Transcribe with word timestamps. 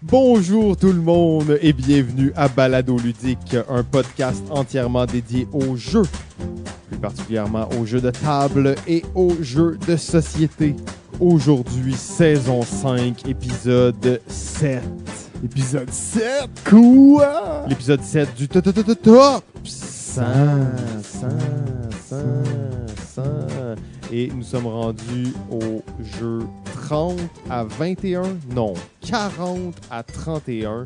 Bonjour 0.00 0.76
tout 0.76 0.92
le 0.92 1.00
monde 1.00 1.58
et 1.60 1.72
bienvenue 1.72 2.32
à 2.34 2.48
Balado 2.48 2.96
Ludique, 2.96 3.56
un 3.68 3.82
podcast 3.82 4.42
entièrement 4.50 5.04
dédié 5.04 5.46
aux 5.52 5.76
jeux, 5.76 6.06
plus 6.88 6.98
particulièrement 6.98 7.68
aux 7.78 7.84
jeux 7.84 8.00
de 8.00 8.10
table 8.10 8.74
et 8.88 9.04
aux 9.14 9.34
jeux 9.42 9.78
de 9.86 9.96
société. 9.96 10.74
Aujourd'hui, 11.20 11.94
saison 11.94 12.62
5, 12.62 13.28
épisode 13.28 14.20
7. 14.26 14.82
Épisode 15.44 15.90
7, 15.90 16.48
quoi? 16.68 17.66
L'épisode 17.68 18.02
7 18.02 18.34
du 18.34 18.48
top 18.48 18.64
top 18.64 19.02
top 19.02 19.44
100, 19.64 20.22
100, 21.02 21.28
100, 22.08 22.16
100. 23.14 23.22
Et 24.10 24.30
nous 24.34 24.42
sommes 24.42 24.66
rendus 24.66 25.32
au 25.50 25.82
jeu 26.18 26.40
30 26.92 27.18
à 27.48 27.64
21, 27.64 28.22
non, 28.54 28.74
40 29.00 29.74
à 29.90 30.02
31. 30.02 30.84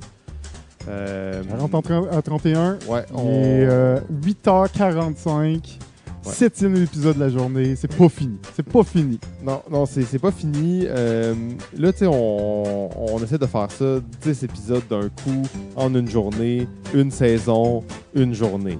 Euh, 0.88 1.42
40 1.42 1.74
à 2.12 2.22
31, 2.22 2.78
Ouais, 2.88 3.04
il 3.10 3.16
on... 3.16 3.28
est 3.28 3.66
euh, 3.66 3.98
8h45, 4.22 5.78
Ouais. 6.24 6.32
septième 6.32 6.76
épisode 6.76 7.16
de 7.16 7.20
la 7.20 7.28
journée. 7.28 7.74
C'est 7.76 7.92
pas 7.92 8.08
fini. 8.08 8.36
C'est 8.54 8.62
pas 8.64 8.82
fini. 8.84 9.18
Non, 9.44 9.62
non, 9.70 9.84
c'est 9.86 10.18
pas 10.20 10.30
fini. 10.32 10.84
Euh, 10.86 11.34
là, 11.76 11.92
tu 11.92 11.98
sais, 12.00 12.06
on, 12.08 13.14
on 13.14 13.22
essaie 13.22 13.38
de 13.38 13.46
faire 13.46 13.68
ça, 13.70 13.98
10 14.22 14.44
épisodes 14.44 14.82
d'un 14.88 15.08
coup, 15.08 15.42
en 15.76 15.92
une 15.94 16.08
journée, 16.08 16.68
une 16.94 17.10
saison, 17.10 17.82
une 18.14 18.32
journée. 18.34 18.78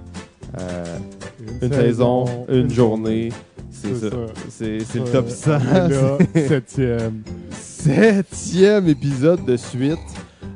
Euh, 0.61 0.85
une 1.63 1.73
saison, 1.73 2.25
une 2.49 2.71
journée. 2.71 3.31
C'est 3.95 4.11
ça. 4.11 4.11
ça. 4.11 4.27
C'est 4.51 4.95
le 4.99 5.01
Euh, 5.03 5.13
top 5.13 5.29
100. 5.29 5.59
et 5.59 5.89
là, 5.89 6.19
septième. 6.49 7.23
Septième 7.53 8.89
épisode 8.89 9.45
de 9.45 9.57
suite. 9.57 9.99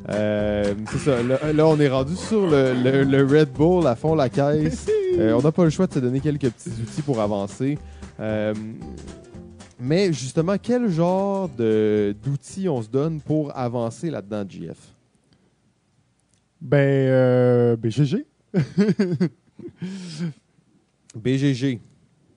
Euh, 0.09 0.75
c'est 0.91 0.99
ça. 0.99 1.23
Là, 1.23 1.53
là, 1.53 1.67
on 1.67 1.79
est 1.79 1.89
rendu 1.89 2.17
sur 2.17 2.47
le, 2.49 2.75
le- 2.75 3.05
le 3.05 3.25
Red 3.25 3.51
Bull 3.53 3.87
à 3.87 3.95
fond 3.97 4.15
la 4.15 4.29
caisse. 4.29 4.87
Euh, 5.19 5.33
on 5.33 5.43
n'a 5.43 5.51
pas 5.51 5.65
le 5.65 5.71
choix 5.71 5.89
de 5.89 5.93
se 5.93 5.99
donner 5.99 6.21
quelques 6.21 6.49
petits 6.51 6.71
outils 6.81 7.03
pour 7.03 7.21
avancer. 7.21 7.77
Euh, 8.21 8.55
mais 9.79 10.13
justement, 10.13 10.55
quel 10.57 10.89
genre 10.89 11.49
d'outils 11.49 12.69
on 12.69 12.81
se 12.81 12.89
donne 12.89 13.21
pour 13.21 13.55
avancer 13.59 14.09
là-dedans, 14.09 14.45
JF? 14.49 14.79
Ben, 16.61 16.79
euh, 16.79 17.77
BGG. 17.77 18.25
BGG. 21.17 21.81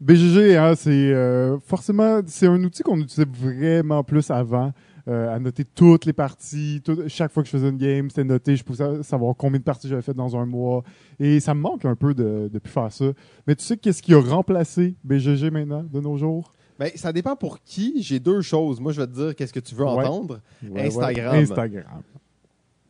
BGG, 0.03 0.55
hein, 0.57 0.73
c'est 0.75 0.89
euh, 1.13 1.57
forcément 1.59 2.19
c'est 2.27 2.47
un 2.47 2.61
outil 2.63 2.83
qu'on 2.83 2.97
utilisait 2.99 3.27
vraiment 3.31 4.03
plus 4.03 4.29
avant. 4.31 4.71
euh, 5.09 5.35
à 5.35 5.37
noter 5.37 5.65
toutes 5.65 6.05
les 6.05 6.13
parties. 6.13 6.79
tout- 6.81 7.03
chaque 7.09 7.29
fois 7.33 7.43
que 7.43 7.47
je 7.47 7.51
faisais 7.51 7.67
une 7.67 7.77
game, 7.77 8.09
c'était 8.09 8.23
noté. 8.23 8.55
Je 8.55 8.63
pouvais 8.63 9.03
savoir 9.03 9.35
combien 9.35 9.59
de 9.59 9.63
parties 9.65 9.89
j'avais 9.89 10.01
fait 10.01 10.13
dans 10.13 10.37
un 10.37 10.45
mois. 10.45 10.81
Et 11.19 11.41
ça 11.41 11.53
me 11.53 11.59
manque 11.59 11.83
un 11.83 11.95
peu 11.95 12.13
de 12.13 12.49
ne 12.53 12.57
plus 12.59 12.71
faire 12.71 12.89
ça. 12.89 13.05
Mais 13.45 13.53
tu 13.53 13.65
sais 13.65 13.75
qu'est-ce 13.75 14.01
qui 14.01 14.13
a 14.13 14.21
remplacé 14.21 14.95
BGG 15.03 15.49
maintenant, 15.51 15.83
de 15.83 15.99
nos 15.99 16.15
jours? 16.15 16.53
Ben, 16.79 16.89
ça 16.95 17.11
dépend 17.11 17.35
pour 17.35 17.61
qui. 17.63 18.01
J'ai 18.01 18.21
deux 18.21 18.39
choses. 18.39 18.79
Moi, 18.79 18.93
je 18.93 19.01
vais 19.01 19.07
te 19.07 19.11
dire 19.11 19.35
qu'est-ce 19.35 19.51
que 19.51 19.59
tu 19.59 19.75
veux 19.75 19.83
Ouais. 19.83 19.89
entendre. 20.05 20.39
Ouais, 20.69 20.87
Instagram. 20.87 21.33
ouais. 21.33 21.41
Instagram. 21.41 22.01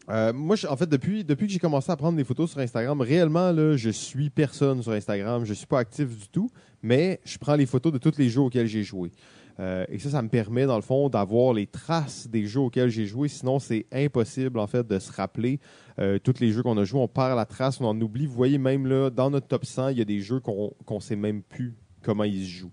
Euh, 0.10 0.34
moi, 0.34 0.56
je- 0.56 0.68
en 0.68 0.76
fait, 0.76 0.88
depuis, 0.90 1.24
depuis 1.24 1.48
que 1.48 1.54
j'ai 1.54 1.60
commencé 1.60 1.92
à 1.92 1.96
prendre 1.96 2.18
des 2.18 2.24
photos 2.26 2.52
sur 2.52 2.60
Instagram, 2.60 3.00
réellement, 3.02 3.52
là, 3.52 3.76
je 3.76 3.90
suis 3.90 4.30
personne 4.30 4.84
sur 4.84 4.92
Instagram. 4.92 5.46
Je 5.46 5.54
suis 5.54 5.66
pas 5.66 5.80
actif 5.80 6.10
du 6.10 6.28
tout, 6.28 6.50
mais 6.84 7.20
je 7.24 7.38
prends 7.38 7.56
les 7.56 7.66
photos 7.66 7.92
de 7.92 7.98
tous 7.98 8.18
les 8.18 8.30
jeux 8.30 8.42
auxquels 8.42 8.68
j'ai 8.68 8.84
joué. 8.84 9.12
Euh, 9.60 9.86
et 9.90 10.00
ça, 10.00 10.10
ça 10.10 10.22
me 10.22 10.30
permet, 10.30 10.66
dans 10.66 10.76
le 10.76 10.82
fond, 10.82 11.10
d'avoir 11.10 11.54
les 11.54 11.68
traces 11.68 12.28
des 12.28 12.46
jeux 12.46 12.60
auxquels 12.60 12.90
j'ai 12.90 13.06
joué. 13.06 13.28
Sinon, 13.28 13.60
c'est 13.60 13.86
impossible, 13.92 14.60
en 14.60 14.68
fait, 14.68 14.86
de 14.86 15.00
se 15.00 15.12
rappeler 15.12 15.60
euh, 16.00 16.20
tous 16.20 16.40
les 16.40 16.52
jeux 16.52 16.64
qu'on 16.64 16.78
a 16.78 16.84
joués. 16.84 17.00
On 17.00 17.08
perd 17.08 17.36
la 17.36 17.46
trace, 17.46 17.80
on 17.80 17.86
en 17.86 18.00
oublie. 18.02 18.26
Vous 18.26 18.34
voyez, 18.34 18.58
même 18.58 18.88
là, 18.88 19.10
dans 19.10 19.30
notre 19.30 19.48
top 19.48 19.66
100, 19.66 19.90
il 19.90 20.00
y 20.00 20.02
a 20.02 20.06
des 20.06 20.20
jeux 20.20 20.40
qu'on 20.40 20.74
qu'on 20.86 21.00
sait 21.00 21.16
même 21.16 21.42
plus 21.44 21.76
comment 22.02 22.24
ils 22.24 22.44
se 22.44 22.50
jouent. 22.50 22.72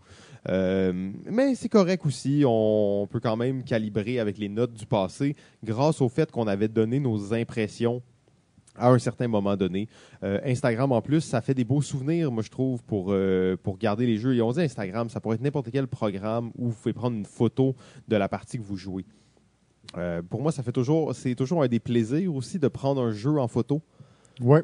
Euh, 0.48 1.12
mais 1.30 1.54
c'est 1.54 1.68
correct 1.68 2.04
aussi. 2.06 2.42
On 2.46 3.06
peut 3.10 3.20
quand 3.20 3.36
même 3.36 3.62
calibrer 3.62 4.18
avec 4.18 4.38
les 4.38 4.48
notes 4.48 4.72
du 4.72 4.86
passé 4.86 5.36
grâce 5.62 6.00
au 6.00 6.08
fait 6.08 6.30
qu'on 6.30 6.46
avait 6.46 6.68
donné 6.68 6.98
nos 6.98 7.34
impressions 7.34 8.02
à 8.76 8.90
un 8.90 8.98
certain 8.98 9.28
moment 9.28 9.56
donné. 9.56 9.88
Euh, 10.22 10.40
Instagram, 10.44 10.92
en 10.92 11.02
plus, 11.02 11.20
ça 11.20 11.40
fait 11.40 11.54
des 11.54 11.64
beaux 11.64 11.82
souvenirs, 11.82 12.30
moi, 12.30 12.42
je 12.42 12.50
trouve, 12.50 12.82
pour, 12.84 13.08
euh, 13.10 13.56
pour 13.62 13.78
garder 13.78 14.06
les 14.06 14.16
jeux. 14.16 14.34
Et 14.34 14.42
on 14.42 14.52
dit 14.52 14.62
Instagram, 14.62 15.08
ça 15.08 15.20
pourrait 15.20 15.36
être 15.36 15.42
n'importe 15.42 15.70
quel 15.70 15.86
programme 15.86 16.50
où 16.56 16.68
vous 16.68 16.74
pouvez 16.74 16.92
prendre 16.92 17.16
une 17.16 17.26
photo 17.26 17.74
de 18.08 18.16
la 18.16 18.28
partie 18.28 18.58
que 18.58 18.64
vous 18.64 18.76
jouez. 18.76 19.04
Euh, 19.96 20.22
pour 20.22 20.42
moi, 20.42 20.52
ça 20.52 20.62
fait 20.62 20.72
toujours, 20.72 21.14
c'est 21.14 21.34
toujours 21.34 21.62
un 21.62 21.68
des 21.68 21.80
plaisirs 21.80 22.34
aussi 22.34 22.58
de 22.58 22.68
prendre 22.68 23.02
un 23.02 23.12
jeu 23.12 23.38
en 23.38 23.48
photo. 23.48 23.82
Ouais. 24.40 24.62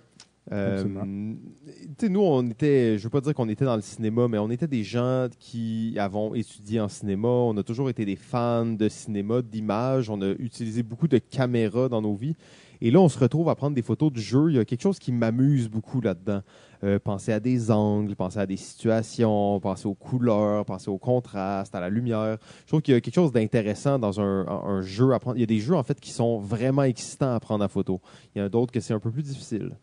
Euh, 0.52 0.74
Absolument. 0.76 1.04
tu 1.04 1.94
sais, 1.98 2.08
nous, 2.08 2.20
on 2.20 2.48
était, 2.48 2.98
je 2.98 3.02
veux 3.02 3.10
pas 3.10 3.20
dire 3.20 3.34
qu'on 3.34 3.48
était 3.48 3.64
dans 3.64 3.74
le 3.74 3.82
cinéma, 3.82 4.28
mais 4.28 4.38
on 4.38 4.48
était 4.48 4.68
des 4.68 4.84
gens 4.84 5.26
qui 5.40 5.96
avons 5.98 6.34
étudié 6.34 6.80
en 6.80 6.88
cinéma. 6.88 7.26
On 7.26 7.56
a 7.56 7.64
toujours 7.64 7.90
été 7.90 8.04
des 8.04 8.14
fans 8.14 8.64
de 8.64 8.88
cinéma, 8.88 9.42
d'images. 9.42 10.08
On 10.08 10.22
a 10.22 10.28
utilisé 10.38 10.84
beaucoup 10.84 11.08
de 11.08 11.18
caméras 11.18 11.88
dans 11.88 12.00
nos 12.00 12.14
vies. 12.14 12.36
Et 12.80 12.90
là, 12.90 13.00
on 13.00 13.08
se 13.08 13.18
retrouve 13.18 13.48
à 13.48 13.54
prendre 13.54 13.74
des 13.74 13.82
photos 13.82 14.12
de 14.12 14.18
jeu. 14.18 14.50
Il 14.50 14.56
y 14.56 14.58
a 14.58 14.64
quelque 14.64 14.82
chose 14.82 14.98
qui 14.98 15.12
m'amuse 15.12 15.68
beaucoup 15.68 16.00
là-dedans. 16.00 16.42
Euh, 16.84 16.98
penser 16.98 17.32
à 17.32 17.40
des 17.40 17.70
angles, 17.70 18.14
penser 18.16 18.38
à 18.38 18.46
des 18.46 18.56
situations, 18.56 19.58
penser 19.60 19.86
aux 19.86 19.94
couleurs, 19.94 20.64
penser 20.64 20.90
au 20.90 20.98
contraste, 20.98 21.74
à 21.74 21.80
la 21.80 21.88
lumière. 21.88 22.38
Je 22.62 22.66
trouve 22.68 22.82
qu'il 22.82 22.94
y 22.94 22.96
a 22.96 23.00
quelque 23.00 23.14
chose 23.14 23.32
d'intéressant 23.32 23.98
dans 23.98 24.20
un, 24.20 24.46
un 24.46 24.82
jeu 24.82 25.12
à 25.12 25.18
prendre. 25.18 25.36
Il 25.36 25.40
y 25.40 25.44
a 25.44 25.46
des 25.46 25.60
jeux, 25.60 25.74
en 25.74 25.82
fait, 25.82 25.98
qui 26.00 26.10
sont 26.10 26.38
vraiment 26.38 26.82
excitants 26.82 27.34
à 27.34 27.40
prendre 27.40 27.64
en 27.64 27.68
photo. 27.68 28.00
Il 28.34 28.38
y 28.38 28.42
en 28.42 28.46
a 28.46 28.48
d'autres 28.48 28.72
que 28.72 28.80
c'est 28.80 28.94
un 28.94 29.00
peu 29.00 29.10
plus 29.10 29.22
difficile. 29.22 29.76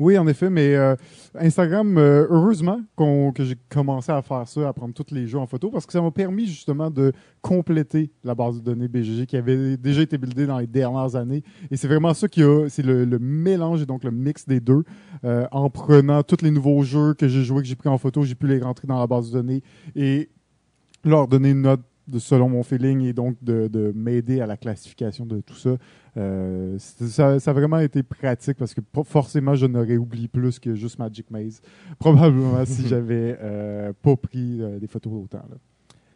Oui, 0.00 0.18
en 0.18 0.26
effet, 0.26 0.50
mais 0.50 0.74
euh, 0.74 0.96
Instagram, 1.36 1.96
euh, 1.98 2.26
heureusement 2.28 2.80
que 2.96 3.44
j'ai 3.44 3.56
commencé 3.68 4.10
à 4.10 4.22
faire 4.22 4.48
ça, 4.48 4.68
à 4.68 4.72
prendre 4.72 4.92
tous 4.92 5.14
les 5.14 5.28
jeux 5.28 5.38
en 5.38 5.46
photo, 5.46 5.70
parce 5.70 5.86
que 5.86 5.92
ça 5.92 6.02
m'a 6.02 6.10
permis 6.10 6.46
justement 6.46 6.90
de 6.90 7.12
compléter 7.42 8.10
la 8.24 8.34
base 8.34 8.56
de 8.56 8.64
données 8.64 8.88
BGG 8.88 9.26
qui 9.26 9.36
avait 9.36 9.76
déjà 9.76 10.02
été 10.02 10.18
buildée 10.18 10.46
dans 10.46 10.58
les 10.58 10.66
dernières 10.66 11.14
années. 11.14 11.44
Et 11.70 11.76
c'est 11.76 11.86
vraiment 11.86 12.12
ça 12.12 12.26
qui 12.26 12.42
a, 12.42 12.68
c'est 12.68 12.82
le, 12.82 13.04
le 13.04 13.18
mélange 13.20 13.82
et 13.82 13.86
donc 13.86 14.02
le 14.02 14.10
mix 14.10 14.48
des 14.48 14.58
deux. 14.58 14.82
Euh, 15.24 15.46
en 15.52 15.70
prenant 15.70 16.24
tous 16.24 16.42
les 16.42 16.50
nouveaux 16.50 16.82
jeux 16.82 17.14
que 17.14 17.28
j'ai 17.28 17.44
joués, 17.44 17.62
que 17.62 17.68
j'ai 17.68 17.76
pris 17.76 17.88
en 17.88 17.98
photo, 17.98 18.24
j'ai 18.24 18.34
pu 18.34 18.48
les 18.48 18.58
rentrer 18.58 18.88
dans 18.88 18.98
la 18.98 19.06
base 19.06 19.30
de 19.30 19.38
données 19.38 19.62
et 19.94 20.28
leur 21.04 21.28
donner 21.28 21.50
une 21.50 21.62
note 21.62 21.82
de, 22.06 22.18
selon 22.18 22.48
mon 22.48 22.62
feeling 22.62 23.02
et 23.02 23.12
donc 23.12 23.36
de, 23.42 23.68
de 23.68 23.92
m'aider 23.94 24.40
à 24.40 24.46
la 24.46 24.56
classification 24.56 25.26
de 25.26 25.40
tout 25.40 25.54
ça. 25.54 25.76
Euh, 26.16 26.76
ça. 26.78 27.40
Ça 27.40 27.50
a 27.50 27.54
vraiment 27.54 27.78
été 27.78 28.02
pratique 28.02 28.56
parce 28.56 28.74
que 28.74 28.80
forcément, 29.04 29.54
je 29.54 29.66
n'aurais 29.66 29.96
oublié 29.96 30.28
plus 30.28 30.58
que 30.58 30.74
juste 30.74 30.98
Magic 30.98 31.30
Maze. 31.30 31.60
Probablement 31.98 32.64
si 32.64 32.86
j'avais 32.86 33.36
euh, 33.40 33.92
pas 34.02 34.16
pris 34.16 34.60
euh, 34.60 34.78
des 34.78 34.86
photos 34.86 35.12
autant. 35.24 35.44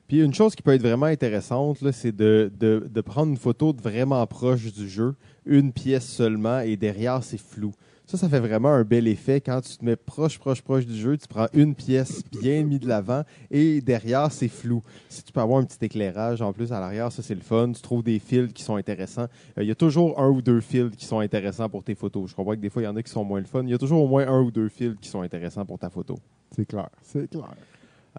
Puis 0.06 0.22
une 0.22 0.32
chose 0.32 0.54
qui 0.54 0.62
peut 0.62 0.72
être 0.72 0.82
vraiment 0.82 1.06
intéressante, 1.06 1.78
c'est 1.92 2.16
de, 2.16 2.50
de, 2.58 2.88
de 2.90 3.00
prendre 3.02 3.30
une 3.30 3.36
photo 3.36 3.74
de 3.74 3.82
vraiment 3.82 4.26
proche 4.26 4.72
du 4.72 4.88
jeu, 4.88 5.14
une 5.44 5.70
pièce 5.70 6.06
seulement, 6.06 6.60
et 6.60 6.76
derrière, 6.76 7.22
c'est 7.22 7.40
flou. 7.40 7.72
Ça, 8.08 8.16
ça 8.16 8.26
fait 8.26 8.40
vraiment 8.40 8.70
un 8.70 8.84
bel 8.84 9.06
effet. 9.06 9.42
Quand 9.42 9.60
tu 9.60 9.76
te 9.76 9.84
mets 9.84 9.94
proche, 9.94 10.38
proche, 10.38 10.62
proche 10.62 10.86
du 10.86 10.96
jeu, 10.96 11.18
tu 11.18 11.28
prends 11.28 11.46
une 11.52 11.74
pièce 11.74 12.22
bien 12.40 12.64
mise 12.64 12.80
de 12.80 12.88
l'avant, 12.88 13.22
et 13.50 13.82
derrière, 13.82 14.32
c'est 14.32 14.48
flou. 14.48 14.82
Si 15.10 15.22
tu 15.22 15.30
peux 15.30 15.40
avoir 15.40 15.60
un 15.60 15.64
petit 15.64 15.84
éclairage 15.84 16.40
en 16.40 16.54
plus 16.54 16.72
à 16.72 16.80
l'arrière, 16.80 17.12
ça, 17.12 17.22
c'est 17.22 17.34
le 17.34 17.42
fun. 17.42 17.70
Tu 17.70 17.82
trouves 17.82 18.02
des 18.02 18.18
fils 18.18 18.50
qui 18.54 18.62
sont 18.62 18.76
intéressants. 18.76 19.26
Euh, 19.58 19.62
Il 19.62 19.68
y 19.68 19.70
a 19.70 19.74
toujours 19.74 20.18
un 20.18 20.30
ou 20.30 20.40
deux 20.40 20.62
fils 20.62 20.96
qui 20.96 21.04
sont 21.04 21.18
intéressants 21.18 21.68
pour 21.68 21.84
tes 21.84 21.94
photos. 21.94 22.30
Je 22.30 22.34
comprends 22.34 22.54
que 22.54 22.60
des 22.60 22.70
fois, 22.70 22.80
il 22.80 22.86
y 22.86 22.88
en 22.88 22.96
a 22.96 23.02
qui 23.02 23.12
sont 23.12 23.24
moins 23.24 23.40
le 23.40 23.46
fun. 23.46 23.62
Il 23.64 23.68
y 23.68 23.74
a 23.74 23.78
toujours 23.78 24.02
au 24.02 24.08
moins 24.08 24.26
un 24.26 24.40
ou 24.40 24.50
deux 24.50 24.70
fils 24.70 24.94
qui 25.02 25.10
sont 25.10 25.20
intéressants 25.20 25.66
pour 25.66 25.78
ta 25.78 25.90
photo. 25.90 26.18
C'est 26.56 26.64
clair. 26.64 26.88
C'est 27.02 27.28
clair. 27.28 27.54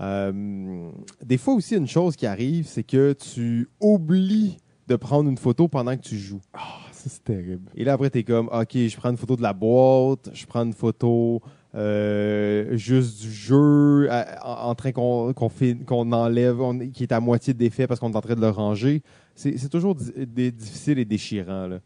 Euh, 0.02 0.92
des 1.26 1.38
fois 1.40 1.56
aussi, 1.56 1.76
une 1.76 1.88
chose 1.88 2.16
qui 2.16 2.28
arrive, 2.28 2.68
c'est 2.68 2.84
que 2.84 3.14
tu 3.14 3.68
oublies 3.80 4.60
de 4.88 4.96
prendre 4.96 5.32
une 5.32 5.38
photo 5.40 5.68
pendant 5.68 5.98
que 5.98 6.04
tu 6.04 6.16
joues. 6.16 6.42
Ah, 6.54 6.78
c'est 7.08 7.24
terrible. 7.24 7.70
Et 7.76 7.84
là, 7.84 7.94
après, 7.94 8.10
tu 8.10 8.20
es 8.20 8.24
comme, 8.24 8.48
OK, 8.52 8.74
je 8.74 8.98
prends 8.98 9.10
une 9.12 9.18
photo 9.18 9.36
de 9.36 9.42
la 9.42 9.54
boîte, 9.54 10.30
je 10.34 10.46
prends 10.46 10.64
une 10.66 10.74
photo 10.74 11.42
euh, 11.76 12.76
juste 12.78 13.22
du 13.22 13.32
jeu, 13.32 14.08
à- 14.12 14.66
en, 14.66 14.70
en 14.72 14.76
train 14.76 14.92
qu'on 14.92 16.12
enlève, 16.12 16.60
on- 16.62 16.78
qui 16.90 17.04
est 17.04 17.12
à 17.12 17.20
moitié 17.20 17.54
défait 17.54 17.88
parce 17.88 18.00
qu'on 18.00 18.12
est 18.12 18.16
en 18.16 18.22
train 18.22 18.36
de 18.36 18.42
le 18.42 18.50
ranger. 18.50 19.02
C'est 19.36 19.70
toujours 19.70 19.96
difficile 19.96 21.00
et 21.00 21.06
déchirant. 21.06 21.68
là. 21.68 21.80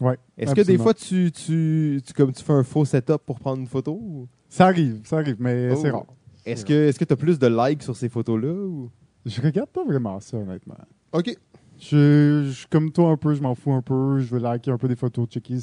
Ouais, 0.00 0.18
Est-ce 0.36 0.54
que 0.54 0.60
des 0.60 0.76
fois, 0.78 0.92
tu, 0.94 1.32
tu, 1.32 2.00
tu, 2.06 2.12
comme 2.12 2.30
tu 2.32 2.44
fais 2.44 2.52
un 2.52 2.62
faux 2.62 2.84
setup 2.84 3.22
pour 3.24 3.40
prendre 3.40 3.60
une 3.60 3.66
photo? 3.66 3.92
ou- 3.92 4.28
Ça 4.48 4.66
arrive, 4.66 5.00
ça 5.04 5.16
arrive, 5.18 5.36
mais 5.40 5.70
Oh. 5.72 5.78
c'est 5.80 5.90
rare. 5.90 6.04
Est-ce 6.44 6.64
que 6.64 7.04
tu 7.04 7.12
as 7.12 7.16
plus 7.16 7.38
de 7.38 7.46
likes 7.48 7.82
sur 7.82 7.96
ces 7.96 8.08
photos-là? 8.08 8.52
ou- 8.52 8.90
Je 9.24 9.40
regarde 9.40 9.70
pas 9.70 9.84
vraiment 9.84 10.20
ça, 10.20 10.36
honnêtement. 10.36 10.76
OK. 11.12 11.34
Je, 11.78 12.44
je 12.46 12.50
suis 12.52 12.66
comme 12.68 12.90
toi 12.90 13.10
un 13.10 13.16
peu, 13.16 13.34
je 13.34 13.42
m'en 13.42 13.54
fous 13.54 13.72
un 13.72 13.82
peu, 13.82 14.18
je 14.20 14.26
veux 14.34 14.40
liker 14.40 14.70
un 14.70 14.78
peu 14.78 14.88
des 14.88 14.96
photos, 14.96 15.28
checker 15.28 15.58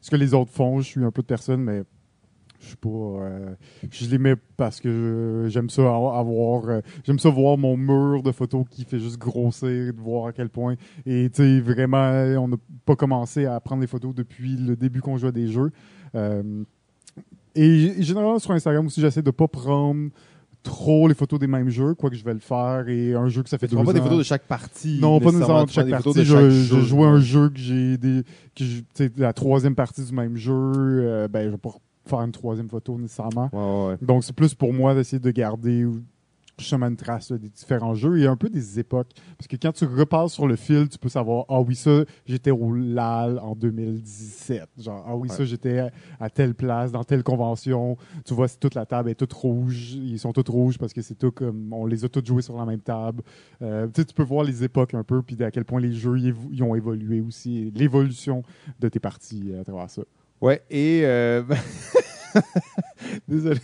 ce 0.00 0.10
que 0.10 0.16
les 0.16 0.32
autres 0.34 0.50
font, 0.50 0.80
je 0.80 0.86
suis 0.86 1.04
un 1.04 1.10
peu 1.10 1.22
de 1.22 1.26
personne, 1.26 1.62
mais 1.62 1.82
Je 2.60 2.70
sais 2.70 2.76
pas. 2.76 2.88
euh, 2.88 3.54
je 3.90 4.06
les 4.10 4.18
mets 4.18 4.36
parce 4.56 4.80
que 4.80 5.46
j'aime 5.48 5.70
ça 5.70 5.82
avoir. 5.82 6.64
euh, 6.68 6.80
j'aime 7.04 7.18
ça 7.18 7.30
voir 7.30 7.58
mon 7.58 7.76
mur 7.76 8.22
de 8.22 8.32
photos 8.32 8.64
qui 8.70 8.84
fait 8.84 8.98
juste 8.98 9.18
grossir, 9.18 9.92
de 9.94 10.00
voir 10.00 10.26
à 10.28 10.32
quel 10.32 10.48
point. 10.48 10.74
Et 11.06 11.30
tu 11.30 11.42
sais, 11.42 11.60
vraiment, 11.60 12.10
on 12.42 12.48
n'a 12.48 12.56
pas 12.86 12.96
commencé 12.96 13.46
à 13.46 13.60
prendre 13.60 13.80
des 13.82 13.86
photos 13.86 14.14
depuis 14.14 14.56
le 14.56 14.76
début 14.76 15.00
qu'on 15.02 15.16
joue 15.18 15.28
à 15.28 15.32
des 15.32 15.48
jeux. 15.48 15.70
Euh, 16.14 16.64
et 17.54 18.02
généralement 18.02 18.38
sur 18.38 18.52
Instagram 18.52 18.86
aussi, 18.86 19.00
j'essaie 19.00 19.22
de 19.22 19.30
pas 19.30 19.48
prendre 19.48 20.10
trop 20.68 21.08
les 21.08 21.14
photos 21.14 21.38
des 21.40 21.46
mêmes 21.46 21.68
jeux, 21.70 21.94
quoique 21.94 22.14
je 22.16 22.24
vais 22.24 22.34
le 22.34 22.38
faire. 22.40 22.88
Et 22.88 23.14
un 23.14 23.28
jeu 23.28 23.42
que 23.42 23.48
ça 23.48 23.58
fait 23.58 23.66
Tu 23.66 23.72
deux 23.72 23.76
prends 23.76 23.84
pas 23.86 23.92
des 23.92 24.00
ans- 24.00 24.04
photos 24.04 24.18
de 24.18 24.22
chaque 24.22 24.42
partie. 24.44 24.98
non, 25.00 25.18
pas 25.18 25.32
nécessairement 25.32 25.64
de 25.64 25.70
chaque 25.70 25.88
partie. 25.90 26.12
de 26.12 26.22
Je, 26.22 26.32
chaque 26.34 26.50
je 26.50 26.80
jeu. 26.80 26.96
à 27.02 27.06
un 27.06 27.20
jeu 27.20 27.48
que 27.48 27.58
j'ai 27.58 27.96
des. 27.98 28.22
Que 28.54 28.64
sais, 28.94 29.10
la 29.16 29.32
troisième 29.32 29.74
partie 29.74 30.04
du 30.04 30.12
même 30.12 30.36
jeu, 30.36 30.52
euh, 30.54 31.28
ben, 31.28 31.46
je 31.46 31.50
vais 31.50 31.56
pas 31.58 31.70
faire 32.06 32.20
une 32.20 32.32
troisième 32.32 32.68
photo 32.68 32.96
nécessairement. 32.98 33.50
Ouais, 33.52 33.90
ouais. 33.92 33.96
Donc, 34.02 34.24
c'est 34.24 34.34
plus 34.34 34.54
pour 34.54 34.72
moi 34.72 34.94
d'essayer 34.94 35.18
de 35.20 35.30
garder 35.30 35.84
justement 36.58 36.86
une 36.88 36.96
trace 36.96 37.30
là, 37.30 37.38
des 37.38 37.48
différents 37.48 37.94
jeux 37.94 38.18
et 38.20 38.26
un 38.26 38.36
peu 38.36 38.48
des 38.48 38.78
époques. 38.78 39.10
Parce 39.36 39.46
que 39.48 39.56
quand 39.56 39.72
tu 39.72 39.84
repasses 39.84 40.32
sur 40.32 40.46
le 40.46 40.56
fil, 40.56 40.88
tu 40.88 40.98
peux 40.98 41.08
savoir 41.08 41.44
Ah 41.48 41.60
oui, 41.60 41.74
ça, 41.74 42.04
j'étais 42.26 42.50
au 42.50 42.72
LAL 42.72 43.38
en 43.38 43.54
2017. 43.54 44.68
Genre, 44.78 45.04
ah 45.06 45.16
oui, 45.16 45.28
ça, 45.28 45.44
j'étais 45.44 45.78
à, 45.78 45.90
à 46.20 46.30
telle 46.30 46.54
place, 46.54 46.92
dans 46.92 47.04
telle 47.04 47.22
convention. 47.22 47.96
Tu 48.24 48.34
vois, 48.34 48.48
toute 48.48 48.74
la 48.74 48.86
table 48.86 49.10
est 49.10 49.14
toute 49.14 49.32
rouge. 49.32 49.92
Ils 49.94 50.18
sont 50.18 50.32
tous 50.32 50.50
rouges 50.50 50.78
parce 50.78 50.92
que 50.92 51.02
c'est 51.02 51.14
tout 51.16 51.30
comme. 51.30 51.72
On 51.72 51.86
les 51.86 52.04
a 52.04 52.08
tous 52.08 52.24
joués 52.24 52.42
sur 52.42 52.56
la 52.56 52.64
même 52.66 52.80
table. 52.80 53.22
Euh, 53.62 53.86
tu 53.88 54.00
sais, 54.00 54.04
tu 54.04 54.14
peux 54.14 54.22
voir 54.24 54.44
les 54.44 54.64
époques 54.64 54.94
un 54.94 55.04
peu, 55.04 55.22
puis 55.22 55.42
à 55.42 55.50
quel 55.50 55.64
point 55.64 55.80
les 55.80 55.92
jeux 55.92 56.16
ils 56.18 56.62
ont 56.62 56.74
évolué 56.74 57.20
aussi, 57.20 57.70
l'évolution 57.74 58.42
de 58.80 58.88
tes 58.88 59.00
parties 59.00 59.50
euh, 59.52 59.60
à 59.60 59.64
travers 59.64 59.90
ça. 59.90 60.02
Ouais, 60.40 60.62
et. 60.70 61.02
euh, 61.04 61.42
Désolé. 63.28 63.60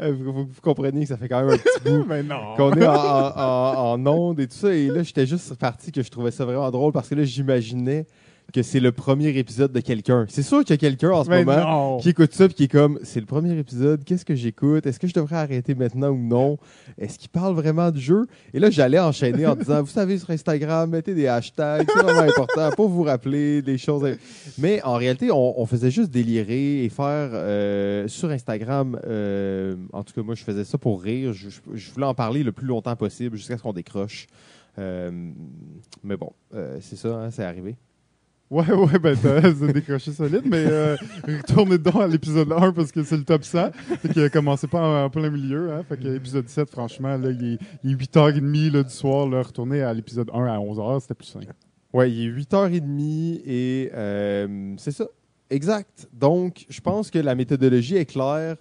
Euh, 0.00 0.12
vous, 0.12 0.32
vous- 0.32 0.44
vous 0.46 0.60
comprenez 0.62 1.02
que 1.02 1.08
ça 1.08 1.16
fait 1.16 1.28
quand 1.28 1.40
même 1.40 1.50
un 1.50 1.58
petit 1.58 1.84
bout 1.84 2.04
qu'on 2.56 2.72
est 2.72 2.86
en, 2.86 2.94
en, 2.94 3.32
en- 3.36 3.92
en 3.92 4.06
onde 4.06 4.40
et 4.40 4.46
tout 4.46 4.56
ça. 4.56 4.74
Et 4.74 4.88
là, 4.88 5.02
j'étais 5.02 5.26
juste 5.26 5.54
parti 5.56 5.92
que 5.92 6.02
je 6.02 6.10
trouvais 6.10 6.30
ça 6.30 6.44
vraiment 6.44 6.70
drôle 6.70 6.92
parce 6.92 7.08
que 7.08 7.14
là, 7.14 7.24
j'imaginais 7.24 8.06
que 8.52 8.62
c'est 8.62 8.80
le 8.80 8.92
premier 8.92 9.36
épisode 9.36 9.72
de 9.72 9.80
quelqu'un. 9.80 10.24
C'est 10.28 10.42
sûr 10.42 10.60
qu'il 10.60 10.70
y 10.70 10.74
a 10.74 10.76
quelqu'un 10.78 11.10
en 11.10 11.24
ce 11.24 11.28
Mais 11.30 11.44
moment 11.44 11.94
non! 11.94 11.98
qui 11.98 12.10
écoute 12.10 12.32
ça 12.32 12.44
et 12.44 12.48
qui 12.48 12.64
est 12.64 12.68
comme 12.68 12.98
c'est 13.02 13.20
le 13.20 13.26
premier 13.26 13.58
épisode, 13.58 14.04
qu'est-ce 14.04 14.24
que 14.24 14.34
j'écoute? 14.34 14.86
Est-ce 14.86 14.98
que 15.00 15.06
je 15.06 15.14
devrais 15.14 15.36
arrêter 15.36 15.74
maintenant 15.74 16.10
ou 16.10 16.18
non? 16.18 16.58
Est-ce 16.98 17.18
qu'il 17.18 17.28
parle 17.28 17.54
vraiment 17.54 17.90
du 17.90 18.00
jeu? 18.00 18.26
Et 18.54 18.58
là, 18.60 18.70
j'allais 18.70 18.98
enchaîner 18.98 19.46
en 19.46 19.56
disant 19.56 19.82
vous 19.82 19.90
savez, 19.90 20.18
sur 20.18 20.30
Instagram, 20.30 20.90
mettez 20.90 21.14
des 21.14 21.26
hashtags, 21.26 21.86
c'est 21.92 22.02
vraiment 22.02 22.20
important 22.20 22.70
pour 22.76 22.88
vous 22.88 23.02
rappeler 23.02 23.62
des 23.62 23.78
choses. 23.78 24.16
Mais 24.58 24.82
en 24.82 24.94
réalité, 24.94 25.30
on, 25.30 25.60
on 25.60 25.66
faisait 25.66 25.90
juste 25.90 26.10
délirer 26.10 26.84
et 26.84 26.88
faire 26.88 27.30
euh, 27.32 28.08
sur 28.08 28.30
Instagram. 28.30 28.98
euh, 29.06 29.76
en 29.92 30.02
tout 30.04 30.14
cas, 30.14 30.22
moi, 30.22 30.34
je 30.34 30.44
faisais 30.44 30.64
ça 30.64 30.78
pour 30.78 31.02
rire. 31.02 31.32
Je, 31.32 31.48
voulais 31.92 32.06
en 32.06 32.14
parler 32.14 32.42
le 32.42 32.52
plus 32.52 32.66
longtemps 32.66 32.96
possible 32.96 33.36
jusqu'à 33.36 33.56
ce 33.58 33.62
qu'on 33.62 33.72
décroche. 33.72 34.26
Euh, 34.78 35.10
mais 36.02 36.16
bon, 36.16 36.32
euh, 36.54 36.78
c'est 36.80 36.96
ça, 36.96 37.08
hein, 37.16 37.30
c'est 37.30 37.44
arrivé. 37.44 37.76
Ouais, 38.48 38.70
ouais, 38.72 38.98
ben 39.00 39.16
t'as 39.22 39.72
décroché 39.72 40.12
solide, 40.12 40.42
mais 40.44 40.64
euh, 40.66 40.96
retournez 41.26 41.78
donc 41.78 41.96
à 41.96 42.06
l'épisode 42.06 42.52
1 42.52 42.72
parce 42.72 42.92
que 42.92 43.02
c'est 43.02 43.16
le 43.16 43.24
top 43.24 43.42
100. 43.42 43.72
Fait 43.72 44.08
qu'il 44.08 44.22
a 44.22 44.28
commencé 44.28 44.68
pas 44.68 45.04
en, 45.04 45.10
plein 45.10 45.30
milieu. 45.30 45.72
Hein, 45.72 45.82
fait 45.88 45.96
que 45.96 46.04
l'épisode 46.04 46.48
7, 46.48 46.70
franchement, 46.70 47.16
là, 47.16 47.30
il, 47.30 47.54
est, 47.54 47.58
il 47.82 47.92
est 47.92 47.94
8h30 47.94 48.72
là, 48.72 48.82
du 48.84 48.90
soir. 48.90 49.28
Là, 49.28 49.42
retourner 49.42 49.82
à 49.82 49.92
l'épisode 49.92 50.30
1 50.32 50.44
à 50.44 50.58
11h, 50.58 51.00
c'était 51.00 51.14
plus 51.14 51.26
simple. 51.26 51.52
Ouais, 51.92 52.12
il 52.12 52.26
est 52.26 52.30
8h30 52.30 53.42
et 53.44 53.90
euh, 53.94 54.74
c'est 54.78 54.92
ça. 54.92 55.06
Exact. 55.50 56.08
Donc, 56.12 56.66
je 56.68 56.80
pense 56.80 57.10
que 57.10 57.18
la 57.18 57.34
méthodologie 57.34 57.96
est 57.96 58.06
claire. 58.06 58.56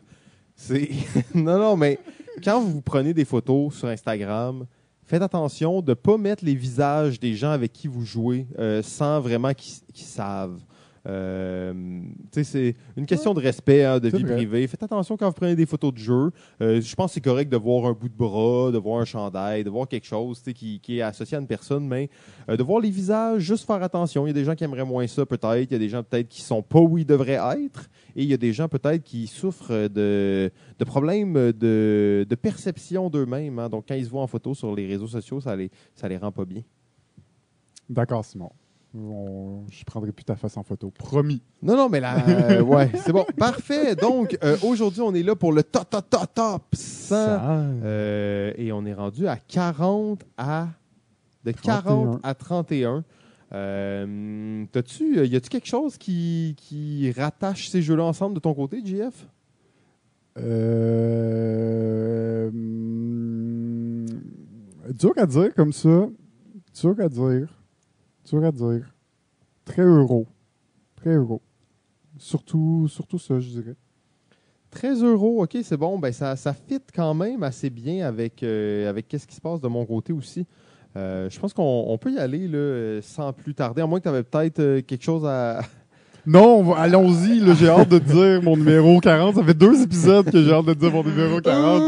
C'est. 0.55 0.89
non, 1.35 1.59
non, 1.59 1.77
mais 1.77 1.99
quand 2.43 2.59
vous 2.59 2.81
prenez 2.81 3.13
des 3.13 3.25
photos 3.25 3.75
sur 3.75 3.87
Instagram, 3.87 4.65
faites 5.05 5.21
attention 5.21 5.81
de 5.81 5.91
ne 5.91 5.93
pas 5.93 6.17
mettre 6.17 6.43
les 6.43 6.55
visages 6.55 7.19
des 7.19 7.35
gens 7.35 7.51
avec 7.51 7.71
qui 7.71 7.87
vous 7.87 8.05
jouez 8.05 8.47
euh, 8.59 8.81
sans 8.81 9.19
vraiment 9.19 9.53
qu'ils 9.53 9.81
qu'ils 9.93 10.05
savent. 10.05 10.59
Euh, 11.07 12.01
c'est 12.31 12.75
une 12.97 13.05
question 13.05 13.33
de 13.33 13.39
respect, 13.39 13.83
hein, 13.83 13.99
de 13.99 14.09
vie 14.09 14.23
vrai. 14.23 14.35
privée. 14.35 14.67
Faites 14.67 14.81
attention 14.83 15.17
quand 15.17 15.27
vous 15.27 15.33
prenez 15.33 15.55
des 15.55 15.65
photos 15.65 15.93
de 15.93 15.99
jeu. 15.99 16.31
Euh, 16.61 16.81
je 16.81 16.95
pense 16.95 17.11
que 17.11 17.13
c'est 17.15 17.21
correct 17.21 17.51
de 17.51 17.57
voir 17.57 17.85
un 17.85 17.93
bout 17.93 18.09
de 18.09 18.15
bras, 18.15 18.71
de 18.71 18.77
voir 18.77 19.01
un 19.01 19.05
chandail, 19.05 19.63
de 19.63 19.69
voir 19.69 19.87
quelque 19.87 20.05
chose 20.07 20.41
qui, 20.41 20.79
qui 20.79 20.97
est 20.97 21.01
associé 21.01 21.37
à 21.37 21.41
une 21.41 21.47
personne, 21.47 21.87
mais 21.87 22.09
euh, 22.49 22.57
de 22.57 22.63
voir 22.63 22.79
les 22.79 22.89
visages, 22.89 23.41
juste 23.41 23.65
faire 23.65 23.83
attention. 23.83 24.25
Il 24.25 24.29
y 24.29 24.31
a 24.31 24.33
des 24.33 24.43
gens 24.45 24.55
qui 24.55 24.63
aimeraient 24.63 24.85
moins 24.85 25.05
ça, 25.07 25.25
peut-être. 25.25 25.69
Il 25.69 25.71
y 25.71 25.75
a 25.75 25.79
des 25.79 25.89
gens, 25.89 26.03
peut-être, 26.03 26.27
qui 26.27 26.41
sont 26.41 26.61
pas 26.63 26.79
où 26.79 26.97
ils 26.97 27.05
devraient 27.05 27.39
être. 27.63 27.89
Et 28.15 28.23
il 28.23 28.29
y 28.29 28.33
a 28.33 28.37
des 28.37 28.53
gens, 28.53 28.67
peut-être, 28.67 29.03
qui 29.03 29.27
souffrent 29.27 29.87
de, 29.89 30.49
de 30.79 30.85
problèmes 30.85 31.33
de, 31.51 32.25
de 32.27 32.35
perception 32.35 33.09
d'eux-mêmes. 33.09 33.59
hein. 33.59 33.69
Donc, 33.69 33.85
quand 33.87 33.95
ils 33.95 34.05
se 34.05 34.09
voient 34.09 34.21
en 34.23 34.27
photo 34.27 34.53
sur 34.53 34.73
les 34.75 34.87
réseaux 34.87 35.07
sociaux, 35.07 35.39
ça 35.39 35.55
les, 35.55 35.69
ça 35.93 36.07
les 36.07 36.17
rend 36.17 36.31
pas 36.31 36.45
bien. 36.45 36.61
D'accord, 37.89 38.25
Simon. 38.25 38.49
On- 38.97 39.65
je 39.69 39.83
prendrai 39.83 40.11
plus 40.11 40.23
ta 40.23 40.35
face 40.35 40.55
en 40.57 40.63
photo. 40.63 40.91
Promis. 40.91 41.41
Non, 41.61 41.75
non, 41.75 41.89
mais 41.89 41.99
là, 41.99 42.17
euh, 42.27 42.61
ouais, 42.61 42.89
c'est 43.03 43.11
bon. 43.11 43.25
Parfait. 43.37 43.95
Donc, 43.95 44.37
euh, 44.43 44.57
aujourd'hui, 44.63 45.01
on 45.01 45.13
est 45.13 45.23
là 45.23 45.35
pour 45.35 45.51
le 45.51 45.63
top, 45.63 45.89
top, 45.89 46.09
top, 46.09 46.33
top 46.33 46.63
100. 46.73 47.15
Euh, 47.83 48.53
et 48.57 48.71
on 48.71 48.85
est 48.85 48.93
rendu 48.93 49.27
à 49.27 49.37
40 49.37 50.23
à. 50.37 50.67
De 51.43 51.51
40 51.51 52.19
à 52.23 52.33
31. 52.33 53.03
Euh, 53.53 54.65
t'as-tu, 54.71 55.25
y 55.27 55.35
a-tu 55.35 55.49
quelque 55.49 55.67
chose 55.67 55.97
qui, 55.97 56.55
qui 56.57 57.11
rattache 57.11 57.69
ces 57.69 57.81
jeux-là 57.81 58.03
ensemble 58.03 58.35
de 58.35 58.39
ton 58.39 58.53
côté, 58.53 58.81
JF? 58.83 59.27
Euh, 60.37 62.49
hum, 62.49 64.05
dur 64.93 65.13
à 65.17 65.25
dire 65.25 65.53
comme 65.55 65.73
ça. 65.73 66.07
Dur 66.81 66.95
à 66.99 67.09
dire. 67.09 67.47
Dur 68.25 68.43
à 68.43 68.51
dire. 68.51 68.93
Très 69.65 69.83
euro. 69.83 70.25
Très 70.95 71.15
euro. 71.15 71.41
Surtout, 72.17 72.87
surtout 72.87 73.19
ça, 73.19 73.39
je 73.39 73.49
dirais. 73.49 73.75
13 74.71 75.03
euros, 75.03 75.43
ok, 75.43 75.57
c'est 75.63 75.77
bon. 75.77 75.97
Ben, 75.97 76.11
ça, 76.11 76.35
ça 76.35 76.53
fit 76.53 76.81
quand 76.93 77.13
même 77.13 77.43
assez 77.43 77.69
bien 77.69 78.05
avec, 78.05 78.43
euh, 78.43 78.89
avec 78.89 79.07
qu'est-ce 79.07 79.25
qui 79.25 79.35
se 79.35 79.41
passe 79.41 79.61
de 79.61 79.67
mon 79.67 79.85
côté 79.85 80.11
aussi. 80.11 80.45
Euh, 80.97 81.29
je 81.29 81.39
pense 81.39 81.53
qu'on 81.53 81.85
on 81.87 81.97
peut 81.97 82.11
y 82.11 82.17
aller 82.19 82.47
là, 82.47 82.99
sans 83.01 83.31
plus 83.33 83.53
tarder, 83.53 83.81
à 83.81 83.87
moins 83.87 83.99
que 83.99 84.03
tu 84.03 84.09
avais 84.09 84.23
peut-être 84.23 84.59
euh, 84.59 84.81
quelque 84.81 85.03
chose 85.03 85.25
à. 85.25 85.61
Non, 86.27 86.73
allons-y. 86.73 87.41
J'ai 87.55 87.69
hâte 87.69 87.89
de 87.89 87.99
dire 87.99 88.41
mon 88.41 88.57
numéro 88.57 88.99
40. 88.99 89.35
Ça 89.35 89.43
fait 89.43 89.53
deux 89.53 89.81
épisodes 89.83 90.29
que 90.29 90.41
j'ai 90.43 90.51
hâte 90.51 90.65
de 90.65 90.73
dire 90.73 90.91
mon 90.91 91.03
numéro 91.03 91.39
40. 91.39 91.83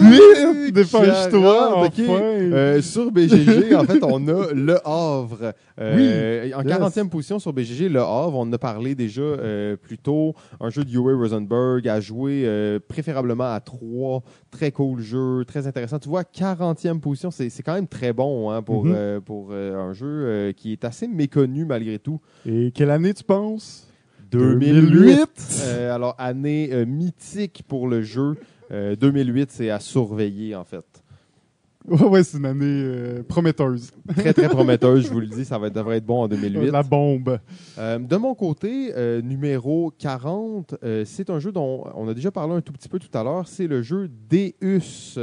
Vite, 0.00 0.72
dépêche-toi. 0.74 1.30
40, 1.30 1.86
ok. 1.86 1.92
Enfin. 2.08 2.20
Euh, 2.22 2.80
sur 2.80 3.10
BGG, 3.12 3.74
en 3.74 3.84
fait, 3.84 4.02
on 4.02 4.26
a 4.28 4.52
Le 4.54 4.76
Havre. 4.86 5.52
Euh, 5.80 6.50
en 6.54 6.62
yes. 6.62 6.78
40e 6.78 7.08
position 7.10 7.38
sur 7.38 7.52
BGG, 7.52 7.88
Le 7.90 8.00
Havre, 8.00 8.36
on 8.36 8.42
en 8.42 8.52
a 8.52 8.58
parlé 8.58 8.94
déjà 8.94 9.20
euh, 9.22 9.76
plus 9.76 9.98
tôt. 9.98 10.34
Un 10.60 10.70
jeu 10.70 10.84
de 10.84 10.90
Uwe 10.90 11.18
Rosenberg 11.18 11.86
à 11.88 12.00
jouer 12.00 12.48
préférablement 12.88 13.52
à 13.52 13.60
3. 13.60 14.22
Très 14.50 14.70
cool 14.72 15.00
jeu, 15.00 15.44
très 15.46 15.66
intéressant. 15.66 15.98
Tu 15.98 16.08
vois, 16.08 16.22
40e 16.22 17.00
position, 17.00 17.30
c'est 17.30 17.50
quand 17.62 17.74
même 17.74 17.88
très 17.88 18.12
bon 18.14 18.50
hein, 18.50 18.62
pour, 18.62 18.84
Mhm. 18.86 19.20
pour 19.24 19.52
un 19.52 19.92
jeu 19.92 20.52
qui 20.56 20.72
est 20.72 20.84
assez 20.84 21.06
méconnu 21.06 21.64
malgré 21.66 21.98
tout. 21.98 22.20
Et 22.46 22.70
quelle 22.74 22.90
année 22.90 23.12
tu 23.12 23.24
penses? 23.24 23.73
2008. 24.38 25.62
Euh, 25.62 25.94
alors, 25.94 26.14
année 26.18 26.70
euh, 26.72 26.84
mythique 26.84 27.64
pour 27.66 27.88
le 27.88 28.02
jeu. 28.02 28.36
Euh, 28.70 28.96
2008, 28.96 29.50
c'est 29.50 29.70
à 29.70 29.80
surveiller, 29.80 30.54
en 30.54 30.64
fait. 30.64 30.84
Ouais, 31.86 32.02
ouais, 32.08 32.24
c'est 32.24 32.38
une 32.38 32.46
année 32.46 32.64
euh, 32.64 33.22
prometteuse. 33.22 33.90
Très, 34.16 34.32
très 34.32 34.48
prometteuse, 34.48 35.06
je 35.06 35.12
vous 35.12 35.20
le 35.20 35.26
dis. 35.26 35.44
Ça 35.44 35.58
va, 35.58 35.70
devrait 35.70 35.98
être 35.98 36.06
bon 36.06 36.22
en 36.22 36.28
2008. 36.28 36.70
La 36.70 36.82
bombe. 36.82 37.38
Euh, 37.78 37.98
de 37.98 38.16
mon 38.16 38.34
côté, 38.34 38.92
euh, 38.96 39.20
numéro 39.20 39.92
40, 39.98 40.76
euh, 40.82 41.04
c'est 41.04 41.30
un 41.30 41.38
jeu 41.38 41.52
dont 41.52 41.84
on 41.94 42.08
a 42.08 42.14
déjà 42.14 42.30
parlé 42.30 42.54
un 42.54 42.60
tout 42.60 42.72
petit 42.72 42.88
peu 42.88 42.98
tout 42.98 43.16
à 43.16 43.22
l'heure. 43.22 43.46
C'est 43.46 43.66
le 43.66 43.82
jeu 43.82 44.08
Deus. 44.30 45.18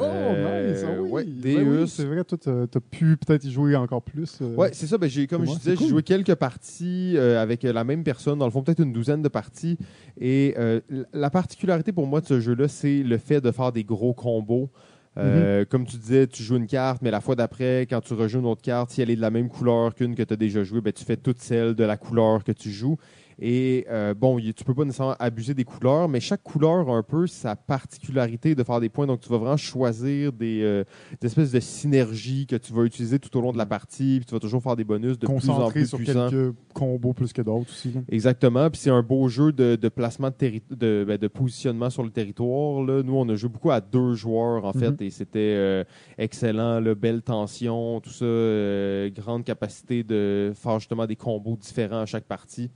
Oh, 0.00 0.04
Euh, 0.04 0.72
nice. 0.72 0.82
ah 0.86 0.92
oui. 1.00 1.10
ouais, 1.10 1.24
Ben 1.24 1.56
oui, 1.68 1.76
Deus. 1.80 1.86
c'est 1.88 2.04
vrai, 2.04 2.24
toi, 2.24 2.38
t'as 2.40 2.62
as 2.62 2.80
pu 2.80 3.16
peut-être 3.16 3.44
y 3.44 3.50
jouer 3.52 3.76
encore 3.76 4.02
plus. 4.02 4.38
euh. 4.40 4.54
Ouais, 4.54 4.70
c'est 4.72 4.86
ça. 4.86 4.96
Ben, 4.98 5.08
j'ai, 5.10 5.26
comme 5.26 5.42
je 5.44 5.50
disais, 5.50 5.60
c'est 5.62 5.70
j'ai 5.72 5.76
cool. 5.76 5.88
joué 5.88 6.02
quelques 6.02 6.34
parties 6.34 7.14
euh, 7.16 7.40
avec 7.42 7.64
euh, 7.64 7.72
la 7.72 7.84
même 7.84 8.02
personne, 8.02 8.38
dans 8.38 8.46
le 8.46 8.50
fond, 8.50 8.62
peut-être 8.62 8.80
une 8.82 8.92
douzaine 8.92 9.22
de 9.22 9.28
parties. 9.28 9.76
Et 10.20 10.54
euh, 10.58 10.80
l- 10.90 11.06
la 11.12 11.30
particularité 11.30 11.92
pour 11.92 12.06
moi 12.06 12.20
de 12.20 12.26
ce 12.26 12.40
jeu-là, 12.40 12.68
c'est 12.68 13.02
le 13.02 13.18
fait 13.18 13.40
de 13.40 13.50
faire 13.50 13.72
des 13.72 13.84
gros 13.84 14.14
combos. 14.14 14.70
Euh, 15.18 15.64
Comme 15.68 15.84
tu 15.86 15.96
disais, 15.98 16.26
tu 16.28 16.42
joues 16.42 16.56
une 16.56 16.68
carte, 16.68 17.02
mais 17.02 17.10
la 17.10 17.20
fois 17.20 17.34
d'après, 17.34 17.82
quand 17.90 18.00
tu 18.00 18.14
rejoues 18.14 18.38
une 18.38 18.46
autre 18.46 18.62
carte, 18.62 18.90
si 18.90 19.02
elle 19.02 19.10
est 19.10 19.16
de 19.16 19.20
la 19.20 19.30
même 19.30 19.48
couleur 19.48 19.94
qu'une 19.94 20.14
que 20.14 20.22
tu 20.22 20.32
as 20.32 20.36
déjà 20.36 20.62
jouée, 20.62 20.80
ben, 20.80 20.92
tu 20.92 21.04
fais 21.04 21.16
toute 21.16 21.40
celle 21.40 21.74
de 21.74 21.84
la 21.84 21.96
couleur 21.96 22.42
que 22.44 22.52
tu 22.52 22.70
joues. 22.70 22.96
Et 23.42 23.86
euh, 23.90 24.12
bon, 24.14 24.38
tu 24.38 24.64
peux 24.64 24.74
pas 24.74 24.84
nécessairement 24.84 25.16
abuser 25.18 25.54
des 25.54 25.64
couleurs, 25.64 26.08
mais 26.08 26.20
chaque 26.20 26.42
couleur 26.42 26.88
a 26.90 26.92
un 26.92 27.02
peu 27.02 27.26
sa 27.26 27.56
particularité 27.56 28.54
de 28.54 28.62
faire 28.62 28.80
des 28.80 28.88
points. 28.90 29.06
Donc, 29.06 29.20
tu 29.20 29.28
vas 29.30 29.38
vraiment 29.38 29.56
choisir 29.56 30.32
des, 30.32 30.60
euh, 30.62 30.84
des 31.20 31.26
espèces 31.26 31.50
de 31.52 31.60
synergies 31.60 32.46
que 32.46 32.56
tu 32.56 32.72
vas 32.72 32.82
utiliser 32.84 33.18
tout 33.18 33.34
au 33.38 33.40
long 33.40 33.52
de 33.52 33.58
la 33.58 33.66
partie. 33.66 34.16
Puis 34.18 34.26
tu 34.26 34.34
vas 34.34 34.40
toujours 34.40 34.62
faire 34.62 34.76
des 34.76 34.84
bonus 34.84 35.18
de 35.18 35.26
plus 35.26 35.48
en 35.50 35.70
plus 35.70 35.86
sur 35.86 35.98
puissants. 35.98 36.28
quelques 36.28 36.54
combos 36.74 37.12
plus 37.14 37.32
que 37.32 37.42
d'autres 37.42 37.70
aussi. 37.70 37.92
là. 37.92 38.00
Exactement. 38.10 38.68
Puis 38.70 38.80
c'est 38.82 38.90
un 38.90 39.02
beau 39.02 39.28
jeu 39.28 39.52
de, 39.52 39.76
de 39.76 39.88
placement 39.88 40.28
de, 40.28 40.60
de, 40.76 41.04
ben, 41.06 41.16
de 41.16 41.28
positionnement 41.28 41.88
sur 41.90 42.02
le 42.02 42.10
territoire. 42.10 42.82
Là. 42.84 43.02
Nous, 43.02 43.14
on 43.16 43.28
a 43.28 43.34
joué 43.36 43.48
beaucoup 43.48 43.70
à 43.70 43.80
deux 43.80 44.14
joueurs, 44.14 44.64
en 44.64 44.72
fait, 44.72 44.90
Mhm. 44.90 44.96
et 45.00 45.10
c'était 45.10 45.38
euh, 45.56 45.84
excellent. 46.18 46.80
là. 46.80 46.94
belle 46.94 47.22
tension, 47.22 48.00
tout 48.00 48.10
ça. 48.10 48.24
euh, 48.24 49.08
grande 49.10 49.44
capacité 49.44 50.02
de 50.02 50.52
faire 50.54 50.78
justement 50.78 51.06
des 51.06 51.16
combos 51.16 51.56
différents 51.56 52.00
à 52.00 52.06
chaque 52.06 52.24
partie. 52.24 52.70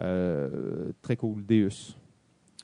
Euh, 0.00 0.92
très 1.02 1.16
cool. 1.16 1.44
Deus. 1.46 1.96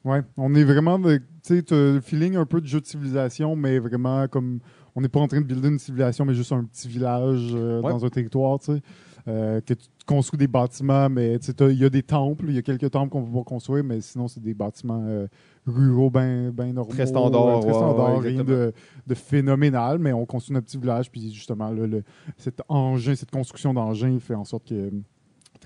Ouais, 0.05 0.23
on 0.37 0.55
est 0.55 0.63
vraiment, 0.65 1.01
tu 1.03 1.21
sais, 1.43 1.65
le 1.71 2.01
feeling 2.01 2.37
un 2.37 2.47
peu 2.47 2.61
de 2.61 2.67
jeu 2.67 2.81
de 2.81 2.87
civilisation, 2.87 3.57
mais 3.57 3.81
vraiment 3.81 4.29
comme 4.29 4.61
on 4.95 5.01
n'est 5.01 5.09
pas 5.09 5.19
en 5.21 5.27
train 5.27 5.41
de 5.41 5.47
builder 5.47 5.69
une 5.69 5.79
civilisation, 5.81 6.25
mais 6.25 6.35
juste 6.35 6.53
un 6.53 6.65
petit 6.65 6.87
village 6.89 7.51
euh, 7.55 7.83
Ouais. 7.83 7.91
dans 7.91 8.05
un 8.05 8.09
territoire, 8.09 8.59
tu 8.61 8.73
sais, 8.73 8.83
euh, 9.27 9.61
que 9.61 9.75
tu 9.75 9.87
construis 10.07 10.39
des 10.39 10.47
bâtiments, 10.47 11.11
mais 11.11 11.39
tu 11.41 11.47
sais, 11.47 11.55
il 11.73 11.79
y 11.79 11.85
a 11.85 11.91
des 11.91 12.05
temples, 12.05 12.47
il 12.49 12.55
y 12.55 12.59
a 12.59 12.63
quelques 12.63 12.89
temples 12.91 13.11
qu'on 13.11 13.25
peut 13.25 13.37
pas 13.37 13.45
construire, 13.45 13.83
mais 13.83 14.01
sinon 14.01 14.29
c'est 14.29 14.41
des 14.41 14.55
bâtiments 14.55 15.05
euh, 15.09 15.27
ruraux 15.67 16.09
ben, 16.09 16.51
ben 16.51 16.73
normaux, 16.73 16.93
Très 16.93 17.07
standard, 17.07 17.61
très 17.61 17.73
standard, 17.73 18.19
ouais, 18.19 18.29
rien 18.29 18.45
de, 18.45 18.73
de 19.07 19.15
phénoménal, 19.15 19.99
mais 19.99 20.13
on 20.13 20.25
construit 20.25 20.55
notre 20.55 20.67
petit 20.67 20.79
village, 20.79 21.11
puis 21.11 21.33
justement 21.33 21.71
là, 21.71 21.87
le, 21.87 22.05
cet 22.39 22.63
engin, 22.69 23.17
cette 23.17 23.33
construction 23.33 23.75
d'engin 23.75 24.19
fait 24.21 24.37
en 24.37 24.45
sorte 24.45 24.69
que 24.69 24.93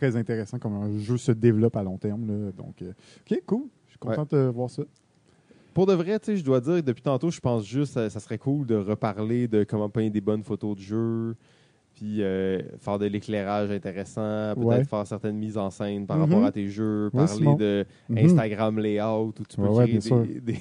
très 0.00 0.16
intéressant 0.16 0.58
comme 0.58 0.74
un 0.74 0.98
jeu 0.98 1.18
se 1.18 1.30
développe 1.32 1.76
à 1.76 1.82
long 1.82 1.98
terme, 1.98 2.26
là. 2.26 2.52
donc 2.52 2.80
euh, 2.82 2.92
ok, 3.30 3.40
cool, 3.46 3.64
je 3.86 3.90
suis 3.92 3.98
content 3.98 4.26
de 4.30 4.38
voir 4.48 4.70
ça. 4.70 4.82
Pour 5.74 5.86
de 5.86 5.92
vrai, 5.92 6.18
tu 6.18 6.26
sais, 6.26 6.36
je 6.36 6.44
dois 6.44 6.60
dire, 6.60 6.82
depuis 6.82 7.02
tantôt, 7.02 7.30
je 7.30 7.38
pense 7.38 7.64
juste 7.66 7.94
que 7.94 8.08
ça 8.08 8.18
serait 8.18 8.38
cool 8.38 8.66
de 8.66 8.74
reparler 8.74 9.46
de 9.46 9.62
comment 9.64 9.88
peindre 9.88 10.10
des 10.12 10.20
bonnes 10.20 10.42
photos 10.42 10.74
de 10.76 10.80
jeu, 10.82 11.36
puis 11.94 12.22
euh, 12.22 12.60
faire 12.78 12.98
de 12.98 13.06
l'éclairage 13.06 13.70
intéressant, 13.70 14.54
peut-être 14.54 14.64
Ouais. 14.64 14.84
faire 14.84 15.06
certaines 15.06 15.36
mises 15.36 15.58
en 15.58 15.70
scène 15.70 16.06
par 16.06 16.16
Mhm. 16.16 16.22
rapport 16.24 16.44
à 16.44 16.50
tes 16.52 16.66
jeux, 16.68 17.10
parler 17.12 17.54
de 17.56 17.84
Mhm. 18.08 18.18
Instagram 18.18 18.78
layout 18.78 19.34
où 19.38 19.44
tu 19.48 19.56
peux 19.56 19.68
Ouais, 19.68 19.84
créer 19.98 19.98
des, 20.40 20.58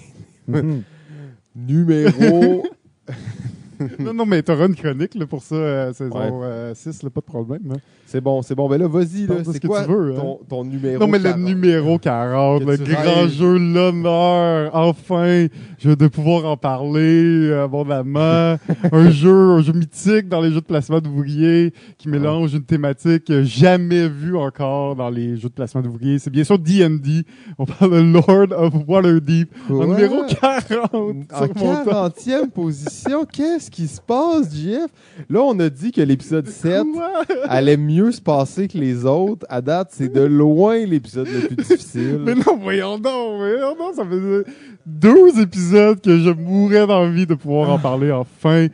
Mhm. 0.47 0.83
numéros. 1.55 2.63
non, 3.99 4.13
non, 4.13 4.25
mais 4.25 4.41
t'auras 4.43 4.67
une 4.67 4.75
chronique 4.75 5.15
là, 5.15 5.25
pour 5.25 5.41
ça, 5.41 5.55
euh, 5.55 5.93
saison 5.93 6.15
Ouais. 6.17 6.29
euh, 6.45 6.73
6, 6.75 7.03
là, 7.03 7.09
pas 7.09 7.21
de 7.21 7.25
problème. 7.25 7.61
hein. 7.73 7.77
c'est 8.05 8.21
bon, 8.21 8.41
c'est 8.41 8.55
bon. 8.55 8.67
Ben 8.69 8.79
là, 8.79 8.87
vas-y, 8.87 9.21
là, 9.21 9.27
Parle 9.27 9.39
de 9.39 9.43
ce 9.45 9.51
c'est 9.53 9.59
que 9.59 9.67
quoi 9.67 9.83
tu 9.85 9.91
veux, 9.91 10.13
hein. 10.13 10.19
ton, 10.19 10.39
ton 10.49 10.63
numéro 10.65 10.99
Non, 10.99 11.07
mais 11.07 11.17
le 11.19 11.23
40? 11.25 11.39
numéro 11.45 11.97
40, 11.99 12.65
Que 12.65 12.69
le 12.71 12.77
tu 12.77 12.91
grand 12.91 13.03
rêves. 13.21 13.29
jeu, 13.31 13.57
l'honneur, 13.57 14.71
enfin, 14.75 15.47
je 15.77 15.89
vais 15.89 15.95
de 15.95 16.07
pouvoir 16.07 16.45
en 16.45 16.57
parler 16.57 17.49
euh, 17.49 17.63
abondamment. 17.65 18.57
un 18.91 19.09
jeu, 19.11 19.31
un 19.51 19.61
jeu 19.61 19.73
mythique 19.73 20.27
dans 20.27 20.41
les 20.41 20.49
jeux 20.49 20.61
de 20.61 20.65
placement 20.65 20.99
d'ouvriers 20.99 21.73
qui 21.97 22.09
mélange 22.09 22.53
une 22.53 22.63
thématique 22.63 23.31
jamais 23.43 24.07
vue 24.07 24.35
encore 24.37 24.95
dans 24.95 25.09
les 25.09 25.35
jeux 25.37 25.49
de 25.49 25.53
placement 25.53 25.81
d'ouvriers. 25.81 26.19
C'est 26.19 26.29
bien 26.29 26.43
sûr 26.43 26.57
D&D. 26.59 27.23
On 27.57 27.65
parle 27.65 27.91
de 27.91 27.99
Lord 28.13 28.51
of 28.57 28.73
Waterdeep. 28.87 29.49
Quoi? 29.67 29.85
En 29.85 29.87
numéro 29.89 30.23
40. 30.25 30.91
En 30.93 31.45
sur 31.45 31.55
mon 31.57 31.83
top. 31.85 31.93
40e 32.17 32.49
position, 32.49 33.25
qu'est-ce 33.25 33.68
qui 33.69 33.87
se 33.87 34.01
passe, 34.01 34.53
JF? 34.53 34.87
Là, 35.29 35.41
on 35.41 35.59
a 35.59 35.69
dit 35.69 35.91
que 35.91 36.01
l'épisode 36.01 36.47
7 36.47 36.83
Quoi? 36.93 37.23
allait 37.45 37.77
mieux 37.77 38.11
se 38.11 38.21
passer 38.21 38.67
que 38.67 38.77
les 38.77 39.05
autres. 39.05 39.45
À 39.49 39.61
date, 39.61 39.89
c'est 39.91 40.11
de 40.11 40.21
loin 40.21 40.77
l'épisode 40.85 41.27
le 41.27 41.47
plus 41.47 41.55
difficile. 41.55 42.21
Mais 42.23 42.35
non, 42.35 42.57
voyons 42.61 42.97
donc, 42.97 43.37
voyons 43.37 43.75
donc, 43.75 43.95
ça 43.95 44.05
faisait 44.05 44.43
deux 44.85 45.39
épisodes 45.39 46.01
que 46.01 46.17
je 46.17 46.29
mourais 46.29 46.87
d'envie 46.87 47.25
de 47.25 47.35
pouvoir 47.35 47.69
en 47.69 47.79
parler 47.79 48.11
enfin. 48.11 48.67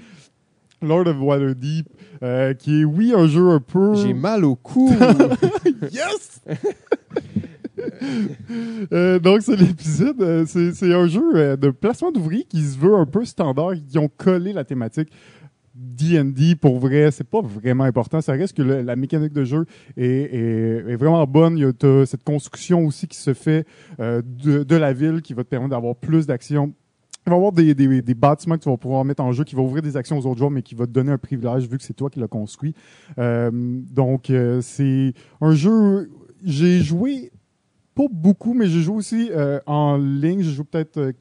Lord 0.82 1.08
of 1.08 1.18
Waterdeep, 1.20 1.88
euh, 2.22 2.54
qui 2.54 2.82
est, 2.82 2.84
oui, 2.84 3.14
un 3.16 3.28
jeu 3.28 3.50
un 3.50 3.60
peu... 3.60 3.96
J'ai 3.96 4.14
mal 4.14 4.46
au 4.46 4.56
cou. 4.56 4.94
Yes! 5.92 6.42
Euh, 8.94 9.20
donc, 9.20 9.41
c'est 9.41 9.55
l'épisode. 9.55 10.22
euh, 10.22 10.46
c'est 10.46 10.94
un 10.94 11.08
jeu 11.08 11.24
euh, 11.36 11.55
de 11.55 11.70
placement 11.70 12.12
d'ouvriers 12.12 12.44
qui 12.44 12.62
se 12.62 12.77
veut 12.77 12.96
un 12.96 13.05
peu 13.05 13.25
standard, 13.25 13.74
qui 13.88 13.98
ont 13.98 14.10
collé 14.10 14.53
la 14.53 14.63
thématique 14.63 15.10
D&D 15.74 16.55
pour 16.55 16.79
vrai, 16.79 17.12
c'est 17.12 17.27
pas 17.27 17.41
vraiment 17.41 17.84
important. 17.84 18.22
Ça 18.22 18.34
reste 18.34 18.55
que 18.55 18.62
la 18.62 18.96
mécanique 18.96 19.34
de 19.34 19.44
jeu 19.44 19.65
est, 19.98 20.96
vraiment 20.96 21.25
bonne. 21.25 21.58
Il 21.58 21.63
y 21.63 21.65
a 21.65 22.05
cette 22.05 22.24
construction 22.24 22.86
aussi 22.86 23.08
qui 23.08 23.17
se 23.17 23.34
fait 23.34 23.65
de, 24.00 24.75
la 24.75 24.94
ville 24.94 25.22
qui 25.22 25.34
va 25.34 25.44
te 25.44 25.50
permettre 25.50 25.72
d'avoir 25.72 25.98
plus 25.98 26.27
d'actions. 26.27 26.74
Il 27.27 27.29
va 27.29 27.36
y 27.36 27.39
avoir 27.39 27.51
des, 27.51 28.13
bâtiments 28.13 28.55
que 28.55 28.63
tu 28.63 28.70
vas 28.70 28.77
pouvoir 28.77 29.03
mettre 29.03 29.22
en 29.22 29.34
jeu 29.34 29.44
qui 29.44 29.55
vont 29.55 29.65
ouvrir 29.65 29.82
des 29.82 29.98
actions 29.98 30.17
aux 30.17 30.25
autres 30.27 30.38
joueurs, 30.38 30.51
mais 30.51 30.62
qui 30.62 30.75
va 30.75 30.86
te 30.86 30.91
donner 30.91 31.12
un 31.12 31.17
privilège 31.17 31.67
vu 31.67 31.77
que 31.77 31.84
c'est 31.84 31.94
toi 31.94 32.10
qui 32.10 32.22
l'as 32.22 32.29
construit. 32.29 32.74
Donc, 33.17 34.32
c'est 34.62 35.13
un 35.41 35.55
jeu. 35.55 36.10
J'ai 36.41 36.79
joué 36.79 37.32
pas 37.96 38.06
beaucoup, 38.12 38.54
mais 38.54 38.68
j'ai 38.68 38.82
joué 38.82 38.96
aussi 38.98 39.30
euh, 39.32 39.60
en 39.66 39.98
ligne. 39.98 40.42
J'ai 40.42 40.52
joué 40.52 40.66
peut-être 40.70 40.98
euh, 40.98 41.12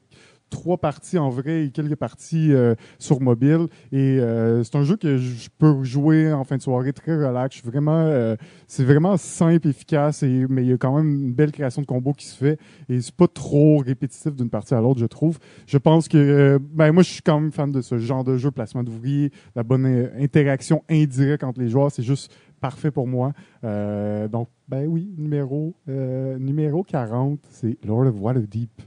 trois 0.51 0.77
parties 0.77 1.17
en 1.17 1.29
vrai 1.29 1.65
et 1.65 1.71
quelques 1.71 1.95
parties 1.95 2.53
euh, 2.53 2.75
sur 2.99 3.19
mobile. 3.19 3.67
Et 3.91 4.19
euh, 4.19 4.63
c'est 4.63 4.75
un 4.75 4.83
jeu 4.83 4.95
que 4.95 5.17
je 5.17 5.49
peux 5.57 5.83
jouer 5.83 6.31
en 6.31 6.43
fin 6.43 6.55
de 6.57 6.61
soirée 6.61 6.93
très 6.93 7.15
relax. 7.15 7.55
Je 7.55 7.61
suis 7.61 7.69
vraiment, 7.69 8.03
euh, 8.05 8.35
c'est 8.67 8.83
vraiment 8.83 9.17
simple, 9.17 9.67
efficace, 9.67 10.23
et, 10.23 10.45
mais 10.49 10.63
il 10.63 10.69
y 10.69 10.73
a 10.73 10.77
quand 10.77 10.95
même 10.95 11.09
une 11.09 11.33
belle 11.33 11.51
création 11.51 11.81
de 11.81 11.87
combos 11.87 12.13
qui 12.13 12.27
se 12.27 12.37
fait. 12.37 12.59
Et 12.89 13.01
c'est 13.01 13.15
pas 13.15 13.27
trop 13.27 13.79
répétitif 13.79 14.35
d'une 14.35 14.49
partie 14.49 14.75
à 14.75 14.81
l'autre, 14.81 14.99
je 14.99 15.07
trouve. 15.07 15.39
Je 15.65 15.77
pense 15.77 16.07
que, 16.07 16.17
euh, 16.17 16.59
ben 16.61 16.91
moi, 16.91 17.03
je 17.03 17.09
suis 17.09 17.21
quand 17.21 17.39
même 17.39 17.51
fan 17.51 17.71
de 17.71 17.81
ce 17.81 17.97
genre 17.97 18.23
de 18.23 18.37
jeu, 18.37 18.51
placement 18.51 18.83
d'ouvriers, 18.83 19.31
la 19.55 19.63
bonne 19.63 20.09
interaction 20.19 20.83
indirecte 20.89 21.43
entre 21.43 21.59
les 21.59 21.69
joueurs. 21.69 21.91
C'est 21.91 22.03
juste 22.03 22.31
parfait 22.61 22.91
pour 22.91 23.07
moi. 23.07 23.33
Euh, 23.63 24.27
donc, 24.27 24.49
ben 24.67 24.87
oui, 24.87 25.13
numéro, 25.17 25.73
euh, 25.89 26.37
numéro 26.39 26.83
40, 26.83 27.39
c'est 27.51 27.77
Lord 27.85 28.07
of 28.07 28.15
Waterdeep. 28.19 28.81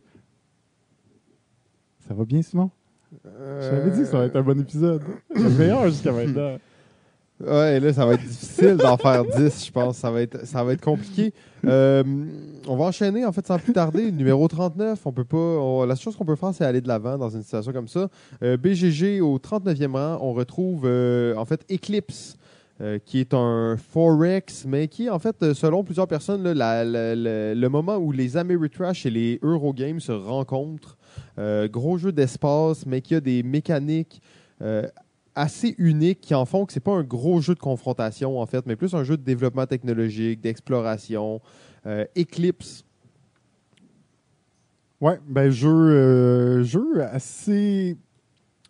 Ça 2.06 2.14
va 2.14 2.24
bien, 2.24 2.42
Simon? 2.42 2.70
Je 3.24 3.70
t'avais 3.70 3.90
dit 3.90 4.00
que 4.00 4.04
ça 4.06 4.18
va 4.18 4.24
être 4.24 4.36
un 4.36 4.42
bon 4.42 4.58
épisode. 4.60 5.02
Le 5.34 5.48
meilleur 5.58 5.86
jusqu'à 5.88 6.12
maintenant. 6.12 6.56
Ouais, 7.40 7.78
là, 7.78 7.92
ça 7.92 8.04
va 8.04 8.14
être 8.14 8.22
difficile 8.26 8.76
d'en 8.76 8.96
faire 8.96 9.24
10, 9.24 9.66
je 9.66 9.70
pense. 9.70 9.98
Ça 9.98 10.10
va 10.10 10.22
être, 10.22 10.44
ça 10.44 10.64
va 10.64 10.72
être 10.72 10.80
compliqué. 10.82 11.32
Euh, 11.64 12.02
on 12.66 12.76
va 12.76 12.86
enchaîner, 12.86 13.24
en 13.24 13.30
fait, 13.30 13.46
sans 13.46 13.58
plus 13.60 13.72
tarder. 13.72 14.10
Numéro 14.10 14.48
39, 14.48 15.06
on 15.06 15.12
peut 15.12 15.24
pas. 15.24 15.36
on- 15.36 15.84
la 15.84 15.94
seule 15.94 16.04
chose 16.04 16.16
qu'on 16.16 16.24
peut 16.24 16.34
faire, 16.34 16.52
c'est 16.52 16.64
aller 16.64 16.80
de 16.80 16.88
l'avant 16.88 17.16
dans 17.16 17.28
une 17.30 17.42
situation 17.42 17.72
comme 17.72 17.86
ça. 17.86 18.08
Euh, 18.42 18.56
BGG, 18.56 19.20
au 19.20 19.38
39e 19.38 19.94
rang, 19.94 20.18
on 20.20 20.32
retrouve, 20.32 20.82
euh, 20.84 21.36
en 21.36 21.44
fait, 21.44 21.64
Eclipse. 21.72 22.36
Euh, 22.80 23.00
qui 23.04 23.18
est 23.18 23.34
un 23.34 23.76
Forex, 23.76 24.64
mais 24.64 24.86
qui 24.86 25.10
en 25.10 25.18
fait, 25.18 25.42
euh, 25.42 25.52
selon 25.52 25.82
plusieurs 25.82 26.06
personnes, 26.06 26.44
le 26.44 27.66
moment 27.68 27.96
où 27.96 28.12
les 28.12 28.36
Ameritrash 28.36 29.04
et 29.04 29.10
les 29.10 29.40
Eurogames 29.42 29.98
se 29.98 30.12
rencontrent. 30.12 30.96
Euh, 31.38 31.66
gros 31.66 31.98
jeu 31.98 32.12
d'espace, 32.12 32.86
mais 32.86 33.00
qui 33.00 33.16
a 33.16 33.20
des 33.20 33.42
mécaniques 33.42 34.22
assez 35.34 35.74
uniques 35.78 36.20
qui 36.20 36.34
en 36.34 36.44
font 36.44 36.66
que 36.66 36.72
c'est 36.72 36.80
pas 36.80 36.92
un 36.92 37.04
gros 37.04 37.40
jeu 37.40 37.54
de 37.54 37.60
confrontation 37.60 38.40
en 38.40 38.46
fait, 38.46 38.66
mais 38.66 38.74
plus 38.74 38.94
un 38.94 39.04
jeu 39.04 39.16
de 39.16 39.22
développement 39.22 39.66
technologique, 39.66 40.40
d'exploration. 40.40 41.40
Eclipse, 42.16 42.84
Ouais, 45.00 45.20
ben 45.28 45.48
jeu, 45.48 46.64
jeu 46.64 47.02
assez 47.04 47.96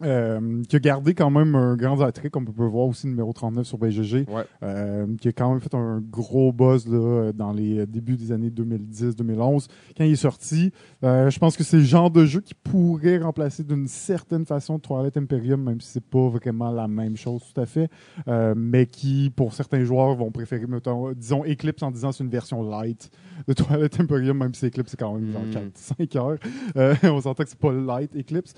euh, 0.03 0.63
qui 0.69 0.77
a 0.77 0.79
gardé 0.79 1.15
quand 1.15 1.31
même 1.31 1.55
un 1.55 1.77
grand 1.77 2.01
attrait, 2.01 2.31
comme 2.31 2.47
on 2.49 2.53
peut 2.53 2.65
voir 2.67 2.87
aussi 2.87 3.07
numéro 3.07 3.33
39 3.33 3.67
sur 3.67 3.79
BGG, 3.79 4.27
Ouais. 4.29 4.45
euh, 4.63 5.07
qui 5.21 5.29
a 5.29 5.33
quand 5.33 5.51
même 5.51 5.61
fait 5.61 5.75
un 5.75 6.01
gros 6.01 6.53
buzz 6.53 6.87
là, 6.87 7.33
dans 7.33 7.53
les 7.53 7.87
débuts 7.87 8.17
des 8.17 8.33
années 8.33 8.51
2010-2011. 8.51 9.67
Quand 9.97 10.05
il 10.05 10.13
est 10.13 10.17
sorti, 10.17 10.73
euh, 11.05 11.31
je 11.31 11.39
pense 11.39 11.57
que 11.57 11.65
c'est 11.65 11.79
le 11.79 11.83
genre 11.85 12.11
de 12.11 12.25
jeu 12.25 12.41
qui 12.41 12.55
pourrait 12.55 13.19
remplacer 13.19 13.65
d'une 13.65 13.87
certaine 13.89 14.45
façon 14.47 14.79
Twilight 14.79 15.17
Imperium, 15.17 15.63
même 15.63 15.81
si 15.81 15.89
c'est 15.93 16.05
pas 16.05 16.29
vraiment 16.29 16.71
la 16.71 16.89
même 16.89 17.17
chose 17.17 17.43
tout 17.53 17.61
à 17.61 17.67
fait, 17.67 17.91
euh, 18.29 18.55
mais 18.57 18.87
qui, 18.87 19.31
pour 19.35 19.53
certains 19.53 19.85
joueurs, 19.85 20.15
vont 20.15 20.31
préférer, 20.31 20.67
mettons, 20.67 21.13
disons, 21.13 21.45
Eclipse 21.45 21.83
en 21.83 21.91
disant 21.91 22.13
c'est 22.13 22.25
une 22.25 22.31
version 22.31 22.63
light 22.69 23.11
de 23.47 23.53
Twilight 23.53 23.99
Imperium, 24.01 24.39
même 24.39 24.55
si 24.55 24.67
Eclipse 24.67 24.91
c'est 24.93 24.97
quand 24.99 25.15
même 25.15 25.33
genre 25.33 25.43
Mm. 25.43 25.71
4-5 26.01 26.17
heures. 26.19 26.39
Euh, 26.77 26.95
on 27.05 27.21
s'entend 27.21 27.45
que 27.45 27.49
c'est 27.51 27.59
pas 27.59 27.73
light 27.73 28.15
Eclipse. 28.17 28.55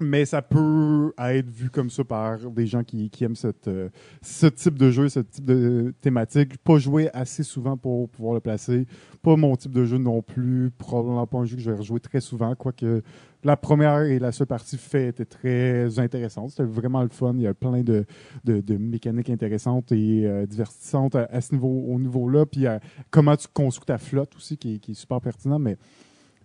Mais 0.00 0.24
ça 0.24 0.42
peut 0.42 1.12
être 1.18 1.50
vu 1.50 1.70
comme 1.70 1.90
ça 1.90 2.04
par 2.04 2.38
des 2.38 2.66
gens 2.66 2.84
qui, 2.84 3.10
qui 3.10 3.24
aiment 3.24 3.34
cette, 3.34 3.66
euh, 3.66 3.88
ce 4.22 4.46
type 4.46 4.78
de 4.78 4.90
jeu, 4.90 5.08
ce 5.08 5.20
type 5.20 5.44
de 5.44 5.92
thématique. 6.00 6.56
Pas 6.58 6.78
joué 6.78 7.10
assez 7.12 7.42
souvent 7.42 7.76
pour 7.76 8.08
pouvoir 8.08 8.34
le 8.34 8.40
placer. 8.40 8.86
Pas 9.22 9.34
mon 9.34 9.56
type 9.56 9.72
de 9.72 9.84
jeu 9.84 9.98
non 9.98 10.22
plus. 10.22 10.70
Probablement 10.78 11.26
pas 11.26 11.38
un 11.38 11.44
jeu 11.46 11.56
que 11.56 11.62
je 11.62 11.70
vais 11.70 11.76
rejouer 11.76 11.98
très 11.98 12.20
souvent, 12.20 12.54
quoique 12.54 13.02
la 13.42 13.56
première 13.56 14.02
et 14.02 14.20
la 14.20 14.30
seule 14.30 14.46
partie 14.46 14.78
fait 14.78 15.08
était 15.08 15.24
très 15.24 15.98
intéressante. 15.98 16.50
C'était 16.50 16.64
vraiment 16.64 17.02
le 17.02 17.08
fun. 17.08 17.34
Il 17.34 17.42
y 17.42 17.46
a 17.48 17.54
plein 17.54 17.82
de, 17.82 18.04
de, 18.44 18.60
de 18.60 18.76
mécaniques 18.76 19.30
intéressantes 19.30 19.90
et 19.90 20.26
euh, 20.26 20.46
divertissantes 20.46 21.16
à, 21.16 21.40
ce 21.40 21.54
niveau, 21.54 21.86
au 21.88 21.98
niveau-là. 21.98 22.46
Puis 22.46 22.66
euh, 22.66 22.78
comment 23.10 23.36
tu 23.36 23.48
construis 23.52 23.86
ta 23.86 23.98
flotte 23.98 24.36
aussi, 24.36 24.56
qui, 24.56 24.78
qui 24.78 24.92
est 24.92 24.94
super 24.94 25.20
pertinent. 25.20 25.58
Mais 25.58 25.76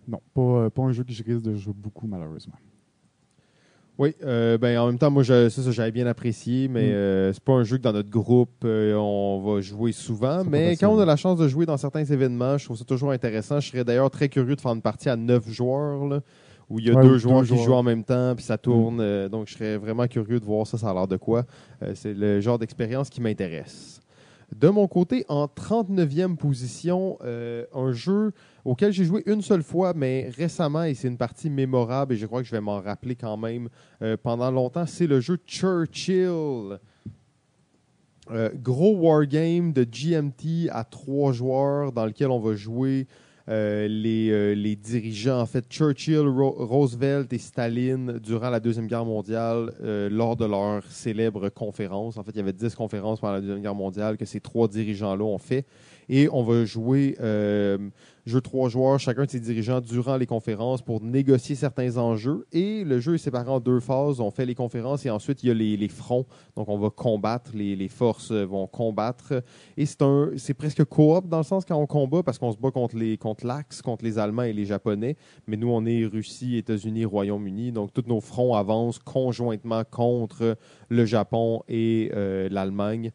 non, 0.08 0.20
pas, 0.34 0.70
pas 0.70 0.82
un 0.82 0.92
jeu 0.92 1.04
que 1.04 1.12
je 1.12 1.22
risque 1.22 1.42
de 1.42 1.54
jouer 1.54 1.74
beaucoup, 1.76 2.08
malheureusement. 2.08 2.56
Oui, 3.96 4.12
euh, 4.24 4.58
ben 4.58 4.76
en 4.78 4.86
même 4.88 4.98
temps, 4.98 5.10
moi, 5.10 5.22
je- 5.22 5.48
ça, 5.48 5.62
ça, 5.62 5.70
j'avais 5.70 5.92
bien 5.92 6.06
apprécié, 6.06 6.66
mais 6.66 6.88
Mm. 6.88 6.92
euh, 6.94 7.32
c'est 7.32 7.44
pas 7.44 7.52
un 7.52 7.62
jeu 7.62 7.76
que 7.78 7.82
dans 7.82 7.92
notre 7.92 8.10
groupe, 8.10 8.50
euh, 8.64 8.94
on 8.96 9.40
va 9.40 9.60
jouer 9.60 9.92
souvent. 9.92 10.42
Mais 10.44 10.76
quand 10.76 10.88
on 10.92 10.98
a 10.98 11.04
la 11.04 11.14
chance 11.16 11.38
de 11.38 11.46
jouer 11.46 11.64
dans 11.64 11.76
certains 11.76 12.04
événements, 12.04 12.58
je 12.58 12.64
trouve 12.64 12.76
ça 12.76 12.84
toujours 12.84 13.12
intéressant. 13.12 13.60
Je 13.60 13.70
serais 13.70 13.84
d'ailleurs 13.84 14.10
très 14.10 14.28
curieux 14.28 14.56
de 14.56 14.60
faire 14.60 14.72
une 14.72 14.82
partie 14.82 15.08
à 15.08 15.14
neuf 15.14 15.48
joueurs, 15.48 16.06
là, 16.06 16.20
où 16.68 16.80
il 16.80 16.86
y 16.86 16.90
a 16.90 16.94
Ouais, 16.94 17.02
deux 17.02 17.08
ou 17.08 17.12
deux 17.12 17.18
joueurs 17.18 17.44
qui. 17.44 17.52
Mm. 17.54 17.58
jouent 17.58 17.72
en 17.74 17.82
même 17.84 18.02
temps, 18.02 18.34
puis 18.34 18.44
ça 18.44 18.58
tourne. 18.58 18.98
euh, 19.00 19.28
donc, 19.28 19.46
je 19.46 19.54
serais 19.54 19.76
vraiment 19.76 20.08
curieux 20.08 20.40
de 20.40 20.44
voir 20.44 20.66
ça, 20.66 20.76
ça 20.76 20.90
a 20.90 20.94
l'air 20.94 21.06
de 21.06 21.16
quoi. 21.16 21.44
Euh, 21.84 21.92
c'est 21.94 22.14
le 22.14 22.40
genre 22.40 22.58
d'expérience 22.58 23.08
qui 23.08 23.20
m'intéresse. 23.20 24.00
De 24.52 24.68
mon 24.68 24.86
côté, 24.86 25.24
en 25.28 25.46
39e 25.46 26.36
position, 26.36 27.18
euh, 27.24 27.64
un 27.74 27.92
jeu 27.92 28.32
auquel 28.64 28.92
j'ai 28.92 29.04
joué 29.04 29.22
une 29.26 29.42
seule 29.42 29.62
fois, 29.62 29.92
mais 29.94 30.30
récemment, 30.36 30.84
et 30.84 30.94
c'est 30.94 31.08
une 31.08 31.16
partie 31.16 31.50
mémorable, 31.50 32.14
et 32.14 32.16
je 32.16 32.26
crois 32.26 32.40
que 32.42 32.46
je 32.46 32.52
vais 32.52 32.60
m'en 32.60 32.80
rappeler 32.80 33.16
quand 33.16 33.36
même 33.36 33.68
euh, 34.02 34.16
pendant 34.22 34.50
longtemps, 34.50 34.86
c'est 34.86 35.06
le 35.06 35.20
jeu 35.20 35.38
Churchill. 35.46 36.78
Euh, 38.30 38.48
gros 38.54 38.96
wargame 38.96 39.74
de 39.74 39.84
GMT 39.84 40.70
à 40.70 40.84
trois 40.84 41.32
joueurs 41.32 41.92
dans 41.92 42.06
lequel 42.06 42.30
on 42.30 42.40
va 42.40 42.54
jouer 42.54 43.06
euh, 43.48 43.86
les, 43.88 44.30
euh, 44.30 44.54
les 44.54 44.74
dirigeants, 44.74 45.40
en 45.40 45.46
fait, 45.46 45.66
Churchill, 45.68 46.20
Ro- 46.20 46.56
Roosevelt 46.58 47.32
et 47.32 47.38
Staline 47.38 48.18
durant 48.18 48.48
la 48.48 48.60
Deuxième 48.60 48.86
Guerre 48.86 49.04
mondiale 49.04 49.72
euh, 49.82 50.08
lors 50.10 50.36
de 50.36 50.46
leur 50.46 50.82
célèbre 50.84 51.50
conférence. 51.50 52.16
En 52.16 52.22
fait, 52.22 52.30
il 52.32 52.38
y 52.38 52.40
avait 52.40 52.52
dix 52.54 52.74
conférences 52.74 53.20
pendant 53.20 53.34
la 53.34 53.40
Deuxième 53.40 53.60
Guerre 53.60 53.74
mondiale 53.74 54.16
que 54.16 54.24
ces 54.24 54.40
trois 54.40 54.66
dirigeants-là 54.68 55.24
ont 55.24 55.38
fait. 55.38 55.66
Et 56.08 56.28
on 56.32 56.42
va 56.42 56.64
jouer 56.64 57.16
jeu 58.26 58.40
trois 58.40 58.68
joueurs, 58.68 58.98
chacun 58.98 59.24
de 59.24 59.30
ces 59.30 59.40
dirigeants 59.40 59.80
durant 59.80 60.16
les 60.16 60.26
conférences 60.26 60.82
pour 60.82 61.02
négocier 61.02 61.54
certains 61.54 61.96
enjeux. 61.98 62.46
Et 62.52 62.84
le 62.84 62.98
jeu 63.00 63.14
est 63.14 63.18
séparé 63.18 63.50
en 63.50 63.60
deux 63.60 63.80
phases. 63.80 64.20
On 64.20 64.30
fait 64.30 64.46
les 64.46 64.54
conférences 64.54 65.04
et 65.04 65.10
ensuite 65.10 65.42
il 65.42 65.48
y 65.48 65.50
a 65.50 65.54
les, 65.54 65.76
les 65.76 65.88
fronts. 65.88 66.26
Donc 66.56 66.68
on 66.68 66.78
va 66.78 66.90
combattre, 66.90 67.50
les, 67.54 67.76
les 67.76 67.88
forces 67.88 68.32
vont 68.32 68.66
combattre. 68.66 69.42
Et 69.76 69.86
c'est 69.86 70.02
un, 70.02 70.30
c'est 70.36 70.54
presque 70.54 70.84
coop 70.84 71.28
dans 71.28 71.38
le 71.38 71.44
sens 71.44 71.64
quand 71.64 71.76
on 71.76 71.86
combat 71.86 72.22
parce 72.22 72.38
qu'on 72.38 72.52
se 72.52 72.58
bat 72.58 72.70
contre 72.70 72.96
les 72.96 73.18
contre 73.18 73.46
l'Axe, 73.46 73.82
contre 73.82 74.04
les 74.04 74.18
Allemands 74.18 74.42
et 74.42 74.52
les 74.52 74.64
Japonais. 74.64 75.16
Mais 75.46 75.56
nous 75.56 75.68
on 75.68 75.84
est 75.84 76.06
Russie, 76.06 76.56
États-Unis, 76.56 77.04
Royaume-Uni. 77.04 77.72
Donc 77.72 77.92
tous 77.92 78.04
nos 78.06 78.20
fronts 78.20 78.56
avancent 78.56 78.98
conjointement 78.98 79.82
contre 79.90 80.56
le 80.88 81.04
Japon 81.04 81.62
et 81.68 82.10
euh, 82.14 82.48
l'Allemagne. 82.50 83.12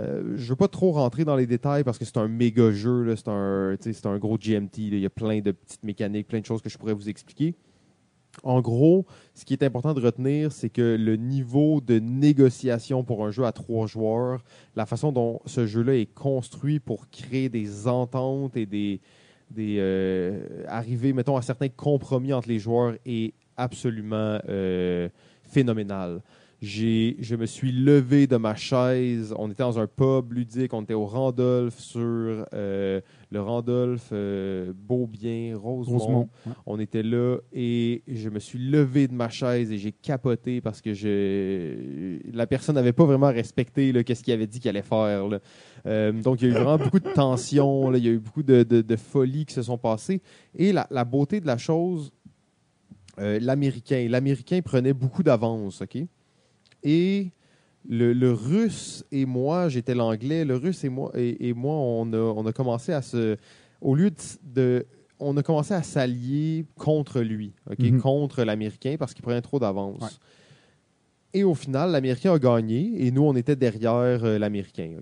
Euh, 0.00 0.32
je 0.36 0.44
ne 0.44 0.48
veux 0.48 0.56
pas 0.56 0.68
trop 0.68 0.92
rentrer 0.92 1.24
dans 1.24 1.36
les 1.36 1.46
détails 1.46 1.84
parce 1.84 1.98
que 1.98 2.04
c'est 2.04 2.16
un 2.16 2.28
méga 2.28 2.70
jeu, 2.70 3.14
c'est 3.16 3.28
un, 3.28 4.18
gros 4.18 4.38
GMT. 4.38 4.78
Il 4.78 4.98
y 4.98 5.06
a 5.06 5.10
plein 5.10 5.40
de 5.40 5.52
petites 5.52 5.84
mécaniques, 5.84 6.28
plein 6.28 6.40
de 6.40 6.46
choses 6.46 6.62
que 6.62 6.68
je 6.68 6.78
pourrais 6.78 6.94
vous 6.94 7.08
expliquer. 7.08 7.54
En 8.44 8.60
gros, 8.60 9.06
ce 9.34 9.44
qui 9.44 9.52
est 9.52 9.64
important 9.64 9.92
de 9.92 10.00
retenir, 10.00 10.52
c'est 10.52 10.70
que 10.70 10.96
le 10.98 11.16
niveau 11.16 11.80
de 11.80 11.98
négociation 11.98 13.02
pour 13.02 13.26
un 13.26 13.32
jeu 13.32 13.44
à 13.44 13.52
trois 13.52 13.86
joueurs, 13.88 14.44
la 14.76 14.86
façon 14.86 15.10
dont 15.10 15.40
ce 15.46 15.66
jeu-là 15.66 15.96
est 15.96 16.14
construit 16.14 16.78
pour 16.78 17.10
créer 17.10 17.48
des 17.48 17.88
ententes 17.88 18.56
et 18.56 18.66
des 18.66 19.00
euh, 19.58 20.64
arriver, 20.68 21.12
mettons, 21.12 21.36
à 21.36 21.42
certains 21.42 21.68
compromis 21.68 22.32
entre 22.32 22.48
les 22.48 22.58
joueurs 22.58 22.94
est 23.04 23.34
absolument 23.56 24.38
euh, 24.48 25.08
phénoménal. 25.42 26.22
J'ai, 26.60 27.16
je 27.20 27.36
me 27.36 27.46
suis 27.46 27.72
levé 27.72 28.26
de 28.26 28.36
ma 28.36 28.54
chaise. 28.54 29.34
On 29.38 29.50
était 29.50 29.62
dans 29.62 29.78
un 29.78 29.86
pub 29.86 30.32
ludique. 30.32 30.74
On 30.74 30.82
était 30.82 30.92
au 30.94 31.06
Randolph 31.06 31.78
sur 31.78 32.00
euh, 32.02 33.00
le 33.30 33.40
Randolph 33.40 34.10
euh, 34.12 34.72
Beaubien, 34.76 35.56
Rosemont. 35.56 35.98
Rosemont. 35.98 36.28
ouais. 36.46 36.52
On 36.66 36.78
était 36.78 37.02
là 37.02 37.38
et 37.52 38.02
je 38.06 38.28
me 38.28 38.38
suis 38.38 38.58
levé 38.58 39.08
de 39.08 39.14
ma 39.14 39.30
chaise 39.30 39.72
et 39.72 39.78
j'ai 39.78 39.92
capoté 39.92 40.60
parce 40.60 40.82
que 40.82 40.92
je... 40.92 42.18
la 42.30 42.46
personne 42.46 42.74
n'avait 42.74 42.92
pas 42.92 43.06
vraiment 43.06 43.28
respecté 43.28 43.92
qu'est-ce 44.04 44.22
qu'il 44.22 44.34
avait 44.34 44.46
dit 44.46 44.60
qu'il 44.60 44.68
allait 44.68 44.82
faire. 44.82 45.28
là. 45.28 45.38
Euh, 45.86 46.12
donc, 46.12 46.42
il 46.42 46.48
y 46.48 46.50
a 46.50 46.50
eu 46.50 46.62
vraiment 46.62 46.76
beaucoup 46.84 47.00
de 47.00 47.12
tensions, 47.14 47.88
là, 47.88 47.96
il 47.96 48.04
y 48.04 48.08
a 48.08 48.12
eu 48.12 48.18
beaucoup 48.18 48.42
de, 48.42 48.64
de, 48.64 48.82
de 48.82 48.96
folies 48.96 49.46
qui 49.46 49.54
se 49.54 49.62
sont 49.62 49.78
passées. 49.78 50.20
Et 50.54 50.72
la, 50.72 50.86
la 50.90 51.04
beauté 51.04 51.40
de 51.40 51.46
la 51.46 51.56
chose, 51.56 52.12
euh, 53.18 53.38
l'Américain. 53.40 54.06
L'Américain 54.10 54.60
prenait 54.62 54.92
beaucoup 54.92 55.22
d'avance, 55.22 55.82
OK? 55.82 55.98
Et 56.82 57.30
le, 57.88 58.12
le 58.12 58.32
Russe 58.32 59.04
et 59.10 59.26
moi, 59.26 59.68
j'étais 59.68 59.94
l'Anglais, 59.94 60.44
le 60.44 60.56
Russe 60.56 60.84
et 60.84 60.88
moi, 60.88 61.10
et, 61.14 61.48
et 61.48 61.54
moi 61.54 61.74
on, 61.74 62.12
a, 62.12 62.18
on 62.18 62.46
a 62.46 62.52
commencé 62.52 62.92
à 62.92 63.02
se... 63.02 63.36
Au 63.80 63.94
lieu 63.94 64.10
de... 64.10 64.16
de- 64.42 64.86
on 65.22 65.36
a 65.36 65.42
commencé 65.42 65.74
à 65.74 65.82
s'allier 65.82 66.64
contre 66.76 67.20
lui? 67.20 67.52
Mhm. 67.78 68.00
Contre 68.00 68.42
l'Américain 68.42 68.96
parce 68.98 69.12
qu'il 69.12 69.22
prenait 69.22 69.42
trop 69.42 69.58
d'avance. 69.58 70.00
Ouais. 70.00 70.08
Et 71.34 71.44
au 71.44 71.54
final, 71.54 71.90
l'Américain 71.92 72.32
a 72.32 72.38
gagné 72.38 73.06
et 73.06 73.10
nous, 73.10 73.24
on 73.24 73.36
était 73.36 73.54
derrière 73.54 74.24
euh, 74.24 74.38
l'Américain? 74.38 74.96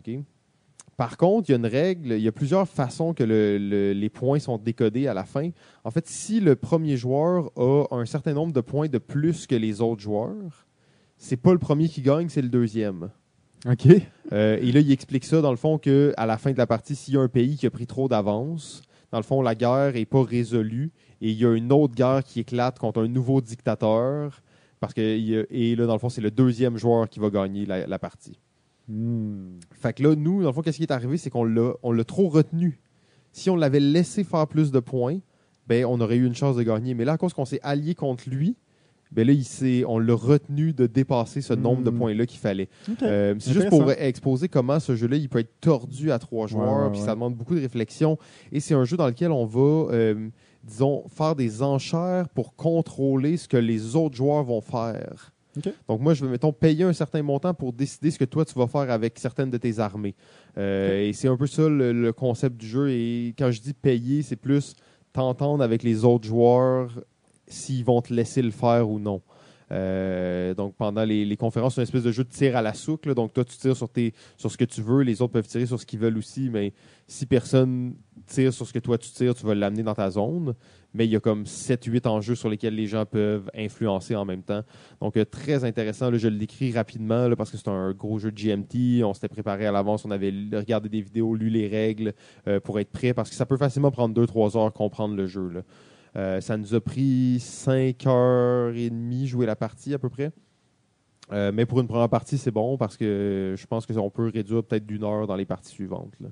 Par 0.96 1.16
contre, 1.16 1.48
il 1.48 1.52
y 1.52 1.54
a 1.54 1.58
une 1.58 1.66
règle, 1.66 2.14
il 2.14 2.22
y 2.22 2.26
a 2.26 2.32
plusieurs 2.32 2.66
façons 2.68 3.14
que 3.14 3.22
le- 3.22 3.58
le- 3.58 3.92
les 3.92 4.08
points 4.08 4.40
sont 4.40 4.58
décodés 4.58 5.06
à 5.06 5.14
la 5.14 5.22
fin. 5.24 5.50
En 5.84 5.92
fait, 5.92 6.08
si 6.08 6.40
le 6.40 6.56
premier 6.56 6.96
joueur 6.96 7.52
a 7.56 7.86
un 7.92 8.04
certain 8.04 8.34
nombre 8.34 8.52
de 8.52 8.60
points 8.60 8.88
de 8.88 8.98
plus 8.98 9.46
que 9.46 9.54
les 9.54 9.80
autres 9.80 10.02
joueurs, 10.02 10.66
c'est 11.18 11.36
pas 11.36 11.52
le 11.52 11.58
premier 11.58 11.88
qui 11.88 12.00
gagne, 12.00 12.28
c'est 12.28 12.42
le 12.42 12.48
deuxième. 12.48 13.10
OK. 13.66 13.88
Euh, 14.32 14.58
et 14.60 14.72
là, 14.72 14.80
il 14.80 14.92
explique 14.92 15.24
ça, 15.24 15.40
dans 15.40 15.50
le 15.50 15.56
fond, 15.56 15.78
que 15.78 16.14
à 16.16 16.26
la 16.26 16.38
fin 16.38 16.52
de 16.52 16.58
la 16.58 16.66
partie, 16.66 16.94
s'il 16.94 17.14
y 17.14 17.16
a 17.16 17.20
un 17.20 17.28
pays 17.28 17.56
qui 17.56 17.66
a 17.66 17.70
pris 17.70 17.86
trop 17.86 18.08
d'avance, 18.08 18.82
dans 19.10 19.18
le 19.18 19.24
fond, 19.24 19.42
la 19.42 19.54
guerre 19.54 19.94
n'est 19.94 20.04
pas 20.04 20.22
résolue 20.22 20.92
et 21.20 21.30
il 21.30 21.36
y 21.36 21.44
a 21.44 21.54
une 21.54 21.72
autre 21.72 21.94
guerre 21.94 22.22
qui 22.24 22.40
éclate 22.40 22.78
contre 22.78 23.02
un 23.02 23.08
nouveau 23.08 23.40
dictateur. 23.40 24.42
Parce 24.80 24.94
que, 24.94 25.00
et 25.50 25.74
là, 25.74 25.86
dans 25.86 25.94
le 25.94 25.98
fond, 25.98 26.08
c'est 26.08 26.20
le 26.20 26.30
deuxième 26.30 26.76
joueur 26.76 27.08
qui 27.08 27.18
va 27.18 27.30
gagner 27.30 27.66
la, 27.66 27.86
la 27.86 27.98
partie. 27.98 28.38
Hmm. 28.86 29.58
Fait 29.72 29.92
que 29.92 30.02
là, 30.04 30.14
nous, 30.14 30.42
dans 30.42 30.48
le 30.48 30.52
fond, 30.52 30.62
qu'est-ce 30.62 30.76
qui 30.76 30.84
est 30.84 30.92
arrivé, 30.92 31.16
c'est 31.16 31.30
qu'on 31.30 31.44
l'a, 31.44 31.72
on 31.82 31.90
l'a 31.90 32.04
trop 32.04 32.28
retenu. 32.28 32.80
Si 33.32 33.50
on 33.50 33.56
l'avait 33.56 33.80
laissé 33.80 34.22
faire 34.24 34.46
plus 34.46 34.70
de 34.70 34.78
points, 34.78 35.18
ben, 35.66 35.84
on 35.84 36.00
aurait 36.00 36.16
eu 36.16 36.26
une 36.26 36.34
chance 36.34 36.56
de 36.56 36.62
gagner. 36.62 36.94
Mais 36.94 37.04
là, 37.04 37.12
à 37.12 37.18
cause 37.18 37.34
qu'on 37.34 37.44
s'est 37.44 37.60
allié 37.62 37.94
contre 37.94 38.28
lui, 38.30 38.56
ben 39.12 39.26
là, 39.26 39.32
il 39.32 39.44
s'est, 39.44 39.84
on 39.86 39.98
l'a 39.98 40.14
retenu 40.14 40.72
de 40.72 40.86
dépasser 40.86 41.40
ce 41.40 41.54
nombre 41.54 41.82
de 41.82 41.90
Mm. 41.90 41.98
points-là 41.98 42.26
qu'il 42.26 42.38
fallait. 42.40 42.68
Euh, 43.02 43.34
c'est 43.38 43.52
juste 43.52 43.68
pour 43.70 43.90
exposer 43.92 44.48
comment 44.48 44.78
ce 44.80 44.94
jeu-là, 44.96 45.16
il 45.16 45.28
peut 45.28 45.38
être 45.38 45.60
tordu 45.60 46.12
à 46.12 46.18
trois 46.18 46.46
joueurs, 46.46 46.90
puis 46.92 47.00
ça 47.00 47.14
demande 47.14 47.34
beaucoup 47.34 47.54
de 47.54 47.60
réflexion. 47.60 48.18
Et 48.52 48.60
c'est 48.60 48.74
un 48.74 48.84
jeu 48.84 48.96
dans 48.96 49.06
lequel 49.06 49.30
on 49.32 49.46
va, 49.46 49.92
euh, 49.92 50.28
disons, 50.64 51.04
faire 51.08 51.34
des 51.34 51.62
enchères 51.62 52.28
pour 52.28 52.54
contrôler 52.54 53.36
ce 53.36 53.48
que 53.48 53.56
les 53.56 53.96
autres 53.96 54.16
joueurs 54.16 54.44
vont 54.44 54.60
faire. 54.60 55.32
Donc 55.88 56.00
moi, 56.00 56.14
je 56.14 56.24
vais, 56.24 56.30
mettons, 56.30 56.52
payer 56.52 56.84
un 56.84 56.92
certain 56.92 57.20
montant 57.22 57.52
pour 57.52 57.72
décider 57.72 58.12
ce 58.12 58.18
que 58.18 58.24
toi, 58.24 58.44
tu 58.44 58.54
vas 58.56 58.68
faire 58.68 58.90
avec 58.92 59.18
certaines 59.18 59.50
de 59.50 59.56
tes 59.56 59.80
armées. 59.80 60.14
Euh, 60.56 61.08
Et 61.08 61.12
c'est 61.12 61.26
un 61.26 61.36
peu 61.36 61.48
ça 61.48 61.68
le, 61.68 61.92
le 61.92 62.12
concept 62.12 62.56
du 62.58 62.66
jeu. 62.68 62.90
Et 62.90 63.34
quand 63.36 63.50
je 63.50 63.60
dis 63.60 63.72
payer, 63.72 64.22
c'est 64.22 64.36
plus 64.36 64.74
t'entendre 65.12 65.64
avec 65.64 65.82
les 65.82 66.04
autres 66.04 66.28
joueurs 66.28 66.90
s'ils 67.48 67.84
vont 67.84 68.00
te 68.02 68.12
laisser 68.12 68.42
le 68.42 68.50
faire 68.50 68.88
ou 68.88 68.98
non. 68.98 69.22
Euh, 69.70 70.54
donc 70.54 70.74
pendant 70.76 71.04
les, 71.04 71.36
conférences, 71.36 71.74
c'est 71.74 71.82
une 71.82 71.84
espèce 71.84 72.02
de 72.02 72.12
jeu 72.12 72.24
de 72.24 72.28
tir 72.28 72.56
à 72.56 72.62
la 72.62 72.74
souque. 72.74 73.08
Donc 73.08 73.32
toi, 73.32 73.44
tu 73.44 73.56
tires 73.56 73.76
sur, 73.76 73.88
ce 73.88 74.56
que 74.56 74.64
tu 74.64 74.80
veux, 74.82 75.02
les 75.02 75.20
autres 75.22 75.32
peuvent 75.32 75.46
tirer 75.46 75.66
sur 75.66 75.80
ce 75.80 75.86
qu'ils 75.86 75.98
veulent 75.98 76.16
aussi, 76.16 76.48
mais 76.50 76.72
si 77.06 77.26
personne 77.26 77.94
tire 78.26 78.52
sur 78.52 78.66
ce 78.66 78.72
que 78.72 78.78
toi 78.78 78.98
tu 78.98 79.10
tires, 79.10 79.34
tu 79.34 79.46
vas 79.46 79.54
l'amener 79.54 79.82
dans 79.82 79.94
ta 79.94 80.10
zone. 80.10 80.54
Mais 80.94 81.04
il 81.04 81.10
y 81.10 81.16
a 81.16 81.20
comme 81.20 81.42
7-8 81.42 82.08
enjeux 82.08 82.34
sur 82.34 82.48
lesquels 82.48 82.74
les 82.74 82.86
gens 82.86 83.04
peuvent 83.04 83.50
influencer 83.54 84.16
en 84.16 84.24
même 84.24 84.42
temps. 84.42 84.62
Donc 85.02 85.18
euh, 85.18 85.24
très 85.26 85.64
intéressant. 85.64 86.10
Je 86.14 86.28
le 86.28 86.36
décris 86.36 86.72
rapidement 86.72 87.28
parce 87.36 87.50
que 87.50 87.58
c'est 87.58 87.68
un 87.68 87.92
gros 87.92 88.18
jeu 88.18 88.32
de 88.32 88.40
GMT. 88.40 89.04
On 89.04 89.12
s'était 89.12 89.28
préparé 89.28 89.66
à 89.66 89.72
l'avance, 89.72 90.06
on 90.06 90.10
avait 90.10 90.32
regardé 90.52 90.88
des 90.88 91.02
vidéos, 91.02 91.34
lu 91.34 91.50
les 91.50 91.68
règles 91.68 92.14
euh, 92.46 92.58
pour 92.58 92.80
être 92.80 92.90
prêt 92.90 93.12
parce 93.12 93.28
que 93.28 93.36
ça 93.36 93.44
peut 93.44 93.58
facilement 93.58 93.90
prendre 93.90 94.18
2-3 94.18 94.56
heures 94.56 94.72
comprendre 94.72 95.14
le 95.14 95.26
jeu. 95.26 95.62
Euh, 96.18 96.40
ça 96.40 96.56
nous 96.56 96.74
a 96.74 96.80
pris 96.80 97.38
5 97.40 98.04
heures 98.06 98.74
et 98.74 98.90
demie 98.90 99.28
jouer 99.28 99.46
la 99.46 99.54
partie 99.54 99.94
à 99.94 99.98
peu 99.98 100.08
près. 100.08 100.32
Euh, 101.30 101.52
mais 101.54 101.64
pour 101.64 101.80
une 101.80 101.86
première 101.86 102.08
partie, 102.08 102.38
c'est 102.38 102.50
bon 102.50 102.76
parce 102.76 102.96
que 102.96 103.54
je 103.56 103.66
pense 103.66 103.86
qu'on 103.86 104.10
peut 104.10 104.30
réduire 104.34 104.64
peut-être 104.64 104.86
d'une 104.86 105.04
heure 105.04 105.26
dans 105.26 105.36
les 105.36 105.44
parties 105.44 105.70
suivantes. 105.70 106.14
là. 106.20 106.28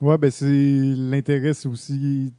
Ouais, 0.00 0.16
ben 0.16 0.30
c'est 0.30 0.46
l'intérêt, 0.46 1.52
c'est 1.52 1.68
aussi 1.68 2.32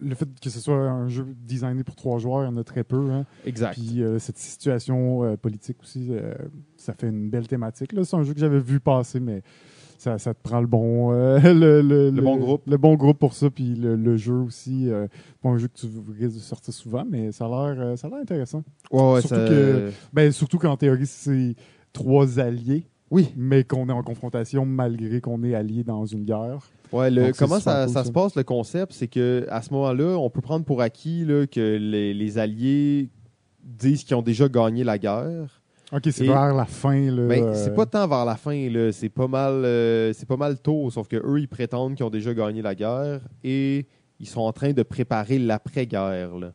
le 0.00 0.14
fait 0.14 0.28
que 0.40 0.48
ce 0.48 0.60
soit 0.60 0.76
un 0.76 1.08
jeu 1.08 1.26
designé 1.36 1.84
pour 1.84 1.96
trois 1.96 2.18
joueurs, 2.18 2.44
il 2.44 2.46
y 2.46 2.48
en 2.48 2.56
a 2.56 2.64
très 2.64 2.84
peu. 2.84 3.10
Hein. 3.10 3.26
Exact. 3.44 3.74
Puis 3.74 4.02
euh, 4.02 4.18
cette 4.18 4.38
situation 4.38 5.36
politique 5.36 5.76
aussi, 5.82 6.12
ça 6.78 6.94
fait 6.94 7.08
une 7.08 7.28
belle 7.28 7.48
thématique. 7.48 7.92
C'est 8.02 8.16
un 8.16 8.22
jeu 8.22 8.32
que 8.32 8.40
j'avais 8.40 8.60
vu 8.60 8.80
passer, 8.80 9.20
mais 9.20 9.42
ça, 10.04 10.18
ça 10.18 10.34
te 10.34 10.42
prend 10.42 10.60
le 10.60 10.66
bon, 10.66 11.12
euh, 11.12 11.38
le, 11.42 11.80
le, 11.82 12.10
Le 12.10 12.22
bon 12.22 12.36
groupe. 12.36 12.62
Le 12.66 12.76
bon 12.76 12.94
groupe 12.94 13.18
pour 13.18 13.34
ça, 13.34 13.50
puis 13.50 13.74
le, 13.74 13.96
le 13.96 14.16
jeu 14.16 14.34
aussi. 14.34 14.90
Euh, 14.90 15.06
pas 15.42 15.48
un 15.48 15.58
jeu 15.58 15.68
que 15.68 15.78
tu 15.78 15.86
risques 16.18 16.36
de 16.36 16.40
sortir 16.40 16.72
souvent, 16.74 17.04
mais 17.08 17.32
ça 17.32 17.46
a 17.46 17.48
l'air, 17.48 17.80
euh, 17.82 17.96
ça 17.96 18.06
a 18.06 18.10
l'air 18.10 18.20
intéressant. 18.20 18.62
Ouais, 18.92 19.14
ouais, 19.14 19.20
Surtout 19.20 19.34
ça- 19.36 19.48
que- 19.48 19.90
Ben, 20.12 20.30
surtout 20.32 20.58
qu'en 20.58 20.76
théorie, 20.76 21.06
c'est 21.06 21.54
trois 21.92 22.38
alliés, 22.38 22.86
Oui. 23.10 23.32
mais 23.36 23.64
qu'on 23.64 23.88
est 23.88 23.92
en 23.92 24.02
confrontation 24.02 24.64
malgré 24.66 25.20
qu'on 25.20 25.42
est 25.44 25.54
alliés 25.54 25.84
dans 25.84 26.04
une 26.06 26.24
guerre. 26.24 26.58
Ouais, 26.92 27.10
le, 27.10 27.26
Donc, 27.26 27.36
comment 27.36 27.58
ça, 27.58 27.84
cool, 27.86 27.92
ça 27.94 28.00
ça. 28.02 28.04
se 28.04 28.12
passe, 28.12 28.36
le 28.36 28.44
concept, 28.44 28.92
c'est 28.92 29.08
que 29.08 29.46
à 29.48 29.62
ce 29.62 29.72
moment-là, 29.72 30.16
on 30.18 30.30
peut 30.30 30.40
prendre 30.42 30.64
pour 30.64 30.80
acquis 30.80 31.24
là, 31.24 31.46
que 31.46 31.76
les, 31.76 32.14
les 32.14 32.38
Alliés 32.38 33.08
disent 33.64 34.04
qu'ils 34.04 34.14
ont 34.16 34.22
déjà 34.22 34.48
gagné 34.48 34.84
la 34.84 34.98
guerre. 34.98 35.60
Ok, 35.92 36.02
c'est 36.10 36.24
vers 36.24 36.54
la 36.54 36.64
fin. 36.64 37.10
Là, 37.10 37.22
Mais 37.22 37.42
euh, 37.42 37.54
c'est 37.54 37.74
pas 37.74 37.86
tant 37.86 38.06
vers 38.08 38.24
la 38.24 38.36
fin, 38.36 38.68
là. 38.70 38.90
C'est 38.92 39.08
pas 39.08 39.28
mal, 39.28 39.64
euh, 39.64 40.12
c'est 40.12 40.26
pas 40.26 40.36
mal 40.36 40.58
tôt. 40.58 40.90
Sauf 40.90 41.08
que 41.08 41.16
eux, 41.16 41.38
ils 41.38 41.48
prétendent 41.48 41.94
qu'ils 41.94 42.04
ont 42.04 42.10
déjà 42.10 42.32
gagné 42.34 42.62
la 42.62 42.74
guerre 42.74 43.20
et 43.42 43.86
ils 44.18 44.26
sont 44.26 44.40
en 44.40 44.52
train 44.52 44.72
de 44.72 44.82
préparer 44.82 45.38
l'après-guerre. 45.38 46.36
là. 46.36 46.52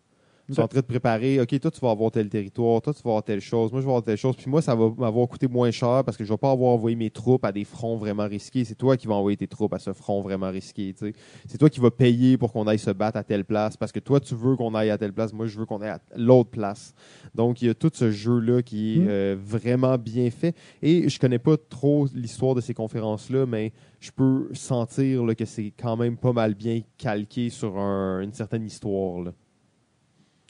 Ils 0.50 0.56
sont 0.56 0.62
en 0.64 0.68
train 0.68 0.80
de 0.80 0.86
préparer, 0.86 1.40
OK, 1.40 1.60
toi, 1.60 1.70
tu 1.72 1.80
vas 1.80 1.92
avoir 1.92 2.10
tel 2.12 2.28
territoire, 2.28 2.82
toi, 2.82 2.92
tu 2.94 3.02
vas 3.04 3.12
avoir 3.12 3.24
telle 3.24 3.40
chose, 3.40 3.72
moi, 3.72 3.82
je 3.82 3.86
vais 3.86 3.92
avoir 3.92 4.04
telle 4.04 4.18
chose. 4.18 4.36
Puis 4.36 4.50
moi, 4.50 4.62
ça 4.62 4.74
va 4.76 4.92
m'avoir 4.98 5.28
coûté 5.28 5.48
moins 5.48 5.70
cher 5.72 6.04
parce 6.04 6.18
que 6.18 6.24
je 6.24 6.34
vais 6.34 6.38
pas 6.38 6.52
avoir 6.52 6.72
envoyé 6.72 6.96
mes 6.96 7.12
troupes 7.12 7.46
à 7.46 7.52
des 7.52 7.64
fronts 7.64 7.98
vraiment 7.98 8.28
risqués. 8.28 8.66
C'est 8.66 8.76
toi 8.76 8.98
qui 8.98 9.06
vas 9.08 9.14
envoyer 9.16 9.38
tes 9.38 9.48
troupes 9.48 9.74
à 9.74 9.80
ce 9.80 9.94
front 9.94 10.22
vraiment 10.22 10.50
risqué. 10.50 10.94
tu 10.98 11.06
sais. 11.08 11.14
C'est 11.48 11.58
toi 11.60 11.70
qui 11.70 11.80
vas 11.80 11.92
payer 11.92 12.38
pour 12.38 12.52
qu'on 12.52 12.66
aille 12.68 12.80
se 12.80 12.90
battre 12.92 13.18
à 13.18 13.24
telle 13.24 13.46
place 13.46 13.78
parce 13.78 13.92
que 13.92 14.00
toi, 14.00 14.20
tu 14.20 14.34
veux 14.36 14.56
qu'on 14.56 14.74
aille 14.74 14.90
à 14.90 14.98
telle 14.98 15.14
place, 15.14 15.34
moi, 15.34 15.46
je 15.46 15.60
veux 15.60 15.66
qu'on 15.66 15.82
aille 15.82 15.90
à 15.92 16.00
l'autre 16.18 16.50
place. 16.50 16.94
Donc, 17.36 17.62
il 17.62 17.68
y 17.68 17.70
a 17.70 17.76
tout 17.76 17.92
ce 17.94 18.10
jeu-là 18.12 18.62
qui 18.64 18.96
est 18.96 19.00
Mm. 19.02 19.08
euh, 19.08 19.36
vraiment 19.40 19.98
bien 20.00 20.30
fait. 20.32 20.56
Et 20.82 21.08
je 21.10 21.20
connais 21.20 21.38
pas 21.40 21.58
trop 21.58 22.08
l'histoire 22.16 22.56
de 22.56 22.62
ces 22.62 22.74
conférences-là, 22.74 23.46
mais 23.46 23.72
je 24.00 24.10
peux 24.12 24.50
sentir 24.54 25.24
là, 25.26 25.36
que 25.36 25.46
c'est 25.46 25.74
quand 25.80 25.96
même 25.96 26.18
pas 26.18 26.34
mal 26.34 26.56
bien 26.56 26.82
calqué 26.98 27.50
sur 27.50 27.78
un- 27.78 28.22
une 28.22 28.34
certaine 28.34 28.66
histoire. 28.66 29.22
là. 29.22 29.32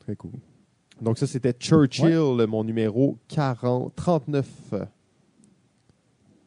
Très 0.10 0.16
cool. 0.16 0.32
Donc 1.04 1.20
ça, 1.20 1.28
c'était 1.28 1.54
Churchill, 1.54 2.48
mon 2.48 2.64
numéro 2.64 3.20
40, 3.28 3.94
39. 3.96 4.74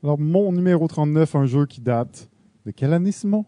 Alors, 0.03 0.19
mon 0.19 0.51
numéro 0.51 0.89
39, 0.89 1.37
un 1.37 1.47
jeu 1.47 1.67
qui 1.67 1.81
date 1.81 2.29
de 2.67 2.73
quelle 2.73 2.93
année, 2.93 3.13
Simon? 3.13 3.45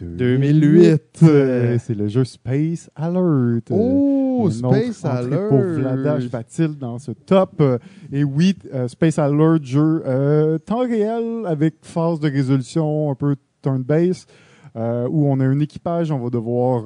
2008. 0.00 1.02
Euh, 1.24 1.76
C'est 1.80 1.96
le 1.96 2.06
jeu 2.06 2.22
Space 2.22 2.88
Alert. 2.94 3.68
Oh, 3.72 4.42
autre 4.44 4.54
Space 4.54 5.04
Alert! 5.04 5.48
Pour 5.48 5.58
Vladash 5.58 6.26
va-t-il 6.26 6.78
dans 6.78 7.00
ce 7.00 7.10
top? 7.10 7.60
Euh, 7.60 7.78
Et 8.12 8.22
oui, 8.22 8.54
euh, 8.72 8.86
Space 8.86 9.18
Alert, 9.18 9.64
jeu 9.64 10.04
euh, 10.06 10.58
temps 10.58 10.86
réel 10.86 11.46
avec 11.46 11.78
phase 11.82 12.20
de 12.20 12.30
résolution 12.30 13.10
un 13.10 13.16
peu 13.16 13.34
turn-based, 13.62 14.28
euh, 14.76 15.08
où 15.10 15.26
on 15.26 15.40
a 15.40 15.44
un 15.44 15.58
équipage, 15.58 16.12
on 16.12 16.20
va 16.20 16.30
devoir 16.30 16.84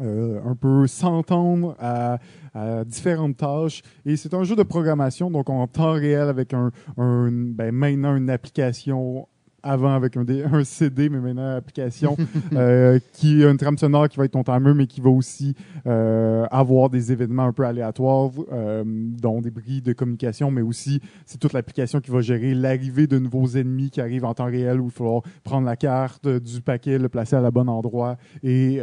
euh, 0.00 0.40
un 0.44 0.54
peu 0.54 0.86
s'entendre 0.86 1.76
à, 1.78 2.18
à 2.54 2.84
différentes 2.84 3.36
tâches. 3.36 3.82
Et 4.04 4.16
c'est 4.16 4.34
un 4.34 4.44
jeu 4.44 4.56
de 4.56 4.62
programmation, 4.62 5.30
donc 5.30 5.50
en 5.50 5.66
temps 5.66 5.92
réel 5.92 6.28
avec 6.28 6.54
un, 6.54 6.70
un 6.96 7.30
ben, 7.30 7.72
maintenant 7.72 8.16
une 8.16 8.30
application 8.30 9.28
avant 9.64 9.94
avec 9.94 10.16
un, 10.16 10.24
un 10.52 10.64
CD, 10.64 11.08
mais 11.08 11.18
maintenant 11.18 11.56
application 11.56 12.16
euh, 12.52 12.98
qui 13.12 13.42
a 13.42 13.50
une 13.50 13.56
trame 13.56 13.78
sonore 13.78 14.08
qui 14.08 14.18
va 14.18 14.26
être 14.26 14.32
ton 14.32 14.44
timer, 14.44 14.74
mais 14.74 14.86
qui 14.86 15.00
va 15.00 15.10
aussi 15.10 15.54
euh, 15.86 16.46
avoir 16.50 16.90
des 16.90 17.10
événements 17.10 17.44
un 17.44 17.52
peu 17.52 17.64
aléatoires, 17.64 18.30
euh, 18.52 18.84
dont 18.86 19.40
des 19.40 19.50
bris 19.50 19.80
de 19.80 19.92
communication, 19.92 20.50
mais 20.50 20.62
aussi 20.62 21.00
c'est 21.24 21.38
toute 21.38 21.52
l'application 21.52 22.00
qui 22.00 22.10
va 22.10 22.20
gérer 22.20 22.54
l'arrivée 22.54 23.06
de 23.06 23.18
nouveaux 23.18 23.46
ennemis 23.48 23.90
qui 23.90 24.00
arrivent 24.00 24.24
en 24.24 24.34
temps 24.34 24.44
réel 24.44 24.80
où 24.80 24.84
il 24.84 24.90
va 24.90 24.94
falloir 24.94 25.22
prendre 25.42 25.66
la 25.66 25.76
carte 25.76 26.28
du 26.28 26.60
paquet, 26.60 26.98
le 26.98 27.08
placer 27.08 27.36
à 27.36 27.40
la 27.40 27.50
bonne 27.50 27.68
endroit 27.68 28.16
et 28.42 28.80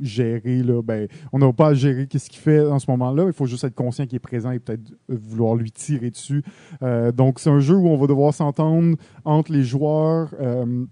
gérer. 0.00 0.62
Là, 0.62 0.82
ben, 0.82 1.08
on 1.32 1.38
n'a 1.38 1.52
pas 1.52 1.68
à 1.68 1.74
gérer 1.74 2.06
qu'est-ce 2.06 2.30
qu'il 2.30 2.40
fait 2.40 2.60
en 2.60 2.78
ce 2.78 2.90
moment-là. 2.90 3.24
Il 3.26 3.32
faut 3.32 3.46
juste 3.46 3.64
être 3.64 3.74
conscient 3.74 4.06
qu'il 4.06 4.16
est 4.16 4.20
présent 4.20 4.50
et 4.50 4.58
peut-être 4.58 4.92
vouloir 5.08 5.54
lui 5.54 5.72
tirer 5.72 6.10
dessus. 6.10 6.42
Donc 7.14 7.40
c'est 7.40 7.50
un 7.50 7.60
jeu 7.60 7.74
où 7.74 7.88
on 7.88 7.96
va 7.96 8.06
devoir 8.06 8.32
s'entendre 8.32 8.96
entre 9.24 9.52
les 9.52 9.64
joueurs. 9.64 9.79
Euh, 9.82 10.86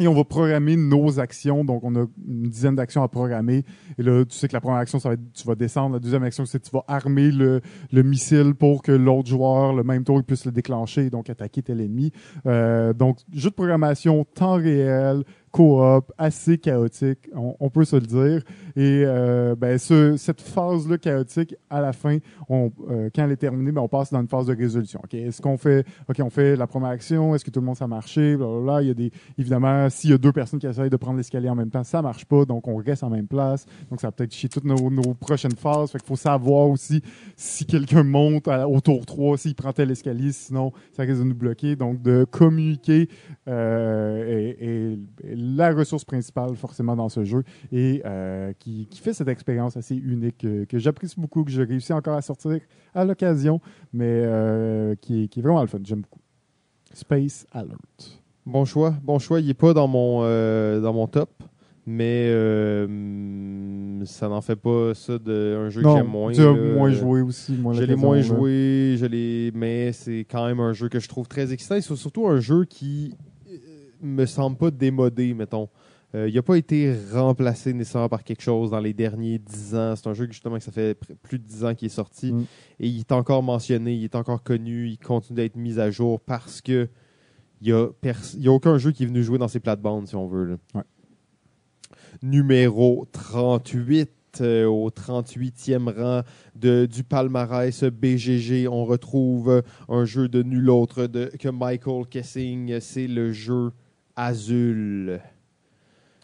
et 0.00 0.08
on 0.08 0.14
va 0.14 0.24
programmer 0.24 0.76
nos 0.76 1.20
actions. 1.20 1.62
Donc, 1.62 1.84
on 1.84 1.94
a 1.94 2.06
une 2.26 2.48
dizaine 2.48 2.74
d'actions 2.74 3.02
à 3.02 3.08
programmer. 3.08 3.64
Et 3.98 4.02
là, 4.02 4.24
tu 4.24 4.34
sais 4.34 4.48
que 4.48 4.54
la 4.54 4.60
première 4.60 4.78
action, 4.78 4.98
ça 4.98 5.10
va 5.10 5.14
être 5.14 5.32
tu 5.34 5.46
vas 5.46 5.54
descendre. 5.54 5.94
La 5.94 6.00
deuxième 6.00 6.22
action, 6.22 6.46
c'est 6.46 6.58
que 6.58 6.64
tu 6.64 6.70
vas 6.72 6.84
armer 6.88 7.30
le, 7.30 7.60
le 7.92 8.02
missile 8.02 8.54
pour 8.54 8.82
que 8.82 8.92
l'autre 8.92 9.28
joueur, 9.28 9.74
le 9.74 9.84
même 9.84 10.02
tour, 10.02 10.16
il 10.16 10.24
puisse 10.24 10.46
le 10.46 10.52
déclencher 10.52 11.06
et 11.06 11.10
donc 11.10 11.28
attaquer 11.28 11.62
tel 11.62 11.82
ennemi. 11.82 12.12
Euh, 12.46 12.94
donc, 12.94 13.18
jeu 13.30 13.50
de 13.50 13.54
programmation, 13.54 14.24
temps 14.24 14.54
réel, 14.54 15.22
coop, 15.50 16.12
assez 16.18 16.58
chaotique, 16.58 17.28
on, 17.34 17.70
peut 17.70 17.84
se 17.84 17.96
le 17.96 18.02
dire. 18.02 18.42
Et 18.76 19.02
euh, 19.04 19.54
ben, 19.56 19.78
ce- 19.78 20.16
cette 20.16 20.40
phase-là 20.40 20.98
chaotique, 20.98 21.54
à 21.68 21.80
la 21.80 21.92
fin, 21.92 22.18
euh, 22.50 22.68
quand 23.14 23.24
elle 23.24 23.32
est 23.32 23.36
terminée, 23.36 23.72
ben, 23.72 23.80
on 23.82 23.88
passe 23.88 24.12
dans 24.12 24.20
une 24.20 24.28
phase 24.28 24.46
de 24.46 24.54
résolution. 24.56 25.00
Ok, 25.04 25.14
Est-ce 25.14 25.40
qu'on 25.42 25.56
fait, 25.56 25.84
ok, 26.08 26.16
on 26.22 26.30
fait 26.30 26.56
la 26.56 26.66
première 26.66 26.90
action, 26.90 27.34
est-ce 27.34 27.44
que 27.44 27.50
tout 27.50 27.60
le 27.60 27.66
monde 27.66 27.76
ça 27.76 27.84
a 27.86 27.88
marché, 27.88 28.36
blablabla. 28.36 28.82
Il 28.82 28.88
y 28.88 28.90
a 28.90 28.94
des, 28.94 29.10
évidemment, 29.38 29.88
s'il 29.90 30.10
y 30.10 30.12
a 30.12 30.18
deux 30.18 30.32
personnes 30.32 30.60
qui 30.60 30.66
essayent 30.66 30.90
de 30.90 30.96
prendre 30.96 31.16
l'escalier 31.16 31.48
en 31.48 31.54
même 31.56 31.70
temps, 31.70 31.84
ça 31.84 32.00
marche 32.02 32.24
pas, 32.24 32.44
donc 32.44 32.68
on 32.68 32.76
reste 32.76 33.02
en 33.02 33.10
même 33.10 33.26
place. 33.26 33.66
Donc 33.90 34.00
ça 34.00 34.08
va 34.08 34.12
peut-être 34.12 34.32
chier 34.34 34.48
toutes 34.48 34.64
nos, 34.64 34.76
prochaines 35.14 35.56
phases. 35.56 35.90
Fait 35.90 36.02
faut 36.04 36.16
savoir 36.16 36.68
aussi 36.68 37.02
si 37.36 37.64
quelqu'un 37.66 38.02
monte 38.04 38.48
à- 38.48 38.68
au 38.68 38.80
tour 38.80 39.04
3, 39.06 39.36
s'il 39.38 39.54
prend 39.54 39.72
tel 39.72 39.90
escalier, 39.90 40.32
sinon 40.32 40.72
ça 40.92 41.02
risque 41.02 41.18
de 41.20 41.24
nous 41.24 41.34
bloquer. 41.34 41.76
Donc 41.76 42.00
de 42.02 42.24
communiquer 42.24 43.08
euh, 43.48 44.24
est- 44.60 44.96
est 45.24 45.34
la 45.40 45.72
ressource 45.72 46.04
principale 46.04 46.54
forcément 46.56 46.96
dans 46.96 47.08
ce 47.08 47.24
jeu 47.24 47.42
et 47.72 48.02
euh, 48.04 48.52
qui, 48.58 48.86
qui 48.90 49.00
fait 49.00 49.12
cette 49.12 49.28
expérience 49.28 49.76
assez 49.76 49.96
unique 49.96 50.44
euh, 50.44 50.64
que 50.66 50.78
j'apprécie 50.78 51.18
beaucoup, 51.18 51.44
que 51.44 51.50
j'ai 51.50 51.64
réussi 51.64 51.92
encore 51.92 52.14
à 52.14 52.22
sortir 52.22 52.58
à 52.94 53.04
l'occasion, 53.04 53.60
mais 53.92 54.22
euh, 54.24 54.94
qui, 55.00 55.24
est, 55.24 55.28
qui 55.28 55.40
est 55.40 55.42
vraiment 55.42 55.60
le 55.62 55.68
fun. 55.68 55.78
J'aime 55.82 56.02
beaucoup. 56.02 56.20
Space 56.92 57.46
Alert. 57.52 58.22
Bon 58.46 58.64
choix. 58.64 58.94
Bon 59.02 59.18
choix. 59.18 59.40
Il 59.40 59.46
n'est 59.46 59.54
pas 59.54 59.72
dans 59.74 59.86
mon, 59.86 60.20
dans 60.22 60.92
mon 60.92 61.06
top, 61.06 61.30
mais 61.86 62.26
euh, 62.28 62.86
ça 64.04 64.28
n'en 64.28 64.40
fait 64.40 64.56
pas 64.56 64.94
ça 64.94 65.18
d'un 65.18 65.68
jeu 65.70 65.80
que 65.82 65.86
Non, 65.86 65.96
j'aime 65.96 66.06
moins. 66.06 66.32
tu 66.32 66.40
as 66.40 66.52
moins 66.52 66.90
joué 66.90 67.20
aussi. 67.22 67.52
Moins 67.52 67.72
Je 67.74 67.82
l'ai 67.82 67.96
moins 67.96 68.20
joué, 68.20 68.96
je 68.96 69.50
mais 69.56 69.92
c'est 69.92 70.20
quand 70.30 70.46
même 70.46 70.60
un 70.60 70.72
jeu 70.72 70.88
que 70.88 71.00
je 71.00 71.08
trouve 71.08 71.26
très 71.26 71.52
excitant. 71.52 71.76
Et 71.76 71.80
c'est 71.80 71.96
surtout 71.96 72.28
un 72.28 72.38
jeu 72.38 72.64
qui 72.64 73.14
me 74.00 74.26
semble 74.26 74.56
pas 74.56 74.70
démodé, 74.70 75.34
mettons. 75.34 75.68
Euh, 76.14 76.28
il 76.28 76.34
n'a 76.34 76.42
pas 76.42 76.56
été 76.56 76.92
remplacé 77.12 77.72
nécessairement 77.72 78.08
par 78.08 78.24
quelque 78.24 78.42
chose 78.42 78.70
dans 78.70 78.80
les 78.80 78.92
derniers 78.92 79.38
dix 79.38 79.74
ans. 79.76 79.94
C'est 79.94 80.08
un 80.08 80.14
jeu 80.14 80.26
que 80.26 80.32
justement 80.32 80.58
que 80.58 80.64
ça 80.64 80.72
fait 80.72 80.98
plus 81.22 81.38
de 81.38 81.44
dix 81.44 81.64
ans 81.64 81.74
qu'il 81.74 81.86
est 81.86 81.88
sorti. 81.88 82.32
Mm. 82.32 82.46
Et 82.80 82.88
il 82.88 82.98
est 83.00 83.12
encore 83.12 83.42
mentionné, 83.42 83.94
il 83.94 84.04
est 84.04 84.16
encore 84.16 84.42
connu, 84.42 84.88
il 84.88 84.98
continue 84.98 85.36
d'être 85.36 85.56
mis 85.56 85.78
à 85.78 85.90
jour 85.90 86.20
parce 86.20 86.60
que 86.60 86.88
il 87.60 87.72
n'y 87.72 87.78
a, 87.78 88.50
a 88.50 88.50
aucun 88.50 88.78
jeu 88.78 88.90
qui 88.90 89.04
est 89.04 89.06
venu 89.06 89.22
jouer 89.22 89.38
dans 89.38 89.48
ces 89.48 89.60
plates-bandes, 89.60 90.08
si 90.08 90.16
on 90.16 90.26
veut. 90.26 90.44
là. 90.44 90.56
Ouais. 90.74 90.82
Numéro 92.22 93.06
38 93.12 94.10
euh, 94.40 94.64
au 94.66 94.90
38e 94.90 95.92
rang 95.92 96.22
de, 96.54 96.86
du 96.86 97.04
palmarès 97.04 97.84
BGG, 97.84 98.68
on 98.68 98.84
retrouve 98.84 99.62
un 99.88 100.04
jeu 100.04 100.28
de 100.28 100.42
nul 100.42 100.70
autre 100.70 101.06
de, 101.06 101.30
que 101.38 101.48
Michael 101.48 102.06
Kessing. 102.06 102.80
C'est 102.80 103.06
le 103.06 103.32
jeu 103.32 103.72
Azul. 104.16 105.20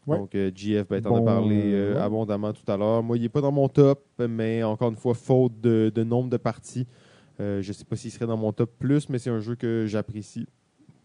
Ouais. 0.07 0.19
Donc, 0.19 0.37
GF, 0.55 0.87
ben, 0.89 1.03
t'en 1.03 1.17
as 1.17 1.19
Bon, 1.19 1.25
parlé 1.25 1.73
euh, 1.73 1.93
euh, 1.93 1.95
ouais. 1.95 2.01
abondamment 2.01 2.53
tout 2.53 2.71
à 2.71 2.77
l'heure. 2.77 3.03
Moi, 3.03 3.17
il 3.17 3.23
n'est 3.23 3.29
pas 3.29 3.41
dans 3.41 3.51
mon 3.53 3.69
top, 3.69 4.05
mais 4.19 4.63
encore 4.63 4.91
une 4.91 4.97
fois, 4.97 5.15
faute 5.15 5.61
de, 5.61 5.91
de 5.93 6.05
nombre 6.05 6.31
de 6.31 6.37
parties. 6.37 6.87
Euh, 7.41 7.61
je 7.61 7.69
ne 7.69 7.73
sais 7.73 7.85
pas 7.85 7.97
s'il 7.97 8.11
serait 8.13 8.27
dans 8.27 8.37
mon 8.37 8.53
top 8.53 8.71
plus, 8.79 9.09
mais 9.09 9.19
c'est 9.19 9.31
un 9.31 9.41
jeu 9.41 9.57
que 9.57 9.85
j'apprécie 9.87 10.47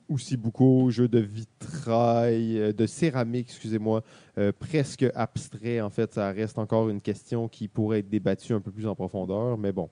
aussi 0.08 0.38
beaucoup. 0.38 0.90
Jeu 0.92 1.08
de 1.08 1.20
vitrail, 1.20 2.60
euh, 2.60 2.74
de 2.74 2.86
céramique, 2.86 3.48
excusez-moi, 3.50 4.04
euh, 4.38 4.52
presque 4.58 5.06
abstrait. 5.16 5.82
En 5.82 5.90
fait, 5.90 6.14
ça 6.14 6.32
reste 6.32 6.60
encore 6.60 6.90
une 6.90 7.02
question 7.02 7.48
qui 7.48 7.68
pourrait 7.68 8.00
être 8.00 8.10
débattue 8.10 8.54
un 8.54 8.62
peu 8.62 8.72
plus 8.72 8.86
en 8.88 8.94
profondeur, 8.96 9.58
mais 9.58 9.72
bon. 9.72 9.90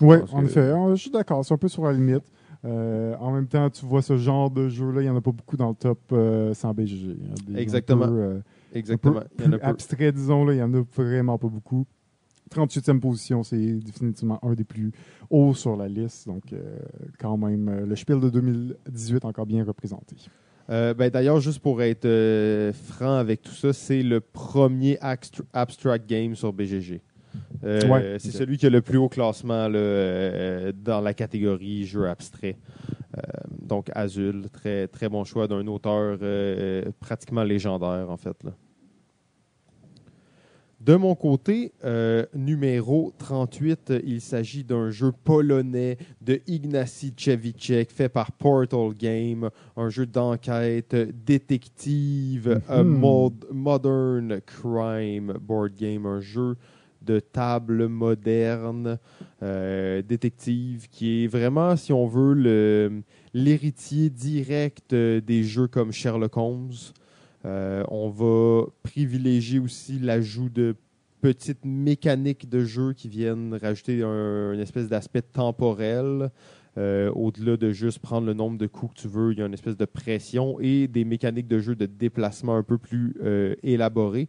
Oui, 0.00 0.16
en 0.32 0.44
effet. 0.44 0.60
Euh, 0.60 0.94
Je 0.94 1.02
suis 1.02 1.10
d'accord. 1.10 1.44
C'est 1.44 1.54
un 1.54 1.58
peu 1.58 1.68
sur 1.68 1.84
la 1.84 1.92
limite. 1.92 2.24
Euh, 2.64 3.14
en 3.20 3.32
même 3.32 3.46
temps, 3.46 3.68
tu 3.70 3.84
vois 3.84 4.02
ce 4.02 4.16
genre 4.16 4.50
de 4.50 4.68
jeu-là, 4.68 5.02
il 5.02 5.04
n'y 5.04 5.10
en 5.10 5.16
a 5.16 5.20
pas 5.20 5.32
beaucoup 5.32 5.56
dans 5.56 5.68
le 5.68 5.74
top 5.74 5.98
euh, 6.12 6.54
sans 6.54 6.72
BGG. 6.72 7.16
Exactement. 7.56 8.06
peu, 8.06 8.12
euh, 8.12 8.38
Exactement. 8.72 9.18
un 9.18 9.20
peu 9.20 9.28
Il 9.38 9.44
y 9.44 9.48
en 9.48 9.52
a 9.52 9.58
plus 9.58 9.60
peu. 9.60 9.66
abstrait, 9.66 10.12
disons, 10.12 10.44
là, 10.44 10.52
il 10.54 10.56
n'y 10.56 10.62
en 10.62 10.74
a 10.74 10.82
vraiment 10.94 11.38
pas 11.38 11.48
beaucoup. 11.48 11.86
38e 12.54 13.00
position, 13.00 13.42
c'est 13.42 13.58
définitivement 13.58 14.38
un 14.44 14.54
des 14.54 14.64
plus 14.64 14.92
hauts 15.30 15.54
sur 15.54 15.76
la 15.76 15.88
liste. 15.88 16.26
Donc, 16.26 16.52
euh, 16.52 16.78
quand 17.18 17.36
même, 17.36 17.84
le 17.84 17.96
Spiel 17.96 18.20
de 18.20 18.30
2018 18.30 19.24
encore 19.24 19.46
bien 19.46 19.64
représenté. 19.64 20.16
Euh, 20.70 20.94
ben, 20.94 21.10
D'ailleurs, 21.10 21.40
juste 21.40 21.60
pour 21.60 21.82
être 21.82 22.04
euh, 22.04 22.72
franc 22.72 23.16
avec 23.16 23.42
tout 23.42 23.52
ça, 23.52 23.72
c'est 23.72 24.02
le 24.02 24.20
premier 24.20 24.98
abstract 25.52 26.08
game 26.08 26.34
sur 26.34 26.52
BGG. 26.52 27.00
Euh, 27.64 27.88
Ouais, 27.88 28.16
c'est 28.18 28.30
celui 28.32 28.58
qui 28.58 28.66
a 28.66 28.70
le 28.70 28.82
plus 28.82 28.98
haut 28.98 29.08
classement 29.08 29.68
là, 29.68 29.78
euh, 29.78 30.72
dans 30.74 31.00
la 31.00 31.14
catégorie 31.14 31.84
jeu 31.86 32.06
abstrait. 32.08 32.56
Euh, 33.16 33.20
donc 33.62 33.88
Azul, 33.94 34.48
très, 34.52 34.86
très 34.88 35.08
bon 35.08 35.24
choix 35.24 35.48
d'un 35.48 35.66
auteur 35.66 36.18
pratiquement 37.00 37.42
légendaire 37.44 38.06
en 38.10 38.16
fait. 38.16 38.36
Là. 38.44 38.50
De 40.78 40.94
mon 40.94 41.16
côté, 41.16 41.72
numéro 42.34 43.12
38, 43.18 43.94
il 44.04 44.20
s'agit 44.20 44.62
d'un 44.62 44.90
jeu 44.90 45.10
polonais 45.24 45.96
de 46.20 46.40
Ignacy 46.46 47.12
Cevicek 47.16 47.90
fait 47.90 48.08
par 48.10 48.30
Portal 48.30 48.90
Game, 48.96 49.48
un 49.76 49.88
jeu 49.88 50.06
d'enquête 50.06 50.94
détective, 51.24 52.60
un 52.68 52.84
Mhm. 52.84 52.98
mod- 52.98 53.46
modern 53.50 54.40
crime 54.46 55.32
board 55.40 55.72
game, 55.74 56.06
un 56.06 56.20
jeu 56.20 56.54
de 57.06 57.20
table 57.20 57.86
moderne 57.86 58.98
euh, 59.42 60.02
détective 60.02 60.88
qui 60.90 61.24
est 61.24 61.26
vraiment, 61.26 61.76
si 61.76 61.92
on 61.92 62.06
veut, 62.06 63.02
l'héritier 63.32 64.10
direct 64.10 64.92
euh, 64.92 65.20
des 65.20 65.44
jeux 65.44 65.68
comme 65.68 65.92
Sherlock 65.92 66.36
Holmes. 66.36 66.72
Euh, 67.44 67.84
on 67.88 68.08
va 68.08 68.66
privilégier 68.82 69.58
aussi 69.58 69.98
l'ajout 69.98 70.48
de 70.48 70.74
petites 71.20 71.64
mécaniques 71.64 72.48
de 72.48 72.64
jeu 72.64 72.92
qui 72.92 73.08
viennent 73.08 73.54
rajouter 73.54 74.02
un, 74.02 74.52
une 74.52 74.60
espèce 74.60 74.88
d'aspect 74.88 75.22
temporel. 75.22 76.30
Au-delà 76.78 77.56
de 77.56 77.70
juste 77.70 78.00
prendre 78.00 78.26
le 78.26 78.34
nombre 78.34 78.58
de 78.58 78.66
coups 78.66 78.94
que 78.94 79.00
tu 79.00 79.08
veux, 79.08 79.32
il 79.32 79.38
y 79.38 79.42
a 79.42 79.46
une 79.46 79.54
espèce 79.54 79.78
de 79.78 79.86
pression 79.86 80.60
et 80.60 80.88
des 80.88 81.06
mécaniques 81.06 81.48
de 81.48 81.58
jeu 81.58 81.74
de 81.74 81.86
déplacement 81.86 82.54
un 82.54 82.62
peu 82.62 82.76
plus 82.76 83.14
élaborées. 83.62 84.28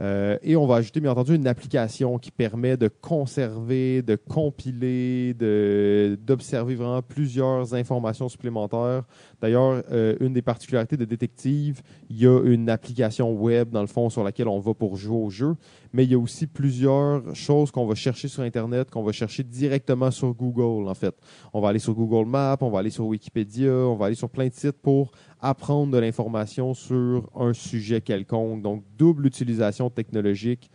Euh, 0.00 0.38
et 0.42 0.56
on 0.56 0.66
va 0.66 0.76
ajouter, 0.76 1.00
bien 1.00 1.12
entendu, 1.12 1.34
une 1.34 1.46
application 1.46 2.18
qui 2.18 2.30
permet 2.30 2.76
de 2.76 2.88
conserver, 2.88 4.02
de 4.02 4.16
compiler, 4.16 5.34
d'observer 5.34 6.74
vraiment 6.74 7.02
plusieurs 7.02 7.74
informations 7.74 8.28
supplémentaires. 8.28 9.04
D'ailleurs, 9.42 9.82
euh, 9.90 10.14
une 10.20 10.32
des 10.32 10.40
particularités 10.40 10.96
de 10.96 11.04
Détective, 11.04 11.82
il 12.08 12.16
y 12.16 12.28
a 12.28 12.40
une 12.44 12.70
application 12.70 13.32
web, 13.32 13.70
dans 13.70 13.80
le 13.80 13.88
fond, 13.88 14.08
sur 14.08 14.22
laquelle 14.22 14.46
on 14.46 14.60
va 14.60 14.72
pour 14.72 14.96
jouer 14.96 15.16
au 15.16 15.30
jeu, 15.30 15.56
mais 15.92 16.04
il 16.04 16.12
y 16.12 16.14
a 16.14 16.18
aussi 16.18 16.46
plusieurs 16.46 17.34
choses 17.34 17.72
qu'on 17.72 17.84
va 17.84 17.96
chercher 17.96 18.28
sur 18.28 18.44
Internet, 18.44 18.88
qu'on 18.88 19.02
va 19.02 19.10
chercher 19.10 19.42
directement 19.42 20.12
sur 20.12 20.32
Google, 20.32 20.88
en 20.88 20.94
fait. 20.94 21.16
On 21.52 21.60
va 21.60 21.70
aller 21.70 21.80
sur 21.80 21.92
Google 21.92 22.30
Maps, 22.30 22.58
on 22.60 22.70
va 22.70 22.78
aller 22.78 22.90
sur 22.90 23.04
Wikipédia, 23.06 23.72
on 23.72 23.96
va 23.96 24.06
aller 24.06 24.14
sur 24.14 24.30
plein 24.30 24.46
de 24.46 24.54
sites 24.54 24.80
pour 24.80 25.10
apprendre 25.40 25.92
de 25.92 25.98
l'information 25.98 26.72
sur 26.72 27.28
un 27.34 27.52
sujet 27.52 28.00
quelconque. 28.00 28.62
Donc, 28.62 28.84
double 28.96 29.26
utilisation 29.26 29.90
technologique, 29.90 30.70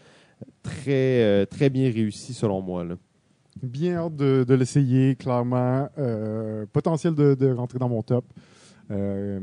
très, 0.62 1.24
euh, 1.24 1.70
bien 1.72 1.90
réussi 1.90 2.34
selon 2.34 2.62
moi. 2.62 2.86
Bien 3.64 3.96
hâte 3.96 4.18
de, 4.18 4.54
l'essayer, 4.54 5.16
clairement. 5.16 5.88
Euh, 5.98 6.66
potentiel 6.74 7.16
de 7.16 7.54
rentrer 7.54 7.80
dans 7.80 7.88
mon 7.88 8.04
top. 8.04 8.26
Euh, 8.92 9.40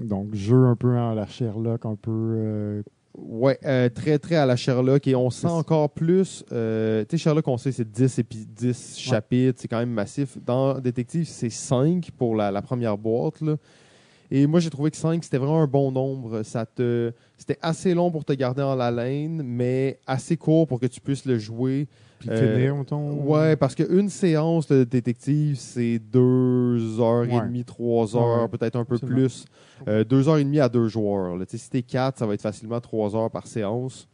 donc, 0.00 0.34
jeu 0.34 0.64
un 0.66 0.76
peu 0.76 0.96
à 0.96 1.14
la 1.14 1.26
Sherlock, 1.26 1.86
un 1.86 1.96
peu. 1.96 2.10
euh, 2.10 2.82
Ouais, 3.16 3.60
euh, 3.64 3.88
très, 3.88 4.18
très 4.18 4.34
à 4.34 4.44
la 4.44 4.56
Sherlock. 4.56 5.06
Et 5.06 5.14
on 5.14 5.30
sent 5.30 5.46
encore 5.46 5.90
plus. 5.90 6.44
euh, 6.50 7.04
tu 7.08 7.16
sais, 7.16 7.22
Sherlock, 7.22 7.46
on 7.46 7.56
sait, 7.56 7.70
c'est 7.70 7.88
10, 7.88 8.18
épi- 8.18 8.44
10 8.56 8.98
chapitres, 8.98 9.60
c'est 9.62 9.68
quand 9.68 9.78
même 9.78 9.90
massif. 9.92 10.36
Dans 10.44 10.80
Détective, 10.80 11.24
c'est 11.28 11.48
5 11.50 12.10
pour 12.18 12.34
la, 12.34 12.50
la 12.50 12.60
première 12.60 12.98
boîte. 12.98 13.40
là. 13.40 13.54
Et 14.32 14.48
moi, 14.48 14.58
j'ai 14.58 14.70
trouvé 14.70 14.90
que 14.90 14.96
5, 14.96 15.22
c'était 15.22 15.38
vraiment 15.38 15.62
un 15.62 15.68
bon 15.68 15.92
nombre. 15.92 16.42
Ça 16.42 16.66
te, 16.66 17.12
c'était 17.38 17.58
assez 17.62 17.94
long 17.94 18.10
pour 18.10 18.24
te 18.24 18.32
garder 18.32 18.62
en 18.62 18.80
haleine, 18.80 19.42
mais 19.44 20.00
assez 20.08 20.36
court 20.36 20.66
pour 20.66 20.80
que 20.80 20.86
tu 20.86 21.00
puisses 21.00 21.24
le 21.24 21.38
jouer. 21.38 21.86
Puis 22.18 22.30
Euh, 22.30 22.54
finir, 22.56 22.76
mettons. 22.76 23.12
Ouais, 23.24 23.56
parce 23.56 23.74
qu'une 23.74 24.08
séance 24.08 24.66
de 24.66 24.84
détective, 24.84 25.56
c'est 25.56 25.98
deux 25.98 27.00
heures 27.00 27.24
et 27.24 27.34
demie, 27.46 27.64
trois 27.64 28.16
heures, 28.16 28.48
peut-être 28.48 28.76
un 28.76 28.84
peu 28.84 28.98
plus. 28.98 29.44
Euh, 29.88 30.04
deux 30.04 30.28
heures 30.28 30.38
et 30.38 30.44
demie 30.44 30.60
à 30.60 30.68
deux 30.68 30.88
joueurs. 30.88 31.36
là. 31.36 31.44
Si 31.48 31.68
t'es 31.70 31.82
quatre, 31.82 32.18
ça 32.18 32.26
va 32.26 32.34
être 32.34 32.42
facilement 32.42 32.80
trois 32.80 33.14
heures 33.16 33.30
par 33.30 33.46
séance. 33.46 34.08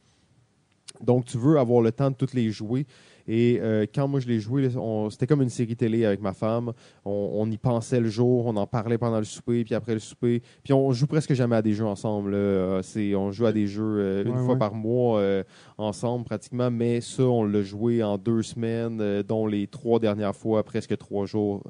Donc, 1.01 1.25
tu 1.25 1.39
veux 1.39 1.59
avoir 1.59 1.81
le 1.83 1.93
temps 1.93 2.11
de 2.11 2.17
toutes 2.17 2.35
les 2.35 2.51
jouer. 2.51 2.87
Et 3.33 3.61
euh, 3.63 3.87
quand 3.95 4.09
moi 4.09 4.19
je 4.19 4.27
l'ai 4.27 4.41
joué, 4.41 4.69
c'était 5.11 5.29
comme 5.29 5.41
une 5.41 5.49
série 5.51 5.77
télé 5.77 6.05
avec 6.05 6.21
ma 6.21 6.33
femme. 6.33 6.73
On, 7.05 7.31
on 7.35 7.49
y 7.49 7.59
pensait 7.59 8.01
le 8.01 8.09
jour, 8.09 8.47
on 8.47 8.57
en 8.57 8.67
parlait 8.67 8.99
pendant 8.99 9.19
le 9.19 9.25
souper, 9.25 9.63
puis 9.63 9.73
après 9.77 9.95
le 9.95 10.01
souper. 10.01 10.43
Puis 10.65 10.73
on 10.73 10.91
joue 10.91 11.07
presque 11.07 11.33
jamais 11.35 11.55
à 11.55 11.63
des 11.63 11.73
jeux 11.73 11.87
ensemble. 11.87 12.33
là. 12.33 12.37
Euh, 12.37 12.83
on 13.17 13.31
joue 13.31 13.47
à 13.47 13.53
des 13.53 13.69
jeux 13.69 13.85
euh, 14.01 14.25
une 14.25 14.33
Ouais, 14.33 14.45
fois 14.45 14.55
ouais. 14.55 14.59
par 14.59 14.75
mois 14.75 15.21
euh, 15.21 15.45
ensemble 15.79 16.25
pratiquement. 16.25 16.73
Mais 16.73 17.01
ça, 17.01 17.23
on 17.23 17.45
l'a 17.45 17.63
joué 17.63 18.03
en 18.03 18.19
deux 18.19 18.43
semaines, 18.43 19.23
dont 19.23 19.47
les 19.47 19.69
trois 19.69 20.01
dernières 20.01 20.35
fois, 20.35 20.65
presque 20.65 20.97
trois 20.99 21.27
jours, 21.27 21.63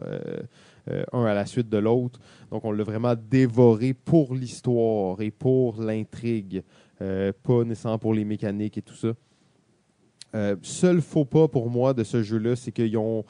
euh, 0.91 1.03
un 1.13 1.25
à 1.27 1.35
la 1.35 1.45
suite 1.45 1.69
de 1.69 1.77
l'autre. 1.77 2.21
Donc 2.51 2.65
on 2.65 2.73
l'a 2.73 2.85
vraiment 2.85 3.15
dévoré 3.31 3.93
pour 3.93 4.35
l'histoire 4.35 5.21
et 5.21 5.31
pour 5.31 5.83
l'intrigue, 5.83 6.63
euh, 7.03 7.33
pas 7.43 7.65
nécessairement 7.65 7.99
pour 7.99 8.15
les 8.15 8.25
mécaniques 8.25 8.79
et 8.79 8.83
tout 8.83 8.95
ça. 8.95 9.09
Euh, 10.35 10.57
seul 10.63 11.01
faux 11.01 11.25
pas 11.25 11.49
pour 11.49 11.71
moi 11.71 11.93
de 11.95 12.05
ce 12.05 12.23
jeu-là, 12.23 12.57
c'est 12.57 12.73
qu'ils 12.73 12.97
ont 12.97 13.25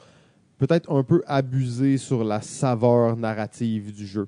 peut-être 0.57 0.91
un 0.91 1.03
peu 1.03 1.23
abusé 1.25 1.97
sur 1.97 2.23
la 2.23 2.41
saveur 2.41 3.17
narrative 3.17 3.93
du 3.93 4.05
jeu. 4.05 4.27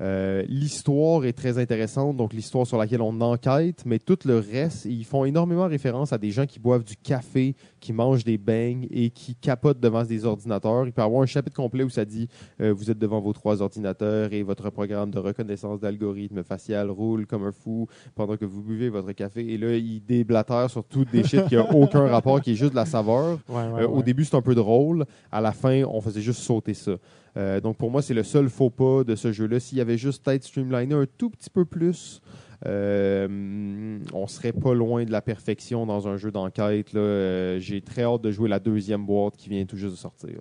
Euh, 0.00 0.42
l'histoire 0.48 1.24
est 1.24 1.32
très 1.32 1.58
intéressante, 1.58 2.16
donc 2.16 2.32
l'histoire 2.32 2.66
sur 2.66 2.78
laquelle 2.78 3.02
on 3.02 3.20
enquête, 3.20 3.84
mais 3.86 3.98
tout 3.98 4.18
le 4.24 4.38
reste, 4.38 4.84
ils 4.84 5.04
font 5.04 5.24
énormément 5.24 5.66
référence 5.66 6.12
à 6.12 6.18
des 6.18 6.30
gens 6.30 6.46
qui 6.46 6.58
boivent 6.58 6.84
du 6.84 6.96
café, 6.96 7.54
qui 7.82 7.92
mangent 7.92 8.24
des 8.24 8.38
beignes 8.38 8.86
et 8.90 9.10
qui 9.10 9.34
capotent 9.34 9.80
devant 9.80 10.04
des 10.04 10.24
ordinateurs. 10.24 10.86
Il 10.86 10.92
peut 10.92 11.02
y 11.02 11.04
avoir 11.04 11.22
un 11.22 11.26
chapitre 11.26 11.56
complet 11.56 11.82
où 11.82 11.90
ça 11.90 12.04
dit 12.04 12.28
euh, 12.60 12.72
vous 12.72 12.90
êtes 12.90 12.98
devant 12.98 13.20
vos 13.20 13.32
trois 13.32 13.60
ordinateurs 13.60 14.32
et 14.32 14.42
votre 14.42 14.70
programme 14.70 15.10
de 15.10 15.18
reconnaissance 15.18 15.80
d'algorithme 15.80 16.44
facial 16.44 16.90
roule 16.90 17.26
comme 17.26 17.44
un 17.44 17.52
fou 17.52 17.88
pendant 18.14 18.36
que 18.36 18.44
vous 18.44 18.62
buvez 18.62 18.88
votre 18.88 19.10
café. 19.12 19.46
Et 19.52 19.58
là, 19.58 19.74
ils 19.76 20.00
déblatèrent 20.00 20.70
sur 20.70 20.84
tout 20.84 21.04
des 21.04 21.24
shit 21.24 21.44
qui 21.48 21.56
n'a 21.56 21.70
aucun 21.74 22.06
rapport, 22.06 22.40
qui 22.40 22.52
est 22.52 22.54
juste 22.54 22.70
de 22.70 22.76
la 22.76 22.86
saveur. 22.86 23.38
Ouais, 23.48 23.56
ouais, 23.56 23.82
Euh, 23.82 23.88
Au 23.88 24.02
début, 24.02 24.24
c'est 24.24 24.36
un 24.36 24.42
peu 24.42 24.54
drôle. 24.54 25.04
À 25.32 25.40
la 25.40 25.50
fin, 25.52 25.82
on 25.84 26.00
faisait 26.00 26.22
juste 26.22 26.40
sauter 26.40 26.74
ça. 26.74 26.92
Euh, 27.36 27.60
donc, 27.60 27.76
pour 27.78 27.90
moi, 27.90 28.00
c'est 28.00 28.14
le 28.14 28.22
seul 28.22 28.48
faux 28.48 28.70
pas 28.70 29.02
de 29.02 29.16
ce 29.16 29.32
jeu-là. 29.32 29.58
S'il 29.58 29.78
y 29.78 29.80
avait 29.80 29.98
juste 29.98 30.22
peut-être 30.24 30.44
streamliné 30.44 30.94
un 30.94 31.06
tout 31.18 31.30
petit 31.30 31.50
peu 31.50 31.64
plus, 31.64 32.20
euh, 32.66 33.98
on 34.12 34.26
serait 34.26 34.52
pas 34.52 34.74
loin 34.74 35.04
de 35.04 35.10
la 35.10 35.20
perfection 35.22 35.86
dans 35.86 36.08
un 36.08 36.16
jeu 36.16 36.30
d'enquête. 36.30 36.94
Euh, 36.94 37.58
J'ai 37.58 37.80
très 37.80 38.02
hâte 38.02 38.22
de 38.22 38.30
jouer 38.30 38.48
la 38.48 38.60
deuxième 38.60 39.04
boîte 39.04 39.36
qui 39.36 39.48
vient 39.48 39.64
tout 39.64 39.76
juste 39.76 39.92
de 39.92 39.98
sortir. 39.98 40.40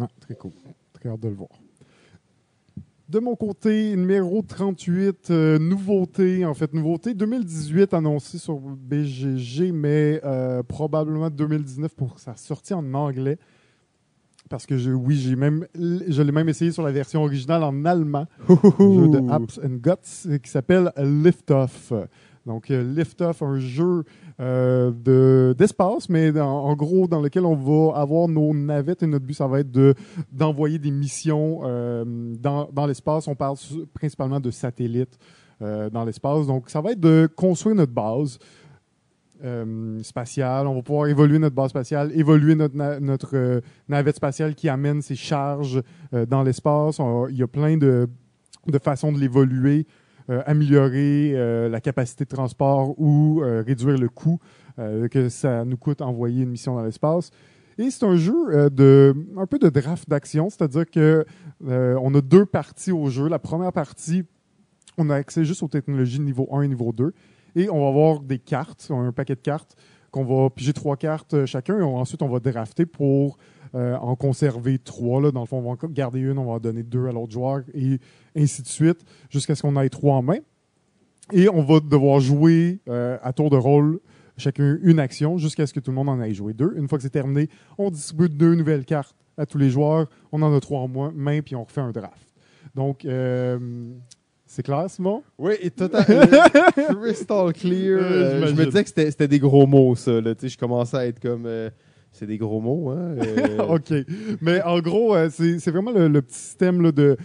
Ah, 0.00 0.08
très 0.20 0.34
cool. 0.34 0.52
Très 0.92 1.08
hâte 1.08 1.20
de 1.20 1.28
le 1.28 1.34
voir. 1.34 1.50
De 3.08 3.20
mon 3.20 3.36
côté, 3.36 3.96
numéro 3.96 4.42
38, 4.42 5.30
euh, 5.30 5.58
nouveauté, 5.58 6.44
en 6.44 6.52
fait, 6.52 6.74
nouveauté 6.74 7.14
2018 7.14 7.94
annoncée 7.94 8.36
sur 8.36 8.58
BGG, 8.58 9.72
mais 9.72 10.20
euh, 10.24 10.62
probablement 10.62 11.30
2019 11.30 11.94
pour 11.94 12.18
sa 12.18 12.36
sortie 12.36 12.74
en 12.74 12.92
anglais. 12.92 13.38
Parce 14.48 14.66
que 14.66 14.76
je, 14.78 14.90
oui, 14.90 15.16
j'ai 15.16 15.36
même, 15.36 15.66
je 15.74 16.22
l'ai 16.22 16.32
même 16.32 16.48
essayé 16.48 16.70
sur 16.72 16.82
la 16.82 16.92
version 16.92 17.22
originale 17.22 17.62
en 17.64 17.84
allemand, 17.84 18.26
un 18.48 18.54
jeu 18.94 19.08
de 19.08 19.30
Apps 19.30 19.60
and 19.64 19.76
Guts 19.82 20.38
qui 20.42 20.50
s'appelle 20.50 20.90
Lift 20.96 21.50
Off. 21.50 21.92
Donc, 22.46 22.70
euh, 22.70 22.82
Lift 22.96 23.20
Off, 23.20 23.42
un 23.42 23.58
jeu 23.58 24.04
euh, 24.40 24.90
de- 24.90 25.54
d'espace, 25.58 26.08
mais 26.08 26.32
dans- 26.32 26.64
en 26.64 26.74
gros, 26.76 27.06
dans 27.08 27.20
lequel 27.20 27.44
on 27.44 27.54
va 27.56 27.98
avoir 27.98 28.26
nos 28.28 28.54
navettes 28.54 29.02
et 29.02 29.06
notre 29.06 29.26
but, 29.26 29.34
ça 29.34 29.46
va 29.46 29.60
être 29.60 29.70
de 29.70 29.94
d'envoyer 30.32 30.78
des 30.78 30.90
missions 30.92 31.60
euh, 31.64 32.04
dans, 32.40 32.68
dans 32.72 32.86
l'espace. 32.86 33.28
On 33.28 33.34
parle 33.34 33.56
principalement 33.92 34.40
de 34.40 34.50
satellites 34.50 35.18
euh, 35.60 35.90
dans 35.90 36.04
l'espace. 36.04 36.46
Donc, 36.46 36.70
ça 36.70 36.80
va 36.80 36.92
être 36.92 37.00
de 37.00 37.28
construire 37.36 37.76
notre 37.76 37.92
base 37.92 38.38
euh, 39.44 40.02
spatiale. 40.02 40.66
On 40.66 40.74
va 40.74 40.82
pouvoir 40.82 41.06
évoluer 41.06 41.38
notre 41.38 41.54
base 41.54 41.70
spatiale, 41.70 42.10
évoluer 42.14 42.56
notre, 42.56 43.36
euh, 43.36 43.60
navette 43.88 44.16
spatiale 44.16 44.56
qui 44.56 44.68
amène 44.68 45.00
ses 45.00 45.14
charges 45.14 45.80
euh, 46.12 46.26
dans 46.26 46.42
l'espace. 46.42 46.98
Il 47.30 47.36
y 47.36 47.42
a 47.42 47.46
plein 47.46 47.76
de, 47.76 48.08
de 48.66 48.78
façons 48.78 49.12
de 49.12 49.18
l'évoluer. 49.18 49.86
améliorer 50.44 51.32
la 51.70 51.80
capacité 51.80 52.24
de 52.24 52.28
transport 52.28 53.00
ou 53.00 53.40
réduire 53.66 53.96
le 53.96 54.10
coût 54.10 54.38
que 54.76 55.30
ça 55.30 55.64
nous 55.64 55.78
coûte 55.78 56.02
envoyer 56.02 56.42
une 56.42 56.50
mission 56.50 56.74
dans 56.74 56.82
l'espace. 56.82 57.30
Et 57.78 57.90
c'est 57.90 58.04
un 58.04 58.16
jeu 58.16 58.68
de 58.68 59.14
un 59.38 59.46
peu 59.46 59.58
de 59.58 59.70
draft 59.70 60.06
d'action, 60.06 60.50
c'est-à-dire 60.50 60.84
que 60.84 61.24
on 61.64 62.14
a 62.14 62.20
deux 62.20 62.44
parties 62.44 62.92
au 62.92 63.08
jeu. 63.08 63.26
La 63.28 63.38
première 63.38 63.72
partie, 63.72 64.24
on 64.98 65.08
a 65.08 65.14
accès 65.14 65.46
juste 65.46 65.62
aux 65.62 65.68
technologies 65.68 66.20
niveau 66.20 66.46
1 66.52 66.60
et 66.60 66.68
niveau 66.68 66.92
2. 66.92 67.14
Et 67.56 67.68
on 67.70 67.80
va 67.80 67.88
avoir 67.88 68.20
des 68.20 68.38
cartes, 68.38 68.90
un 68.90 69.12
paquet 69.12 69.34
de 69.34 69.40
cartes 69.40 69.76
qu'on 70.10 70.24
va 70.24 70.50
piger 70.50 70.72
trois 70.72 70.96
cartes 70.96 71.34
euh, 71.34 71.46
chacun. 71.46 71.78
Et 71.78 71.82
ensuite, 71.82 72.22
on 72.22 72.28
va 72.28 72.40
drafter 72.40 72.86
pour 72.86 73.38
euh, 73.74 73.96
en 73.96 74.16
conserver 74.16 74.78
trois. 74.78 75.20
Là. 75.20 75.30
Dans 75.30 75.40
le 75.40 75.46
fond, 75.46 75.58
on 75.58 75.74
va 75.74 75.88
garder 75.88 76.20
une, 76.20 76.38
on 76.38 76.44
va 76.44 76.52
en 76.52 76.60
donner 76.60 76.82
deux 76.82 77.06
à 77.06 77.12
l'autre 77.12 77.32
joueur 77.32 77.62
et 77.74 77.98
ainsi 78.36 78.62
de 78.62 78.66
suite 78.66 79.04
jusqu'à 79.30 79.54
ce 79.54 79.62
qu'on 79.62 79.78
ait 79.80 79.88
trois 79.88 80.16
en 80.16 80.22
main. 80.22 80.38
Et 81.32 81.48
on 81.48 81.62
va 81.62 81.80
devoir 81.80 82.20
jouer 82.20 82.80
euh, 82.88 83.18
à 83.22 83.32
tour 83.32 83.50
de 83.50 83.56
rôle 83.56 84.00
chacun 84.38 84.78
une 84.82 85.00
action 85.00 85.36
jusqu'à 85.36 85.66
ce 85.66 85.74
que 85.74 85.80
tout 85.80 85.90
le 85.90 85.96
monde 85.96 86.08
en 86.08 86.22
ait 86.22 86.32
joué 86.32 86.54
deux. 86.54 86.72
Une 86.76 86.88
fois 86.88 86.96
que 86.96 87.02
c'est 87.02 87.10
terminé, 87.10 87.48
on 87.76 87.90
distribue 87.90 88.28
deux 88.28 88.54
nouvelles 88.54 88.84
cartes 88.84 89.16
à 89.36 89.44
tous 89.44 89.58
les 89.58 89.68
joueurs. 89.68 90.08
On 90.32 90.40
en 90.42 90.54
a 90.54 90.60
trois 90.60 90.80
en 90.80 90.88
main, 90.88 91.42
puis 91.42 91.56
on 91.56 91.64
refait 91.64 91.80
un 91.80 91.90
draft. 91.90 92.32
Donc, 92.74 93.04
c'est 94.48 94.62
clair, 94.62 94.86
Simon? 94.88 95.22
Oui, 95.38 95.52
et 95.60 95.70
total, 95.70 96.04
euh, 96.08 96.94
crystal 97.02 97.52
clear. 97.52 97.98
Euh, 98.00 98.46
je 98.46 98.54
me 98.54 98.64
disais 98.66 98.82
que 98.82 98.88
c'était 98.90 99.28
des 99.28 99.38
gros 99.38 99.66
mots, 99.66 99.94
ça. 99.94 100.20
Là. 100.20 100.34
Tu 100.34 100.42
sais, 100.42 100.48
Je 100.48 100.58
commençais 100.58 100.96
à 100.96 101.06
être 101.06 101.20
comme. 101.20 101.44
euh, 101.46 101.70
c'est 102.10 102.26
des 102.26 102.38
gros 102.38 102.60
mots, 102.60 102.88
hein? 102.90 103.14
euh, 103.18 103.58
OK. 103.68 103.92
Mais 104.40 104.62
en 104.62 104.80
gros, 104.80 105.14
c'est 105.28 105.68
vraiment 105.70 105.92
le, 105.92 106.08
le 106.08 106.22
petit 106.22 106.38
système 106.38 106.80
là, 106.82 106.90
de 106.90 107.16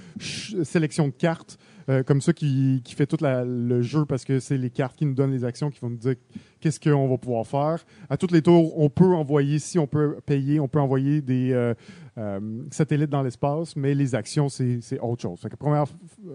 sélection 0.64 1.08
de 1.08 1.14
cartes, 1.14 1.58
comme 2.06 2.22
ça, 2.22 2.34
qui, 2.34 2.82
qui 2.84 2.94
fait 2.94 3.06
tout 3.08 3.18
la- 3.22 3.46
le 3.46 3.82
jeu 3.82 4.06
parce 4.06 4.24
que 4.26 4.40
c'est 4.40 4.58
les 4.58 4.70
cartes 4.70 4.96
qui 4.98 5.06
nous 5.06 5.14
donnent 5.16 5.32
les 5.32 5.46
actions 5.46 5.70
qui 5.72 5.80
vont 5.80 5.90
nous 5.90 5.98
dire 5.98 6.16
qu'est-ce 6.64 6.80
qu'on 6.80 7.10
va 7.10 7.18
pouvoir 7.18 7.46
faire. 7.46 7.86
À 8.10 8.16
tous 8.16 8.32
les 8.32 8.42
tours, 8.42 8.80
on 8.80 8.90
peut 8.90 9.14
envoyer, 9.14 9.60
si 9.60 9.78
on 9.78 9.86
peut 9.86 10.18
payer, 10.26 10.62
on 10.62 10.70
peut 10.70 10.80
envoyer 10.80 11.22
des 11.22 11.52
euh, 11.52 11.74
euh, 12.18 12.40
satellites 12.72 13.10
dans 13.10 13.22
l'espace, 13.22 13.76
mais 13.76 13.94
les 13.94 14.16
actions, 14.16 14.48
c'est 14.48 14.80
autre 15.02 15.22
chose. 15.22 15.42
Première 15.60 15.86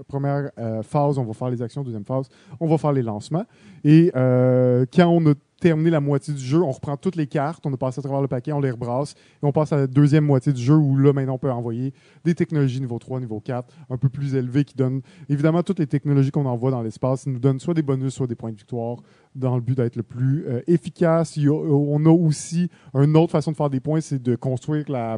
première 0.06 0.50
euh, 0.58 0.82
phase, 0.82 1.16
on 1.16 1.24
va 1.24 1.32
faire 1.32 1.48
les 1.48 1.62
actions. 1.62 1.82
Deuxième 1.82 2.04
phase, 2.04 2.28
on 2.60 2.66
va 2.66 2.76
faire 2.76 2.92
les 2.92 3.02
lancements. 3.02 3.46
Et 3.84 4.10
quand 4.12 5.08
on 5.08 5.30
a 5.30 5.34
terminé 5.60 5.90
la 5.90 6.00
moitié 6.00 6.32
du 6.34 6.40
jeu, 6.40 6.62
on 6.62 6.70
reprend 6.70 6.96
toutes 6.96 7.16
les 7.16 7.26
cartes, 7.26 7.64
on 7.66 7.72
a 7.72 7.76
passé 7.76 7.98
à 7.98 8.02
travers 8.02 8.20
le 8.20 8.28
paquet, 8.28 8.52
on 8.52 8.60
les 8.60 8.70
rebrasse 8.70 9.14
et 9.42 9.46
on 9.46 9.52
passe 9.52 9.72
à 9.72 9.76
la 9.76 9.86
deuxième 9.86 10.24
moitié 10.24 10.52
du 10.52 10.62
jeu 10.62 10.74
où 10.74 10.96
là 10.96 11.12
maintenant 11.12 11.34
on 11.34 11.38
peut 11.38 11.50
envoyer 11.50 11.92
des 12.24 12.34
technologies 12.34 12.80
niveau 12.80 12.98
3, 12.98 13.20
niveau 13.20 13.40
4, 13.40 13.68
un 13.90 13.96
peu 13.96 14.08
plus 14.08 14.34
élevées 14.34 14.64
qui 14.64 14.76
donnent 14.76 15.02
évidemment 15.28 15.62
toutes 15.62 15.80
les 15.80 15.86
technologies 15.86 16.30
qu'on 16.30 16.46
envoie 16.46 16.70
dans 16.70 16.82
l'espace, 16.82 17.26
nous 17.26 17.40
donnent 17.40 17.58
soit 17.58 17.74
des 17.74 17.82
bonus, 17.82 18.14
soit 18.14 18.26
des 18.26 18.36
points 18.36 18.52
de 18.52 18.56
victoire 18.56 18.98
dans 19.38 19.55
le 19.57 19.62
but 19.62 19.77
d'être 19.77 19.96
le 19.96 20.03
plus 20.03 20.44
euh, 20.46 20.61
efficace. 20.66 21.37
Il 21.37 21.44
y 21.44 21.48
a- 21.48 21.53
on 21.53 22.05
a 22.07 22.11
aussi 22.11 22.68
une 22.94 23.16
autre 23.16 23.33
façon 23.33 23.53
de 23.53 23.57
faire 23.57 23.70
des 23.70 23.81
points, 23.81 24.01
c'est 24.01 24.22
de 24.22 24.35
construire 24.37 24.85
la, 24.90 25.16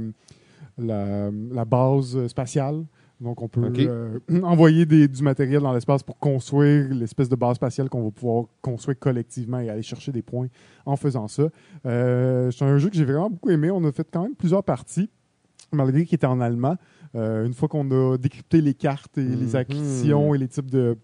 la, 0.79 1.31
la 1.31 1.65
base 1.65 2.27
spatiale. 2.29 2.85
Donc, 3.21 3.43
on 3.43 3.49
peut 3.49 3.71
euh, 3.79 4.19
envoyer 4.43 4.87
des- 4.87 5.07
du 5.07 5.23
matériel 5.23 5.61
dans 5.61 5.73
l'espace 5.75 6.03
pour 6.03 6.19
construire 6.19 6.89
l'espèce 6.95 7.29
de 7.29 7.37
base 7.37 7.57
spatiale 7.57 7.91
qu'on 7.91 8.03
va 8.05 8.11
pouvoir 8.11 8.45
construire 8.63 8.99
collectivement 8.99 9.59
et 9.59 9.69
aller 9.69 9.83
chercher 9.83 10.11
des 10.11 10.23
points 10.23 10.47
en 10.87 10.97
faisant 10.97 11.29
ça. 11.29 11.49
Euh, 11.85 12.51
c'est 12.51 12.65
un 12.65 12.79
jeu 12.79 12.89
que 12.89 12.97
j'ai 12.97 13.05
vraiment 13.05 13.29
beaucoup 13.31 13.51
aimé. 13.51 13.71
On 13.71 13.85
a 13.85 13.93
fait 13.93 14.07
quand 14.11 14.23
même 14.23 14.35
plusieurs 14.35 14.65
parties, 14.65 15.11
malgré 15.73 16.07
qu'il 16.07 16.15
était 16.15 16.27
en 16.27 16.41
allemand. 16.41 16.77
Euh, 17.15 17.45
une 17.45 17.53
fois 17.55 17.69
qu'on 17.69 17.91
a 17.91 18.17
décrypté 18.17 18.61
les 18.63 18.73
cartes 18.75 19.19
et 19.19 19.23
les 19.25 19.49
Mhm. 19.49 19.57
acquisitions 19.57 20.35
et 20.35 20.39
les 20.39 20.49
types 20.49 20.71
de 20.71 20.97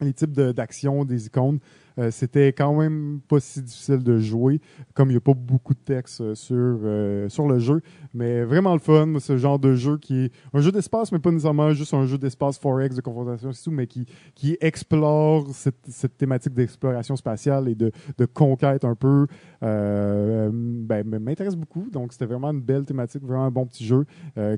les 0.00 0.12
types 0.12 0.32
de- 0.32 0.52
d'actions 0.52 1.04
des 1.04 1.26
icônes, 1.26 1.58
euh, 1.98 2.10
c'était 2.10 2.52
quand 2.52 2.74
même 2.74 3.20
pas 3.28 3.40
si 3.40 3.62
difficile 3.62 4.02
de 4.02 4.18
jouer, 4.18 4.60
comme 4.94 5.08
il 5.08 5.14
n'y 5.14 5.18
a 5.18 5.20
pas 5.20 5.34
beaucoup 5.34 5.74
de 5.74 5.80
texte 5.80 6.20
euh, 6.20 6.34
sur, 6.34 6.54
euh, 6.56 7.28
sur 7.28 7.48
le 7.48 7.58
jeu. 7.58 7.80
Mais 8.14 8.44
vraiment 8.44 8.72
le 8.72 8.78
fun, 8.78 9.18
ce 9.18 9.36
genre 9.36 9.58
de 9.58 9.74
jeu 9.74 9.98
qui 9.98 10.26
est 10.26 10.32
un 10.54 10.60
jeu 10.60 10.70
d'espace, 10.70 11.10
mais 11.10 11.18
pas 11.18 11.30
nécessairement 11.30 11.72
juste 11.72 11.94
un 11.94 12.06
jeu 12.06 12.18
d'espace 12.18 12.58
Forex 12.58 12.94
de 12.94 13.00
confrontation, 13.00 13.50
tout, 13.50 13.70
mais 13.70 13.86
qui, 13.86 14.06
qui 14.34 14.56
explore 14.60 15.48
cette, 15.52 15.86
cette 15.88 16.16
thématique 16.16 16.54
d'exploration 16.54 17.16
spatiale 17.16 17.68
et 17.68 17.74
de, 17.74 17.90
de 18.16 18.24
conquête 18.26 18.84
un 18.84 18.94
peu, 18.94 19.26
ben, 19.60 21.02
m'intéresse 21.04 21.56
beaucoup. 21.56 21.88
Donc 21.90 22.12
c'était 22.12 22.26
vraiment 22.26 22.50
une 22.50 22.60
belle 22.60 22.84
thématique, 22.84 23.22
vraiment 23.22 23.46
un 23.46 23.50
bon 23.50 23.66
petit 23.66 23.84
jeu, 23.84 24.06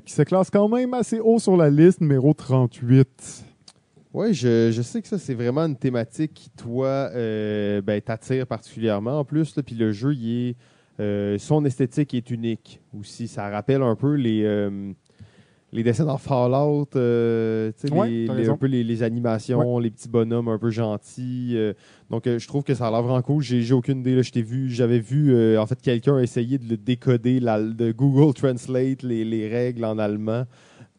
qui 0.05 0.13
se 0.13 0.21
classe 0.21 0.49
quand 0.49 0.69
même 0.69 0.93
assez 0.93 1.19
haut 1.19 1.39
sur 1.39 1.57
la 1.57 1.69
liste, 1.69 2.01
numéro 2.01 2.33
38. 2.33 3.50
Oui, 4.13 4.33
je, 4.33 4.71
je 4.71 4.81
sais 4.81 5.01
que 5.01 5.07
ça, 5.07 5.17
c'est 5.17 5.33
vraiment 5.33 5.61
une 5.61 5.77
thématique 5.77 6.33
qui, 6.33 6.49
toi, 6.49 7.09
euh, 7.15 7.81
ben, 7.81 8.01
t'attire 8.01 8.45
particulièrement 8.45 9.19
en 9.19 9.23
plus. 9.25 9.55
là, 9.55 9.63
Puis 9.63 9.75
le 9.75 9.91
jeu, 9.93 10.13
il 10.13 10.49
est, 10.49 10.55
euh, 10.99 11.37
son 11.37 11.63
esthétique 11.63 12.13
est 12.13 12.29
unique 12.29 12.81
aussi. 12.99 13.27
Ça 13.29 13.49
rappelle 13.49 13.81
un 13.81 13.95
peu 13.95 14.15
les, 14.15 14.43
euh, 14.43 14.91
les 15.71 15.83
dessins 15.83 16.03
dans 16.03 16.17
Fallout, 16.17 16.89
Ouais, 17.95 18.09
les- 18.09 18.27
un 18.49 18.57
peu 18.57 18.65
les, 18.67 18.83
les 18.83 19.01
animations, 19.01 19.79
les 19.79 19.89
petits 19.91 20.09
bonhommes 20.09 20.49
un 20.49 20.59
peu 20.59 20.71
gentils. 20.71 21.55
donc, 22.09 22.23
je 22.27 22.47
trouve 22.49 22.63
que 22.65 22.73
ça 22.73 22.87
a 22.87 22.91
l'air 22.91 23.03
vraiment 23.03 23.21
cool. 23.21 23.41
J'ai 23.41 23.73
aucune 23.73 23.99
idée. 24.01 24.15
là, 24.15 24.23
je 24.23 24.31
t'ai 24.31 24.41
vu, 24.41 24.69
j'avais 24.69 24.99
vu, 24.99 25.57
en 25.57 25.65
fait, 25.65 25.81
quelqu'un 25.81 26.19
essayer 26.19 26.57
de 26.57 26.67
le 26.67 26.75
décoder, 26.75 27.39
la- 27.39 27.61
de 27.61 27.93
Google 27.93 28.33
Translate 28.33 29.03
les, 29.03 29.23
les 29.23 29.47
règles 29.47 29.85
en 29.85 29.97
allemand. 29.97 30.43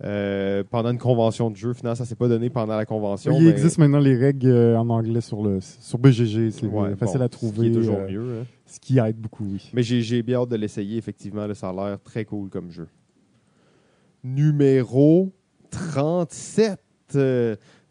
Euh, 0.04 0.64
pendant 0.68 0.90
une 0.90 0.98
convention 0.98 1.50
de 1.50 1.56
jeu, 1.56 1.72
finalement, 1.74 1.94
ça 1.94 2.04
s'est 2.04 2.16
pas 2.16 2.28
donné 2.28 2.50
pendant 2.50 2.76
la 2.76 2.84
convention. 2.86 3.32
Il 3.38 3.44
mais- 3.44 3.50
existe 3.50 3.78
maintenant 3.78 4.00
les 4.00 4.16
règles 4.16 4.48
euh, 4.48 4.76
en 4.78 4.88
anglais 4.90 5.20
sur, 5.20 5.42
le, 5.42 5.60
sur 5.60 5.98
BGG, 5.98 6.50
c'est 6.50 6.66
Ouais, 6.66 6.88
euh, 6.90 6.96
facile 6.96 7.18
bon, 7.20 7.24
à 7.24 7.28
trouver. 7.28 7.56
Ce 7.56 7.62
qui 7.62 7.68
est 7.68 7.72
toujours 7.72 7.98
euh, 7.98 8.08
mieux. 8.08 8.40
hein. 8.40 8.46
Ce 8.66 8.80
qui 8.80 8.98
aide 8.98 9.16
beaucoup, 9.18 9.44
oui. 9.44 9.70
Mais 9.74 9.82
j'ai 9.82 10.00
j'ai 10.02 10.22
bien 10.22 10.40
hâte 10.40 10.48
de 10.48 10.56
l'essayer, 10.56 10.96
effectivement. 10.96 11.46
là, 11.46 11.54
ça 11.54 11.68
a 11.68 11.72
l'air 11.72 12.00
très 12.02 12.24
cool 12.24 12.48
comme 12.48 12.70
jeu. 12.70 12.88
Numéro 14.24 15.32
37. 15.70 16.78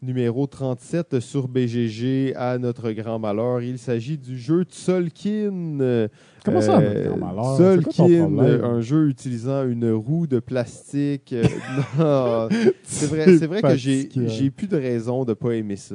Numéro 0.02 0.46
37 0.46 1.20
sur 1.20 1.46
BGG 1.48 2.34
à 2.36 2.58
notre 2.58 2.90
grand 2.92 3.18
malheur. 3.18 3.62
Il 3.62 3.78
s'agit 3.78 4.18
du 4.18 4.36
jeu 4.36 4.64
Tzolkin. 4.64 5.78
euh, 5.80 6.08
Comment 6.44 6.60
ça, 6.60 6.78
euh, 6.80 7.04
notre 7.08 7.88
grand 7.88 8.08
malheur? 8.28 8.64
Un 8.64 8.80
jeu 8.80 9.08
utilisant 9.08 9.64
une 9.66 9.90
roue 9.92 10.26
de 10.26 10.40
plastique. 10.40 11.32
euh, 12.00 12.48
c'est 12.82 13.06
vrai, 13.06 13.38
c'est 13.38 13.46
vrai 13.46 13.62
que 13.62 13.76
j'ai 13.76 14.08
j'ai 14.28 14.50
plus 14.50 14.66
de 14.68 14.76
raison 14.76 15.24
de 15.24 15.30
ne 15.30 15.34
pas 15.34 15.52
aimer 15.52 15.76
ça. 15.76 15.94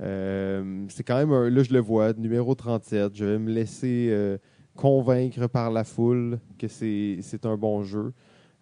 Euh, 0.00 0.84
c'est 0.88 1.02
quand 1.02 1.16
même 1.16 1.32
un, 1.32 1.48
là 1.50 1.62
je 1.62 1.72
le 1.72 1.80
vois, 1.80 2.12
numéro 2.12 2.54
37. 2.54 3.16
Je 3.16 3.24
vais 3.24 3.38
me 3.38 3.50
laisser 3.50 4.08
euh, 4.10 4.36
convaincre 4.76 5.48
par 5.48 5.70
la 5.72 5.82
foule 5.84 6.38
que 6.58 6.68
c'est 6.68 7.16
c'est 7.22 7.46
un 7.46 7.56
bon 7.56 7.82
jeu. 7.82 8.12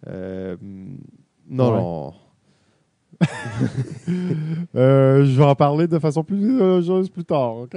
Non, 0.07 1.71
Ouais. 1.71 1.77
non. 1.81 2.13
Euh, 4.75 5.25
je 5.25 5.37
vais 5.37 5.43
en 5.43 5.55
parler 5.55 5.87
de 5.87 5.97
façon 5.97 6.23
plus 6.23 6.61
euh, 6.61 6.81
heureuse 6.81 7.09
plus 7.09 7.23
tard, 7.23 7.57
OK? 7.57 7.75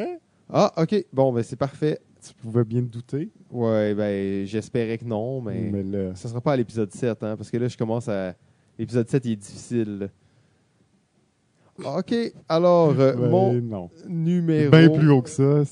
Ah, 0.52 0.72
ok. 0.76 1.06
Bon, 1.12 1.32
ben 1.32 1.42
c'est 1.42 1.56
parfait. 1.56 1.98
Tu 2.22 2.34
pouvais 2.34 2.64
bien 2.64 2.80
te 2.80 2.86
douter. 2.86 3.30
Ouais, 3.50 3.94
ben 3.94 4.44
j'espérais 4.46 4.98
que 4.98 5.04
non, 5.04 5.40
mais, 5.40 5.70
Mais 5.72 5.82
là, 5.82 6.14
ça 6.14 6.28
sera 6.28 6.40
pas 6.40 6.52
à 6.52 6.56
l'épisode 6.56 6.92
7, 6.92 7.22
hein, 7.22 7.36
parce 7.36 7.50
que 7.50 7.56
là 7.56 7.68
je 7.68 7.76
commence 7.76 8.08
à. 8.08 8.34
L'épisode 8.78 9.08
7 9.08 9.24
il 9.24 9.32
est 9.32 9.36
difficile. 9.36 10.10
Ok, 11.84 12.14
alors 12.48 12.90
euh, 12.98 13.12
ben, 13.12 13.28
mon 13.28 13.52
non. 13.54 13.90
numéro. 14.08 14.70
Bien 14.70 14.90
plus 14.90 15.10
haut 15.10 15.22
que 15.22 15.30
ça. 15.30 15.62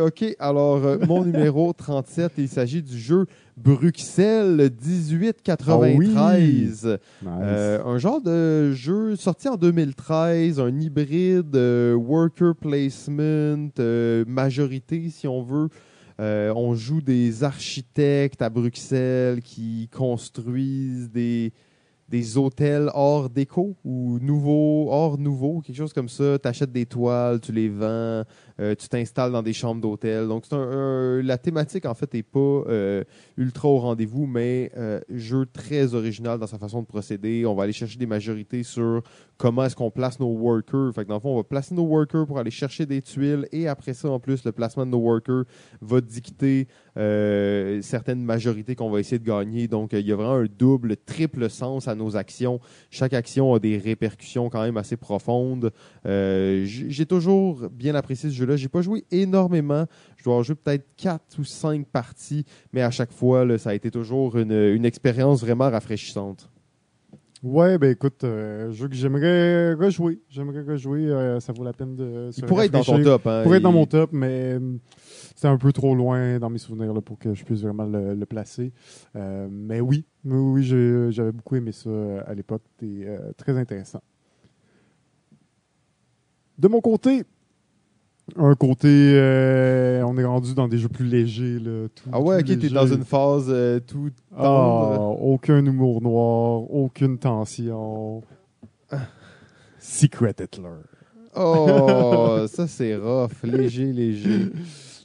OK, 0.00 0.36
alors 0.38 0.84
euh, 0.84 0.98
mon 1.06 1.24
numéro 1.24 1.72
37, 1.72 2.32
il 2.38 2.48
s'agit 2.48 2.82
du 2.82 2.98
jeu 2.98 3.26
Bruxelles 3.56 4.70
1893. 4.84 6.60
Nice. 6.60 6.86
Euh, 7.26 7.84
un 7.84 7.98
genre 7.98 8.20
de 8.20 8.72
jeu 8.72 9.16
sorti 9.16 9.48
en 9.48 9.56
2013, 9.56 10.60
un 10.60 10.78
hybride 10.78 11.56
euh, 11.56 11.94
worker 11.94 12.54
placement, 12.54 13.70
euh, 13.78 14.24
majorité 14.26 15.08
si 15.10 15.26
on 15.26 15.42
veut. 15.42 15.68
Euh, 16.18 16.50
on 16.56 16.74
joue 16.74 17.02
des 17.02 17.44
architectes 17.44 18.40
à 18.40 18.48
Bruxelles 18.48 19.42
qui 19.42 19.90
construisent 19.92 21.10
des, 21.10 21.52
des 22.08 22.36
hôtels 22.38 22.90
hors 22.94 23.28
déco 23.28 23.76
ou 23.84 24.18
nouveaux, 24.20 24.88
hors 24.90 25.18
nouveau, 25.18 25.60
quelque 25.60 25.76
chose 25.76 25.92
comme 25.92 26.08
ça. 26.08 26.38
Tu 26.38 26.48
achètes 26.48 26.72
des 26.72 26.86
toiles, 26.86 27.40
tu 27.40 27.50
les 27.52 27.68
vends, 27.68 28.22
euh, 28.60 28.74
tu 28.78 28.88
t'installes 28.88 29.32
dans 29.32 29.42
des 29.42 29.52
chambres 29.52 29.80
d'hôtel. 29.80 30.28
Donc, 30.28 30.44
un, 30.52 30.56
un- 30.56 31.22
la 31.22 31.36
thématique, 31.38 31.84
en 31.84 31.94
fait, 31.94 32.14
n'est 32.14 32.22
pas 32.22 32.38
euh, 32.38 33.02
ultra 33.36 33.68
au 33.68 33.78
rendez-vous, 33.78 34.26
mais 34.26 34.70
euh, 34.76 35.00
jeu 35.10 35.46
très 35.52 35.94
original 35.94 36.38
dans 36.38 36.46
sa 36.46 36.58
façon 36.58 36.80
de 36.82 36.86
procéder. 36.86 37.44
On 37.46 37.54
va 37.54 37.64
aller 37.64 37.72
chercher 37.72 37.98
des 37.98 38.06
majorités 38.06 38.62
sur 38.62 39.02
comment 39.36 39.64
est-ce 39.64 39.74
qu'on 39.76 39.90
place 39.90 40.20
nos 40.20 40.28
workers. 40.32 40.92
Fait 40.94 41.02
que 41.04 41.08
dans 41.08 41.14
le 41.16 41.20
fond, 41.20 41.30
on 41.34 41.36
va 41.38 41.44
placer 41.44 41.74
nos 41.74 41.84
workers 41.84 42.26
pour 42.26 42.38
aller 42.38 42.50
chercher 42.50 42.86
des 42.86 43.02
tuiles 43.02 43.48
et 43.52 43.66
après 43.68 43.94
ça, 43.94 44.08
en 44.10 44.20
plus, 44.20 44.44
le 44.44 44.52
placement 44.52 44.86
de 44.86 44.90
nos 44.92 44.98
workers 44.98 45.44
va 45.80 46.00
dicter 46.00 46.68
euh, 46.96 47.80
certaines 47.82 48.22
majorités 48.22 48.74
qu'on 48.74 48.90
va 48.90 49.00
essayer 49.00 49.18
de 49.18 49.24
gagner. 49.24 49.68
Donc, 49.68 49.92
euh, 49.92 50.00
il 50.00 50.06
y 50.06 50.12
a 50.12 50.16
vraiment 50.16 50.34
un 50.34 50.46
double, 50.46 50.96
triple 50.96 51.50
sens 51.50 51.88
à 51.88 51.94
nos 51.94 52.16
actions. 52.16 52.60
Chaque 52.90 53.12
action 53.12 53.54
a 53.54 53.58
des 53.58 53.78
répercussions 53.78 54.48
quand 54.48 54.62
même 54.62 54.76
assez 54.76 54.96
profondes. 54.96 55.72
Euh, 56.06 56.62
J'ai 56.64 57.06
toujours 57.06 57.68
bien 57.70 57.94
apprécié 57.94 58.30
ce 58.30 58.34
jeu-là. 58.34 58.56
J'ai 58.56 58.68
pas 58.68 58.82
joué 58.82 59.04
énormément. 59.10 59.86
Je 60.16 60.24
dois 60.24 60.36
en 60.36 60.42
jouer 60.42 60.54
peut-être 60.56 60.86
quatre 60.96 61.38
ou 61.38 61.44
cinq 61.44 61.86
parties, 61.86 62.44
mais 62.72 62.82
à 62.82 62.90
chaque 62.90 63.12
fois, 63.12 63.44
là, 63.44 63.58
ça 63.58 63.70
a 63.70 63.74
été 63.74 63.90
toujours 63.90 64.36
une, 64.38 64.52
une 64.52 64.84
expérience 64.84 65.40
vraiment 65.42 65.70
rafraîchissante. 65.70 66.50
Ouais, 67.42 67.78
ben 67.78 67.90
écoute, 67.92 68.24
euh, 68.24 68.72
jeu 68.72 68.88
que 68.88 68.94
j'aimerais 68.94 69.74
rejouer. 69.74 70.20
J'aimerais 70.30 70.62
rejouer. 70.62 71.06
euh, 71.06 71.38
ça 71.38 71.52
vaut 71.52 71.64
la 71.64 71.74
peine 71.74 71.94
de. 71.94 72.30
se 72.32 72.40
Il 72.40 72.46
pourrait 72.46 72.66
être 72.66 72.72
dans 72.72 72.82
ton 72.82 73.00
top. 73.02 73.26
Hein, 73.26 73.40
Il 73.40 73.42
pourrait 73.44 73.58
être 73.58 73.62
dans 73.62 73.72
mon 73.72 73.86
top, 73.86 74.10
mais 74.12 74.56
c'est 75.36 75.46
un 75.48 75.56
peu 75.58 75.72
trop 75.72 75.94
loin 75.94 76.38
dans 76.40 76.50
mes 76.50 76.58
souvenirs 76.58 76.92
là, 76.92 77.00
pour 77.00 77.18
que 77.18 77.32
je 77.34 77.44
puisse 77.44 77.60
vraiment 77.62 77.84
le, 77.84 78.14
le 78.14 78.26
placer. 78.26 78.72
Euh, 79.14 79.46
mais 79.50 79.80
oui, 79.80 80.04
oui, 80.24 80.64
j'avais 81.12 81.30
beaucoup 81.32 81.54
aimé 81.54 81.70
ça 81.72 81.88
euh, 81.90 82.20
à 82.26 82.34
l'époque. 82.34 82.62
C'était 82.80 83.06
euh, 83.06 83.32
très 83.36 83.56
intéressant. 83.56 84.00
De 86.58 86.68
mon 86.68 86.80
côté, 86.80 87.22
un 88.36 88.54
côté, 88.54 88.88
euh, 89.14 90.02
on 90.06 90.16
est 90.16 90.24
rendu 90.24 90.54
dans 90.54 90.68
des 90.68 90.78
jeux 90.78 90.88
plus 90.88 91.04
légers. 91.04 91.58
Là, 91.58 91.86
tout- 91.94 92.08
Ah 92.12 92.20
ouais, 92.20 92.38
ok, 92.40 92.58
t'es 92.58 92.68
dans 92.70 92.86
une 92.86 93.04
phase 93.04 93.46
euh, 93.50 93.78
tout 93.78 94.10
Ah, 94.34 94.42
tendre. 94.42 95.22
aucun 95.22 95.64
humour 95.64 96.00
noir, 96.00 96.62
aucune 96.74 97.18
tension. 97.18 98.22
Secret 99.78 100.34
Hitler. 100.40 100.70
Oh, 101.36 102.38
ça 102.48 102.66
c'est 102.66 102.96
rough. 102.96 103.42
Léger, 103.44 103.92
léger. 103.92 104.50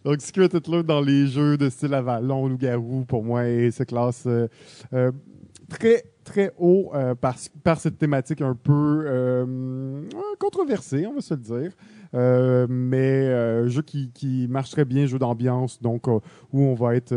Donc, 0.03 0.19
Secret 0.21 0.49
Hitler 0.51 0.81
dans 0.81 1.01
les 1.01 1.27
jeux 1.27 1.57
de 1.57 1.69
style 1.69 1.93
Avalon, 1.93 2.47
Loup-Garou, 2.47 3.05
pour 3.05 3.23
moi, 3.23 3.47
et 3.47 3.69
se 3.69 3.83
classe 3.83 4.23
euh, 4.25 4.47
euh, 4.93 5.11
très, 5.69 6.03
très 6.23 6.51
haut 6.57 6.91
euh, 6.95 7.13
par, 7.13 7.37
cette 7.79 7.99
thématique 7.99 8.41
un 8.41 8.55
peu 8.55 9.45
controversée, 10.39 11.05
on 11.05 11.13
va 11.13 11.21
se 11.21 11.35
le 11.35 11.39
dire. 11.39 12.67
Mais 12.67 13.69
jeu 13.69 13.83
qui, 13.83 14.47
marche 14.49 14.71
très 14.71 14.85
bien, 14.85 15.05
jeu 15.05 15.19
d'ambiance, 15.19 15.79
donc 15.79 16.07
où 16.07 16.19
on 16.51 16.73
va 16.73 16.95
être 16.95 17.13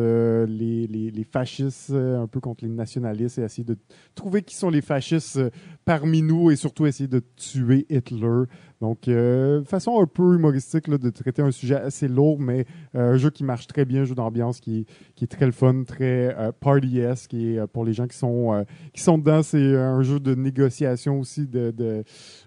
les, 0.47 1.27
fascistes 1.33 1.91
un 1.91 2.27
peu 2.27 2.41
contre 2.41 2.65
les 2.65 2.71
nationalistes 2.71 3.39
et 3.39 3.43
essayer 3.43 3.65
de 3.65 3.79
trouver 4.15 4.43
qui 4.43 4.55
sont 4.55 4.69
les 4.69 4.83
fascistes 4.83 5.41
parmi 5.87 6.21
nous 6.21 6.51
et 6.51 6.57
surtout 6.57 6.85
essayer 6.85 7.09
de 7.09 7.23
tuer 7.37 7.87
Hitler. 7.89 8.45
Donc, 8.85 9.09
euh, 9.09 9.65
façon 9.65 9.99
un 9.99 10.07
peu 10.07 10.35
humoristique 10.35 10.89
là, 10.89 10.99
de 10.99 11.09
traiter 11.09 11.41
un 11.41 11.51
sujet 11.51 11.77
assez 11.77 12.07
lourd, 12.07 12.39
mais 12.39 12.67
euh, 12.95 13.15
un 13.15 13.17
jeu 13.17 13.31
qui 13.31 13.43
marche 13.43 13.67
très 13.67 13.87
bien, 13.87 14.03
un 14.03 14.05
jeu 14.05 14.15
d'ambiance 14.15 14.61
qui, 14.61 14.85
qui 15.15 15.25
est 15.25 15.29
très 15.29 15.47
le 15.47 15.53
fun, 15.53 15.85
très 15.87 16.37
euh, 16.39 16.53
party-esque 16.61 17.33
et 17.33 17.59
euh, 17.59 17.67
pour 17.67 17.87
les 17.87 17.95
gens 17.95 18.07
qui 18.07 18.19
sont 18.19 18.65
qui 18.93 19.01
sont 19.03 19.17
dedans, 19.17 19.43
c'est 19.43 19.75
un 19.75 20.03
jeu 20.03 20.21
de 20.21 20.35
négociation 20.35 21.19
aussi, 21.19 21.47
de, 21.47 21.71
de, 21.71 22.05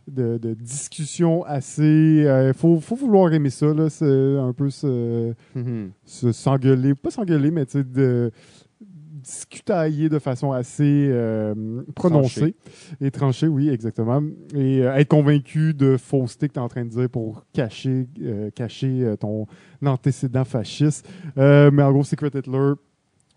de, 0.08 0.38
de 0.38 0.54
discussion 0.54 1.44
assez. 1.44 2.24
Il 2.48 2.54
faut, 2.56 2.80
faut 2.80 2.96
vouloir 2.96 3.34
aimer 3.34 3.50
ça, 3.50 3.74
là, 3.74 3.90
c'est 3.90 4.38
un 4.38 4.54
peu 4.54 4.70
se, 4.70 5.34
Mhm. 5.56 5.90
se- 6.06 6.32
s'engueuler, 6.32 6.94
pas 6.94 7.10
s'engueuler, 7.10 7.50
mais 7.50 7.66
tu 7.66 7.80
sais, 7.80 7.84
de 7.84 8.32
discutailler 9.28 10.08
de 10.08 10.20
façon 10.20 10.54
assez 10.54 11.10
euh, 11.12 11.84
prononcée 11.96 12.56
et 13.02 13.12
tranchée, 13.12 13.48
oui, 13.48 13.70
exactement. 13.70 14.24
Et 14.56 14.84
euh, 14.84 14.96
être 14.96 15.10
convaincu 15.10 15.74
de 15.74 15.98
fausseté 15.98 16.48
que 16.48 16.54
tu 16.54 16.60
es 16.60 16.64
en 16.64 16.70
train 16.70 16.86
de 16.86 16.90
dire 16.90 17.10
pour 17.10 17.44
cacher, 17.52 18.08
euh, 18.22 18.50
cacher 18.52 19.16
ton 19.20 19.46
antécédent 19.86 20.46
fasciste. 20.46 21.08
Mais 21.36 21.84
en 21.84 21.92
gros, 21.92 22.04
Secret 22.04 22.32
Hitler, 22.34 22.74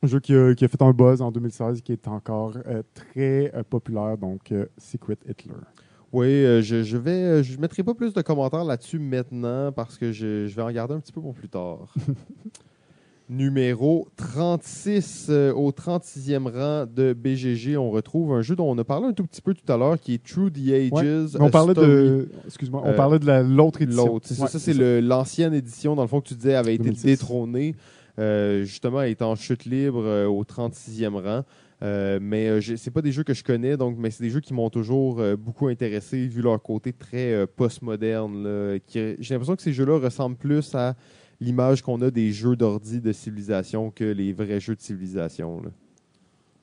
un 0.02 0.06
jeu 0.06 0.20
qui 0.20 0.34
a, 0.34 0.54
qui 0.54 0.64
a 0.64 0.68
fait 0.68 0.80
un 0.80 0.92
buzz 0.92 1.20
en 1.20 1.32
2016 1.32 1.82
qui 1.82 1.92
est 1.92 2.08
encore 2.08 2.54
très 2.94 3.52
populaire, 3.68 4.16
donc 4.16 4.54
Secret 4.78 5.18
Hitler. 5.28 5.54
Oui, 6.12 6.28
je, 6.62 6.82
je 6.82 6.96
vais, 6.96 7.42
je 7.42 7.58
mettrai 7.60 7.82
pas 7.84 7.94
plus 7.94 8.12
de 8.12 8.22
commentaires 8.22 8.64
là-dessus 8.64 8.98
maintenant 8.98 9.70
parce 9.70 9.96
que 9.96 10.10
je, 10.10 10.46
je 10.46 10.56
vais 10.56 10.62
en 10.62 10.66
regarder 10.66 10.94
un 10.94 11.00
petit 11.00 11.12
peu 11.12 11.20
pour 11.20 11.34
plus 11.34 11.48
tard. 11.48 11.92
Numéro 13.34 14.08
36, 14.16 15.28
euh, 15.30 15.52
au 15.52 15.70
36e 15.70 16.48
rang 16.48 16.84
de 16.92 17.12
BGG, 17.12 17.76
on 17.76 17.88
retrouve 17.92 18.32
un 18.32 18.42
jeu 18.42 18.56
dont 18.56 18.68
on 18.68 18.76
a 18.76 18.82
parlé 18.82 19.06
un 19.06 19.12
tout 19.12 19.22
petit 19.24 19.40
peu 19.40 19.54
tout 19.54 19.72
à 19.72 19.76
l'heure 19.76 20.00
qui 20.00 20.14
est 20.14 20.22
True 20.24 20.50
the 20.50 20.68
Ages. 20.72 21.36
On 21.38 21.46
a 21.46 21.50
parlait 21.50 21.74
Story. 21.74 21.86
de, 21.88 22.28
excuse-moi, 22.44 22.82
on 22.84 22.88
Euh, 22.88 22.96
parlait 22.96 23.20
de 23.20 23.26
la- 23.26 23.44
l'autre 23.44 23.82
édition. 23.82 24.04
L'autre, 24.06 24.26
c'est 24.26 24.34
ça, 24.34 24.42
Ouais, 24.42 24.48
ça 24.48 24.58
c'est 24.58 24.74
le- 24.74 24.98
l'ancienne 24.98 25.54
édition, 25.54 25.94
dans 25.94 26.02
le 26.02 26.08
fond, 26.08 26.20
que 26.20 26.26
tu 26.26 26.34
disais 26.34 26.56
avait 26.56 26.74
été 26.74 26.82
2006. 26.82 27.04
détrônée, 27.06 27.76
euh, 28.18 28.64
justement, 28.64 29.00
elle 29.02 29.12
est 29.12 29.22
en 29.22 29.36
chute 29.36 29.64
libre 29.64 30.26
au 30.26 30.42
36e 30.42 31.14
rang. 31.14 31.44
Euh, 31.82 32.18
mais 32.20 32.48
euh, 32.48 32.60
c'est 32.76 32.90
pas 32.90 33.00
des 33.00 33.12
jeux 33.12 33.22
que 33.22 33.32
je 33.32 33.44
connais, 33.44 33.76
donc, 33.76 33.96
mais 33.96 34.10
c'est 34.10 34.24
des 34.24 34.30
jeux 34.30 34.40
qui 34.40 34.52
m'ont 34.54 34.70
toujours 34.70 35.20
euh, 35.20 35.36
beaucoup 35.36 35.68
intéressé, 35.68 36.26
vu 36.26 36.42
leur 36.42 36.60
côté 36.60 36.92
très 36.92 37.46
postmoderne. 37.46 38.78
J'ai 38.92 39.16
l'impression 39.30 39.54
que 39.54 39.62
ces 39.62 39.72
jeux-là 39.72 40.00
ressemblent 40.00 40.36
plus 40.36 40.74
à 40.74 40.96
l'image 41.40 41.82
qu'on 41.82 42.00
a 42.02 42.10
des 42.10 42.32
jeux 42.32 42.56
d'ordi 42.56 43.00
de 43.00 43.12
civilisation 43.12 43.90
que 43.90 44.04
les 44.04 44.32
vrais 44.32 44.60
jeux 44.60 44.74
de 44.76 44.80
civilisation. 44.80 45.62
là? 45.62 45.70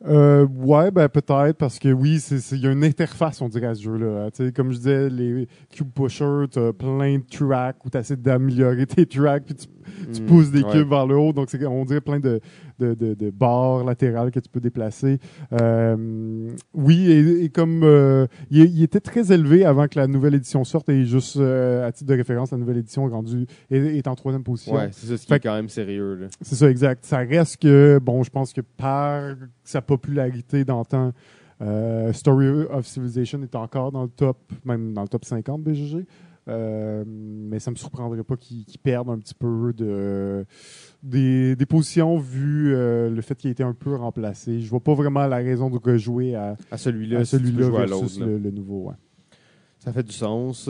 Euh, 0.05 0.45
ouais, 0.45 0.91
ben 0.91 1.09
peut-être 1.09 1.53
parce 1.57 1.79
que 1.79 1.91
oui, 1.91 2.23
il 2.51 2.59
y 2.59 2.67
a 2.67 2.71
une 2.71 2.83
interface, 2.83 3.41
on 3.41 3.49
dirait, 3.49 3.65
à 3.65 3.73
ce 3.73 3.81
jeu-là. 3.81 4.27
hein. 4.27 4.49
Comme 4.55 4.71
je 4.71 4.77
disais, 4.77 5.09
les 5.09 5.47
cube 5.71 5.89
pushers, 5.91 6.45
t'as 6.51 6.71
plein 6.71 7.17
de 7.17 7.23
tracks 7.27 7.83
où 7.83 7.89
tu 7.89 7.97
essaies 7.97 8.15
d'améliorer 8.15 8.85
tes 8.85 9.07
tracks, 9.07 9.43
puis 9.45 9.55
tu, 9.55 9.65
tu 10.13 10.21
Mm, 10.21 10.25
pousses 10.27 10.51
des 10.51 10.61
ouais. 10.61 10.71
cubes 10.71 10.89
vers 10.89 11.07
le 11.07 11.17
haut. 11.17 11.33
Donc, 11.33 11.49
c'est 11.49 11.65
on 11.65 11.83
dirait 11.83 12.01
plein 12.01 12.19
de, 12.19 12.39
de, 12.79 12.93
de, 12.93 13.13
de 13.13 13.29
barres 13.29 13.83
latérales 13.83 14.31
que 14.31 14.39
tu 14.39 14.49
peux 14.49 14.59
déplacer. 14.59 15.19
Euh, 15.53 16.49
oui, 16.73 17.11
et, 17.11 17.43
et 17.45 17.49
comme 17.49 17.83
euh, 17.83 18.27
il, 18.49 18.63
il 18.63 18.83
était 18.83 18.99
très 18.99 19.31
élevé 19.31 19.65
avant 19.65 19.87
que 19.87 19.99
la 19.99 20.07
nouvelle 20.07 20.35
édition 20.35 20.63
sorte, 20.63 20.89
et 20.89 21.05
juste 21.05 21.37
euh, 21.37 21.87
à 21.87 21.91
titre 21.91 22.09
de 22.09 22.15
référence, 22.15 22.51
la 22.51 22.57
nouvelle 22.57 22.77
édition 22.77 23.07
est, 23.07 23.11
rendue, 23.11 23.47
est, 23.71 23.77
est 23.77 24.07
en 24.07 24.15
troisième 24.15 24.43
position. 24.43 24.75
Ouais, 24.75 24.89
c'est 24.91 25.07
ça 25.07 25.17
ce 25.17 25.23
qui 25.23 25.27
Fait 25.29 25.35
est 25.35 25.39
quand 25.39 25.55
même 25.55 25.69
sérieux. 25.69 26.27
C'est 26.41 26.55
ça, 26.55 26.69
exact. 26.69 27.05
Ça 27.05 27.19
reste 27.19 27.61
que, 27.61 27.99
bon, 28.01 28.23
je 28.23 28.29
pense 28.29 28.53
que 28.53 28.61
par 28.61 29.35
sa 29.63 29.81
popularité 29.81 30.65
d'antan, 30.65 31.13
euh, 31.61 32.13
Story 32.13 32.47
of 32.69 32.85
Civilization 32.85 33.41
est 33.41 33.55
encore 33.55 33.91
dans 33.91 34.03
le 34.03 34.09
top, 34.09 34.37
même 34.63 34.93
dans 34.93 35.01
le 35.01 35.07
top 35.07 35.25
50 35.25 35.63
BGG. 35.63 36.05
Euh, 36.47 37.03
mais 37.07 37.59
ça 37.59 37.71
me 37.71 37.75
surprendrait 37.75 38.23
pas 38.23 38.37
qu'ils 38.37 38.65
perdent 38.81 39.09
un 39.09 39.17
petit 39.17 39.33
peu 39.33 39.73
de 39.73 40.45
des, 41.03 41.55
des 41.55 41.65
positions 41.65 42.17
vu 42.17 42.73
euh, 42.73 43.09
le 43.09 43.21
fait 43.21 43.35
qu'il 43.35 43.49
a 43.49 43.51
été 43.51 43.63
un 43.63 43.73
peu 43.73 43.95
remplacé. 43.95 44.61
Je 44.61 44.69
vois 44.69 44.79
pas 44.79 44.93
vraiment 44.93 45.27
la 45.27 45.37
raison 45.37 45.69
de 45.69 45.77
rejouer 45.77 46.35
à, 46.35 46.55
À 46.71 46.77
celui-là, 46.77 47.17
à 47.19 47.21
à 47.21 47.85
versus 47.85 48.19
là. 48.19 48.25
le, 48.25 48.37
le 48.37 48.51
nouveau. 48.51 48.85
ouais. 48.89 48.95
Ça 49.79 49.91
fait 49.91 50.03
du 50.03 50.13
sens. 50.13 50.69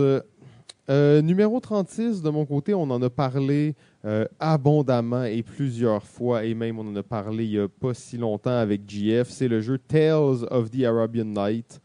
Euh, 0.89 1.21
numéro 1.21 1.59
36, 1.59 2.21
de 2.21 2.29
mon 2.29 2.45
côté, 2.45 2.73
on 2.73 2.83
en 2.83 3.01
a 3.01 3.09
parlé 3.09 3.75
euh, 4.05 4.25
abondamment 4.39 5.25
et 5.25 5.43
plusieurs 5.43 6.01
fois, 6.03 6.45
et 6.45 6.53
même 6.53 6.79
on 6.79 6.87
en 6.87 6.95
a 6.95 7.03
parlé 7.03 7.43
il 7.45 7.51
n'y 7.51 7.59
a 7.59 7.67
pas 7.67 7.93
si 7.93 8.17
longtemps 8.17 8.57
avec 8.57 8.89
GF. 8.89 9.29
C'est 9.29 9.49
le 9.49 9.59
jeu 9.59 9.77
Tales 9.77 10.45
of 10.49 10.71
the 10.71 10.83
Arabian 10.83 11.25
Night. 11.25 11.81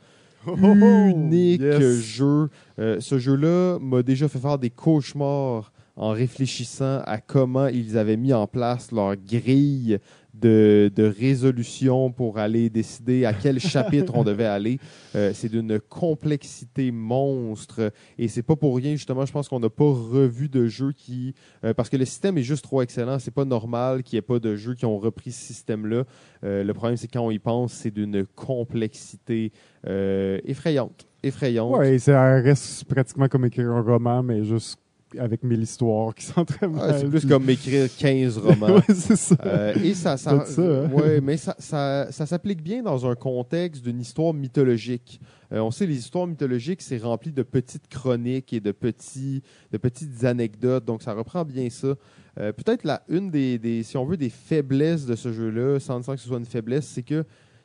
Unique 0.47 1.61
Yes. 1.63 2.01
jeu. 2.03 2.49
Euh, 2.79 2.97
ce 3.01 3.19
jeu-là 3.19 3.79
m'a 3.81 4.03
déjà 4.03 4.29
fait 4.29 4.39
faire 4.39 4.59
des 4.59 4.71
cauchemars 4.71 5.73
en 5.97 6.11
réfléchissant 6.11 7.01
à 7.05 7.19
comment 7.19 7.67
ils 7.67 7.99
avaient 7.99 8.17
mis 8.17 8.33
en 8.33 8.47
place 8.47 8.93
leur 8.93 9.17
grille 9.17 9.99
de, 10.35 10.91
de 10.95 11.05
résolution 11.05 12.11
pour 12.11 12.39
aller 12.39 12.71
décider 12.71 13.25
à 13.25 13.35
quel 13.35 13.61
chapitre 13.61 14.15
on 14.17 14.25
devait 14.25 14.47
aller. 14.47 14.79
Euh, 15.15 15.33
c'est 15.35 15.51
d'une 15.51 15.79
complexité 15.79 16.91
monstre 16.91 17.93
et 18.19 18.29
c'est 18.29 18.43
pas 18.43 18.57
pour 18.57 18.77
rien 18.77 18.93
justement. 18.93 19.27
Je 19.27 19.33
pense 19.33 19.49
qu'on 19.49 19.61
n'a 19.61 19.71
pas 19.71 19.85
revu 19.85 20.49
de 20.49 20.67
jeu 20.67 20.93
qui 20.93 21.35
euh, 21.65 21.75
parce 21.75 21.89
que 21.89 21.97
le 21.97 22.05
système 22.05 22.39
est 22.39 22.43
juste 22.43 22.65
trop 22.65 22.83
excellent. 22.83 23.19
C'est 23.19 23.31
pas 23.31 23.45
normal 23.45 24.03
qu'il 24.03 24.17
n'y 24.17 24.19
ait 24.19 24.23
pas 24.23 24.39
de 24.39 24.57
jeux 24.57 24.75
qui 24.75 24.87
ont 24.87 24.99
repris 24.99 25.33
ce 25.33 25.45
système-là. 25.45 26.05
Euh, 26.45 26.65
le 26.65 26.75
problème 26.75 26.97
c'est 26.97 27.09
quand 27.09 27.21
on 27.21 27.31
y 27.31 27.39
pense, 27.39 27.73
c'est 27.73 27.91
d'une 27.91 28.25
complexité 28.35 29.53
effrayante, 29.85 31.07
effrayante. 31.23 31.83
Et 31.83 31.99
ça 31.99 32.41
reste 32.41 32.85
pratiquement 32.85 33.29
comme 33.29 33.45
écrire 33.45 33.71
un 33.71 33.83
roman, 33.83 34.23
mais 34.23 34.45
juste 34.45 34.79
avec 35.19 35.43
mille 35.43 35.63
histoires 35.63 36.15
qui 36.15 36.25
sont 36.25 36.45
très 36.45 36.67
Ah, 36.81 36.99
c'est 36.99 37.09
plus 37.09 37.27
comme 37.27 37.49
écrire 37.51 37.89
15 37.97 38.39
romans. 38.45 38.75
ouais, 38.77 38.95
c'est 38.95 39.17
ça. 39.17 39.37
Euh, 39.45 39.75
et 39.83 39.95
ça, 39.95 40.17
ça, 40.17 40.45
hein? 40.59 40.91
ouais, 40.93 41.21
mais 41.21 41.37
ça, 41.37 41.55
ça, 41.59 42.09
ça 42.11 42.27
s'applique 42.27 42.63
bien 42.63 42.83
dans 42.83 43.07
un 43.07 43.15
contexte 43.15 43.83
d'une 43.83 44.01
histoire 44.01 44.33
mythologique. 44.35 45.21
Euh, 45.53 45.61
on 45.61 45.71
sait 45.71 45.87
les 45.87 45.99
histoires 45.99 46.27
mythologiques, 46.27 46.83
c'est 46.83 46.99
rempli 46.99 47.33
de 47.33 47.43
petites 47.43 47.89
chroniques 47.89 48.53
et 48.53 48.61
de 48.61 48.73
petits, 48.73 49.43
de 49.71 49.79
petites 49.79 50.25
anecdotes, 50.25 50.85
donc 50.85 51.03
ça 51.03 51.13
reprend 51.13 51.45
bien 51.45 51.69
ça. 51.71 51.95
Euh, 52.41 52.53
Peut-être 52.53 52.85
la 52.85 53.03
une 53.09 53.31
des, 53.31 53.59
des, 53.59 53.83
si 53.83 53.97
on 53.97 54.05
veut, 54.07 54.17
des 54.17 54.31
faiblesses 54.31 55.05
de 55.05 55.15
ce 55.17 55.33
jeu-là, 55.33 55.79
sans 55.81 56.03
sans 56.03 56.15
que 56.15 56.21
ce 56.21 56.29
soit 56.29 56.39
une 56.39 56.47
faiblesse, 56.47 56.87
c'est 56.87 57.03
que 57.03 57.25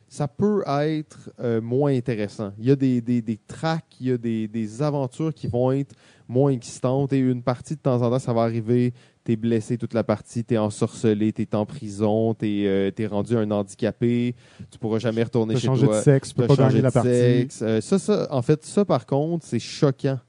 ça 0.10 0.28
peut 0.28 0.64
être 0.68 1.30
euh, 1.42 1.60
moins 1.62 1.94
intéressant. 1.94 2.54
Il 2.60 2.66
y 2.66 2.72
a 2.72 2.76
des, 2.76 3.02
des, 3.02 3.22
des 3.22 3.38
tracks, 3.48 3.96
il 4.00 4.08
y 4.08 4.12
a 4.12 4.18
des, 4.18 4.48
des 4.48 4.82
aventures 4.82 5.34
qui 5.34 5.48
vont 5.48 5.72
être 5.72 5.94
moins 6.28 6.52
excitantes 6.52 7.14
et 7.14 7.20
une 7.20 7.42
partie 7.44 7.76
de 7.76 7.80
temps 7.80 8.02
en 8.02 8.10
temps, 8.10 8.20
ça 8.20 8.34
va 8.34 8.42
arriver, 8.42 8.94
t'es 9.24 9.36
blessé 9.36 9.78
toute 9.78 9.94
la 9.94 10.04
partie, 10.04 10.44
t'es 10.44 10.58
ensorcelé, 10.58 11.32
t'es 11.34 11.54
en 11.56 11.66
prison, 11.66 12.34
t'es 12.34 12.64
euh, 12.66 12.92
t'es 12.92 13.08
rendu 13.08 13.36
un 13.38 13.50
handicapé, 13.52 14.36
tu 14.72 14.80
pourras 14.80 15.00
jamais 15.00 15.24
retourner 15.24 15.56
Tu 15.56 15.62
chez 15.62 15.68
peux 15.68 15.74
changer 15.74 15.88
toi. 15.88 15.98
de 16.00 16.04
sexe, 16.04 16.30
tu 16.30 16.36
peux 16.36 16.48
Tu 16.48 16.56
pas 16.56 16.68
gagner 16.68 16.82
la 16.82 16.92
partie. 16.92 17.10
Euh, 17.62 17.82
ça, 17.82 18.00
ça, 18.00 18.28
en 18.32 18.42
fait, 18.42 18.66
ça, 18.66 18.86
par 18.86 19.06
contre, 19.06 19.46
c'est 19.46 19.60
choquant. 19.60 20.20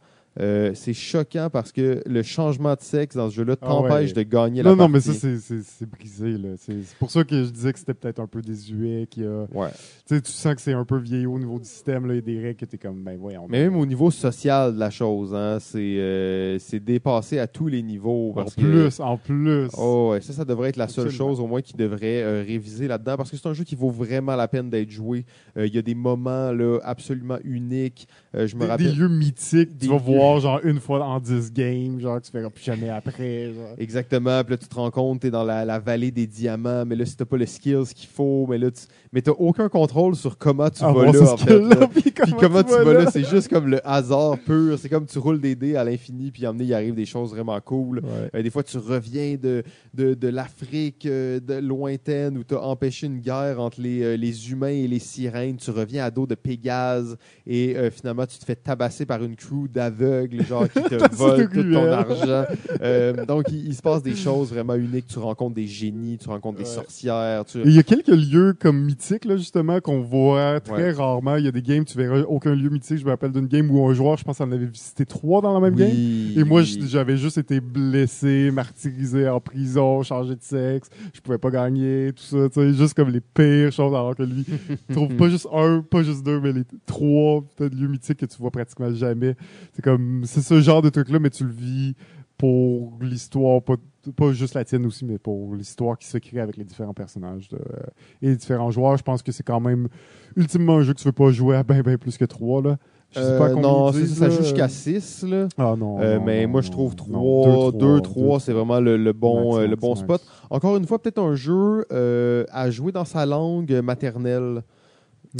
Euh, 0.41 0.71
c'est 0.75 0.93
choquant 0.93 1.49
parce 1.53 1.73
que 1.73 2.03
le 2.07 2.23
changement 2.23 2.75
de 2.75 2.81
sexe 2.81 3.17
dans 3.17 3.29
ce 3.29 3.35
jeu-là 3.35 3.57
Ah 3.61 3.67
t'empêche 3.67 4.11
ouais. 4.15 4.25
de 4.25 4.29
gagner 4.31 4.63
la 4.63 4.71
Non, 4.71 4.77
non, 4.77 4.91
partie. 4.93 5.09
mais 5.11 5.15
ça, 5.39 5.61
c'est- 5.63 5.87
brisé. 5.87 6.39
là. 6.39 6.51
C'est 6.57 6.75
pour 6.99 7.11
ça 7.11 7.25
que 7.25 7.45
je 7.45 7.51
disais 7.51 7.73
que 7.73 7.79
c'était 7.79 7.95
peut-être 7.95 8.21
un 8.21 8.27
peu 8.27 8.41
désuet. 8.41 9.07
qu'il 9.11 9.25
y 9.25 9.27
a- 9.27 9.47
Ouais. 9.53 9.69
Tu 10.07 10.21
sens 10.25 10.55
que 10.55 10.61
c'est 10.61 10.73
un 10.73 10.85
peu 10.85 10.99
vieillot 10.99 11.33
au 11.33 11.39
niveau 11.39 11.59
du 11.59 11.65
système. 11.65 12.07
Là. 12.07 12.15
Il 12.15 12.17
y 12.17 12.19
a 12.19 12.23
des 12.23 12.39
règles 12.41 12.57
que 12.57 12.65
t'es 12.67 12.79
comme, 12.79 13.03
ben 13.03 13.17
voyons. 13.19 13.47
Mais 13.49 13.65
même 13.65 13.77
au 13.77 13.87
niveau 13.87 14.11
social 14.11 14.75
de 14.75 14.79
la 14.79 14.91
chose, 14.91 15.35
hein, 15.35 15.59
c'est 15.61 15.79
euh, 15.99 16.59
c'est 16.59 16.81
dépassé 16.83 17.39
à 17.39 17.47
tous 17.47 17.67
les 17.69 17.83
niveaux. 17.83 18.33
en 18.37 18.45
que- 18.45 18.51
plus, 18.61 19.01
en 19.01 19.17
plus. 19.17 19.69
Oh, 19.77 20.11
ouais, 20.13 20.21
ça, 20.21 20.33
ça 20.33 20.45
devrait 20.45 20.69
être 20.71 20.77
la 20.77 20.89
seule 20.89 21.11
chose 21.11 21.41
au 21.41 21.47
moins 21.47 21.63
qui 21.63 21.75
devrait 21.77 22.23
euh, 22.23 22.45
réviser 22.47 22.87
là-dedans 22.89 23.17
parce 23.17 23.31
que 23.31 23.37
c'est 23.37 23.49
un 23.49 23.55
jeu 23.55 23.65
qui 23.65 23.75
vaut 23.75 23.91
vraiment 23.91 24.37
la 24.37 24.47
peine 24.49 24.71
d'être 24.71 24.91
joué. 24.91 25.25
Euh, 25.57 25.67
Il 25.67 25.75
y 25.75 25.79
a 25.79 25.83
des 25.83 25.95
moments 25.95 26.53
là, 26.53 26.79
absolument 26.85 27.39
uniques. 27.45 28.07
Euh, 28.35 28.47
je 28.47 28.57
me 28.57 28.63
des, 28.63 28.67
rappelle. 28.67 28.87
des 28.87 28.93
lieux 28.93 29.09
mythiques. 29.09 29.77
des 29.77 29.87
tu 29.87 29.93
vas 29.93 29.99
lieux 29.99 30.03
voir 30.03 30.41
genre 30.41 30.61
une 30.63 30.81
fois 30.81 31.05
en 31.05 31.19
10 31.19 31.53
games, 31.53 31.99
genre 31.99 32.21
tu 32.21 32.31
feras 32.31 32.51
plus 32.51 32.63
jamais 32.65 32.91
après. 32.91 33.53
Genre. 33.55 33.75
Exactement. 33.79 34.45
Puis 34.45 34.51
là, 34.53 34.59
tu 34.59 34.69
te 34.69 34.75
rends 34.75 34.91
compte, 34.91 35.21
tu 35.21 35.29
es 35.29 35.31
dans 35.31 35.45
la, 35.45 35.65
la 35.65 35.79
vallée 35.79 36.11
des 36.11 36.27
diamants, 36.27 36.85
mais 36.85 36.95
là, 36.95 37.07
si 37.07 37.17
t'as 37.17 37.25
pas 37.25 37.37
le 37.39 37.47
skills 37.47 37.95
qu'il 37.95 38.09
faut, 38.09 38.47
mais 38.49 38.59
là, 38.59 38.71
tu 38.71 38.83
mais 39.13 39.23
t'as 39.23 39.33
aucun 39.33 39.69
contrôle 39.69 40.15
sur 40.17 40.37
comment 40.39 40.69
tu 40.71 40.81
vas 40.81 40.89
Avoir 40.89 41.13
là, 41.13 41.33
en 41.33 41.37
fait. 41.37 41.59
là. 41.61 41.87
puis 41.89 42.03
Puis 42.03 42.13
comment, 42.13 42.37
comment 42.39 42.63
tu 42.63 42.71
vas 42.71 42.85
vas 42.85 42.93
là, 43.05 43.11
c'est 43.11 43.25
juste 43.29 43.49
comme 43.49 43.69
le 43.69 43.81
hasard 43.89 44.39
pur. 44.39 44.79
C'est 44.79 44.89
comme 44.89 45.07
tu 45.07 45.19
roules 45.19 45.41
des 45.41 45.55
dés 45.55 45.77
à 45.77 45.85
l'infini, 45.85 46.31
puis 46.31 46.47
emmener, 46.47 46.65
il 46.65 46.75
arrive 46.75 46.95
des 46.95 47.07
choses 47.07 47.31
vraiment 47.31 47.59
cool. 47.61 47.99
Ouais. 47.99 48.31
Euh, 48.35 48.43
des 48.43 48.51
fois, 48.51 48.63
tu 48.63 48.77
reviens 48.79 49.37
de, 49.41 49.63
de, 49.95 50.15
de 50.15 50.29
l'Afrique 50.29 51.07
euh, 51.07 51.41
de 51.41 51.55
lointaine 51.55 52.37
où 52.39 52.45
tu 52.45 52.55
as 52.55 52.61
empêché 52.63 53.07
une 53.07 53.21
guerre 53.21 53.61
entre 53.61 53.81
les, 53.81 54.03
euh, 54.03 54.17
les 54.17 54.51
humains 54.51 54.69
et 54.69 54.87
les 54.89 54.99
sirènes. 54.99 55.57
Tu 55.57 55.71
reviens 55.71 56.05
à 56.05 56.11
dos 56.11 56.27
de 56.27 56.35
Pégase 56.35 57.17
et 57.47 57.77
euh, 57.77 57.91
finalement, 57.91 58.27
tu 58.27 58.39
te 58.39 58.45
fais 58.45 58.57
tabasser 58.57 59.07
par 59.07 59.23
une 59.23 59.37
crew 59.37 59.69
d'aveugles, 59.73 60.45
genre 60.45 60.69
qui 60.69 60.83
te 60.83 61.15
volent 61.15 61.47
tout 61.53 61.63
ton 61.73 61.93
argent. 61.93 62.45
Euh, 62.81 63.25
donc, 63.27 63.47
il, 63.51 63.67
il 63.67 63.75
se 63.75 63.83
passe 63.83 64.03
des 64.03 64.15
choses 64.15 64.51
vraiment 64.51 64.75
uniques. 64.75 65.07
Tu 65.09 65.19
rencontres 65.19 65.55
des 65.55 65.67
génies, 65.67 66.17
tu 66.19 66.29
rencontres 66.29 66.59
des 66.59 66.65
Ouais. 66.65 66.71
sorcières. 66.75 67.45
Tu... 67.45 67.61
Il 67.65 67.73
y 67.73 67.79
a 67.79 67.83
quelques 67.83 68.07
lieux 68.09 68.55
comme 68.59 68.89
mythiques, 68.99 69.25
là, 69.25 69.37
justement, 69.37 69.81
qu'on 69.81 70.01
voit 70.01 70.61
très 70.61 70.75
Ouais. 70.75 70.91
rarement. 70.93 71.37
Il 71.37 71.45
y 71.45 71.49
a 71.49 71.53
des 71.53 71.63
games, 71.63 71.85
tu 71.85 71.97
verras 71.97 72.23
aucun 72.23 72.55
lieu 72.55 72.69
mythique. 72.69 72.99
Je 72.99 73.05
me 73.05 73.11
rappelle 73.11 73.31
d'une 73.33 73.47
game 73.47 73.71
où 73.71 73.87
un 73.89 73.95
joueur, 73.95 74.17
je 74.17 74.25
pense, 74.25 74.41
en 74.41 74.51
avait 74.51 74.67
visité 74.67 75.07
trois 75.07 75.41
dans 75.41 75.53
la 75.55 75.61
même 75.61 75.75
game. 75.79 75.89
Et 76.37 76.45
moi, 76.45 76.63
oui. 76.63 76.81
j'avais 76.89 77.17
juste 77.17 77.39
été 77.39 77.61
blessé, 77.61 78.51
martyrisé 78.53 79.29
en 79.29 79.41
prison, 79.41 80.03
changé 80.03 80.35
de 80.35 80.43
sexe. 80.43 80.89
Je 81.15 81.21
pouvais 81.21 81.39
pas 81.39 81.51
gagner, 81.51 82.13
tout 82.15 82.23
ça. 82.25 82.49
Tu 82.49 82.55
sais, 82.61 82.73
juste 82.73 82.95
comme 82.95 83.11
les 83.11 83.21
pires 83.21 83.73
choses, 83.73 83.95
alors 83.95 84.17
que 84.17 84.23
lui, 84.25 84.45
trouve 84.93 85.15
pas 85.17 85.29
juste 85.29 85.47
un, 85.53 85.83
pas 85.89 86.03
juste 86.03 86.25
deux, 86.25 86.41
mais 86.41 86.53
les 86.53 86.65
trois 86.87 87.43
peut-être 87.57 87.75
lieux 87.75 87.89
mythiques 87.89 88.19
que 88.19 88.27
tu 88.27 88.37
vois 88.39 88.51
pratiquement 88.51 88.93
jamais. 88.93 89.37
C'est 89.75 89.83
comme, 89.83 90.23
c'est 90.25 90.41
ce 90.43 90.61
genre 90.61 90.83
de 90.83 90.89
truc-là, 90.89 91.19
mais 91.21 91.31
tu 91.31 91.45
le 91.45 91.53
vis 91.53 91.95
pour 92.37 92.93
l'histoire, 93.01 93.63
pas, 93.63 93.75
pas 94.17 94.33
juste 94.33 94.55
la 94.55 94.65
tienne 94.65 94.85
aussi, 94.87 95.05
mais 95.05 95.19
pour 95.19 95.55
l'histoire 95.55 95.97
qui 95.99 96.07
se 96.07 96.19
crée 96.19 96.41
avec 96.41 96.57
les 96.57 96.65
différents 96.65 96.95
personnages 96.95 97.49
de- 97.49 97.57
euh, 97.57 97.83
et 98.23 98.29
les 98.29 98.37
différents 98.37 98.71
joueurs. 98.71 98.97
Je 98.97 99.03
pense 99.03 99.23
que 99.23 99.33
c'est 99.33 99.43
quand 99.43 99.61
même 99.61 99.89
ultimement 100.37 100.77
un 100.79 100.83
jeu 100.83 100.93
que 100.95 100.99
tu 100.99 101.05
veux 101.07 101.13
pas 101.13 101.31
jouer 101.31 101.57
à 101.57 101.63
bien, 101.63 101.81
bien 101.83 101.97
plus 101.99 102.17
que 102.19 102.25
trois, 102.25 102.63
là. 102.63 102.77
Je 103.11 103.21
sais 103.21 103.27
Euh, 103.27 103.39
pas 103.39 103.49
combien 103.49 103.63
non, 103.71 103.91
ça, 103.93 104.07
ça 104.07 104.29
joue 104.29 104.43
jusqu'à 104.43 104.69
6. 104.69 105.23
Là. 105.23 105.49
Ah 105.57 105.75
non. 105.79 105.99
Euh, 105.99 106.19
non, 106.19 106.25
mais 106.27 106.45
non, 106.45 106.53
moi, 106.53 106.61
je 106.61 106.71
trouve 106.71 106.95
non. 107.09 107.71
3, 107.71 107.73
2, 107.73 108.01
3, 108.03 108.39
c'est 108.41 108.53
vraiment 108.53 108.81
le, 108.81 108.99
le 108.99 109.13
bon, 109.15 109.59
euh, 109.59 109.67
le 109.67 109.77
bon 109.77 109.95
spot. 109.95 110.23
Encore 110.51 110.77
une 110.77 110.87
fois, 110.87 111.01
peut-être 111.01 111.19
un 111.19 111.35
jeu 111.35 111.87
euh, 111.91 112.45
à 112.51 112.71
jouer 112.71 112.93
dans 112.93 113.07
sa 113.07 113.25
langue 113.25 113.73
maternelle. 113.83 114.63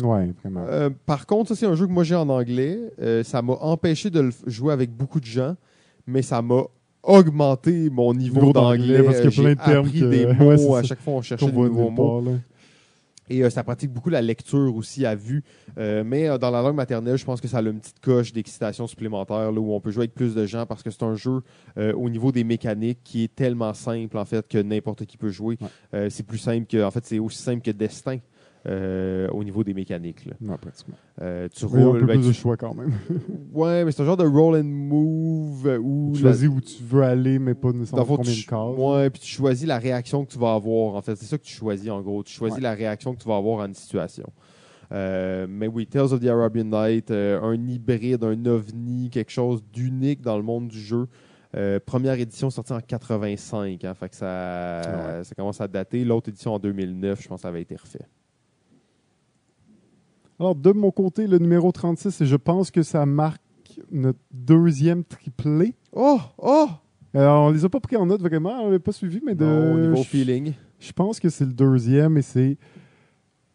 Ouais, 0.03 0.33
vraiment. 0.43 0.65
Euh, 0.69 0.89
par 1.07 1.27
contre, 1.27 1.49
ça, 1.51 1.55
c'est 1.57 1.67
un 1.67 1.75
jeu 1.75 1.87
que 1.87 1.93
moi 1.93 2.05
j'ai 2.05 2.15
en 2.15 2.29
anglais. 2.31 2.79
Euh, 3.01 3.23
ça 3.23 3.43
m'a 3.43 3.55
empêché 3.55 4.09
de 4.11 4.21
le 4.21 4.31
jouer 4.47 4.73
avec 4.73 4.91
beaucoup 4.91 5.21
de 5.21 5.25
gens, 5.27 5.55
mais 6.07 6.23
ça 6.23 6.41
m'a 6.41 6.63
augmenté 7.03 7.91
mon 7.91 8.13
niveau 8.15 8.41
Niveau 8.41 8.53
d'anglais. 8.53 9.03
parce 9.03 9.21
qu'il 9.21 9.31
y 9.31 9.47
a 9.47 9.55
plein 9.55 9.55
de 9.55 9.71
termes 9.73 9.91
que- 9.91 10.11
des 10.11 10.27
mots. 10.67 10.75
à 10.77 10.83
chaque 10.83 11.01
fois, 11.01 11.15
on 11.15 11.23
cherchait 11.23 11.47
des 11.47 11.53
nouveaux 11.53 11.91
mots. 11.91 12.25
Et 13.31 13.43
euh, 13.45 13.51
ça 13.51 13.63
pratique 13.63 13.93
beaucoup 13.93 14.09
la 14.09 14.23
lecture 14.23 14.75
aussi 14.75 15.05
à 15.05 15.15
vue. 15.15 15.45
Euh, 15.77 16.03
mais 16.03 16.29
euh, 16.31 16.39
dans 16.39 16.51
la 16.51 16.63
langue 16.63 16.77
maternelle, 16.77 17.19
je 17.19 17.27
pense 17.27 17.43
que 17.43 17.47
ça 17.49 17.59
a 17.59 17.61
une 17.61 17.79
petite 17.79 18.01
coche 18.01 18.33
d'excitation 18.33 18.87
supplémentaire 18.87 19.53
là, 19.53 19.61
où 19.61 19.75
on 19.75 19.81
peut 19.81 19.91
jouer 19.91 20.05
avec 20.05 20.15
plus 20.15 20.35
de 20.35 20.47
gens 20.47 20.65
parce 20.65 20.83
que 20.83 20.91
c'est 20.91 21.03
un 21.03 21.15
jeu 21.15 21.43
au 21.77 22.09
niveau 22.09 22.33
des 22.33 22.43
mécaniques 22.43 23.01
qui 23.05 23.25
est 23.25 23.35
tellement 23.35 23.75
simple 23.75 24.17
en 24.17 24.25
fait 24.25 24.49
que 24.49 24.57
n'importe 24.57 25.05
qui 25.05 25.19
peut 25.19 25.29
jouer. 25.29 25.59
Ouais. 25.93 26.09
C'est 26.09 26.25
plus 26.25 26.39
simple 26.39 26.65
que 26.67 26.83
en 26.83 26.91
fait 26.91 27.05
c'est 27.05 27.19
aussi 27.19 27.37
simple 27.43 27.61
que 27.61 27.71
Destin 27.71 28.17
euh, 28.67 29.29
au 29.29 29.45
niveau 29.45 29.63
des 29.65 29.73
mécaniques. 29.75 30.27
là. 30.27 30.33
Ouais, 30.41 30.57
pratiquement. 30.61 30.97
Euh, 31.23 31.49
tu 31.53 31.65
Mais 31.73 31.81
un 31.83 31.87
roules, 31.87 32.01
peu 32.01 32.07
ben, 32.07 32.19
plus 32.19 32.29
de 32.29 32.33
tu- 32.33 32.39
choix 32.41 32.57
quand 32.57 32.75
même. 32.75 32.93
ouais, 33.55 33.85
mais 33.85 33.93
c'est 33.93 34.03
un 34.03 34.07
genre 34.07 34.17
de 34.17 34.27
roll 34.27 34.57
and 34.57 34.65
move 34.65 35.67
euh, 35.67 35.79
où 35.79 36.13
Tu 36.15 36.23
la- 36.23 36.31
choisis 36.33 36.49
où 36.49 36.61
tu 36.61 36.83
veux 36.83 37.03
aller, 37.03 37.39
mais 37.39 37.55
pas 37.55 37.73
dans 37.73 37.79
nécessairement 37.79 38.05
fond, 38.05 38.17
combien 38.17 38.33
tu, 38.33 38.43
de 38.45 38.47
cases. 38.47 38.77
ouais, 38.77 39.11
puis 39.11 39.21
tu 39.21 39.29
choisis 39.29 39.67
la 39.67 39.79
réaction 39.79 40.25
que 40.25 40.33
tu 40.33 40.39
vas 40.39 40.55
avoir. 40.55 40.95
En 40.97 41.03
fait, 41.03 41.15
c'est 41.17 41.27
ça 41.27 41.39
que 41.39 41.45
tu 41.45 41.55
choisis 41.55 41.91
en 41.91 42.03
gros. 42.03 42.23
Tu 42.25 42.33
choisis 42.33 42.57
Ouais. 42.57 42.63
la 42.63 42.75
réaction 42.75 43.15
que 43.15 43.23
tu 43.23 43.29
vas 43.29 43.37
avoir 43.37 43.61
à 43.61 43.67
une 43.67 43.75
situation. 43.75 44.27
Euh, 44.91 45.47
mais 45.49 45.67
oui, 45.67 45.87
Tales 45.87 46.13
of 46.13 46.21
the 46.21 46.27
Arabian 46.27 46.65
Night, 46.65 47.11
euh, 47.11 47.41
un 47.43 47.55
hybride, 47.69 48.25
un 48.25 48.47
ovni, 48.47 49.11
quelque 49.11 49.31
chose 49.31 49.63
d'unique 49.73 50.23
dans 50.23 50.37
le 50.37 50.43
monde 50.43 50.69
du 50.69 50.81
jeu. 50.81 51.07
Euh, 51.57 51.79
première 51.85 52.19
édition 52.19 52.51
sortie 52.51 52.73
en 52.75 52.81
85, 52.81 53.83
hein, 53.85 53.95
fait 53.95 54.09
que 54.11 54.17
ça, 54.17 54.83
ouais. 55.17 55.25
ça 55.25 55.35
commence 55.35 55.61
à 55.61 55.69
dater. 55.69 56.05
L'autre 56.05 56.29
édition 56.29 56.55
en 56.55 56.59
2009, 56.59 57.23
je 57.23 57.29
pense 57.29 57.39
que 57.39 57.43
ça 57.43 57.49
avait 57.49 57.63
été 57.63 57.75
refait. 57.77 58.05
Alors, 60.41 60.55
de 60.55 60.73
mon 60.73 60.91
côté, 60.91 61.27
le 61.27 61.39
numéro 61.39 61.73
36, 61.73 62.21
et 62.21 62.27
je 62.27 62.37
pense 62.37 62.71
que 62.71 62.83
ça 62.83 63.05
marque 63.07 63.41
notre 63.91 64.19
deuxième 64.33 65.05
triplé. 65.05 65.75
Oh, 65.93 66.21
oh! 66.39 66.69
Alors, 67.15 67.47
on 67.47 67.51
les 67.51 67.65
a 67.65 67.69
pas 67.69 67.81
pris 67.81 67.97
en 67.97 68.07
note 68.07 68.21
vraiment, 68.21 68.63
on 68.63 68.71
l'a 68.71 68.79
pas 68.79 68.93
suivi, 68.93 69.21
mais 69.25 69.35
de. 69.35 69.45
Non, 69.45 69.75
au 69.75 69.79
niveau 69.79 69.97
je- 69.97 70.09
feeling. 70.09 70.53
Je 70.79 70.93
pense 70.93 71.19
que 71.19 71.29
c'est 71.29 71.45
le 71.45 71.53
deuxième 71.53 72.17
et 72.19 72.23
c'est 72.23 72.57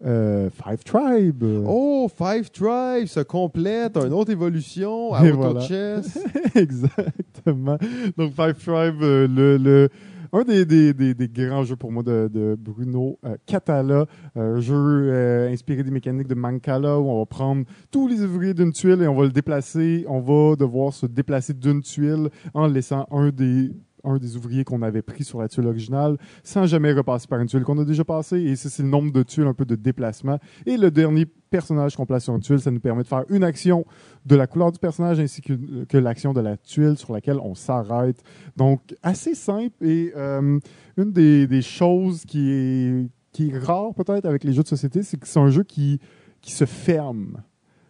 euh, 0.05 0.49
Five 0.49 0.83
Tribe. 0.83 1.43
Oh, 1.65 2.09
Five 2.13 2.49
Tribes 2.51 3.07
se 3.07 3.21
complète, 3.21 3.95
une 3.95 4.11
autre 4.11 4.31
évolution 4.31 5.13
à 5.13 5.23
Auto 5.23 5.35
voilà. 5.37 5.61
Chess. 5.61 6.19
Exactement. 6.55 7.77
Donc, 8.17 8.33
Five 8.33 8.55
Tribe, 8.55 9.01
euh, 9.03 9.27
le, 9.29 9.57
le- 9.57 9.89
un 10.33 10.43
des, 10.43 10.65
des, 10.65 11.29
grands 11.29 11.63
jeux 11.63 11.75
pour 11.75 11.91
moi 11.91 12.01
de, 12.01 12.57
Bruno 12.59 13.19
euh, 13.23 13.37
Catala, 13.45 14.07
un 14.35 14.59
jeu 14.59 14.73
euh, 14.75 15.51
inspiré 15.51 15.83
des 15.83 15.91
mécaniques 15.91 16.27
de 16.27 16.33
Mancala 16.33 16.99
où 16.99 17.07
on 17.07 17.19
va 17.19 17.25
prendre 17.27 17.65
tous 17.91 18.07
les 18.07 18.23
ouvriers 18.23 18.55
d'une 18.55 18.73
tuile 18.73 19.03
et 19.03 19.07
on 19.07 19.15
va 19.15 19.23
le 19.23 19.31
déplacer. 19.31 20.05
On 20.07 20.19
va 20.19 20.55
devoir 20.55 20.91
se 20.91 21.05
déplacer 21.05 21.53
d'une 21.53 21.81
tuile 21.81 22.29
en 22.55 22.65
laissant 22.65 23.05
un 23.11 23.29
des 23.29 23.71
un 24.03 24.17
des 24.17 24.35
ouvriers 24.35 24.63
qu'on 24.63 24.81
avait 24.81 25.01
pris 25.01 25.23
sur 25.23 25.41
la 25.41 25.47
tuile 25.47 25.67
originale 25.67 26.17
sans 26.43 26.65
jamais 26.65 26.93
repasser 26.93 27.27
par 27.27 27.39
une 27.39 27.47
tuile 27.47 27.63
qu'on 27.63 27.77
a 27.79 27.85
déjà 27.85 28.03
passée. 28.03 28.41
Et 28.41 28.55
ça, 28.55 28.69
c'est 28.69 28.83
le 28.83 28.89
nombre 28.89 29.11
de 29.11 29.23
tuiles, 29.23 29.47
un 29.47 29.53
peu 29.53 29.65
de 29.65 29.75
déplacement. 29.75 30.39
Et 30.65 30.77
le 30.77 30.91
dernier 30.91 31.25
personnage 31.25 31.95
qu'on 31.95 32.05
place 32.05 32.23
sur 32.23 32.35
une 32.35 32.41
tuile, 32.41 32.59
ça 32.59 32.71
nous 32.71 32.79
permet 32.79 33.03
de 33.03 33.07
faire 33.07 33.25
une 33.29 33.43
action 33.43 33.85
de 34.25 34.35
la 34.35 34.47
couleur 34.47 34.71
du 34.71 34.79
personnage 34.79 35.19
ainsi 35.19 35.41
que, 35.41 35.83
que 35.85 35.97
l'action 35.97 36.33
de 36.33 36.41
la 36.41 36.57
tuile 36.57 36.97
sur 36.97 37.13
laquelle 37.13 37.39
on 37.39 37.55
s'arrête. 37.55 38.23
Donc, 38.57 38.95
assez 39.03 39.35
simple 39.35 39.85
et 39.85 40.11
euh, 40.15 40.59
une 40.97 41.11
des, 41.11 41.47
des 41.47 41.61
choses 41.61 42.25
qui 42.25 42.51
est, 42.51 43.09
qui 43.31 43.49
est 43.49 43.57
rare 43.57 43.93
peut-être 43.93 44.25
avec 44.25 44.43
les 44.43 44.53
jeux 44.53 44.63
de 44.63 44.67
société, 44.67 45.03
c'est 45.03 45.17
que 45.17 45.27
c'est 45.27 45.39
un 45.39 45.49
jeu 45.49 45.63
qui, 45.63 45.99
qui 46.41 46.51
se 46.51 46.65
ferme. 46.65 47.41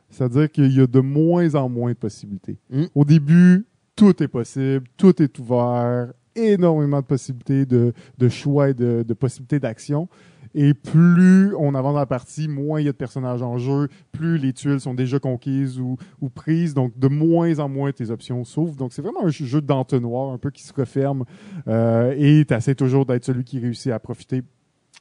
C'est-à-dire 0.09 0.51
qu'il 0.51 0.71
y 0.71 0.79
a 0.79 0.87
de 0.87 0.99
moins 0.99 1.55
en 1.55 1.69
moins 1.69 1.91
de 1.91 1.97
possibilités. 1.97 2.59
Mm. 2.69 2.83
Au 2.93 3.03
début, 3.03 3.65
tout 3.95 4.21
est 4.23 4.27
possible, 4.27 4.85
tout 4.97 5.21
est 5.21 5.39
ouvert, 5.39 6.13
énormément 6.35 7.01
de 7.01 7.05
possibilités 7.05 7.65
de, 7.65 7.93
choix 8.29 8.69
et 8.69 8.73
de, 8.73 9.13
possibilités 9.13 9.59
d'action. 9.59 10.07
Et 10.55 10.75
plus 10.75 11.55
on 11.55 11.73
avance 11.73 11.93
dans 11.93 11.99
la 11.99 12.05
partie, 12.05 12.47
moins 12.47 12.79
il 12.79 12.85
y 12.85 12.89
a 12.89 12.91
de 12.91 12.97
personnages 12.97 13.41
en 13.41 13.57
jeu, 13.57 13.87
plus 14.11 14.37
les 14.37 14.53
tuiles 14.53 14.79
sont 14.79 14.93
déjà 14.93 15.17
conquises 15.17 15.79
ou, 15.79 15.97
ou 16.21 16.29
prises. 16.29 16.75
Donc, 16.75 16.97
de 16.97 17.07
moins 17.07 17.57
en 17.57 17.69
moins 17.69 17.91
tes 17.91 18.11
options 18.11 18.43
s'ouvrent. 18.43 18.75
Donc, 18.75 18.93
c'est 18.93 19.01
vraiment 19.01 19.25
un 19.25 19.29
jeu 19.29 19.61
d'entonnoir, 19.61 20.31
un 20.31 20.37
peu 20.37 20.51
qui 20.51 20.61
se 20.61 20.73
referme. 20.73 21.25
Euh, 21.67 22.13
et 22.15 22.45
tu 22.45 22.75
toujours 22.75 23.07
d'être 23.07 23.25
celui 23.25 23.43
qui 23.43 23.57
réussit 23.59 23.91
à 23.91 23.99
profiter 23.99 24.43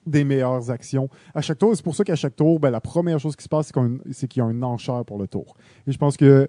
des 0.07 0.25
meilleures 0.25 0.71
actions 0.71 1.09
à 1.35 1.43
chaque 1.43 1.59
tour. 1.59 1.77
C'est 1.77 1.85
pour 1.85 1.95
ça 1.95 2.05
qu'à 2.05 2.17
chaque 2.17 2.35
tour, 2.35 2.59
ben, 2.59 2.71
la 2.71 2.81
première 2.81 3.19
chose 3.19 3.37
qui 3.37 3.45
se 3.45 3.49
passe, 3.49 3.71
c'est 4.11 4.29
qu'il 4.29 4.43
y 4.43 4.47
a 4.47 4.51
une 4.51 4.65
enchère 4.65 5.05
pour 5.05 5.19
le 5.19 5.29
tour. 5.29 5.55
Et 5.87 5.93
je 5.93 5.99
pense 5.99 6.17
que 6.17 6.49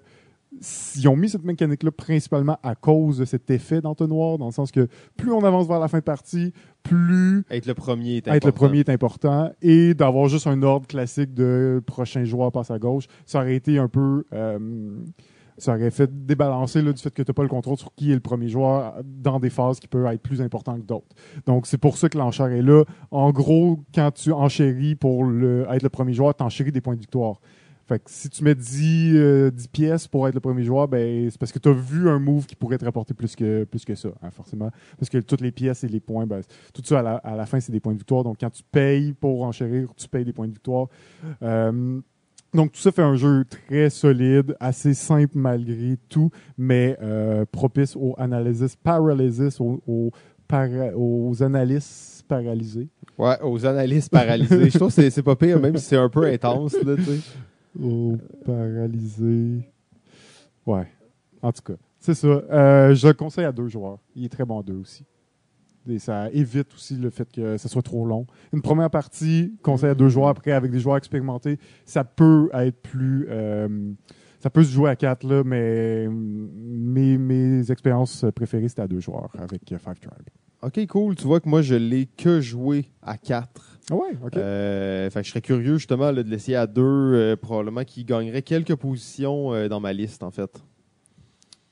ils 0.96 1.08
ont 1.08 1.16
mis 1.16 1.28
cette 1.28 1.44
mécanique-là 1.44 1.90
principalement 1.90 2.58
à 2.62 2.74
cause 2.74 3.18
de 3.18 3.24
cet 3.24 3.50
effet 3.50 3.80
d'entonnoir, 3.80 4.38
dans 4.38 4.46
le 4.46 4.52
sens 4.52 4.70
que 4.70 4.88
plus 5.16 5.32
on 5.32 5.44
avance 5.44 5.66
vers 5.66 5.80
la 5.80 5.88
fin 5.88 5.98
de 5.98 6.04
partie, 6.04 6.52
plus 6.82 7.44
Être 7.50 7.66
le 7.66 7.74
premier 7.74 8.16
est 8.16 8.18
être 8.18 8.26
le 8.26 8.34
important. 8.34 8.52
premier 8.52 8.78
est 8.80 8.88
important 8.88 9.50
et 9.62 9.94
d'avoir 9.94 10.28
juste 10.28 10.46
un 10.46 10.62
ordre 10.62 10.86
classique 10.86 11.34
de 11.34 11.82
prochain 11.86 12.24
joueur 12.24 12.52
passe 12.52 12.70
à 12.70 12.78
gauche, 12.78 13.04
ça 13.26 13.40
aurait 13.40 13.56
été 13.56 13.78
un 13.78 13.88
peu. 13.88 14.24
euh, 14.32 14.58
ça 15.56 15.74
aurait 15.74 15.90
fait 15.90 16.26
débalancer 16.26 16.82
là, 16.82 16.92
du 16.92 17.00
fait 17.00 17.10
que 17.10 17.22
tu 17.22 17.30
n'as 17.30 17.34
pas 17.34 17.42
le 17.42 17.48
contrôle 17.48 17.76
sur 17.78 17.94
qui 17.94 18.10
est 18.10 18.14
le 18.14 18.20
premier 18.20 18.48
joueur 18.48 18.94
dans 19.04 19.38
des 19.38 19.50
phases 19.50 19.78
qui 19.78 19.86
peuvent 19.86 20.06
être 20.06 20.20
plus 20.20 20.42
importantes 20.42 20.80
que 20.80 20.86
d'autres. 20.86 21.14
Donc, 21.46 21.66
c'est 21.66 21.78
pour 21.78 21.96
ça 21.96 22.08
que 22.08 22.18
l'enchère 22.18 22.48
est 22.48 22.62
là. 22.62 22.82
En 23.12 23.30
gros, 23.30 23.80
quand 23.94 24.10
tu 24.12 24.32
enchéris 24.32 24.96
pour 24.96 25.24
le, 25.24 25.64
être 25.70 25.82
le 25.84 25.88
premier 25.90 26.12
joueur, 26.12 26.34
tu 26.34 26.42
enchéris 26.42 26.72
des 26.72 26.80
points 26.80 26.94
de 26.94 27.00
victoire. 27.00 27.40
Fait 27.86 27.98
que 27.98 28.10
si 28.10 28.30
tu 28.30 28.42
mets 28.44 28.54
10, 28.54 29.12
euh, 29.16 29.50
10 29.50 29.68
pièces 29.68 30.08
pour 30.08 30.26
être 30.26 30.34
le 30.34 30.40
premier 30.40 30.64
joueur, 30.64 30.88
ben, 30.88 31.28
c'est 31.30 31.38
parce 31.38 31.52
que 31.52 31.58
tu 31.58 31.68
as 31.68 31.72
vu 31.72 32.08
un 32.08 32.18
move 32.18 32.46
qui 32.46 32.56
pourrait 32.56 32.78
te 32.78 32.84
rapporter 32.84 33.12
plus 33.12 33.36
que, 33.36 33.64
plus 33.64 33.84
que 33.84 33.94
ça, 33.94 34.08
hein, 34.22 34.30
forcément. 34.30 34.70
Parce 34.98 35.10
que 35.10 35.18
toutes 35.18 35.42
les 35.42 35.52
pièces 35.52 35.84
et 35.84 35.88
les 35.88 36.00
points, 36.00 36.26
ben, 36.26 36.40
tout 36.72 36.80
ça 36.84 37.00
à 37.00 37.02
la, 37.02 37.14
à 37.16 37.36
la 37.36 37.44
fin, 37.44 37.60
c'est 37.60 37.72
des 37.72 37.80
points 37.80 37.92
de 37.92 37.98
victoire. 37.98 38.24
Donc, 38.24 38.36
quand 38.40 38.48
tu 38.50 38.62
payes 38.72 39.12
pour 39.12 39.42
enchérir, 39.44 39.88
tu 39.96 40.08
payes 40.08 40.24
des 40.24 40.32
points 40.32 40.46
de 40.48 40.52
victoire. 40.52 40.88
Euh, 41.42 42.00
donc, 42.54 42.72
tout 42.72 42.80
ça 42.80 42.90
fait 42.92 43.02
un 43.02 43.16
jeu 43.16 43.44
très 43.68 43.90
solide, 43.90 44.56
assez 44.60 44.94
simple 44.94 45.32
malgré 45.36 45.96
tout, 46.08 46.30
mais 46.56 46.96
euh, 47.02 47.44
propice 47.50 47.96
au 47.96 48.14
analysis 48.16 48.76
paralysis, 48.76 49.60
aux, 49.60 49.82
aux, 49.86 50.10
para- 50.48 50.96
aux 50.96 51.42
analystes 51.42 52.24
paralysés. 52.28 52.88
Ouais, 53.18 53.36
aux 53.42 53.66
analystes 53.66 54.10
paralysés. 54.10 54.70
je 54.70 54.78
trouve 54.78 54.94
que 54.94 55.10
c'est- 55.10 55.22
pas 55.22 55.36
pire, 55.36 55.60
même 55.60 55.76
si 55.76 55.84
c'est 55.84 55.96
un 55.96 56.08
peu 56.08 56.24
intense. 56.24 56.74
Là, 56.82 56.94
sais. 57.78 57.84
Aux 57.84 58.16
paralysés. 58.44 59.68
Ouais. 60.66 60.86
En 61.42 61.52
tout 61.52 61.62
cas, 61.62 61.78
c'est 62.00 62.14
ça. 62.14 62.26
Euh, 62.26 62.94
je 62.94 63.08
le 63.08 63.14
conseille 63.14 63.44
à 63.44 63.52
deux 63.52 63.68
joueurs. 63.68 63.98
Il 64.14 64.24
est 64.24 64.28
très 64.28 64.44
bon 64.44 64.58
à 64.60 64.62
deux 64.62 64.76
aussi. 64.76 65.04
Et 65.86 65.98
ça 65.98 66.30
évite 66.30 66.72
aussi 66.72 66.96
le 66.96 67.10
fait 67.10 67.30
que 67.30 67.58
ça 67.58 67.68
soit 67.68 67.82
trop 67.82 68.06
long. 68.06 68.26
Une 68.54 68.62
première 68.62 68.88
partie, 68.88 69.54
conseil 69.62 69.90
à 69.90 69.94
deux 69.94 70.08
joueurs. 70.08 70.28
Après, 70.28 70.52
avec 70.52 70.70
des 70.70 70.78
joueurs 70.80 70.96
expérimentés, 70.96 71.58
ça 71.84 72.04
peut 72.04 72.48
être 72.54 72.80
plus... 72.80 73.26
euh, 73.28 73.92
ça 74.40 74.48
peut 74.50 74.62
se 74.62 74.72
jouer 74.72 74.90
à 74.90 74.96
quatre, 74.96 75.26
là, 75.26 75.42
mais 75.44 76.06
mes, 76.08 77.16
mes 77.16 77.70
expériences 77.70 78.26
préférées, 78.34 78.68
c'était 78.68 78.82
à 78.82 78.88
deux 78.88 79.00
joueurs 79.00 79.30
avec 79.38 79.62
Five 79.68 80.00
Tribe. 80.00 80.28
Ok, 80.62 80.86
cool. 80.86 81.14
Tu 81.14 81.26
vois 81.26 81.40
que 81.40 81.48
moi, 81.48 81.60
je 81.60 81.74
l'ai 81.74 82.06
que 82.06 82.40
joué 82.40 82.86
à 83.02 83.18
4. 83.18 83.73
Ah 83.90 83.94
ouais, 83.96 84.16
OK. 84.24 84.36
Euh, 84.36 85.10
fait 85.10 85.20
que 85.20 85.24
je 85.26 85.30
serais 85.30 85.40
curieux 85.42 85.76
justement 85.76 86.10
là, 86.10 86.22
de 86.22 86.30
l'essayer 86.30 86.56
à 86.56 86.66
2, 86.66 87.36
probablement 87.40 87.84
qu'il 87.84 88.06
gagnerait 88.06 88.42
quelques 88.42 88.74
positions 88.76 89.52
euh, 89.52 89.68
dans 89.68 89.80
ma 89.80 89.92
liste 89.92 90.22
en 90.22 90.30
fait. 90.30 90.62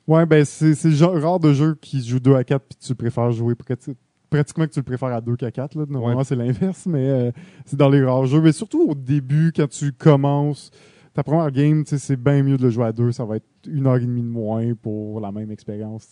Ouais, 0.08 0.26
ben 0.26 0.44
c'est 0.44 0.74
c'est 0.74 0.88
le 0.88 0.94
genre 0.94 1.14
rare 1.20 1.40
de 1.40 1.52
jeu 1.52 1.76
qui 1.80 2.00
se 2.02 2.08
joue 2.10 2.20
2 2.20 2.34
à 2.34 2.44
4 2.44 2.62
puis 2.68 2.76
tu 2.80 2.94
préfères 2.94 3.30
jouer 3.30 3.54
prati- 3.54 3.94
pratiquement 4.28 4.66
que 4.66 4.72
tu 4.72 4.80
le 4.80 4.84
préfères 4.84 5.08
à 5.12 5.20
2 5.20 5.36
qu'à 5.36 5.50
4. 5.50 5.74
Là. 5.76 5.84
Normalement, 5.88 6.18
Ouais. 6.18 6.24
c'est 6.24 6.36
l'inverse, 6.36 6.86
mais 6.86 7.08
euh, 7.08 7.30
c'est 7.64 7.76
dans 7.76 7.88
les 7.88 8.04
rares 8.04 8.26
jeux. 8.26 8.40
Mais 8.42 8.52
surtout 8.52 8.82
au 8.90 8.94
début, 8.94 9.52
quand 9.54 9.68
tu 9.68 9.92
commences 9.92 10.70
ta 11.14 11.22
première 11.22 11.50
game, 11.52 11.84
c'est 11.86 12.16
bien 12.16 12.42
mieux 12.42 12.56
de 12.56 12.64
le 12.64 12.70
jouer 12.70 12.86
à 12.86 12.92
2. 12.92 13.12
Ça 13.12 13.24
va 13.24 13.36
être 13.36 13.46
une 13.66 13.86
heure 13.86 13.96
et 13.96 14.00
demie 14.00 14.22
de 14.22 14.26
moins 14.26 14.74
pour 14.74 15.20
la 15.20 15.30
même 15.30 15.50
expérience. 15.52 16.08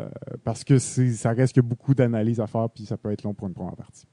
Euh, 0.00 0.08
parce 0.42 0.64
que 0.64 0.78
ça 0.78 1.30
reste 1.32 1.54
que 1.54 1.60
beaucoup 1.60 1.94
d'analyses 1.94 2.40
à 2.40 2.46
faire 2.46 2.68
puis 2.70 2.86
ça 2.86 2.96
peut 2.96 3.10
être 3.12 3.24
long 3.24 3.34
pour 3.34 3.46
une 3.46 3.54
première 3.54 3.76
partie. 3.76 4.06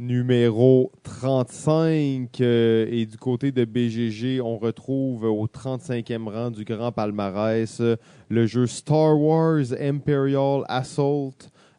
Numéro 0.00 0.92
35. 1.02 2.40
euh, 2.40 2.86
et 2.88 3.04
du 3.04 3.16
côté 3.16 3.50
de 3.50 3.64
BGG, 3.64 4.40
on 4.40 4.56
retrouve 4.56 5.24
au 5.24 5.48
35e 5.48 6.28
rang 6.28 6.52
du 6.52 6.64
grand 6.64 6.92
palmarès 6.92 7.80
euh, 7.80 7.96
le 8.28 8.46
jeu 8.46 8.68
Star 8.68 9.20
Wars 9.20 9.72
Imperial 9.80 10.62
Assault. 10.68 11.34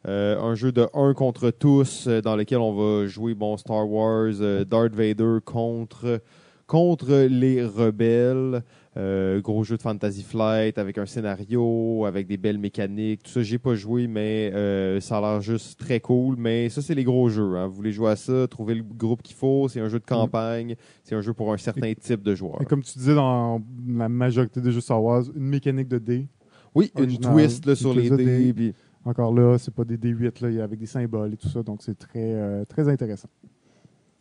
Euh, 0.06 0.38
un 0.38 0.54
jeu 0.56 0.74
de 0.74 0.86
1 0.94 1.14
contre 1.14 1.50
tous 1.50 2.08
euh, 2.08 2.20
dans 2.20 2.36
lequel 2.36 2.58
on 2.58 2.74
va 2.74 3.08
jouer 3.08 3.36
bon 3.36 3.56
Star 3.56 3.90
Wars 3.90 4.34
Darth 4.68 4.94
Vader 4.94 5.38
contre 5.46 6.22
contre 6.68 7.26
les 7.30 7.66
rebelles. 7.66 8.64
Euh, 9.00 9.40
gros 9.40 9.64
jeu 9.64 9.78
de 9.78 9.82
Fantasy 9.82 10.24
Flight 10.24 10.78
avec 10.78 10.98
un 10.98 11.06
scénario, 11.06 12.04
avec 12.06 12.28
des 12.28 12.36
belles 12.36 12.58
mécaniques. 12.58 13.24
Tout 13.24 13.32
ça, 13.32 13.42
j'ai 13.42 13.58
pas 13.58 13.74
joué, 13.76 14.08
mais 14.08 14.52
euh, 14.54 15.00
ça 15.00 15.20
a 15.20 15.22
l'air 15.22 15.42
juste 15.42 15.80
très 15.80 16.02
cool. 16.02 16.36
Mais 16.38 16.68
ça, 16.70 16.82
c'est 16.82 16.96
les 16.96 17.06
gros 17.06 17.30
jeux. 17.30 17.56
hein. 17.56 17.68
Vous 17.68 17.74
voulez 17.76 17.94
jouer 17.94 18.10
à 18.12 18.16
ça, 18.18 18.46
trouver 18.50 18.76
le 18.76 18.84
groupe 18.84 19.22
qu'il 19.22 19.36
faut. 19.38 19.70
C'est 19.70 19.80
un 19.80 19.88
jeu 19.88 20.00
de 20.00 20.06
campagne. 20.06 20.76
C'est 21.04 21.16
un 21.16 21.22
jeu 21.22 21.34
pour 21.34 21.54
un 21.54 21.58
certain 21.58 21.94
type 21.94 22.22
de 22.24 22.36
joueur. 22.36 22.62
Et 22.62 22.66
comme 22.66 22.84
tu 22.84 22.98
disais 23.00 23.16
dans 23.16 23.62
la 23.88 24.10
majorité 24.10 24.60
des 24.60 24.72
jeux 24.72 24.82
Star 24.82 25.02
Wars, 25.02 25.24
une 25.34 25.46
mécanique 25.48 25.88
de 25.88 25.98
dés. 25.98 26.28
Oui, 26.76 26.92
une 27.00 27.18
twist 27.18 27.66
là, 27.66 27.76
sur 27.76 27.94
les 27.94 28.10
dés. 28.10 28.54
puis- 28.54 28.74
Encore 29.06 29.34
là, 29.34 29.58
c'est 29.58 29.74
pas 29.74 29.86
des 29.86 29.98
D8 29.98 30.42
là, 30.44 30.50
il 30.50 30.58
y 30.58 30.60
a 30.60 30.64
avec 30.66 30.78
des 30.78 30.86
symboles 30.86 31.34
et 31.34 31.38
tout 31.38 31.48
ça, 31.48 31.64
donc 31.64 31.82
c'est 31.82 31.98
très 31.98 32.34
euh, 32.36 32.66
très 32.66 32.90
intéressant. 32.90 33.30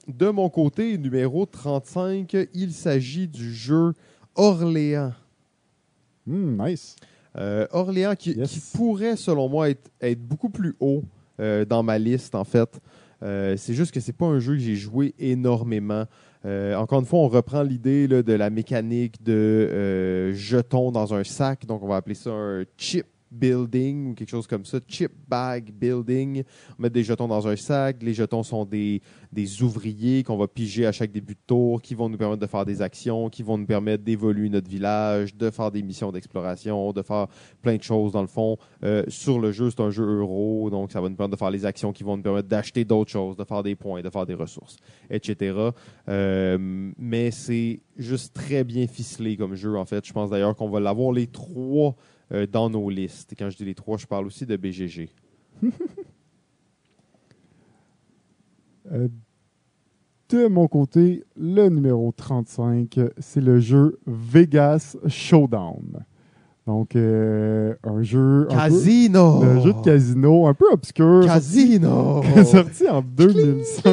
De 0.07 0.31
mon 0.31 0.49
côté, 0.49 0.97
numéro 0.97 1.45
35, 1.45 2.35
il 2.55 2.72
s'agit 2.72 3.26
du 3.29 3.53
jeu 3.53 3.93
Orléans. 4.39 5.12
Hmm, 6.26 6.57
nice. 6.64 6.97
Euh, 7.36 7.66
Orléans 7.72 8.14
qui, 8.16 8.32
Yes. 8.32 8.51
qui 8.51 8.61
pourrait, 8.76 9.16
selon 9.16 9.49
moi, 9.49 9.68
être, 9.70 9.91
être 10.01 10.20
beaucoup 10.20 10.49
plus 10.49 10.74
haut 10.80 11.03
euh, 11.41 11.64
dans 11.64 11.82
ma 11.82 11.99
liste, 11.99 12.34
en 12.34 12.45
fait. 12.45 12.80
Euh, 13.22 13.57
c'est 13.57 13.74
juste 13.74 13.93
que 13.93 14.01
c'est 14.01 14.12
pas 14.12 14.26
un 14.26 14.39
jeu 14.39 14.55
que 14.55 14.61
j'ai 14.61 14.76
joué 14.76 15.14
énormément. 15.18 16.05
Encore 16.45 17.01
une 17.01 17.05
fois, 17.05 17.18
on 17.18 17.28
reprend 17.28 17.62
l'idée 17.62 18.07
là, 18.09 18.22
de 18.22 18.32
la 18.32 18.49
mécanique 18.49 19.22
de 19.22 20.32
jetons 20.32 20.91
dans 20.91 21.12
un 21.12 21.22
sac. 21.22 21.66
Donc, 21.66 21.82
on 21.82 21.89
va 21.89 21.97
appeler 21.97 22.14
ça 22.14 22.30
un 22.30 22.64
chip 22.78 23.05
building 23.31 24.11
ou 24.11 24.14
quelque 24.14 24.31
chose 24.31 24.47
comme 24.47 24.64
ça. 24.64 24.79
Chip 24.87 25.12
bag 25.29 25.72
building. 25.72 26.43
On 26.79 26.83
met 26.83 26.91
des 26.91 27.03
jetons 27.03 27.29
dans 27.29 27.47
un 27.47 27.57
sac. 27.57 28.03
Les 28.03 28.14
jetons 28.14 28.43
sont 28.43 28.64
des, 28.64 29.03
des 29.33 29.62
ouvriers 29.62 30.22
qu'on 30.22 30.37
va 30.37 30.49
piger 30.49 30.87
à 30.87 30.93
chaque 30.93 31.12
début 31.12 31.35
de 31.35 31.41
tour, 31.47 31.83
qui 31.83 31.95
vont 31.95 32.09
nous 32.09 32.16
permettre 32.16 32.41
de 32.41 32.47
faire 32.47 32.64
des 32.64 32.83
actions, 32.83 33.29
qui 33.29 33.43
vont 33.43 33.59
nous 33.59 33.66
permettre 33.66 34.05
d'évoluer 34.05 34.49
notre 34.49 34.68
village, 34.68 35.35
de 35.35 35.51
faire 35.51 35.70
des 35.70 35.83
missions 35.83 36.12
d'exploration, 36.12 36.93
de 36.93 37.03
faire 37.03 37.26
plein 37.62 37.76
de 37.76 37.83
choses 37.83 38.12
dans 38.12 38.22
le 38.22 38.29
fond. 38.29 38.57
Euh, 38.85 39.03
sur 39.09 39.39
le 39.39 39.53
jeu, 39.53 39.70
c'est 39.70 39.81
un 39.81 39.91
jeu 39.91 40.05
euro, 40.05 40.70
donc 40.70 40.93
ça 40.93 41.01
va 41.01 41.09
nous 41.09 41.16
permettre 41.16 41.37
de 41.37 41.39
faire 41.39 41.51
les 41.51 41.66
actions 41.66 41.93
qui 41.93 42.05
vont 42.05 42.16
nous 42.16 42.22
permettre 42.22 42.49
d'acheter 42.49 42.85
d'autres 42.85 43.11
choses, 43.11 43.37
de 43.37 43.45
faire 43.45 43.62
des 43.62 43.74
points, 43.74 44.03
de 44.03 44.11
faire 44.11 44.26
des 44.26 44.35
ressources, 44.35 44.76
etc. 45.11 45.70
Euh, 46.09 46.93
mais 46.99 47.31
c'est 47.31 47.81
juste 47.97 48.35
très 48.35 48.64
bien 48.64 48.87
ficelé 48.87 49.37
comme 49.37 49.55
jeu, 49.55 49.76
en 49.76 49.85
fait. 49.85 50.07
Je 50.07 50.12
pense 50.12 50.31
d'ailleurs 50.31 50.55
qu'on 50.55 50.70
va 50.70 50.81
l'avoir 50.81 51.12
les 51.12 51.26
trois 51.26 51.97
euh, 52.33 52.47
dans 52.47 52.70
nos 52.70 52.89
listes. 52.91 53.33
Et 53.33 53.37
quand 53.37 53.51
je 53.51 53.57
dis 53.57 53.64
les 53.64 53.74
trois, 53.74 53.97
je 53.97 54.07
parle 54.07 54.26
aussi 54.26 54.47
de 54.47 54.57
BGG. 54.57 55.11
Euh, 58.91 59.07
de 60.31 60.47
mon 60.47 60.66
côté, 60.66 61.24
le 61.37 61.68
numéro 61.68 62.11
35, 62.11 62.99
c'est 63.18 63.43
le 63.43 63.61
jeu 63.61 63.99
Vegas 64.07 64.97
Showdown. 65.07 66.07
Donc, 66.69 66.95
euh, 66.97 67.73
un 67.83 68.03
jeu. 68.03 68.43
un 68.51 68.55
peu- 68.55 68.55
Casino! 68.57 69.43
un 69.43 69.61
jeu 69.62 69.73
de 69.73 69.81
casino 69.83 70.47
un 70.49 70.53
peu 70.53 70.66
obscur. 70.71 71.23
Casino! 71.25 72.21
sorti 72.45 72.87
en 72.87 73.01
2005. 73.01 73.91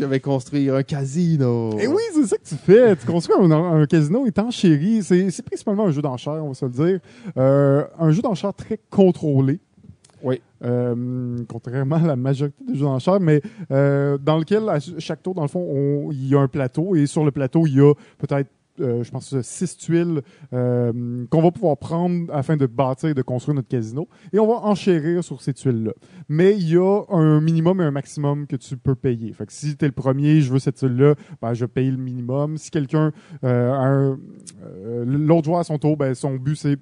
Je 0.00 0.04
vais 0.04 0.18
construire 0.18 0.74
un 0.74 0.82
casino. 0.82 1.70
Et 1.78 1.86
oui, 1.86 2.02
c'est 2.12 2.26
ça 2.26 2.36
que 2.38 2.44
tu 2.44 2.56
fais. 2.56 2.96
Tu 2.96 3.06
construis 3.06 3.36
un, 3.40 3.52
un 3.52 3.86
casino 3.86 4.26
étant 4.26 4.50
chéri. 4.50 5.04
C'est 5.04 5.42
principalement 5.44 5.86
un 5.86 5.90
jeu 5.92 6.02
d'enchères, 6.02 6.44
on 6.44 6.48
va 6.48 6.54
se 6.54 6.64
le 6.64 6.72
dire. 6.72 6.98
Euh, 7.36 7.84
un 8.00 8.10
jeu 8.10 8.20
d'enchères 8.20 8.52
très 8.54 8.80
contrôlé. 8.90 9.60
Oui. 10.24 10.40
Euh, 10.64 11.36
contrairement 11.48 11.96
à 11.96 12.06
la 12.06 12.16
majorité 12.16 12.64
des 12.66 12.74
jeux 12.74 12.84
d'enchères, 12.84 13.20
mais 13.20 13.40
euh, 13.70 14.18
dans 14.18 14.38
lequel, 14.38 14.68
à 14.68 14.78
chaque 14.98 15.22
tour, 15.22 15.34
dans 15.34 15.42
le 15.42 15.48
fond, 15.48 15.60
on- 15.68 16.10
il 16.10 16.26
y 16.28 16.34
a 16.34 16.40
un 16.40 16.48
plateau 16.48 16.96
et 16.96 17.06
sur 17.06 17.24
le 17.24 17.30
plateau, 17.30 17.64
il 17.68 17.74
y 17.76 17.80
a 17.80 17.94
peut-être 18.18 18.48
je 18.78 19.10
pense, 19.10 19.40
six 19.42 19.76
tuiles 19.76 20.22
euh, 20.52 21.24
qu'on 21.30 21.42
va 21.42 21.50
pouvoir 21.50 21.76
prendre 21.76 22.32
afin 22.32 22.56
de 22.56 22.66
bâtir, 22.66 23.14
de 23.14 23.22
construire 23.22 23.54
notre 23.56 23.68
casino. 23.68 24.08
Et 24.32 24.38
on 24.38 24.46
va 24.46 24.54
enchérir 24.66 25.22
sur 25.22 25.40
ces 25.42 25.54
tuiles-là. 25.54 25.92
Mais 26.28 26.54
il 26.56 26.68
y 26.70 26.76
a 26.76 27.02
un 27.10 27.40
minimum 27.40 27.80
et 27.80 27.84
un 27.84 27.90
maximum 27.90 28.46
que 28.46 28.56
tu 28.56 28.76
peux 28.76 28.94
payer. 28.94 29.32
Fait 29.32 29.46
que 29.46 29.52
si 29.52 29.76
tu 29.76 29.84
es 29.84 29.88
le 29.88 29.92
premier, 29.94 30.40
je 30.40 30.52
veux 30.52 30.58
cette 30.58 30.76
tuile-là, 30.76 31.14
ben, 31.40 31.54
je 31.54 31.66
paye 31.66 31.90
le 31.90 31.96
minimum. 31.96 32.56
Si 32.58 32.70
quelqu'un, 32.70 33.12
euh, 33.44 33.72
un- 33.72 34.18
euh, 34.64 35.04
l'autre 35.06 35.44
joueur 35.46 35.60
à 35.60 35.64
son 35.64 35.78
tour, 35.78 35.96
ben, 35.96 36.14
son 36.14 36.36
but 36.36 36.56
c'est 36.56 36.78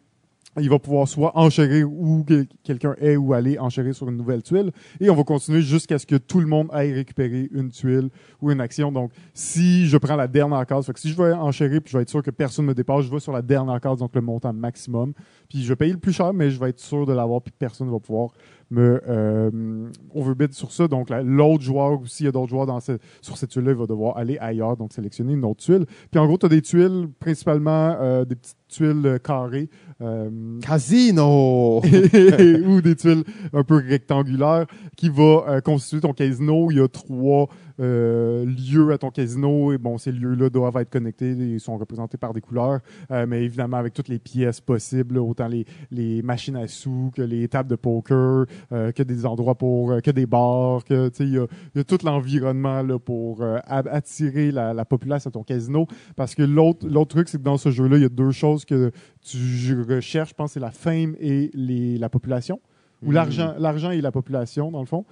il 0.59 0.69
va 0.69 0.79
pouvoir 0.79 1.07
soit 1.07 1.37
enchérir 1.39 1.91
où 1.91 2.25
que- 2.25 2.47
quelqu'un 2.65 2.95
est 3.01 3.17
ou 3.17 3.33
aller 3.33 3.59
enchérir 3.59 3.95
sur 3.95 4.09
une 4.09 4.17
nouvelle 4.17 4.43
tuile. 4.43 4.73
Et 4.99 5.09
on 5.09 5.15
va 5.15 5.23
continuer 5.23 5.63
jusqu'à 5.63 5.99
ce 5.99 6.07
que 6.07 6.17
tout 6.17 6.41
le 6.41 6.47
monde 6.47 6.69
aille 6.73 6.93
récupérer 6.93 7.49
une 7.53 7.71
tuile 7.71 8.09
ou 8.41 8.51
une 8.51 8.61
action. 8.61 8.91
Donc, 8.91 9.13
si 9.33 9.87
je 9.87 9.97
prends 9.97 10.17
la 10.17 10.27
dernière 10.27 10.67
case, 10.67 10.87
fait 10.87 10.99
si 10.99 11.11
je 11.11 11.17
veux 11.17 11.33
enchérir 11.35 11.81
puis 11.81 11.93
je 11.93 11.97
vais 11.99 12.03
être 12.03 12.11
sûr 12.11 12.23
que 12.23 12.31
personne 12.31 12.65
ne 12.65 12.71
me 12.71 12.75
dépasse, 12.75 13.05
je 13.05 13.11
vais 13.11 13.21
sur 13.21 13.33
la 13.33 13.43
dernière 13.43 13.81
case, 13.81 13.99
donc 13.99 14.15
le 14.15 14.21
montant 14.21 14.53
maximum. 14.53 15.13
Puis 15.49 15.63
je 15.63 15.69
vais 15.69 15.77
payer 15.77 15.93
le 15.93 15.99
plus 15.99 16.13
cher, 16.13 16.33
mais 16.33 16.51
je 16.51 16.59
vais 16.59 16.71
être 16.71 16.81
sûr 16.81 17.07
de 17.07 17.13
l'avoir 17.13 17.43
puis 17.43 17.53
personne 17.57 17.87
ne 17.87 17.93
va 17.93 18.01
pouvoir 18.01 18.31
me 18.71 19.01
euh, 19.09 19.91
overbid 20.15 20.53
sur 20.53 20.71
ça. 20.73 20.87
Donc, 20.89 21.11
la- 21.11 21.23
l'autre 21.23 21.63
joueur, 21.63 22.01
ou 22.01 22.07
s'il 22.07 22.27
y 22.27 22.29
a 22.29 22.33
d'autres 22.33 22.51
joueurs 22.51 22.67
dans 22.67 22.81
ce- 22.81 22.99
sur 23.21 23.37
cette 23.37 23.51
tuile-là, 23.51 23.73
il 23.73 23.77
va 23.77 23.87
devoir 23.87 24.17
aller 24.17 24.39
ailleurs, 24.39 24.77
donc 24.77 24.93
sélectionner 24.93 25.33
une 25.35 25.45
autre 25.45 25.63
tuile. 25.65 25.87
Puis 26.11 26.21
en 26.21 26.27
gros, 26.27 26.39
tu 26.39 26.47
as 26.47 26.49
des 26.49 26.63
tuiles, 26.63 27.09
principalement 27.19 27.97
euh, 28.01 28.25
des 28.25 28.37
petites 28.37 28.57
tuiles 28.69 29.03
euh, 29.05 29.19
carrées. 29.19 29.69
euh, 30.03 30.31
Casino! 30.61 31.81
ou 32.67 32.81
des 32.81 32.97
tuiles 32.97 33.25
un 33.53 33.65
peu 33.65 33.77
rectangulaires 33.77 34.67
qui 34.97 35.09
va 35.09 35.45
euh, 35.49 35.61
constituer 35.61 36.01
ton 36.01 36.13
casino. 36.13 36.71
Il 36.71 36.79
y 36.79 36.81
a 36.81 36.89
trois 36.89 37.49
euh, 37.81 38.45
lieux 38.45 38.93
à 38.93 38.99
ton 38.99 39.11
casino 39.11 39.73
et 39.73 39.79
bon, 39.79 39.99
ces 39.99 40.13
lieux-là 40.13 40.51
doivent 40.51 40.77
être 40.77 40.91
connectés 40.91 41.31
et 41.31 41.59
sont 41.59 41.77
représentés 41.79 42.19
par 42.19 42.33
des 42.35 42.41
couleurs, 42.41 42.81
euh, 43.11 43.27
mais 43.27 43.43
évidemment 43.45 43.79
avec 43.79 43.95
toutes 43.95 44.09
les 44.09 44.19
pièces 44.19 44.61
possibles, 44.61 45.19
autant 45.19 45.49
les, 45.49 45.65
les 45.91 46.23
machines 46.23 46.57
à 46.57 46.69
sous 46.69 47.11
que 47.15 47.23
les 47.23 47.49
tables 47.49 47.71
de 47.71 47.77
poker, 47.77 48.47
euh, 48.73 48.93
que 48.93 49.03
des 49.03 49.27
endroits 49.27 49.55
pour, 49.57 49.93
euh, 49.93 50.01
que 50.01 50.11
des 50.11 50.27
bars, 50.27 50.85
que 50.85 51.09
tu 51.09 51.17
sais, 51.17 51.25
il 51.25 51.35
y 51.35 51.39
a, 51.39 51.47
y 51.75 51.81
a 51.81 51.85
tout 51.85 51.99
l'environnement 52.05 52.83
là 52.83 52.99
pour 52.99 53.43
euh, 53.43 53.59
attirer 53.67 54.51
la, 54.53 54.75
la 54.75 54.85
populace 54.85 55.27
à 55.27 55.31
ton 55.31 55.43
casino. 55.43 55.87
Parce 56.17 56.35
que 56.35 56.43
l'autre 56.43 56.87
l'autre 56.89 57.15
truc, 57.15 57.29
c'est 57.29 57.39
que 57.39 57.43
dans 57.43 57.57
ce 57.57 57.71
jeu-là, 57.71 57.97
il 57.97 58.03
y 58.03 58.07
a 58.07 58.09
deux 58.09 58.31
choses 58.31 58.65
que 58.65 58.91
tu 59.23 59.81
recherches, 59.83 60.31
je 60.31 60.35
pense, 60.35 60.53
c'est 60.53 60.61
la 60.61 60.71
fame 60.71 61.15
et 61.21 61.51
les, 61.55 61.99
la 61.99 62.09
population, 62.09 62.61
ou 63.03 63.11
Mm. 63.11 63.15
l'argent, 63.15 63.55
l'argent 63.59 63.91
et 63.91 64.01
la 64.01 64.13
population, 64.13 64.71
dans 64.71 64.81
le 64.81 64.87
fond. 64.87 65.05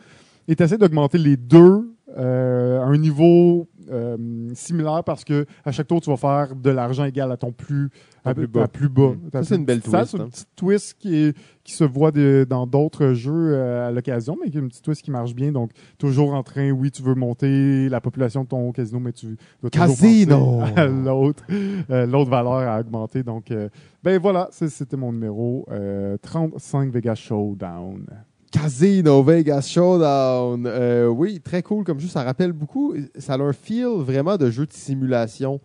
Et 0.46 0.56
tu 0.56 0.62
essaies 0.62 0.78
d'augmenter 0.78 1.18
les 1.18 1.36
deux 1.36 1.94
euh, 2.16 2.80
un 2.82 2.96
niveau 2.96 3.68
euh, 3.90 4.16
similaire 4.54 5.02
parce 5.04 5.24
que 5.24 5.46
à 5.64 5.72
chaque 5.72 5.86
tour, 5.86 6.00
tu 6.00 6.10
vas 6.10 6.16
faire 6.16 6.54
de 6.56 6.70
l'argent 6.70 7.04
égal 7.04 7.30
à 7.32 7.36
ton 7.36 7.52
plus, 7.52 7.90
à, 8.24 8.34
plus 8.34 8.46
bas. 8.46 8.62
à 8.64 8.68
plus 8.68 8.88
bas. 8.88 9.12
Ça, 9.32 9.42
c'est 9.42 9.56
une 9.56 9.64
belle 9.64 9.82
Ça, 9.82 9.98
twist, 10.04 10.10
C'est 10.12 10.16
hein. 10.20 10.24
une 10.24 10.30
petite 10.30 10.48
twist 10.56 10.96
qui, 10.98 11.14
est- 11.16 11.36
qui 11.64 11.72
se 11.72 11.84
voit 11.84 12.10
de- 12.10 12.46
dans 12.48 12.66
d'autres 12.66 13.12
jeux 13.12 13.52
euh, 13.54 13.88
à 13.88 13.90
l'occasion, 13.90 14.36
mais 14.42 14.50
qui 14.50 14.56
est 14.58 14.60
une 14.60 14.68
petite 14.68 14.84
twist 14.84 15.02
qui 15.02 15.10
marche 15.10 15.34
bien. 15.34 15.52
Donc, 15.52 15.70
toujours 15.98 16.34
en 16.34 16.42
train, 16.42 16.70
oui, 16.70 16.90
tu 16.90 17.02
veux 17.02 17.14
monter 17.14 17.88
la 17.88 18.00
population 18.00 18.42
de 18.44 18.48
ton 18.48 18.72
casino, 18.72 19.00
mais 19.00 19.12
tu 19.12 19.36
dois 19.62 19.70
toujours 19.70 19.86
Casino! 19.88 20.60
l'autre, 21.04 21.44
euh, 21.90 22.06
l'autre 22.06 22.30
valeur 22.30 22.52
à 22.68 22.80
augmenter. 22.80 23.22
Donc, 23.22 23.50
euh, 23.50 23.68
ben 24.02 24.18
voilà, 24.20 24.48
c'était 24.50 24.96
mon 24.96 25.12
numéro 25.12 25.66
euh, 25.70 26.16
35 26.22 26.90
Vegas 26.90 27.14
Showdown. 27.16 28.04
Casino 28.50 29.22
Vegas 29.22 29.62
Showdown. 29.68 30.64
Euh, 30.66 31.06
oui, 31.08 31.40
très 31.40 31.62
cool 31.62 31.84
comme 31.84 32.00
jeu. 32.00 32.08
Ça 32.08 32.22
rappelle 32.22 32.52
beaucoup. 32.52 32.94
Ça 33.18 33.34
a 33.34 33.38
un 33.38 33.52
feel 33.52 33.88
vraiment 33.98 34.36
de 34.36 34.50
jeu 34.50 34.66
de 34.66 34.72
simulation. 34.72 35.60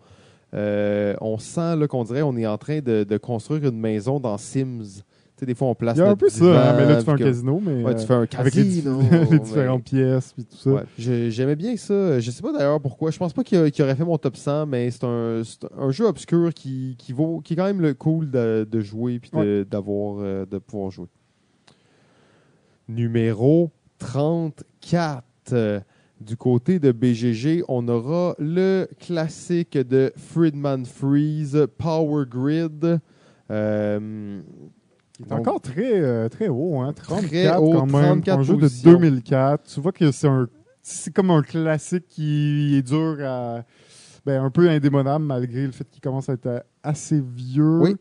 Euh, 0.54 1.14
on 1.20 1.38
sent 1.38 1.76
là, 1.76 1.86
qu'on 1.88 2.04
dirait 2.04 2.20
qu'on 2.20 2.36
est 2.36 2.46
en 2.46 2.58
train 2.58 2.80
de, 2.80 3.04
de 3.04 3.16
construire 3.16 3.64
une 3.64 3.78
maison 3.78 4.20
dans 4.20 4.38
Sims. 4.38 5.02
Tu 5.36 5.40
sais, 5.40 5.46
des 5.46 5.54
fois, 5.56 5.66
on 5.66 5.74
place 5.74 5.96
Il 5.96 6.00
y 6.00 6.02
a 6.04 6.10
un 6.10 6.14
peu 6.14 6.28
ça, 6.28 6.44
hein, 6.44 6.76
mais 6.76 6.86
là, 6.86 6.96
tu 6.98 7.04
fais 7.04 7.10
un 7.10 7.16
casino, 7.16 7.60
mais 7.60 7.82
Ouais, 7.82 7.94
tu 7.96 8.02
euh, 8.02 8.06
fais 8.06 8.14
un 8.14 8.26
avec 8.38 8.54
les, 8.54 8.62
casino. 8.62 9.00
les 9.10 9.18
mais- 9.32 9.38
différentes 9.40 9.82
pièces 9.82 10.32
puis 10.32 10.44
tout 10.44 10.56
ça. 10.56 10.70
Ouais, 10.70 10.82
j'ai- 10.96 11.32
J'aimais 11.32 11.56
bien 11.56 11.76
ça. 11.76 12.20
Je 12.20 12.30
sais 12.30 12.40
pas 12.40 12.52
d'ailleurs 12.52 12.80
pourquoi. 12.80 13.10
Je 13.10 13.18
pense 13.18 13.32
pas 13.32 13.42
qu'il 13.42 13.58
aurait 13.58 13.96
fait 13.96 14.04
mon 14.04 14.16
top 14.16 14.36
100, 14.36 14.66
mais 14.66 14.92
c'est 14.92 15.02
un, 15.02 15.42
jeu 15.90 16.04
obscur 16.06 16.54
qui, 16.54 16.94
qui, 16.98 17.12
vaut, 17.12 17.40
qui 17.40 17.54
est 17.54 17.56
quand 17.56 17.64
même 17.64 17.80
le 17.80 17.94
cool 17.94 18.30
de, 18.30 18.64
de 18.70 18.80
jouer 18.80 19.18
puis 19.18 19.30
de, 19.34 19.66
d'avoir, 19.68 20.18
euh, 20.20 20.46
de 20.46 20.58
pouvoir 20.58 20.92
jouer. 20.92 21.08
Numéro 22.88 23.70
34. 23.98 25.24
Euh, 25.52 25.80
Du 26.20 26.36
côté 26.36 26.78
de 26.78 26.92
BGG, 26.92 27.64
on 27.68 27.86
aura 27.88 28.34
le 28.38 28.88
classique 29.00 29.76
de 29.76 30.12
Friedman 30.16 30.86
Freeze, 30.86 31.66
Power 31.76 32.24
Grid. 32.28 33.00
Euh, 33.50 34.40
Il 35.20 35.26
est 35.26 35.32
encore 35.32 35.60
très, 35.60 36.00
euh, 36.00 36.28
très 36.28 36.48
haut, 36.48 36.78
hein, 36.80 36.92
34 36.94 37.28
Très 37.28 37.56
haut, 37.56 37.72
quand 37.72 37.86
même. 37.86 38.22
34 38.22 38.38
un 38.38 38.42
jeu 38.42 38.54
de 38.54 38.60
positions. 38.60 38.92
2004. 38.92 39.64
Tu 39.64 39.80
vois 39.80 39.92
que 39.92 40.10
c'est 40.12 40.28
un, 40.28 40.48
c'est 40.82 41.12
comme 41.12 41.30
un 41.30 41.42
classique 41.42 42.06
qui 42.08 42.76
est 42.76 42.82
dur 42.82 43.16
à, 43.22 43.64
ben, 44.24 44.42
un 44.42 44.50
peu 44.50 44.68
indémodable 44.70 45.24
malgré 45.24 45.66
le 45.66 45.72
fait 45.72 45.86
qu'il 45.90 46.00
commence 46.00 46.28
à 46.28 46.34
être 46.34 46.64
assez 46.82 47.20
vieux. 47.20 47.80
Oui. 47.80 47.96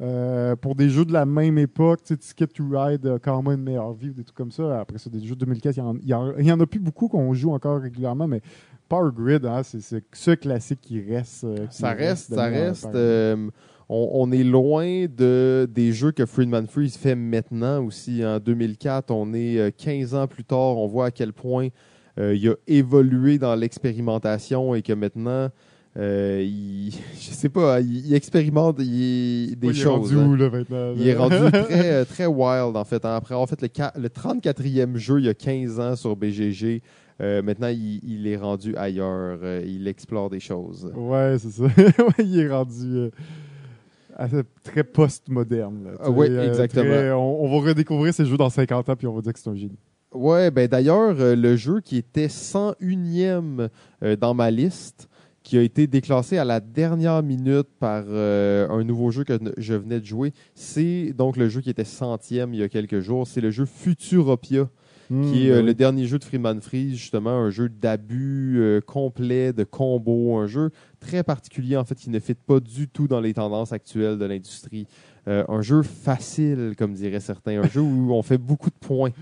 Euh, 0.00 0.54
pour 0.54 0.76
des 0.76 0.88
jeux 0.90 1.04
de 1.04 1.12
la 1.12 1.26
même 1.26 1.58
époque, 1.58 2.00
tu 2.04 2.14
sais, 2.14 2.16
Ticket 2.16 2.46
to 2.46 2.64
Ride 2.70 3.04
a 3.06 3.18
quand 3.18 3.42
même 3.42 3.58
une 3.58 3.64
meilleure 3.64 3.92
vie 3.92 4.10
ou 4.10 4.12
des 4.12 4.22
trucs 4.22 4.36
comme 4.36 4.52
ça. 4.52 4.78
Après 4.80 4.96
ça, 4.98 5.10
des 5.10 5.20
jeux 5.20 5.34
de 5.34 5.40
2004, 5.40 5.76
il 6.02 6.08
y 6.08 6.14
en- 6.14 6.60
a 6.60 6.66
plus 6.66 6.78
beaucoup 6.78 7.08
qu'on 7.08 7.34
joue 7.34 7.50
encore 7.52 7.80
régulièrement, 7.80 8.28
mais 8.28 8.40
Power 8.88 9.10
Grid, 9.12 9.44
hein, 9.44 9.62
c'est 9.64 9.80
ce 10.12 10.30
classique 10.34 10.80
qui 10.82 11.00
reste. 11.02 11.42
euh, 11.44 11.66
qui 11.66 11.78
Ça 11.78 11.90
reste, 11.94 12.32
ça 12.32 12.44
reste. 12.44 12.86
euh, 12.94 13.50
on, 13.88 14.08
on 14.12 14.30
est 14.30 14.44
loin 14.44 15.06
de, 15.08 15.68
des 15.68 15.92
jeux 15.92 16.12
que 16.12 16.26
Friedman 16.26 16.68
Freeze 16.68 16.96
fait 16.96 17.16
maintenant 17.16 17.84
aussi. 17.84 18.24
En 18.24 18.38
2004, 18.38 19.10
on 19.10 19.34
est 19.34 19.58
euh, 19.58 19.70
15 19.76 20.14
ans 20.14 20.28
plus 20.28 20.44
tard. 20.44 20.76
On 20.78 20.86
voit 20.86 21.06
à 21.06 21.10
quel 21.10 21.32
point 21.32 21.68
il 22.20 22.48
a 22.48 22.54
évolué 22.66 23.38
dans 23.38 23.54
l'expérimentation 23.54 24.74
et 24.74 24.82
que 24.82 24.92
maintenant, 24.92 25.50
euh, 25.98 26.40
il, 26.44 26.92
je 27.18 27.30
sais 27.30 27.48
pas, 27.48 27.80
il, 27.80 28.06
il 28.06 28.14
expérimente 28.14 28.76
il- 28.80 29.56
des 29.56 29.66
Ouais, 29.68 29.72
il 29.74 29.78
est 29.80 29.82
choses. 29.82 30.14
rendu 30.14 30.16
hein. 30.18 30.26
où, 30.28 30.34
là, 30.36 30.50
maintenant, 30.50 30.92
Il 30.96 31.08
est 31.08 31.14
rendu 31.16 31.36
très, 31.50 31.92
euh, 31.92 32.04
très 32.04 32.26
wild, 32.26 32.76
en 32.76 32.84
fait. 32.84 33.04
Après 33.04 33.34
avoir 33.34 33.48
fait 33.48 33.60
le, 33.62 33.68
qua- 33.68 33.92
le 33.98 34.08
34e 34.08 34.96
jeu 34.96 35.18
il 35.18 35.26
y 35.26 35.28
a 35.28 35.34
15 35.34 35.80
ans 35.80 35.96
sur 35.96 36.14
BGG, 36.16 36.82
euh, 37.20 37.42
maintenant, 37.42 37.66
il, 37.68 38.00
il 38.04 38.26
est 38.28 38.36
rendu 38.36 38.76
ailleurs. 38.76 39.38
Euh, 39.42 39.62
il 39.66 39.88
explore 39.88 40.30
des 40.30 40.38
choses. 40.40 40.90
Ouais, 40.94 41.36
c'est 41.38 41.50
ça. 41.50 41.64
il 42.20 42.38
est 42.38 42.48
rendu 42.48 43.10
euh, 44.20 44.42
très 44.62 44.84
post-moderne. 44.84 45.88
Ah 46.00 46.10
euh, 46.10 46.48
exactement. 46.48 46.84
très- 46.84 47.10
on, 47.12 47.44
on 47.44 47.60
va 47.60 47.68
redécouvrir 47.68 48.14
ces 48.14 48.24
jeux 48.24 48.36
dans 48.36 48.50
50 48.50 48.88
ans 48.88 48.96
puis 48.96 49.06
on 49.08 49.14
va 49.14 49.20
dire 49.20 49.32
que 49.32 49.38
c'est 49.40 49.50
un 49.50 49.56
génie. 49.56 49.78
Ouais, 50.14 50.50
ben 50.50 50.66
d'ailleurs, 50.68 51.12
le 51.18 51.56
jeu 51.56 51.80
qui 51.80 51.96
était 51.98 52.28
101e 52.28 53.68
euh, 54.02 54.16
dans 54.16 54.32
ma 54.34 54.50
liste, 54.50 55.07
qui 55.48 55.56
a 55.56 55.62
été 55.62 55.86
déclassé 55.86 56.36
à 56.36 56.44
la 56.44 56.60
dernière 56.60 57.22
minute 57.22 57.68
par 57.80 58.04
euh, 58.06 58.68
un 58.68 58.84
nouveau 58.84 59.10
jeu 59.10 59.24
que 59.24 59.38
je 59.56 59.72
venais 59.72 59.98
de 59.98 60.04
jouer, 60.04 60.34
c'est 60.54 61.14
donc 61.14 61.38
le 61.38 61.48
jeu 61.48 61.62
qui 61.62 61.70
était 61.70 61.84
centième 61.84 62.52
il 62.52 62.60
y 62.60 62.62
a 62.62 62.68
quelques 62.68 63.00
jours. 63.00 63.26
C'est 63.26 63.40
le 63.40 63.50
jeu 63.50 63.64
Futuropia, 63.64 64.68
qui 65.08 65.48
est 65.48 65.52
euh, 65.52 65.62
le 65.62 65.72
dernier 65.72 66.04
jeu 66.04 66.18
de 66.18 66.24
Freeman 66.24 66.60
Freeze, 66.60 66.96
justement, 66.96 67.30
un 67.30 67.48
jeu 67.48 67.70
d'abus 67.70 68.56
euh, 68.58 68.82
complet, 68.82 69.54
de 69.54 69.64
combo, 69.64 70.36
un 70.36 70.46
jeu 70.46 70.70
très 71.00 71.22
particulier, 71.22 71.78
en 71.78 71.84
fait, 71.86 71.94
qui 71.94 72.10
ne 72.10 72.18
fit 72.18 72.34
pas 72.34 72.60
du 72.60 72.86
tout 72.86 73.08
dans 73.08 73.20
les 73.20 73.32
tendances 73.32 73.72
actuelles 73.72 74.18
de 74.18 74.26
l'industrie. 74.26 74.86
Euh, 75.28 75.44
un 75.48 75.62
jeu 75.62 75.80
facile, 75.80 76.74
comme 76.76 76.92
diraient 76.92 77.20
certains, 77.20 77.62
un 77.62 77.68
jeu 77.68 77.80
où 77.80 78.12
on 78.12 78.22
fait 78.22 78.36
beaucoup 78.36 78.68
de 78.68 78.86
points. 78.86 79.12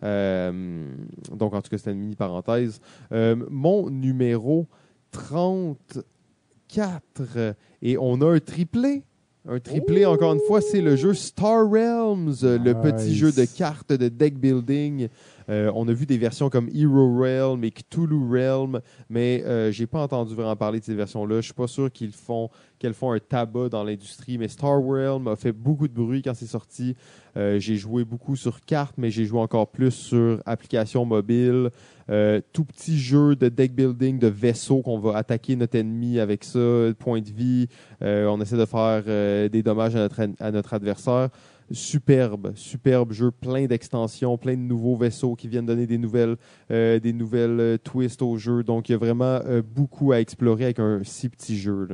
Donc, 0.00 1.52
en 1.52 1.60
tout 1.60 1.68
cas, 1.68 1.76
c'était 1.76 1.92
une 1.92 1.98
mini 1.98 2.16
parenthèse. 2.16 2.80
Mon 3.10 3.90
numéro 3.90 4.66
34, 5.14 7.54
et 7.82 7.96
on 7.98 8.20
a 8.20 8.26
un 8.26 8.40
triplé. 8.40 9.04
Un 9.46 9.60
triplé, 9.60 10.06
encore 10.06 10.32
une 10.32 10.40
fois, 10.46 10.62
c'est 10.62 10.80
le 10.80 10.96
jeu 10.96 11.12
Star 11.12 11.70
Realms, 11.70 12.34
le 12.42 12.72
petit 12.72 13.14
jeu 13.14 13.30
de 13.30 13.44
cartes 13.44 13.92
de 13.92 14.08
deck 14.08 14.38
building. 14.38 15.08
Euh, 15.50 15.70
on 15.74 15.86
a 15.86 15.92
vu 15.92 16.06
des 16.06 16.16
versions 16.16 16.48
comme 16.48 16.70
Hero 16.74 17.18
Realm 17.18 17.62
et 17.62 17.70
Cthulhu 17.70 18.26
Realm, 18.26 18.80
mais 19.10 19.42
euh, 19.44 19.70
j'ai 19.70 19.86
pas 19.86 20.00
entendu 20.00 20.34
vraiment 20.34 20.56
parler 20.56 20.80
de 20.80 20.84
ces 20.86 20.94
versions-là. 20.94 21.36
Je 21.36 21.46
suis 21.46 21.52
pas 21.52 21.66
sûr 21.66 21.92
qu'ils 21.92 22.12
font 22.12 22.48
qu'elles 22.78 22.94
font 22.94 23.12
un 23.12 23.18
tabac 23.18 23.68
dans 23.68 23.84
l'industrie, 23.84 24.38
mais 24.38 24.48
Star 24.48 24.82
Realm 24.82 25.28
a 25.28 25.36
fait 25.36 25.52
beaucoup 25.52 25.88
de 25.88 25.92
bruit 25.92 26.22
quand 26.22 26.34
c'est 26.34 26.46
sorti. 26.46 26.96
Euh, 27.36 27.58
j'ai 27.58 27.76
joué 27.76 28.04
beaucoup 28.04 28.36
sur 28.36 28.62
carte, 28.62 28.94
mais 28.96 29.10
j'ai 29.10 29.26
joué 29.26 29.40
encore 29.40 29.68
plus 29.68 29.90
sur 29.90 30.40
application 30.46 31.04
mobile. 31.04 31.70
Euh, 32.10 32.40
tout 32.52 32.64
petit 32.64 32.98
jeu 32.98 33.34
de 33.34 33.48
deck 33.48 33.74
building, 33.74 34.18
de 34.18 34.26
vaisseau 34.26 34.82
qu'on 34.82 34.98
va 34.98 35.16
attaquer 35.16 35.56
notre 35.56 35.76
ennemi 35.76 36.18
avec 36.18 36.44
ça, 36.44 36.58
point 36.98 37.20
de 37.20 37.30
vie. 37.30 37.68
Euh, 38.02 38.26
on 38.26 38.40
essaie 38.40 38.56
de 38.56 38.66
faire 38.66 39.02
euh, 39.06 39.48
des 39.48 39.62
dommages 39.62 39.96
à 39.96 40.50
notre, 40.50 40.74
adversaire. 40.74 41.30
Superbe, 41.70 42.52
superbe 42.56 43.12
jeu, 43.12 43.30
plein 43.30 43.64
d'extensions, 43.66 44.36
plein 44.36 44.52
de 44.52 44.60
nouveaux 44.60 44.96
vaisseaux 44.96 45.34
qui 45.34 45.48
viennent 45.48 45.64
donner 45.64 45.86
des 45.86 45.96
nouvelles, 45.96 46.36
des 46.68 47.12
nouvelles 47.14 47.78
twists 47.82 48.20
au 48.20 48.36
jeu. 48.36 48.62
Donc, 48.62 48.90
il 48.90 48.92
y 48.92 48.94
a 48.94 48.98
vraiment 48.98 49.40
beaucoup 49.74 50.12
à 50.12 50.20
explorer 50.20 50.64
avec 50.64 50.78
un 50.78 51.00
si 51.04 51.30
petit 51.30 51.56
jeu. 51.56 51.88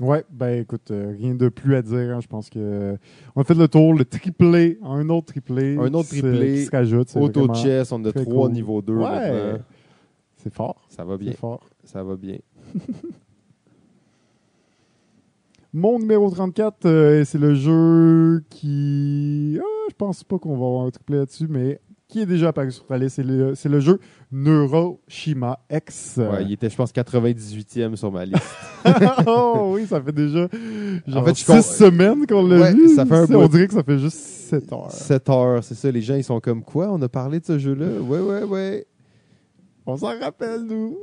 Ouais, 0.00 0.24
ben 0.28 0.60
écoute, 0.62 0.90
euh, 0.90 1.14
rien 1.16 1.34
de 1.36 1.48
plus 1.48 1.76
à 1.76 1.82
dire. 1.82 2.16
hein. 2.16 2.20
Je 2.20 2.26
pense 2.26 2.50
que 2.50 2.58
euh, 2.58 2.96
on 3.36 3.42
a 3.42 3.44
fait 3.44 3.54
le 3.54 3.68
tour, 3.68 3.94
le 3.94 4.04
triplé, 4.04 4.78
un 4.82 5.08
autre 5.08 5.26
triplé. 5.26 5.76
Un 5.78 5.94
autre 5.94 6.08
triplé, 6.08 6.54
qui 6.56 6.64
se 6.64 6.70
rajoute. 6.72 7.08
c'est 7.10 7.20
Auto 7.20 7.40
vraiment- 7.40 7.54
chess, 7.54 7.92
on 7.92 8.04
a 8.04 8.10
trois 8.12 8.46
cool. 8.46 8.52
niveau 8.52 8.82
2 8.82 8.96
Ouais. 8.96 9.60
C'est 10.36 10.52
fort. 10.52 10.84
Ça 10.88 11.04
va 11.04 11.16
bien, 11.16 11.32
fort. 11.32 11.60
ça 11.84 12.02
va 12.02 12.16
bien. 12.16 12.38
Mon 15.72 15.98
numéro 15.98 16.30
34, 16.30 16.86
euh, 16.86 17.24
c'est 17.24 17.38
le 17.38 17.54
jeu 17.54 18.44
qui. 18.48 19.58
Ah, 19.60 19.86
je 19.90 19.94
pense 19.96 20.22
pas 20.22 20.38
qu'on 20.38 20.56
va 20.56 20.66
avoir 20.66 20.86
un 20.86 20.90
triplé 20.90 21.18
là-dessus, 21.18 21.48
mais 21.48 21.80
qui 22.14 22.20
est 22.22 22.26
déjà 22.26 22.48
apparu 22.48 22.70
sur 22.70 22.86
ta 22.86 22.96
liste. 22.96 23.16
C'est 23.16 23.24
le, 23.24 23.54
c'est 23.56 23.68
le 23.68 23.80
jeu 23.80 23.98
Neuroshima 24.30 25.58
X. 25.70 26.14
Ouais, 26.18 26.44
il 26.44 26.52
était, 26.52 26.70
je 26.70 26.76
pense, 26.76 26.92
98e 26.92 27.96
sur 27.96 28.12
ma 28.12 28.24
liste. 28.24 28.42
oh 29.26 29.72
oui, 29.74 29.86
ça 29.86 30.00
fait 30.00 30.12
déjà 30.12 30.46
genre 31.06 31.22
En 31.22 31.24
fait, 31.24 31.30
je 31.34 31.38
six 31.40 31.46
com- 31.46 31.60
semaines 31.62 32.26
qu'on 32.26 32.46
l'a 32.46 32.58
Ouais, 32.60 32.72
vu. 32.74 32.88
ça 32.94 33.04
fait 33.04 33.14
un 33.14 33.24
On 33.34 33.42
bout. 33.42 33.48
dirait 33.48 33.66
que 33.66 33.74
ça 33.74 33.82
fait 33.82 33.98
juste 33.98 34.16
7 34.16 34.72
heures. 34.72 34.90
7 34.92 35.28
heures, 35.30 35.64
c'est 35.64 35.74
ça. 35.74 35.90
Les 35.90 36.02
gens, 36.02 36.14
ils 36.14 36.24
sont 36.24 36.40
comme 36.40 36.62
quoi? 36.62 36.88
On 36.92 37.00
a 37.02 37.08
parlé 37.08 37.40
de 37.40 37.44
ce 37.46 37.58
jeu-là? 37.58 38.00
Ouais, 38.00 38.20
ouais, 38.20 38.42
ouais. 38.44 38.86
On 39.86 39.96
s'en 39.96 40.18
rappelle, 40.18 40.62
nous. 40.62 40.96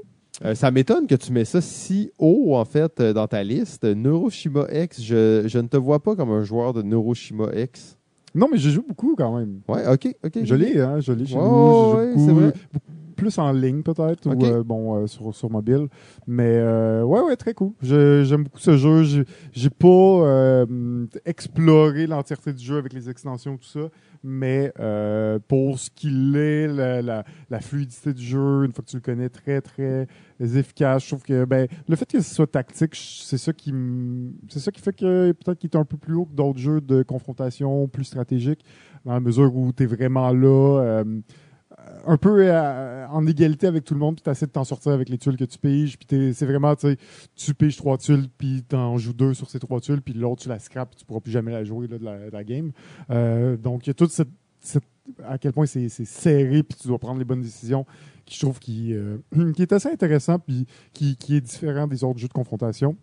Euh, 0.45 0.55
ça 0.55 0.72
m'étonne 0.72 1.07
que 1.07 1.16
tu 1.16 1.32
mets 1.32 1.45
ça 1.45 1.59
si 1.62 2.09
haut, 2.18 2.55
en 2.55 2.66
fait, 2.66 2.99
euh, 2.99 3.14
dans 3.14 3.28
ta 3.28 3.43
liste. 3.43 3.84
Neuroshima 3.84 4.66
X, 4.72 5.01
je, 5.01 5.43
je 5.45 5.59
ne 5.59 5.68
te 5.68 5.78
vois 5.78 6.01
pas 6.01 6.16
comme 6.16 6.32
un 6.32 6.43
joueur 6.43 6.74
de 6.74 6.82
Neuroshima 6.82 7.49
X. 7.55 7.97
Non, 8.34 8.47
mais 8.51 8.57
je 8.57 8.69
joue 8.69 8.84
beaucoup 8.88 9.15
quand 9.15 9.38
même. 9.38 9.59
Ouais, 9.67 9.86
ok, 9.88 10.07
ok. 10.23 10.39
Je 10.43 10.55
l'ai, 10.55 10.79
hein, 10.79 10.99
je 10.99 11.11
l'ai 11.11 11.25
chez 11.25 11.36
Ouais, 11.36 11.41
nous. 11.41 11.73
Je 11.73 11.89
joue 11.91 11.97
ouais, 11.97 12.07
beaucoup, 12.13 12.25
c'est 12.25 12.32
vrai. 12.34 12.53
beaucoup 12.73 12.86
plus 13.22 13.38
en 13.38 13.51
ligne 13.51 13.84
peut-être, 13.84 14.26
ou 14.28 14.36
euh, 14.45 14.63
bon, 14.63 14.95
euh, 14.95 15.07
sur, 15.07 15.34
sur 15.34 15.49
mobile. 15.49 15.88
Mais 16.28 16.55
euh, 16.57 17.03
ouais, 17.03 17.22
ouais, 17.22 17.36
très 17.36 17.53
cool. 17.53 17.72
J'aime 17.82 18.43
beaucoup 18.43 18.59
ce 18.59 18.76
jeu. 18.78 19.03
J'ai- 19.03 19.69
pas 19.69 20.65
exploré 21.26 22.07
l'entièreté 22.07 22.53
du 22.53 22.63
jeu 22.63 22.78
avec 22.78 22.93
les 22.93 23.09
extensions 23.09 23.57
tout 23.57 23.67
ça, 23.67 23.89
mais 24.24 24.72
pour 25.47 25.80
ce 25.80 25.89
qu'il 25.89 26.36
est, 26.36 26.67
la, 26.67 27.01
la, 27.01 27.24
la 27.49 27.59
fluidité 27.59 28.13
du 28.13 28.24
jeu, 28.24 28.65
une 28.65 28.72
fois 28.74 28.84
que 28.84 28.89
tu 28.89 28.97
le 28.97 29.01
connais, 29.01 29.30
très 29.30 29.61
très 29.61 30.07
efficace. 30.39 31.03
Je 31.03 31.07
trouve 31.09 31.24
que 31.24 31.45
ben 31.45 31.67
le 31.88 31.95
fait 31.95 32.05
que 32.11 32.19
ce 32.19 32.34
soit 32.36 32.47
tactique, 32.47 32.95
c'est 32.95 33.38
ça 33.38 33.53
qui 33.53 33.74
c'est 34.49 34.59
ça 34.59 34.72
qui 34.72 34.82
fait 34.82 34.95
que 34.95 35.32
peut-être 35.32 35.59
qu'il 35.59 35.69
est 35.69 35.78
un 35.78 35.86
peu 35.86 35.97
plus 35.97 36.15
haut 36.15 36.26
que 36.26 36.34
d'autres 36.36 36.59
jeux 36.59 36.82
de 36.82 37.03
confrontation 37.03 37.88
plus 37.88 38.05
stratégiques, 38.05 38.63
dans 39.05 39.13
la 39.13 39.19
mesure 39.19 39.55
où 39.55 39.72
tu 39.72 39.84
es 39.84 39.86
vraiment 39.86 40.32
là. 40.32 41.03
Un 42.05 42.17
peu 42.17 42.38
euh, 42.39 43.07
en 43.07 43.25
égalité 43.27 43.67
avec 43.67 43.84
tout 43.84 43.93
le 43.93 43.99
monde, 43.99 44.15
puis 44.15 44.23
tu 44.23 44.29
essaies 44.29 44.47
de 44.47 44.51
t'en 44.51 44.63
sortir 44.63 44.91
avec 44.91 45.09
les 45.09 45.17
tuiles 45.17 45.38
que 45.38 45.45
tu 45.45 45.57
piges, 45.57 45.97
puis 45.97 46.34
c'est 46.34 46.45
vraiment, 46.45 46.75
tu 46.75 46.89
sais, 46.89 46.97
tu 47.36 47.53
piges 47.53 47.77
trois 47.77 47.97
tuiles, 47.97 48.27
puis 48.38 48.63
t'en 48.67 48.97
joues 48.97 49.13
deux 49.13 49.34
sur 49.34 49.49
ces 49.49 49.59
trois 49.59 49.79
tuiles, 49.79 50.01
puis 50.01 50.13
l'autre, 50.13 50.43
tu 50.43 50.49
la 50.49 50.59
scrapes, 50.59 50.95
tu 50.95 51.05
pourras 51.05 51.19
plus 51.19 51.32
jamais 51.32 51.51
la 51.51 51.63
jouer 51.63 51.88
de, 51.88 51.97
la, 51.97 52.43
game. 52.43 52.71
Euh, 53.09 53.57
donc, 53.57 53.86
il 53.86 53.89
y 53.89 53.91
a 53.91 53.93
toute 53.93 54.11
cette, 54.11 54.29
à 55.23 55.38
quel 55.38 55.53
point 55.53 55.65
c'est 55.65 55.89
serré, 55.89 56.63
puis 56.63 56.77
tu 56.79 56.88
dois 56.88 56.99
prendre 56.99 57.19
les 57.19 57.25
bonnes 57.25 57.41
décisions, 57.41 57.86
qui 58.25 58.36
je 58.36 58.41
trouve 58.41 58.59
qui, 58.59 58.93
euh, 58.93 59.17
est 59.59 59.73
assez 59.73 59.89
intéressant, 59.89 60.39
puis 60.39 60.65
qui, 60.93 61.15
est 61.29 61.41
différent 61.41 61.88
des 61.88 62.03
autres 62.03 62.19
jeux 62.19 62.27
de 62.27 62.34
confrontation. 62.34 62.95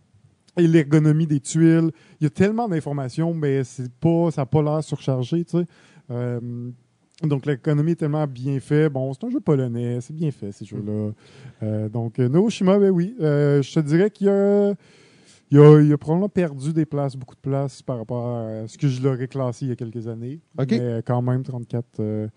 Et 0.57 0.67
l'ergonomie 0.67 1.29
des 1.29 1.39
tuiles, 1.39 1.93
il 2.21 2.25
y 2.25 2.27
a 2.27 2.31
tellement 2.31 2.69
d'informations, 2.69 3.33
mais 3.33 3.63
c'est 3.63 3.93
pas, 3.93 4.33
ça 4.33 4.43
n'a 4.43 4.47
pas 4.47 4.61
l'air 4.61 4.83
surchargé, 4.83 5.45
tu 5.45 5.59
sais. 5.59 5.67
Donc 7.23 7.47
l'économie 7.47 7.93
est 7.93 7.97
tellement 7.97 8.27
bien 8.27 8.61
faite. 8.61 8.93
Bon, 8.93 9.13
c'est 9.13 9.25
un 9.25 9.31
jeu 9.31 9.41
polonais, 9.41 10.01
c'est 10.01 10.15
bien 10.15 10.31
fait 10.31 10.53
ces 10.53 10.65
jeux-là. 10.65 11.13
Euh, 11.63 11.89
donc 11.89 12.19
euh, 12.19 12.29
Nooshima, 12.29 12.79
ben 12.79 12.91
oui, 12.91 13.17
euh, 13.21 13.61
je 13.63 13.75
te 13.75 13.81
dirais 13.81 14.11
qu'il 14.11 14.29
y 14.29 14.31
a, 14.31 14.75
il 15.51 15.59
a, 15.59 15.81
il 15.81 15.93
a 15.93 15.99
probablement 15.99 16.29
perdu 16.29 16.73
des 16.73 16.85
places, 16.85 17.17
beaucoup 17.17 17.35
de 17.35 17.41
places 17.41 17.83
par 17.83 17.99
rapport 17.99 18.37
à 18.37 18.69
ce 18.69 18.77
que 18.77 18.89
je 18.89 19.03
l'aurais 19.03 19.29
classé 19.29 19.67
il 19.67 19.69
y 19.71 19.73
a 19.73 19.77
quelques 19.77 20.07
années. 20.07 20.41
Mais 20.57 20.67
euh, 20.73 21.03
quand 21.05 21.23
même 21.23 21.43
34, 21.43 21.85
euh, 22.01 22.29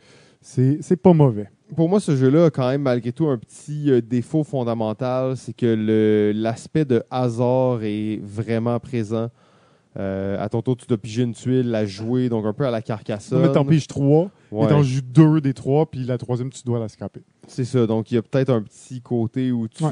c'est 0.42 0.80
c'est 0.82 0.98
pas 0.98 1.14
mauvais. 1.14 1.50
Pour 1.76 1.88
moi, 1.88 2.00
ce 2.00 2.16
jeu-là 2.16 2.46
a 2.46 2.50
quand 2.50 2.68
même 2.70 2.82
malgré 2.82 3.12
tout 3.12 3.28
un 3.28 3.38
petit 3.38 3.92
euh, 3.92 4.02
défaut 4.02 4.44
fondamental, 4.44 5.38
c'est 5.38 5.54
que 5.54 6.34
l'aspect 6.36 6.86
de 6.86 7.04
hasard 7.10 7.84
est 7.84 8.20
vraiment 8.24 8.80
présent. 8.80 9.30
Euh, 9.98 10.42
à 10.42 10.48
ton 10.48 10.62
tour, 10.62 10.78
tu 10.78 10.86
dois 10.88 10.98
piger 10.98 11.24
une 11.24 11.34
tuile, 11.34 11.70
la 11.70 11.86
jouer, 11.86 12.30
donc 12.30 12.46
un 12.46 12.54
peu 12.54 12.66
à 12.66 12.72
la 12.72 12.82
carcassonne. 12.82 13.42
Mais 13.42 13.52
t'en 13.52 13.66
piges 13.66 13.88
trois, 13.88 14.30
Ouais. 14.52 14.66
et 14.66 14.70
t'en 14.70 14.84
joues 14.84 15.02
deux 15.02 15.42
des 15.42 15.54
trois, 15.54 15.86
puis 15.86 16.06
la 16.06 16.18
troisième, 16.18 16.50
tu 16.50 16.64
dois 16.64 16.80
la 16.80 16.88
scraper. 16.88 17.22
C'est 17.48 17.66
ça. 17.66 17.86
Donc, 17.88 18.10
il 18.12 18.16
y 18.16 18.18
a 18.18 18.22
peut-être 18.22 18.52
un 18.52 18.62
petit 18.62 19.02
côté 19.02 19.52
où 19.52 19.68
tu 19.68 19.84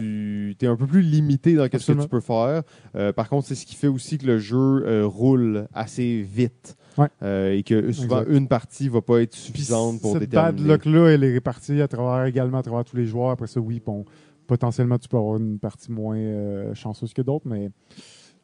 es 0.61 0.67
un 0.67 0.75
peu 0.77 0.87
plus 0.87 1.01
limité 1.01 1.55
dans 1.55 1.63
ce 1.65 1.91
que 1.91 2.01
tu 2.01 2.07
peux 2.07 2.21
faire. 2.21 2.63
Euh, 2.95 3.11
par 3.11 3.27
contre, 3.27 3.47
c'est 3.47 3.55
ce 3.55 3.65
qui 3.65 3.75
fait 3.75 3.87
aussi 3.87 4.17
que 4.17 4.25
le 4.25 4.37
jeu 4.37 4.57
euh, 4.85 5.05
roule 5.05 5.67
assez 5.73 6.21
vite. 6.21 6.77
Ouais. 6.97 7.07
Euh, 7.21 7.53
et 7.53 7.63
que 7.63 7.91
souvent, 7.91 8.21
Exact. 8.21 8.37
une 8.37 8.47
partie 8.47 8.89
va 8.89 9.01
pas 9.01 9.21
être 9.21 9.35
suffisante 9.35 10.01
pour 10.01 10.13
cette 10.13 10.21
déterminer. 10.21 10.61
bad 10.61 10.67
luck-là, 10.85 11.07
elle 11.09 11.23
est 11.23 11.33
répartie 11.33 11.81
à 11.81 11.87
travers, 11.87 12.25
également 12.25 12.57
à 12.57 12.63
travers 12.63 12.83
tous 12.85 12.95
les 12.97 13.05
joueurs. 13.05 13.31
Après 13.31 13.47
ça, 13.47 13.59
oui, 13.61 13.81
bon, 13.85 14.03
potentiellement, 14.47 14.97
tu 14.97 15.07
peux 15.07 15.17
avoir 15.17 15.37
une 15.37 15.59
partie 15.59 15.91
moins 15.91 16.17
euh, 16.17 16.73
chanceuse 16.73 17.13
que 17.13 17.21
d'autres, 17.21 17.45
mais 17.47 17.69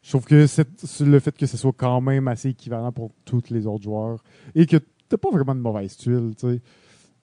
je 0.06 0.10
trouve 0.12 0.26
que 0.26 0.46
c'est 0.46 0.68
le 1.02 1.20
fait 1.20 1.36
que 1.36 1.48
ce 1.48 1.58
soit 1.58 1.74
quand 1.76 2.00
même 2.00 2.28
assez 2.28 2.50
équivalent 2.50 2.92
pour 2.92 3.10
tous 3.26 3.50
les 3.50 3.66
autres 3.66 3.84
joueurs 3.84 4.24
et 4.54 4.68
que 4.68 4.78
t'as 5.10 5.18
pas 5.18 5.32
vraiment 5.32 5.56
de 5.56 5.62
mauvaise 5.62 5.98
tuile, 5.98 6.34
tu 6.38 6.48
sais. 6.48 6.62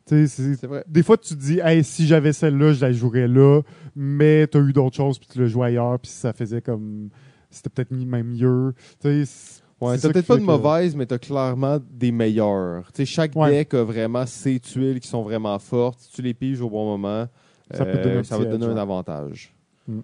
Tu 0.05 0.27
c'est- 0.27 0.67
vrai. 0.67 0.85
des 0.89 1.05
fois, 1.05 1.17
tu 1.17 1.37
te 1.37 1.41
dis, 1.41 1.61
hey, 1.63 1.85
si 1.85 2.09
j'avais 2.09 2.33
celle-là, 2.33 2.73
je 2.73 2.81
la 2.85 2.91
jouerais 2.91 3.29
là, 3.29 3.61
mais 3.95 4.49
t'as 4.49 4.59
eu 4.59 4.73
d'autres 4.73 4.97
choses, 4.97 5.17
puis 5.17 5.29
tu 5.31 5.39
l'as 5.41 5.47
joué 5.47 5.69
ailleurs, 5.69 5.97
puis 6.01 6.11
ça 6.11 6.33
faisait 6.33 6.61
comme. 6.61 7.09
C'était 7.51 7.71
peut-être 7.71 7.93
même 7.93 8.27
mieux. 8.33 8.75
Tu 9.01 9.09
sais, 9.09 9.25
c'est- 9.27 9.63
Ouais, 9.81 9.97
t'as 9.99 10.09
peut-être 10.11 10.27
pas 10.27 10.35
de 10.37 10.41
que- 10.41 10.45
mauvaise, 10.47 10.97
mais 10.97 11.07
t'as 11.07 11.19
clairement 11.19 11.79
des 11.89 12.11
meilleures. 12.11 12.87
Tu 12.93 12.97
sais, 12.97 13.05
chaque 13.05 13.37
Ouais. 13.37 13.51
deck 13.51 13.75
a 13.75 13.85
vraiment 13.85 14.27
ses 14.27 14.59
tuiles 14.59 14.99
qui 14.99 15.07
sont 15.09 15.23
vraiment 15.23 15.57
fortes. 15.61 16.01
Si 16.01 16.11
tu 16.13 16.23
les 16.23 16.35
piges 16.35 16.61
au 16.61 16.69
bon 16.71 16.85
moment, 16.85 17.29
Ça 17.73 17.85
peut 17.85 17.93
te 17.93 18.03
donner 18.09 18.25
ça 18.25 18.37
va 18.39 18.45
te 18.45 18.51
donner 18.51 18.67
un 18.67 18.77
avantage. 18.77 19.55
Mm. 19.87 20.01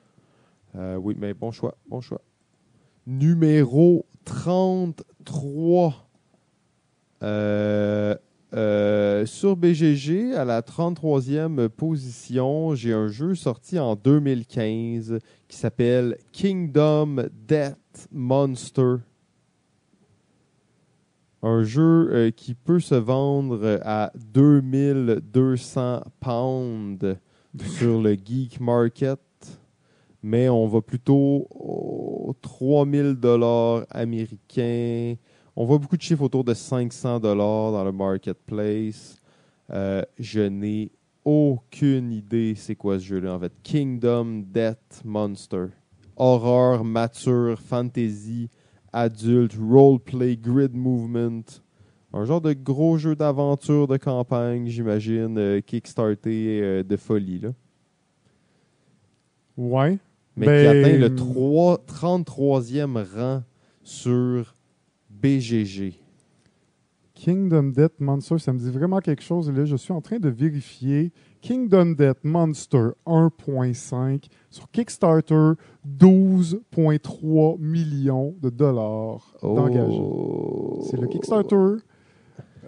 Euh, 0.77 0.97
oui, 0.97 1.17
mais 1.19 1.35
bon 1.35 1.51
choix, 1.51 1.75
bon 1.89 2.01
choix. 2.01 2.21
Numéro 3.09 4.05
33. 4.27 6.07
Euh, 7.23 8.15
euh, 8.53 9.25
sur 9.25 9.57
BGG, 9.57 10.35
à 10.35 10.45
la 10.45 10.61
33e 10.61 11.71
position, 11.71 12.75
j'ai 12.75 12.93
un 12.93 13.09
jeu 13.09 13.35
sorti 13.35 13.79
en 13.79 13.97
2015 13.97 15.21
qui 15.49 15.57
s'appelle 15.57 16.19
Kingdom 16.33 17.31
Death 17.33 18.09
Monster. 18.13 18.97
Un 21.43 21.63
jeu 21.63 22.11
euh, 22.13 22.31
qui 22.31 22.53
peut 22.53 22.81
se 22.81 22.95
vendre 22.95 23.81
à 23.87 24.13
2200 24.35 26.03
pounds 26.21 27.17
sur 27.59 28.03
le 28.03 28.19
Geek 28.23 28.61
Market, 28.61 29.19
mais 30.23 30.49
on 30.49 30.67
va 30.67 30.81
plutôt 30.81 31.47
aux 31.51 32.35
3000 32.41 33.15
dollars 33.15 33.85
américains. 33.91 35.15
On 35.57 35.65
voit 35.65 35.79
beaucoup 35.79 35.97
de 35.97 36.03
chiffres 36.03 36.23
autour 36.23 36.45
de 36.45 36.55
500 36.55 37.21
dollars 37.21 37.73
dans 37.73 37.85
le 37.85 37.93
marketplace. 37.93 39.17
Euh, 39.71 40.03
je 40.19 40.41
n'ai 40.41 40.91
aucune 41.25 42.13
idée 42.13 42.55
c'est 42.57 42.75
quoi 42.75 42.99
ce 42.99 43.05
jeu-là 43.05 43.35
en 43.35 43.41
fait. 43.41 43.53
Kingdom 43.63 44.45
Death 44.47 45.03
Monster. 45.05 45.67
Horreur, 46.17 46.85
mature, 46.85 47.61
fantasy, 47.61 48.49
adulte, 48.93 49.57
roleplay, 49.61 50.37
grid 50.37 50.75
movement. 50.75 51.45
Un 52.13 52.25
genre 52.25 52.41
de 52.41 52.55
gros 52.55 52.97
jeu 52.97 53.15
d'aventure 53.15 53.87
de 53.87 53.99
campagne, 53.99 54.67
j'imagine, 54.67 55.39
euh, 55.39 55.61
kickstarté 55.61 56.61
euh, 56.63 56.83
de 56.83 56.97
folie. 56.97 57.39
Là. 57.41 57.51
ouais. 59.57 59.99
Mais 60.39 60.47
Ben, 60.47 60.83
qui 60.83 60.89
atteint 60.89 60.99
le 60.99 61.15
3 61.15 61.85
33e 61.87 63.05
rang 63.15 63.43
sur 63.83 64.55
BGG. 65.11 65.95
Kingdom 67.15 67.73
Death 67.75 67.99
Monster, 67.99 68.39
ça 68.39 68.53
me 68.53 68.59
dit 68.61 68.71
vraiment 68.71 69.01
quelque 69.01 69.23
chose. 69.23 69.51
Là, 69.51 69.65
je 69.65 69.75
suis 69.75 69.93
en 69.93 70.01
train 70.01 70.19
de 70.19 70.29
vérifier. 70.29 71.13
Kingdom 71.41 71.95
Death 71.99 72.23
Monster 72.23 72.91
1.5 73.07 74.27
sur 74.51 74.71
Kickstarter, 74.71 75.53
12,3 75.99 77.59
millions 77.59 78.37
de 78.41 78.51
dollars 78.51 79.37
d'engagés. 79.43 79.99
Oh. 80.01 80.87
C'est 80.89 81.01
le 81.01 81.09
Kickstarter 81.09 81.83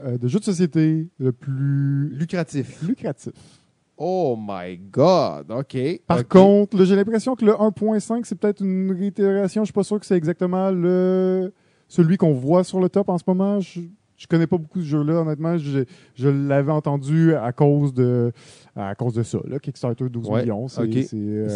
euh, 0.04 0.18
de 0.18 0.28
jeux 0.28 0.38
de 0.38 0.44
société 0.44 1.08
le 1.18 1.32
plus 1.32 2.08
Lucratif. 2.10 2.82
lucratif. 2.82 3.59
Oh 4.02 4.34
my 4.38 4.78
God. 4.90 5.50
OK. 5.50 5.76
Par 6.06 6.26
contre, 6.26 6.74
là, 6.78 6.84
j'ai 6.86 6.96
l'impression 6.96 7.36
que 7.36 7.44
le 7.44 7.52
1.5, 7.52 8.22
c'est 8.24 8.34
peut-être 8.38 8.62
une 8.64 8.90
réitération. 8.98 9.60
Je 9.62 9.66
suis 9.66 9.72
pas 9.74 9.82
sûr 9.84 10.00
que 10.00 10.06
c'est 10.06 10.16
exactement 10.16 10.70
le 10.70 11.52
celui 11.86 12.16
qu'on 12.16 12.32
voit 12.32 12.64
sur 12.64 12.80
le 12.80 12.88
top 12.88 13.10
en 13.10 13.18
ce 13.18 13.24
moment. 13.26 13.60
Je, 13.60 13.80
je 14.16 14.26
connais 14.26 14.46
pas 14.46 14.56
beaucoup 14.56 14.80
ce 14.80 14.86
jeu-là, 14.86 15.20
honnêtement. 15.20 15.58
Je, 15.58 15.84
je 16.14 16.28
l'avais 16.30 16.72
entendu 16.72 17.34
à 17.34 17.52
cause 17.52 17.92
de 17.92 18.32
à 18.74 18.94
cause 18.94 19.12
de 19.12 19.22
ça. 19.22 19.38
Là. 19.46 19.58
Kickstarter 19.58 20.08
12 20.08 20.28
Ouais, 20.30 20.40
millions. 20.42 20.66
C'est 20.68 20.82
ok. 20.82 20.92
c'est, 21.06 21.16
euh, 21.16 21.48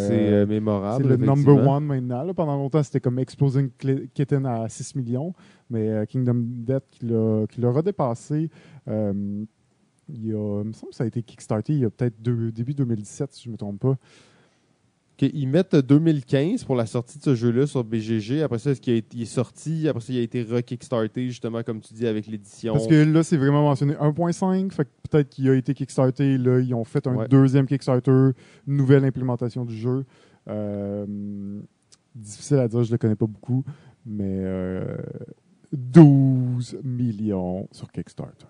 euh, 0.42 0.46
mémorable. 0.46 1.02
c'est 1.04 1.08
le 1.08 1.16
number 1.24 1.66
one 1.66 1.84
maintenant. 1.86 2.24
là. 2.24 2.34
Pendant 2.34 2.56
longtemps, 2.56 2.82
c'était 2.82 3.00
comme 3.00 3.18
Exploding 3.20 3.70
Kitten 4.12 4.44
à 4.44 4.68
6 4.68 4.96
millions. 4.96 5.32
Mais 5.70 5.88
euh, 5.88 6.04
Kingdom 6.04 6.42
Death 6.44 6.84
qui 6.90 7.06
l'a 7.06 7.46
qui 7.48 7.60
l'a 7.62 7.70
redépassé. 7.70 8.50
Euh, 10.10 10.14
il, 10.14 10.26
y 10.26 10.32
a, 10.32 10.62
il 10.62 10.68
me 10.68 10.72
semble 10.72 10.90
que 10.90 10.96
ça 10.96 11.04
a 11.04 11.06
été 11.06 11.22
kickstarté 11.22 11.72
il 11.74 11.80
y 11.80 11.84
a 11.84 11.90
peut-être 11.90 12.20
début 12.20 12.74
2017, 12.74 13.32
si 13.32 13.44
je 13.44 13.48
ne 13.48 13.52
me 13.52 13.56
trompe 13.58 13.80
pas. 13.80 13.90
OK, 15.16 15.30
Ils 15.32 15.46
mettent 15.46 15.76
2015 15.76 16.64
pour 16.64 16.74
la 16.74 16.86
sortie 16.86 17.18
de 17.18 17.22
ce 17.22 17.34
jeu-là 17.36 17.68
sur 17.68 17.84
BGG. 17.84 18.42
Après 18.42 18.58
ça, 18.58 18.72
est-ce 18.72 18.80
qu'il 18.80 18.94
est 18.96 19.24
sorti? 19.26 19.86
Après 19.88 20.00
ça, 20.00 20.12
il 20.12 20.18
a 20.18 20.22
été 20.22 20.42
re-kickstarté, 20.42 21.26
justement, 21.28 21.62
comme 21.62 21.80
tu 21.80 21.94
dis, 21.94 22.06
avec 22.06 22.26
l'édition. 22.26 22.72
Parce 22.72 22.88
que 22.88 22.94
là, 23.04 23.22
c'est 23.22 23.36
vraiment 23.36 23.62
mentionné 23.62 23.94
1.5. 23.94 24.72
Fait 24.72 24.84
que 24.84 24.90
peut-être 25.08 25.28
qu'il 25.30 25.48
a 25.48 25.54
été 25.54 25.72
kickstarté. 25.72 26.36
Là, 26.36 26.58
ils 26.58 26.74
ont 26.74 26.82
fait 26.82 27.06
un 27.06 27.14
Ouais. 27.14 27.28
deuxième 27.28 27.66
Kickstarter, 27.66 28.30
nouvelle 28.66 29.04
implémentation 29.04 29.64
du 29.64 29.76
jeu. 29.76 30.04
Euh, 30.48 31.06
difficile 32.16 32.56
à 32.58 32.66
dire, 32.66 32.82
je 32.82 32.88
ne 32.88 32.94
le 32.94 32.98
connais 32.98 33.14
pas 33.16 33.26
beaucoup. 33.28 33.62
Mais 34.04 34.24
euh, 34.42 34.96
12 35.72 36.78
millions 36.82 37.68
sur 37.72 37.90
Kickstarter. 37.92 38.46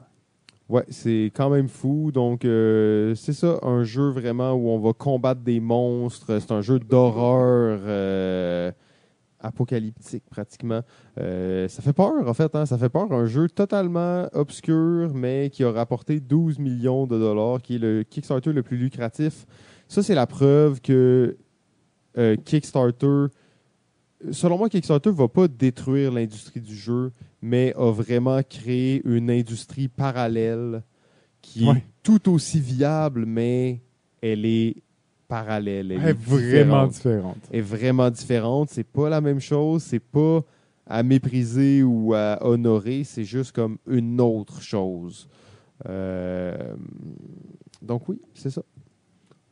Ouais, 0.70 0.84
c'est 0.88 1.30
quand 1.34 1.50
même 1.50 1.68
fou. 1.68 2.10
Donc, 2.10 2.44
euh, 2.44 3.14
c'est 3.14 3.34
ça, 3.34 3.58
un 3.62 3.84
jeu 3.84 4.08
vraiment 4.08 4.52
où 4.52 4.70
on 4.70 4.78
va 4.78 4.94
combattre 4.94 5.42
des 5.42 5.60
monstres. 5.60 6.38
C'est 6.40 6.52
un 6.52 6.62
jeu 6.62 6.78
d'horreur 6.78 7.80
euh, 7.84 8.72
apocalyptique, 9.40 10.24
pratiquement. 10.30 10.80
Euh, 11.18 11.68
ça 11.68 11.82
fait 11.82 11.92
peur, 11.92 12.26
en 12.26 12.32
fait. 12.32 12.54
Hein? 12.54 12.64
Ça 12.64 12.78
fait 12.78 12.88
peur. 12.88 13.12
Un 13.12 13.26
jeu 13.26 13.48
totalement 13.48 14.26
obscur, 14.32 15.12
mais 15.14 15.50
qui 15.50 15.64
a 15.64 15.70
rapporté 15.70 16.18
12 16.18 16.58
millions 16.58 17.06
de 17.06 17.18
dollars, 17.18 17.60
qui 17.60 17.74
est 17.74 17.78
le 17.78 18.02
Kickstarter 18.02 18.54
le 18.54 18.62
plus 18.62 18.78
lucratif. 18.78 19.44
Ça, 19.86 20.02
c'est 20.02 20.14
la 20.14 20.26
preuve 20.26 20.80
que 20.80 21.36
Kickstarter... 22.44 23.26
Selon 24.30 24.56
moi, 24.56 24.70
Kickstarter 24.70 25.10
va 25.10 25.28
pas 25.28 25.46
détruire 25.48 26.10
l'industrie 26.10 26.60
du 26.60 26.74
jeu, 26.74 27.12
mais 27.45 27.74
a 27.76 27.92
vraiment 27.92 28.40
créé 28.42 29.03
une 29.05 29.30
industrie 29.30 29.88
parallèle 29.88 30.82
qui 31.42 31.68
Ouais. 31.68 31.76
est 31.76 31.84
tout 32.03 32.32
aussi 32.32 32.59
viable, 32.59 33.26
mais 33.26 33.82
elle 34.22 34.47
est 34.47 34.76
parallèle. 35.28 35.92
Elle 35.92 36.01
Elle 36.01 36.07
est 36.07 36.11
est 36.11 36.12
vraiment 36.14 36.86
différente. 36.86 36.90
différente. 36.90 37.36
est 37.53 37.61
vraiment 37.61 38.11
différente. 38.11 38.68
C'est 38.70 38.86
pas 38.86 39.11
la 39.11 39.20
même 39.20 39.40
chose. 39.40 39.82
C'est 39.82 40.01
pas 40.01 40.40
à 40.86 41.03
mépriser 41.03 41.82
ou 41.82 42.14
à 42.14 42.38
honorer. 42.47 43.05
C'est 43.05 43.24
juste 43.24 43.53
comme 43.53 43.76
une 43.86 44.20
autre 44.22 44.62
chose. 44.62 45.28
Euh, 45.86 46.74
donc 47.82 48.09
oui, 48.09 48.20
c'est 48.34 48.51
ça. 48.51 48.62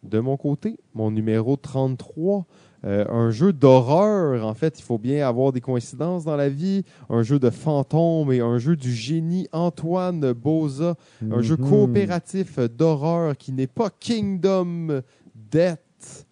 De 0.03 0.19
mon 0.19 0.37
côté, 0.37 0.79
mon 0.95 1.11
numéro 1.11 1.57
33, 1.57 2.47
euh, 2.85 3.05
un 3.09 3.31
jeu 3.31 3.53
d'horreur. 3.53 4.45
En 4.47 4.55
fait, 4.55 4.79
il 4.79 4.83
faut 4.83 4.99
bien 4.99 5.27
avoir 5.27 5.53
des 5.53 5.61
coïncidences 5.61 6.25
dans 6.25 6.37
la 6.37 6.49
vie. 6.49 6.85
Un 7.09 7.23
jeu 7.23 7.39
de 7.39 7.51
fantômes 7.51 8.33
et 8.33 8.41
un 8.41 8.59
jeu 8.59 8.75
du 8.77 8.93
génie 8.93 9.47
Antoine 9.53 10.33
Boza. 10.33 10.97
Un 11.31 11.43
jeu 11.43 11.57
Mhm. 11.59 11.69
coopératif 11.69 12.59
d'horreur 12.59 13.37
qui 13.37 13.53
n'est 13.53 13.67
pas 13.69 13.89
Kingdom 14.01 15.03
Death 15.35 16.27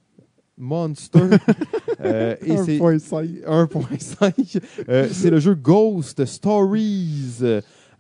Monster. 0.59 1.21
Euh, 2.03 2.35
et 2.47 2.57
c'est 2.57 2.79
1.5. 2.79 3.43
1.5. 3.47 4.59
Euh, 4.89 5.07
c'est 5.13 5.29
le 5.29 5.39
jeu 5.39 5.55
Ghost 5.55 6.25
Stories 6.25 7.41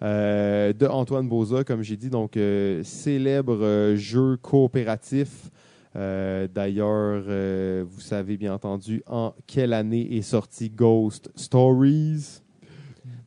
euh, 0.02 0.72
de 0.72 0.86
Antoine 0.86 1.28
Boza, 1.28 1.64
comme 1.64 1.82
j'ai 1.82 1.98
dit. 1.98 2.08
Donc, 2.08 2.38
euh, 2.38 2.82
célèbre 2.82 3.58
euh, 3.60 3.96
jeu 3.96 4.38
coopératif. 4.40 5.50
Euh, 5.96 6.46
D'ailleurs, 6.52 7.24
euh, 7.28 7.84
vous 7.88 8.00
savez 8.00 8.36
bien 8.36 8.54
entendu 8.54 9.02
en 9.06 9.34
quelle 9.46 9.72
année 9.72 10.16
est 10.16 10.22
sorti 10.22 10.70
Ghost 10.70 11.30
Stories? 11.34 12.42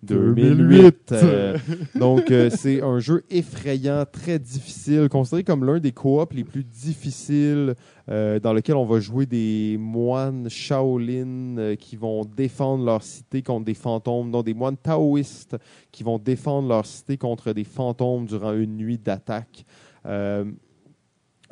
2008. 0.03 1.11
Euh, 1.11 1.57
donc, 1.95 2.29
euh, 2.29 2.49
c'est 2.49 2.81
un 2.81 2.99
jeu 2.99 3.23
effrayant, 3.29 4.03
très 4.11 4.37
difficile, 4.37 5.07
considéré 5.09 5.43
comme 5.43 5.63
l'un 5.63 5.79
des 5.79 5.91
coops 5.91 6.33
les 6.33 6.43
plus 6.43 6.63
difficiles, 6.63 7.75
euh, 8.09 8.39
dans 8.39 8.53
lequel 8.53 8.75
on 8.75 8.85
va 8.85 8.99
jouer 8.99 9.25
des 9.25 9.77
moines 9.79 10.49
Shaolin 10.49 11.75
qui 11.79 11.95
vont 11.95 12.25
défendre 12.25 12.85
leur 12.85 13.01
cité 13.01 13.41
contre 13.41 13.65
des 13.65 13.73
fantômes, 13.73 14.31
donc 14.31 14.45
des 14.45 14.53
moines 14.53 14.77
taoïstes 14.77 15.57
qui 15.91 16.03
vont 16.03 16.19
défendre 16.19 16.67
leur 16.67 16.85
cité 16.85 17.17
contre 17.17 17.53
des 17.53 17.63
fantômes 17.63 18.25
durant 18.25 18.53
une 18.53 18.75
nuit 18.75 18.97
d'attaque. 18.97 19.65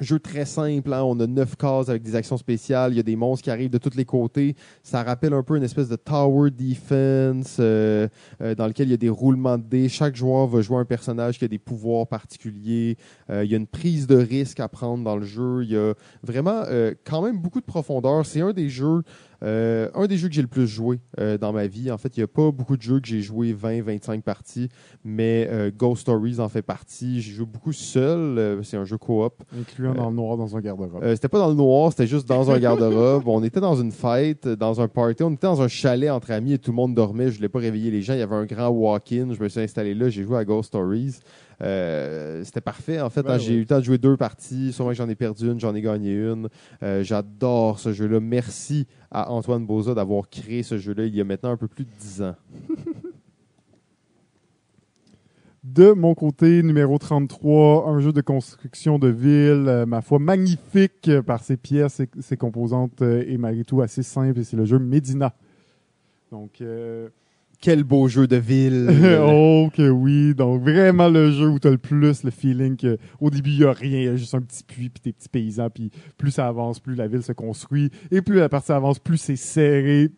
Jeu 0.02 0.18
très 0.18 0.46
simple, 0.46 0.92
hein. 0.94 1.04
on 1.04 1.20
a 1.20 1.28
neuf 1.28 1.56
cases 1.56 1.90
avec 1.90 2.02
des 2.02 2.16
actions 2.16 2.36
spéciales, 2.36 2.92
il 2.92 2.98
y 2.98 3.00
a 3.00 3.04
des 3.04 3.16
monstres 3.16 3.44
qui 3.44 3.52
arrivent 3.52 3.70
de 3.70 3.78
tous 3.78 3.96
les 3.96 4.04
côtés. 4.04 4.56
Ça 4.82 5.04
rappelle 5.04 5.32
un 5.32 5.44
peu 5.44 5.56
une 5.58 5.64
espèce 5.64 5.90
de 5.90 5.96
tower 5.96 6.50
defense 6.50 7.58
euh, 7.60 8.08
euh, 8.42 8.56
dans 8.56 8.66
lequel 8.66 8.88
il 8.88 8.92
y 8.92 8.96
a 8.96 8.98
des 8.98 9.10
roulements 9.10 9.60
de 9.60 9.64
dés. 9.64 9.90
Chaque 9.90 10.16
joueur 10.16 10.48
va 10.48 10.62
jouer 10.62 10.78
un 10.78 10.86
personnage 10.86 11.38
qui 11.38 11.46
a 11.46 11.48
des 11.48 11.60
pouvoirs 11.60 12.08
particuliers. 12.08 12.98
Euh, 13.30 13.46
il 13.46 13.52
y 13.52 13.54
a 13.54 13.58
une 13.58 13.68
prise 13.68 14.08
de 14.08 14.16
risque 14.16 14.60
à 14.60 14.68
prendre 14.68 15.04
dans 15.04 15.16
le 15.16 15.26
jeu. 15.26 15.64
Il 15.64 15.70
y 15.70 15.78
a 15.78 15.94
vraiment 16.24 16.64
euh, 16.68 16.96
quand 17.04 17.22
même 17.22 17.40
beaucoup 17.40 17.60
de 17.60 17.66
profondeur. 17.66 18.26
C'est 18.26 18.42
un 18.42 18.54
des 18.54 18.70
jeux, 18.70 19.04
euh, 19.44 19.90
un 19.96 20.06
des 20.06 20.18
jeux 20.18 20.28
que 20.28 20.34
j'ai 20.34 20.42
le 20.42 20.48
plus 20.48 20.68
joué 20.68 21.00
euh, 21.20 21.38
dans 21.38 21.52
ma 21.52 21.68
vie. 21.68 21.92
En 21.92 21.98
fait, 21.98 22.16
il 22.16 22.20
n'y 22.20 22.24
a 22.24 22.28
pas 22.28 22.52
beaucoup 22.52 22.78
de 22.78 22.82
jeux 22.82 23.00
que 23.00 23.08
j'ai 23.08 23.22
joué 23.22 23.54
20-25 23.54 24.22
parties, 24.22 24.70
mais 25.04 25.48
euh, 25.50 25.72
Ghost 25.76 26.02
Stories 26.02 26.40
en 26.40 26.50
fait 26.50 26.62
partie. 26.62 27.22
J'ai 27.22 27.34
joué 27.34 27.46
beaucoup 27.46 27.74
seul. 27.74 28.60
C'est 28.64 28.78
un 28.78 28.86
jeu 28.86 28.98
coop. 28.98 29.44
Incluant 29.60 29.94
dans 29.94 30.10
le 30.10 30.16
noir 30.16 30.38
dans 30.38 30.56
un 30.56 30.62
garde-robe. 30.62 31.04
C'était 31.14 31.28
pas 31.28 31.40
dans 31.40 31.50
le 31.50 31.56
noir, 31.56 31.92
c'était 31.92 32.08
juste 32.08 32.28
dans 32.28 32.52
un 32.52 32.60
garde-robe. 32.60 33.28
on 33.28 33.44
était 33.44 33.62
dans 33.62 33.76
une 33.76 33.92
fête, 33.92 34.48
dans 34.48 34.80
un 34.80 34.88
party. 34.88 35.24
On 35.24 35.32
était 35.32 35.48
dans 35.48 35.62
un 35.62 35.68
chalet 35.68 36.10
entre 36.10 36.32
amis 36.32 36.54
et 36.54 36.60
tout 36.60 36.72
le 36.72 36.76
monde 36.76 36.94
dormait. 36.94 37.30
Je 37.30 37.38
voulais 37.38 37.50
pas 37.50 37.60
réveiller 37.60 37.92
les 37.92 38.02
gens. 38.02 38.14
Il 38.14 38.20
y 38.20 38.24
avait 38.24 38.36
un 38.36 38.46
grand 38.46 38.70
walk-in. 38.70 39.34
Je 39.34 39.42
me 39.42 39.50
suis 39.50 39.62
installé 39.62 39.94
là. 39.94 40.10
J'ai 40.10 40.24
joué 40.24 40.38
à 40.38 40.46
Ghost 40.46 40.68
Stories. 40.68 41.20
Euh, 41.62 42.44
c'était 42.44 42.62
parfait. 42.62 43.00
En 43.02 43.10
fait, 43.10 43.24
Ben 43.24 43.34
hein, 43.34 43.38
j'ai 43.38 43.54
eu 43.54 43.60
le 43.60 43.66
temps 43.66 43.80
de 43.80 43.84
jouer 43.84 43.98
deux 43.98 44.18
parties. 44.18 44.74
Sûrement 44.74 44.92
que 44.92 44.98
j'en 44.98 45.10
ai 45.10 45.16
perdu 45.16 45.52
une, 45.52 45.60
j'en 45.60 45.76
ai 45.76 45.82
gagné 45.82 46.14
une. 46.14 46.50
Euh, 46.84 47.04
J'adore 47.04 47.80
ce 47.80 47.94
jeu-là. 47.94 48.20
Merci 48.20 48.88
à 49.12 49.32
Antoine 49.32 49.66
Boza 49.66 49.94
d'avoir 49.94 50.30
créé 50.30 50.64
ce 50.64 50.78
jeu-là 50.78 51.06
il 51.06 51.16
y 51.16 51.22
a 51.22 51.24
maintenant 51.24 51.52
un 51.52 51.58
peu 51.58 51.68
plus 51.68 51.86
de 51.86 51.92
10 52.00 52.22
ans. 52.24 52.36
De 55.64 55.92
mon 55.92 56.16
côté, 56.16 56.64
numéro 56.64 56.98
33, 56.98 57.88
un 57.88 58.00
jeu 58.00 58.12
de 58.12 58.22
construction 58.22 58.98
de 58.98 59.10
ville, 59.10 59.68
euh, 59.68 59.86
ma 59.86 60.02
foi 60.02 60.18
magnifique 60.18 61.08
euh, 61.08 61.22
par 61.22 61.44
ses 61.44 61.56
pièces, 61.56 61.94
ses, 61.94 62.10
ses 62.20 62.36
composantes 62.36 63.04
euh, 63.04 63.24
et 63.28 63.38
malgré 63.38 63.64
tout 63.64 63.80
assez 63.82 64.02
simple, 64.02 64.40
et 64.40 64.44
c'est 64.44 64.58
le 64.58 64.66
jeu 64.66 64.80
Medina. 64.80 65.36
Donc, 66.32 66.64
Quel 67.62 67.84
beau 67.84 68.08
jeu 68.08 68.26
de 68.26 68.38
ville! 68.38 68.90
oh 69.22 69.70
que 69.72 69.88
oui, 69.88 70.34
donc 70.34 70.62
vraiment 70.62 71.08
le 71.08 71.32
jeu 71.32 71.48
où 71.48 71.60
tu 71.60 71.68
as 71.68 71.72
le 71.72 71.78
plus 71.78 72.24
le 72.24 72.32
feeling 72.32 72.76
que 72.76 72.98
au 73.20 73.30
début 73.30 73.52
il 73.52 73.60
y 73.60 73.66
a 73.66 73.72
rien, 73.72 74.00
il 74.00 74.06
y 74.06 74.08
a 74.08 74.16
juste 74.16 74.34
un 74.34 74.42
petit 74.42 74.64
puits 74.64 74.90
puis 74.90 75.02
des 75.04 75.14
petits 75.14 75.30
paysans 75.30 75.70
puis 75.70 75.92
plus 76.18 76.32
ça 76.32 76.48
avance, 76.48 76.80
plus 76.80 76.96
la 76.96 77.08
ville 77.08 77.22
se 77.22 77.34
construit 77.34 77.92
et 78.10 78.22
plus 78.22 78.38
la 78.38 78.50
partie 78.50 78.72
avance, 78.72 78.98
plus 78.98 79.18
c'est 79.18 79.36
serré. 79.36 80.10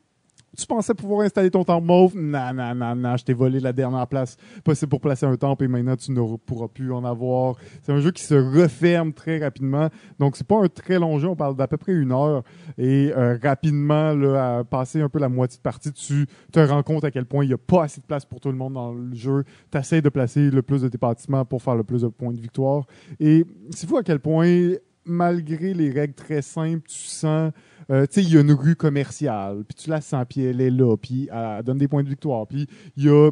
Tu 0.55 0.67
pensais 0.67 0.93
pouvoir 0.93 1.21
installer 1.21 1.49
ton 1.49 1.63
temple 1.63 1.87
mauve? 1.87 2.15
Non, 2.15 2.53
non, 2.53 2.75
non, 2.75 2.95
non, 2.95 3.17
je 3.17 3.23
t'ai 3.23 3.33
volé 3.33 3.59
la 3.59 3.73
dernière 3.73 4.07
place 4.07 4.37
possible 4.63 4.89
pour 4.89 5.01
placer 5.01 5.25
un 5.25 5.35
temple 5.35 5.63
et 5.63 5.67
maintenant 5.67 5.95
tu 5.95 6.11
ne 6.11 6.37
pourras 6.37 6.67
plus 6.67 6.93
en 6.93 7.03
avoir. 7.03 7.55
C'est 7.81 7.91
un 7.91 7.99
jeu 7.99 8.11
qui 8.11 8.23
se 8.23 8.35
referme 8.35 9.13
très 9.13 9.39
rapidement. 9.39 9.89
Donc 10.19 10.37
c'est 10.37 10.45
pas 10.45 10.59
un 10.61 10.67
très 10.67 10.99
long 10.99 11.17
jeu, 11.17 11.27
on 11.27 11.35
parle 11.35 11.55
d'à 11.55 11.67
peu 11.67 11.77
près 11.77 11.93
une 11.93 12.11
heure. 12.11 12.43
Et 12.77 13.11
euh, 13.15 13.37
rapidement, 13.41 14.13
là, 14.13 14.59
à 14.59 14.63
passer 14.63 15.01
un 15.01 15.09
peu 15.09 15.17
la 15.17 15.29
moitié 15.29 15.57
de 15.57 15.63
partie, 15.63 15.91
tu 15.91 16.27
te 16.51 16.59
rends 16.59 16.83
compte 16.83 17.03
à 17.03 17.09
quel 17.09 17.25
point 17.25 17.43
il 17.43 17.47
n'y 17.47 17.53
a 17.53 17.57
pas 17.57 17.85
assez 17.85 17.99
de 17.99 18.05
place 18.05 18.25
pour 18.25 18.39
tout 18.39 18.51
le 18.51 18.57
monde 18.57 18.73
dans 18.73 18.93
le 18.93 19.15
jeu. 19.15 19.45
Tu 19.71 19.77
essaies 19.79 20.03
de 20.03 20.09
placer 20.09 20.51
le 20.51 20.61
plus 20.61 20.83
de 20.83 20.87
tes 20.87 20.99
bâtiments 20.99 21.45
pour 21.45 21.63
faire 21.63 21.75
le 21.75 21.83
plus 21.83 22.03
de 22.03 22.09
points 22.09 22.31
de 22.31 22.39
victoire. 22.39 22.85
Et 23.19 23.43
c'est 23.71 23.89
fou 23.89 23.97
à 23.97 24.03
quel 24.03 24.19
point, 24.19 24.73
malgré 25.05 25.73
les 25.73 25.91
règles 25.91 26.13
très 26.13 26.41
simples, 26.41 26.87
tu 26.87 26.97
sens 26.97 27.51
euh, 27.91 28.05
tu 28.05 28.13
sais, 28.13 28.23
il 28.23 28.33
y 28.33 28.37
a 28.37 28.41
une 28.41 28.51
rue 28.51 28.75
commerciale, 28.75 29.63
puis 29.67 29.75
tu 29.75 29.89
la 29.89 30.01
sens, 30.01 30.25
puis 30.27 30.41
elle 30.41 30.61
est 30.61 30.69
là, 30.69 30.95
puis 30.97 31.29
elle 31.31 31.63
donne 31.63 31.77
des 31.77 31.87
points 31.87 32.03
de 32.03 32.09
victoire. 32.09 32.47
Puis 32.47 32.67
il 32.95 33.05
y 33.05 33.09
a, 33.09 33.31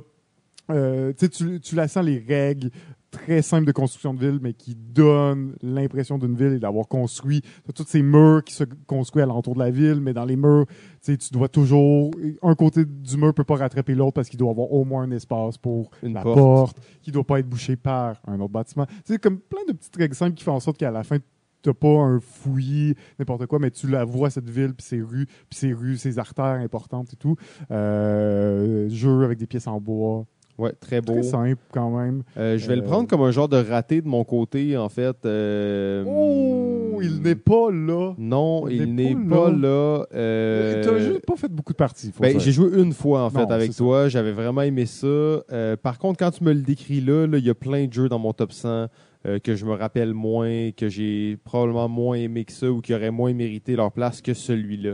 euh, 0.70 1.14
tu 1.18 1.28
sais, 1.32 1.60
tu, 1.60 1.76
la 1.76 1.88
sens 1.88 2.04
les 2.06 2.20
règles 2.20 2.70
très 3.12 3.42
simples 3.42 3.66
de 3.66 3.74
construction 3.74 4.14
de 4.14 4.20
ville, 4.20 4.40
mais 4.42 4.54
qui 4.54 4.74
donnent 4.74 5.54
l'impression 5.62 6.18
d'une 6.18 6.36
ville 6.36 6.54
et 6.54 6.60
d'avoir 6.60 6.88
construit. 6.88 7.42
Tous 7.76 7.86
ces 7.86 8.02
murs 8.02 8.42
qui 8.44 8.54
se 8.54 8.64
construisent 8.88 9.24
alentour 9.24 9.54
de 9.54 9.60
la 9.60 9.70
ville, 9.70 10.00
mais 10.00 10.14
dans 10.14 10.24
les 10.24 10.38
murs, 10.38 10.66
tu 10.68 10.76
sais, 11.02 11.18
tu 11.18 11.34
dois 11.34 11.50
toujours... 11.50 12.12
Un 12.42 12.56
côté 12.56 12.86
du 12.86 13.18
mur 13.18 13.34
peut 13.34 13.44
pas 13.44 13.58
rattraper 13.58 13.96
l'autre 13.96 14.14
parce 14.14 14.30
qu'il 14.30 14.40
doit 14.40 14.52
avoir 14.52 14.72
au 14.72 14.86
moins 14.86 15.04
un 15.04 15.12
espace 15.12 15.58
pour 15.58 15.92
Une 16.04 16.14
la 16.14 16.22
porte. 16.22 16.38
porte, 16.38 16.78
qui 17.02 17.12
doit 17.12 17.26
pas 17.26 17.40
être 17.40 17.50
bouché 17.50 17.76
par 17.76 18.22
un 18.26 18.40
autre 18.40 18.54
bâtiment. 18.54 18.88
C'est 19.04 19.22
comme 19.22 19.40
plein 19.40 19.66
de 19.68 19.74
petites 19.74 19.96
règles 19.98 20.16
simples 20.16 20.36
qui 20.36 20.46
font 20.46 20.54
en 20.54 20.62
sorte 20.62 20.78
qu'à 20.78 20.92
la 20.92 21.04
fin, 21.04 21.18
t'as 21.62 21.74
pas 21.74 21.88
un 21.88 22.20
fouillis, 22.20 22.96
n'importe 23.20 23.46
quoi, 23.46 23.60
mais 23.60 23.72
tu 23.72 23.88
la 23.88 24.04
vois, 24.04 24.30
cette 24.30 24.50
ville, 24.50 24.74
puis 24.74 24.86
ses 24.86 25.02
rues, 25.02 25.28
puis 25.50 25.60
ses 25.60 25.74
rues, 25.74 25.98
ses 25.98 26.20
artères 26.20 26.46
importantes 26.46 27.14
et 27.14 27.18
tout. 27.18 27.36
Euh, 27.72 28.90
jeu 28.90 29.24
avec 29.24 29.38
des 29.38 29.48
pièces 29.48 29.68
en 29.68 29.80
bois. 29.80 30.26
Ouais, 30.58 30.74
très 30.80 31.02
beau. 31.02 31.14
Très 31.14 31.24
simple, 31.24 31.62
quand 31.72 31.90
même. 31.98 32.24
Euh, 32.38 32.58
je 32.58 32.68
vais 32.68 32.76
le 32.76 32.84
prendre 32.84 33.08
comme 33.08 33.22
un 33.22 33.32
genre 33.32 33.50
de 33.50 33.58
raté 33.58 34.02
de 34.02 34.08
mon 34.08 34.24
côté, 34.24 34.78
en 34.78 34.90
fait. 34.90 35.18
Euh, 35.26 36.04
Oh, 36.06 37.00
il 37.02 37.22
n'est 37.22 37.36
pas 37.36 37.72
là. 37.72 38.14
Non, 38.18 38.68
il 38.68 38.84
il 38.84 38.94
n'est 38.96 39.16
pas 39.16 39.46
pas 39.46 39.52
là. 39.52 40.06
Euh, 40.14 40.84
T'as 40.84 41.00
juste 41.00 41.26
pas 41.26 41.36
fait 41.36 41.48
beaucoup 41.52 41.74
de 41.74 41.78
parties, 41.78 42.12
ben, 42.20 42.40
j'ai 42.40 42.52
joué 42.52 42.80
une 42.80 42.94
fois 42.94 43.24
en 43.24 43.30
fait 43.32 43.40
Non, 43.46 43.50
avec 43.50 43.76
toi. 43.76 44.08
J'avais 44.08 44.34
vraiment 44.34 44.62
aimé 44.62 44.86
ça. 44.86 45.42
Par 45.82 45.98
contre, 45.98 46.20
quand 46.20 46.32
tu 46.32 46.44
me 46.44 46.54
le 46.54 46.62
décris 46.62 47.02
là, 47.02 47.26
là, 47.26 47.38
il 47.40 47.46
y 47.46 47.50
a 47.50 47.56
plein 47.56 47.88
de 47.88 47.94
jeux 47.94 48.10
dans 48.10 48.20
mon 48.20 48.34
top 48.34 48.52
100 48.52 48.88
euh, 49.26 49.40
que 49.40 49.56
je 49.56 49.66
me 49.66 49.74
rappelle 49.74 50.14
moins, 50.14 50.72
que 50.72 50.90
j'ai 50.90 51.38
probablement 51.44 51.90
moins 51.90 52.16
aimé 52.16 52.46
que 52.46 52.52
ça 52.52 52.72
ou 52.72 52.82
qui 52.82 52.94
auraient 52.94 53.12
moins 53.12 53.34
mérité 53.34 53.76
leur 53.76 53.92
place 53.92 54.22
que 54.22 54.34
celui-là. 54.34 54.94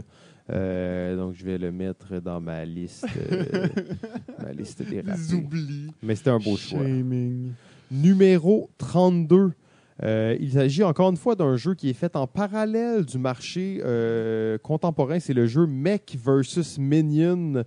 Euh, 0.49 1.15
donc, 1.17 1.33
je 1.33 1.43
vais 1.43 1.57
le 1.57 1.71
mettre 1.71 2.19
dans 2.21 2.39
ma 2.39 2.63
liste, 2.65 3.05
euh, 3.31 3.67
ma 4.43 4.53
liste 4.53 4.83
des 4.83 5.33
oublis. 5.33 5.91
Mais 6.01 6.15
c'était 6.15 6.29
un 6.29 6.39
beau 6.39 6.55
choix. 6.55 6.83
Numéro 7.91 8.69
32. 8.77 9.51
Euh, 10.03 10.37
il 10.39 10.51
s'agit 10.51 10.83
encore 10.83 11.09
une 11.09 11.17
fois 11.17 11.35
d'un 11.35 11.55
jeu 11.57 11.73
qui 11.73 11.89
est 11.89 11.93
fait 11.93 12.15
en 12.15 12.27
parallèle 12.27 13.05
du 13.05 13.17
marché 13.17 13.81
contemporain. 14.63 15.19
C'est 15.19 15.33
le 15.33 15.47
jeu 15.47 15.65
Mech 15.65 16.15
vs 16.15 16.77
Minion, 16.79 17.63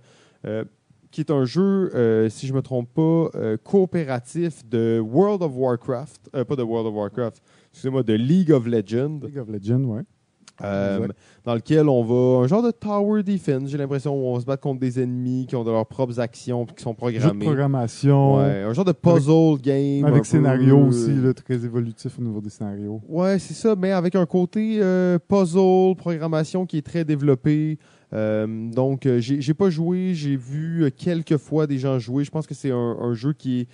qui 1.11 1.21
est 1.21 1.31
un 1.31 1.45
jeu, 1.45 1.91
euh, 1.93 2.29
si 2.29 2.47
je 2.47 2.53
ne 2.53 2.57
me 2.57 2.61
trompe 2.61 2.89
pas, 2.93 3.29
euh, 3.35 3.57
coopératif 3.63 4.67
de 4.67 4.99
World 4.99 5.43
of 5.43 5.51
Warcraft. 5.55 6.29
Euh, 6.35 6.45
pas 6.45 6.55
de 6.55 6.63
World 6.63 6.87
of 6.87 6.95
Warcraft, 6.95 7.41
excusez-moi, 7.71 8.03
de 8.03 8.13
League 8.13 8.51
of 8.51 8.65
Legends. 8.65 9.19
League 9.23 9.37
of 9.37 9.49
Legends, 9.49 9.83
ouais. 9.83 10.01
Dans 11.43 11.55
lequel 11.55 11.89
on 11.89 12.03
va 12.03 12.43
un 12.43 12.47
genre 12.47 12.61
de 12.61 12.69
tower 12.69 13.23
defense, 13.23 13.67
j'ai 13.67 13.79
l'impression 13.79 14.13
où 14.13 14.27
on 14.27 14.35
va 14.35 14.41
se 14.41 14.45
battre 14.45 14.61
contre 14.61 14.79
des 14.79 15.01
ennemis 15.01 15.47
qui 15.47 15.55
ont 15.55 15.63
de 15.63 15.71
leurs 15.71 15.87
propres 15.87 16.19
actions 16.19 16.67
qui 16.67 16.83
sont 16.83 16.91
Jeu 16.91 16.93
de 16.93 16.97
programmés. 16.97 17.45
programmation. 17.45 18.37
Ouais, 18.37 18.61
un 18.61 18.71
genre 18.71 18.85
de 18.85 18.91
puzzle 18.91 19.59
game. 19.59 20.05
Avec 20.05 20.23
scénario 20.23 20.77
aussi, 20.77 21.15
là, 21.15 21.33
très 21.33 21.65
évolutif 21.65 22.19
au 22.19 22.21
niveau 22.21 22.41
des 22.41 22.51
scénarios. 22.51 23.01
Ouais, 23.09 23.39
c'est 23.39 23.55
ça, 23.55 23.75
mais 23.75 23.91
avec 23.91 24.15
un 24.15 24.27
côté 24.27 24.79
puzzle, 25.27 25.95
programmation 25.97 26.67
qui 26.67 26.77
est 26.77 26.85
très 26.85 27.03
développé. 27.05 27.79
Euh, 28.13 28.45
donc, 28.71 29.05
euh, 29.05 29.19
j'ai 29.19 29.53
pas 29.53 29.69
joué, 29.69 30.13
j'ai 30.13 30.35
vu 30.35 30.83
euh, 30.83 30.89
quelques 30.95 31.37
fois 31.37 31.65
des 31.67 31.77
gens 31.77 31.97
jouer. 31.99 32.23
Je 32.23 32.31
pense 32.31 32.45
que 32.45 32.53
c'est 32.53 32.71
un, 32.71 32.75
un 32.99 33.13
jeu 33.13 33.33
qui 33.33 33.61
est 33.61 33.67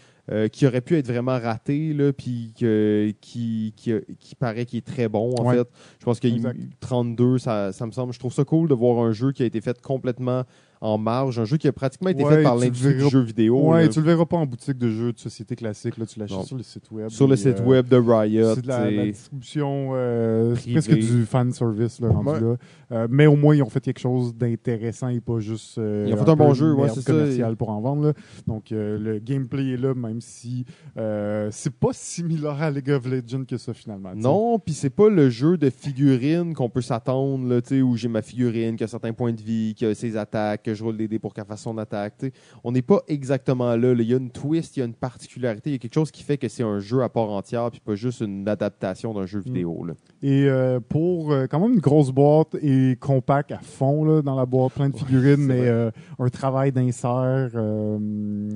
qui 0.52 0.68
aurait 0.68 0.82
pu 0.82 0.98
être 0.98 1.08
vraiment 1.08 1.40
raté, 1.40 1.94
là, 1.94 2.12
puis 2.12 2.52
que- 2.60 3.14
qui, 3.22 3.74
qui, 3.78 3.94
qui 4.20 4.36
paraît 4.36 4.66
qui 4.66 4.76
est 4.76 4.86
très 4.86 5.08
bon, 5.08 5.34
en 5.40 5.46
Ouais. 5.46 5.56
fait. 5.56 5.68
Je 6.00 6.04
pense 6.04 6.20
que 6.20 6.28
Exact. 6.28 6.60
32, 6.82 7.38
ça, 7.38 7.72
ça 7.72 7.86
me 7.86 7.92
semble, 7.94 8.12
je 8.12 8.20
trouve 8.20 8.34
ça 8.34 8.44
cool 8.44 8.68
de 8.68 8.74
voir 8.74 9.02
un 9.06 9.14
jeu 9.14 9.32
qui 9.32 9.44
a 9.44 9.46
été 9.46 9.62
fait 9.62 9.82
complètement 9.82 10.44
en 10.82 10.98
marge, 10.98 11.40
un 11.40 11.46
jeu 11.46 11.58
qui 11.58 11.68
a 11.68 11.72
pratiquement 11.72 12.10
été 12.10 12.24
Ouais, 12.24 12.36
fait 12.38 12.44
par 12.44 12.56
l'industrie 12.56 12.92
du 12.94 12.98
verras- 13.00 13.10
jeu 13.10 13.22
vidéo. 13.22 13.70
Ouais, 13.72 13.84
là. 13.84 13.88
tu 13.90 14.00
le 14.00 14.06
verras 14.06 14.26
pas 14.26 14.38
en 14.38 14.46
boutique 14.46 14.78
de 14.78 14.90
jeux 14.90 15.14
de 15.14 15.20
société 15.20 15.56
classique. 15.56 15.98
Là, 15.98 16.06
tu 16.06 16.20
l'achètes 16.20 16.44
sur 16.44 16.58
le 16.58 16.64
site 16.64 16.92
web. 16.92 17.10
Sur 17.10 17.28
le 17.28 17.36
site 17.36 17.60
euh, 17.60 17.66
web 17.66 17.88
de 17.88 17.98
Riot. 17.98 18.56
C'est 18.56 18.62
de 18.62 18.68
la, 18.68 19.06
distribution, 19.06 19.90
euh, 19.94 20.56
c'est 20.56 20.72
presque 20.72 20.94
du 20.94 21.26
fan 21.26 21.52
service 21.52 22.00
là, 22.00 22.10
rendu 22.10 22.30
Ouais. 22.30 22.40
là. 22.42 22.56
Euh, 22.92 23.08
mais 23.10 23.28
au 23.28 23.36
moins, 23.36 23.56
ils 23.56 23.64
ont 23.64 23.70
fait 23.70 23.80
quelque 23.82 24.00
chose 24.00 24.36
d'intéressant 24.36 25.10
et 25.10 25.20
pas 25.20 25.40
juste 25.40 25.78
Ils 25.78 26.14
ont 26.14 26.18
fait 26.18 26.30
un 26.30 26.36
bon 26.36 26.54
jeu, 26.54 26.74
ouais, 26.74 26.90
c'est 26.90 27.02
ça. 27.02 27.12
commerciale 27.12 27.56
pour 27.56 27.70
en 27.70 27.82
vendre. 27.82 28.04
là. 28.08 28.14
Donc, 28.46 28.66
le 28.72 29.20
gameplay 29.20 29.74
est 29.74 29.78
là, 29.78 29.94
même 29.94 30.22
si 30.22 30.66
c'est 30.96 31.74
pas 31.74 31.90
similaire 31.94 32.62
à 32.62 32.72
League 32.72 32.90
of 32.92 33.06
Legends 33.06 33.46
que 33.46 33.58
ça, 33.58 33.74
finalement. 33.74 34.12
t'sais. 34.12 34.20
Non, 34.22 34.60
puis 34.60 34.74
c'est 34.74 34.90
pas 34.90 35.10
le 35.10 35.30
jeu 35.30 35.58
de 35.58 35.70
figurines 35.70 36.54
qu'on 36.54 36.70
peut 36.70 36.82
s'attendre, 36.82 37.48
là, 37.48 37.62
tu 37.62 37.70
sais, 37.70 37.82
où 37.82 37.96
j'ai 37.96 38.08
ma 38.08 38.22
figurine 38.22 38.76
qui 38.76 38.84
a 38.84 38.88
certains 38.88 39.14
points 39.14 39.34
de 39.34 39.42
vie, 39.42 39.74
qui 39.76 39.86
a 39.86 39.94
ses 39.96 40.16
attaques, 40.18 40.67
que 40.68 40.74
je 40.74 40.84
roule 40.84 40.98
des 40.98 41.08
dés 41.08 41.18
pour 41.18 41.34
qu'elle 41.34 41.46
fasse 41.46 41.62
son 41.62 41.78
attaque. 41.78 42.26
On 42.64 42.74
n'est 42.74 42.82
pas 42.82 43.02
exactement 43.08 43.76
là, 43.76 43.94
là. 43.94 44.02
Il 44.02 44.10
y 44.10 44.14
a 44.14 44.18
une 44.18 44.32
twist, 44.32 44.76
il 44.76 44.82
y 44.82 44.84
a 44.84 44.86
une 44.86 44.94
particularité, 44.94 45.70
il 45.70 45.74
y 45.74 45.76
a 45.76 45.80
quelque 45.80 45.94
chose 45.94 46.12
qui 46.12 46.24
fait 46.24 46.38
que 46.38 46.50
c'est 46.50 46.64
un 46.64 46.80
jeu 46.80 47.04
à 47.04 47.10
part 47.10 47.30
entière, 47.30 47.72
puis 47.72 47.80
pas 47.80 47.96
juste 47.96 48.20
une 48.20 48.48
adaptation 48.50 49.14
d'un 49.14 49.26
jeu 49.26 49.40
vidéo. 49.40 49.86
Là. 49.86 49.94
Et 50.22 50.46
euh, 50.46 50.82
pour 50.82 51.32
euh, 51.32 51.48
quand 51.48 51.60
même 51.62 51.74
une 51.74 51.80
grosse 51.80 52.12
boîte 52.12 52.56
et 52.62 52.98
compact 53.00 53.54
à 53.54 53.60
fond 53.60 54.04
là, 54.04 54.22
dans 54.22 54.36
la 54.36 54.46
boîte, 54.46 54.74
plein 54.74 54.90
de 54.90 54.98
figurines, 54.98 55.46
mais 55.46 55.68
euh, 55.68 55.90
un 56.20 56.30
travail 56.30 56.74
d'insert. 56.74 57.52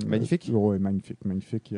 Magnifique. 0.05 0.51
ouais, 0.53 0.79
magnifique, 0.79 1.23
magnifique. 1.23 1.73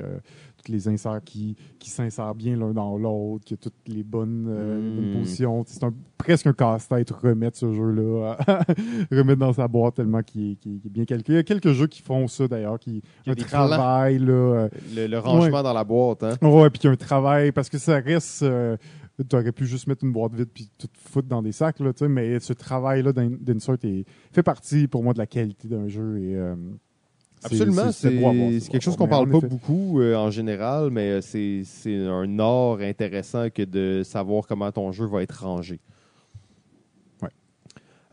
Tous 0.63 0.71
les 0.71 0.87
inserts 0.87 1.21
qui, 1.23 1.55
qui 1.79 1.89
s'insèrent 1.89 2.35
bien 2.35 2.55
l'un 2.55 2.71
dans 2.73 2.97
l'autre, 2.97 3.43
qui 3.45 3.53
a 3.53 3.57
toutes 3.57 3.73
les 3.87 4.03
bonnes, 4.03 4.47
euh, 4.49 4.79
Mm. 4.79 4.95
bonnes 4.95 5.19
positions. 5.19 5.63
C'est 5.67 5.83
un, 5.83 5.93
presque 6.17 6.47
un 6.47 6.53
casse-tête 6.53 7.11
remettre 7.11 7.57
ce 7.57 7.71
jeu-là, 7.73 8.37
remettre 9.11 9.39
dans 9.39 9.53
sa 9.53 9.67
boîte 9.67 9.95
tellement 9.95 10.21
qu'il 10.23 10.51
est, 10.51 10.89
bien 10.89 11.05
calculé. 11.05 11.35
Il 11.35 11.37
y 11.37 11.39
a 11.39 11.43
quelques 11.43 11.71
jeux 11.73 11.87
qui 11.87 12.01
font 12.01 12.27
ça 12.27 12.47
d'ailleurs, 12.47 12.79
qui 12.79 13.01
un 13.27 13.33
travail 13.35 14.19
là. 14.19 14.31
euh, 14.33 14.69
Le, 14.95 15.07
le 15.07 15.19
rangement 15.19 15.63
dans 15.63 15.73
la 15.73 15.83
boîte, 15.83 16.23
hein. 16.23 16.37
Ouais, 16.41 16.69
puis 16.69 16.79
qu'il 16.79 16.87
y 16.87 16.91
a 16.91 16.93
un 16.93 16.97
travail, 16.97 17.51
parce 17.51 17.69
que 17.69 17.77
ça 17.77 17.99
reste. 17.99 18.43
euh, 18.43 18.77
tu 19.29 19.35
aurais 19.35 19.51
pu 19.51 19.67
juste 19.67 19.85
mettre 19.87 20.03
une 20.03 20.11
boîte 20.11 20.33
vide 20.33 20.49
puis 20.51 20.71
tout 20.77 20.87
foutre 20.97 21.27
dans 21.27 21.43
des 21.43 21.51
sacs, 21.51 21.79
là, 21.79 21.91
mais 22.09 22.39
ce 22.39 22.51
travail-là 22.51 23.11
d'in- 23.13 23.29
d'insert 23.39 23.75
est- 23.83 24.05
fait 24.31 24.41
partie 24.41 24.87
pour 24.87 25.03
moi 25.03 25.13
de 25.13 25.19
la 25.19 25.27
qualité 25.27 25.67
d'un 25.67 25.87
jeu. 25.87 26.17
Et, 26.19 26.35
euh, 26.35 26.55
Absolument, 27.43 27.91
c'est 27.91 28.69
quelque 28.69 28.81
chose 28.81 28.95
qu'on 28.95 29.07
parle 29.07 29.29
pas 29.29 29.37
effet, 29.37 29.47
beaucoup 29.47 29.99
euh, 29.99 30.15
en 30.15 30.31
général, 30.31 30.89
mais 30.91 31.11
euh, 31.11 31.21
c'est 31.21 31.63
c'est 31.65 32.05
un 32.05 32.39
art 32.39 32.79
intéressant 32.79 33.49
que 33.49 33.63
de 33.63 34.01
savoir 34.03 34.47
comment 34.47 34.71
ton 34.71 34.91
jeu 34.91 35.05
va 35.05 35.23
être 35.23 35.43
rangé. 35.43 35.79
Ouais. 37.21 37.29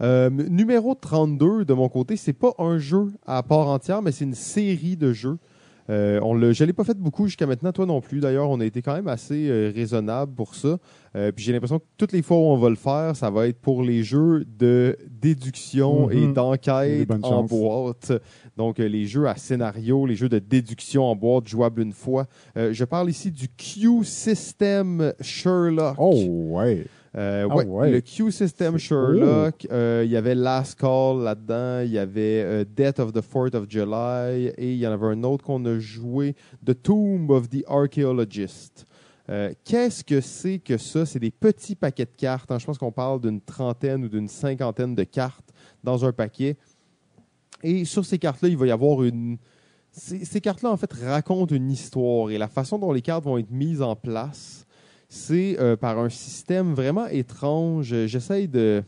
Euh, 0.01 0.31
numéro 0.31 0.95
32 0.95 1.65
de 1.65 1.75
mon 1.75 1.89
côté, 1.89 2.17
c'est 2.17 2.33
pas 2.33 2.55
un 2.59 2.79
jeu 2.79 3.13
à 3.27 3.43
part 3.43 3.69
entière, 3.69 4.03
mais 4.03 4.13
c'est 4.13 4.25
une 4.25 4.35
série 4.35 4.97
de 4.97 5.13
jeux. 5.13 5.39
Euh, 5.91 6.21
on 6.23 6.39
je 6.53 6.63
ne 6.63 6.67
l'ai 6.67 6.73
pas 6.73 6.85
fait 6.85 6.97
beaucoup 6.97 7.27
jusqu'à 7.27 7.47
maintenant, 7.47 7.73
toi 7.73 7.85
non 7.85 8.01
plus. 8.01 8.21
D'ailleurs, 8.21 8.49
on 8.49 8.61
a 8.61 8.65
été 8.65 8.81
quand 8.81 8.95
même 8.95 9.09
assez 9.09 9.49
euh, 9.49 9.73
raisonnable 9.75 10.33
pour 10.35 10.55
ça. 10.55 10.79
Euh, 11.17 11.33
puis 11.33 11.45
j'ai 11.45 11.53
l'impression 11.53 11.81
que 11.81 11.85
toutes 11.99 12.13
les 12.13 12.23
fois 12.23 12.37
où 12.37 12.43
on 12.43 12.57
va 12.57 12.71
le 12.71 12.77
faire, 12.77 13.17
ça 13.17 13.29
va 13.31 13.49
être 13.49 13.59
pour 13.61 13.83
les 13.83 14.05
jeux 14.05 14.45
de 14.59 14.97
déduction 15.11 16.07
Mhm. 16.09 16.13
et 16.13 16.33
d'enquête 16.33 17.11
en 17.23 17.43
boîte. 17.43 18.13
Donc 18.57 18.79
les 18.79 19.07
jeux 19.07 19.27
à 19.27 19.35
scénario, 19.37 20.07
les 20.07 20.15
jeux 20.15 20.29
de 20.29 20.39
déduction 20.39 21.05
en 21.05 21.17
boîte 21.17 21.49
jouables 21.49 21.83
une 21.83 21.93
fois. 21.93 22.27
Je 22.57 22.85
parle 22.85 23.11
ici 23.11 23.31
du 23.31 23.49
Q 23.49 24.05
System 24.05 25.13
Sherlock. 25.21 25.97
Oh, 25.99 26.15
ouais. 26.53 26.87
Euh, 27.17 27.49
Ah 27.51 27.57
ouais, 27.57 27.65
ouais. 27.65 27.91
Le 27.91 28.01
Q 28.01 28.31
System 28.31 28.75
C'est- 28.75 28.79
Sherlock, 28.87 29.67
euh, 29.73 30.03
il 30.05 30.11
y 30.13 30.17
avait 30.17 30.35
Last 30.37 30.79
Call 30.79 31.23
là-dedans, 31.25 31.81
il 31.85 31.91
y 31.91 31.99
avait 31.99 32.43
euh, 32.45 32.65
Death 32.65 33.01
of 33.01 33.13
the 33.13 33.21
4th 33.21 33.57
of 33.57 33.67
July 33.69 34.53
et 34.57 34.73
il 34.73 34.79
y 34.79 34.87
en 34.87 34.93
avait 34.93 35.07
un 35.07 35.25
autre 35.25 35.45
qu'on 35.45 35.65
a 35.65 35.79
joué, 35.81 36.37
The 36.65 36.81
Tomb 36.81 37.29
of 37.31 37.49
the 37.49 37.65
Archaeologist. 37.67 38.87
Euh, 39.29 39.53
Qu'est-ce 39.65 40.05
que 40.05 40.21
c'est 40.21 40.59
que 40.61 40.77
ça? 40.77 41.05
C'est 41.05 41.19
des 41.19 41.31
petits 41.33 41.75
paquets 41.75 42.05
de 42.05 42.11
cartes. 42.17 42.51
hein. 42.53 42.59
Je 42.59 42.67
pense 42.67 42.79
qu'on 42.79 42.93
parle 42.93 43.21
d'une 43.21 43.41
trentaine 43.41 44.05
ou 44.05 44.09
d'une 44.09 44.29
cinquantaine 44.29 44.95
de 44.95 45.05
cartes 45.05 45.53
dans 45.83 46.05
un 46.05 46.13
paquet. 46.13 46.57
Et 47.63 47.85
sur 47.85 48.05
ces 48.05 48.19
cartes-là, 48.19 48.49
il 48.49 48.57
va 48.57 48.67
y 48.67 48.71
avoir 48.71 49.03
une... 49.03 49.37
Ces, 49.93 50.25
ces 50.25 50.41
cartes-là, 50.41 50.71
en 50.71 50.77
fait, 50.77 50.93
racontent 50.93 51.55
une 51.55 51.71
histoire. 51.71 52.31
Et 52.31 52.39
la 52.39 52.49
façon 52.49 52.79
dont 52.79 52.93
les 52.93 53.03
cartes 53.03 53.25
vont 53.25 53.37
être 53.39 53.51
mises 53.51 53.83
en 53.83 53.95
place, 53.97 54.65
c'est 55.11 55.59
euh, 55.59 55.77
par 55.77 55.99
un 55.99 56.09
système 56.09 56.73
vraiment 56.73 57.09
étrange. 57.09 58.07
J'essaye 58.07 58.47
de, 58.47 58.85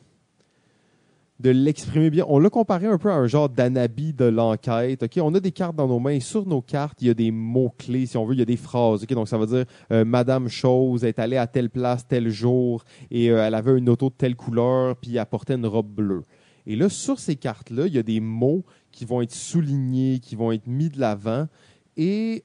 l'exprimer 1.42 2.10
bien. 2.10 2.24
On 2.28 2.38
l'a 2.38 2.48
comparé 2.48 2.86
un 2.86 2.96
peu 2.96 3.10
à 3.10 3.16
un 3.16 3.26
genre 3.26 3.48
d'anabi 3.48 4.12
de 4.12 4.26
l'enquête. 4.26 5.04
On 5.18 5.34
a 5.34 5.40
des 5.40 5.50
cartes 5.50 5.74
dans 5.74 5.88
nos 5.88 5.98
mains 5.98 6.12
et 6.12 6.20
sur 6.20 6.46
nos 6.46 6.62
cartes, 6.62 7.02
il 7.02 7.08
y 7.08 7.10
a 7.10 7.14
des 7.14 7.32
mots-clés, 7.32 8.06
si 8.06 8.16
on 8.16 8.24
veut, 8.24 8.34
il 8.34 8.38
y 8.38 8.42
a 8.42 8.46
des 8.46 8.56
phrases. 8.56 9.04
Donc 9.04 9.26
ça 9.26 9.36
veut 9.36 9.46
dire 9.46 9.64
euh, 9.90 10.04
Madame 10.04 10.48
Chose 10.48 11.02
est 11.02 11.18
allée 11.18 11.38
à 11.38 11.48
telle 11.48 11.68
place, 11.68 12.06
tel 12.06 12.30
jour, 12.30 12.84
et 13.10 13.32
euh, 13.32 13.44
elle 13.44 13.56
avait 13.56 13.76
une 13.76 13.88
auto 13.88 14.08
de 14.08 14.14
telle 14.14 14.36
couleur, 14.36 14.94
puis 14.94 15.16
elle 15.16 15.26
portait 15.26 15.54
une 15.54 15.66
robe 15.66 15.92
bleue. 15.92 16.22
Et 16.66 16.76
là, 16.76 16.88
sur 16.88 17.18
ces 17.18 17.34
cartes-là, 17.34 17.88
il 17.88 17.94
y 17.94 17.98
a 17.98 18.04
des 18.04 18.20
mots 18.20 18.64
qui 18.92 19.04
vont 19.06 19.22
être 19.22 19.34
soulignés, 19.34 20.20
qui 20.20 20.36
vont 20.36 20.52
être 20.52 20.68
mis 20.68 20.88
de 20.88 21.00
l'avant. 21.00 21.48
Et 21.96 22.44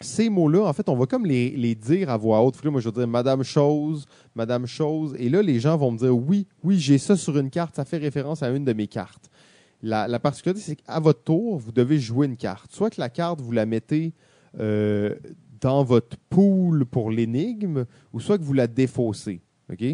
ces 0.00 0.28
mots-là, 0.28 0.64
en 0.64 0.72
fait, 0.72 0.88
on 0.88 0.96
va 0.96 1.06
comme 1.06 1.26
les, 1.26 1.74
dire 1.74 2.10
à 2.10 2.16
voix 2.16 2.42
haute. 2.42 2.62
Moi, 2.64 2.80
je 2.80 2.88
vais 2.88 2.94
dire 2.94 3.08
Madame 3.08 3.42
Chose, 3.42 4.06
Madame 4.34 4.66
Chose. 4.66 5.14
Et 5.18 5.28
là, 5.28 5.42
les 5.42 5.58
gens 5.58 5.76
vont 5.76 5.90
me 5.90 5.98
dire 5.98 6.16
Oui, 6.16 6.46
oui, 6.62 6.78
j'ai 6.78 6.98
ça 6.98 7.16
sur 7.16 7.36
une 7.38 7.50
carte. 7.50 7.74
Ça 7.76 7.84
fait 7.84 7.98
référence 7.98 8.42
à 8.42 8.50
une 8.50 8.64
de 8.64 8.72
mes 8.72 8.86
cartes. 8.86 9.30
La, 9.82 10.08
la 10.08 10.18
particularité, 10.18 10.64
c'est 10.64 10.76
qu'à 10.76 11.00
votre 11.00 11.22
tour, 11.22 11.58
vous 11.58 11.72
devez 11.72 11.98
jouer 11.98 12.26
une 12.26 12.36
carte. 12.36 12.72
Soit 12.72 12.90
que 12.90 13.00
la 13.00 13.08
carte, 13.08 13.40
vous 13.40 13.52
la 13.52 13.66
mettez 13.66 14.12
euh, 14.58 15.14
dans 15.60 15.82
votre 15.82 16.16
pool 16.30 16.86
pour 16.86 17.10
l'énigme, 17.10 17.84
ou 18.12 18.20
soit 18.20 18.38
que 18.38 18.44
vous 18.44 18.52
la 18.52 18.66
défaussez. 18.66 19.40
OK? 19.70 19.84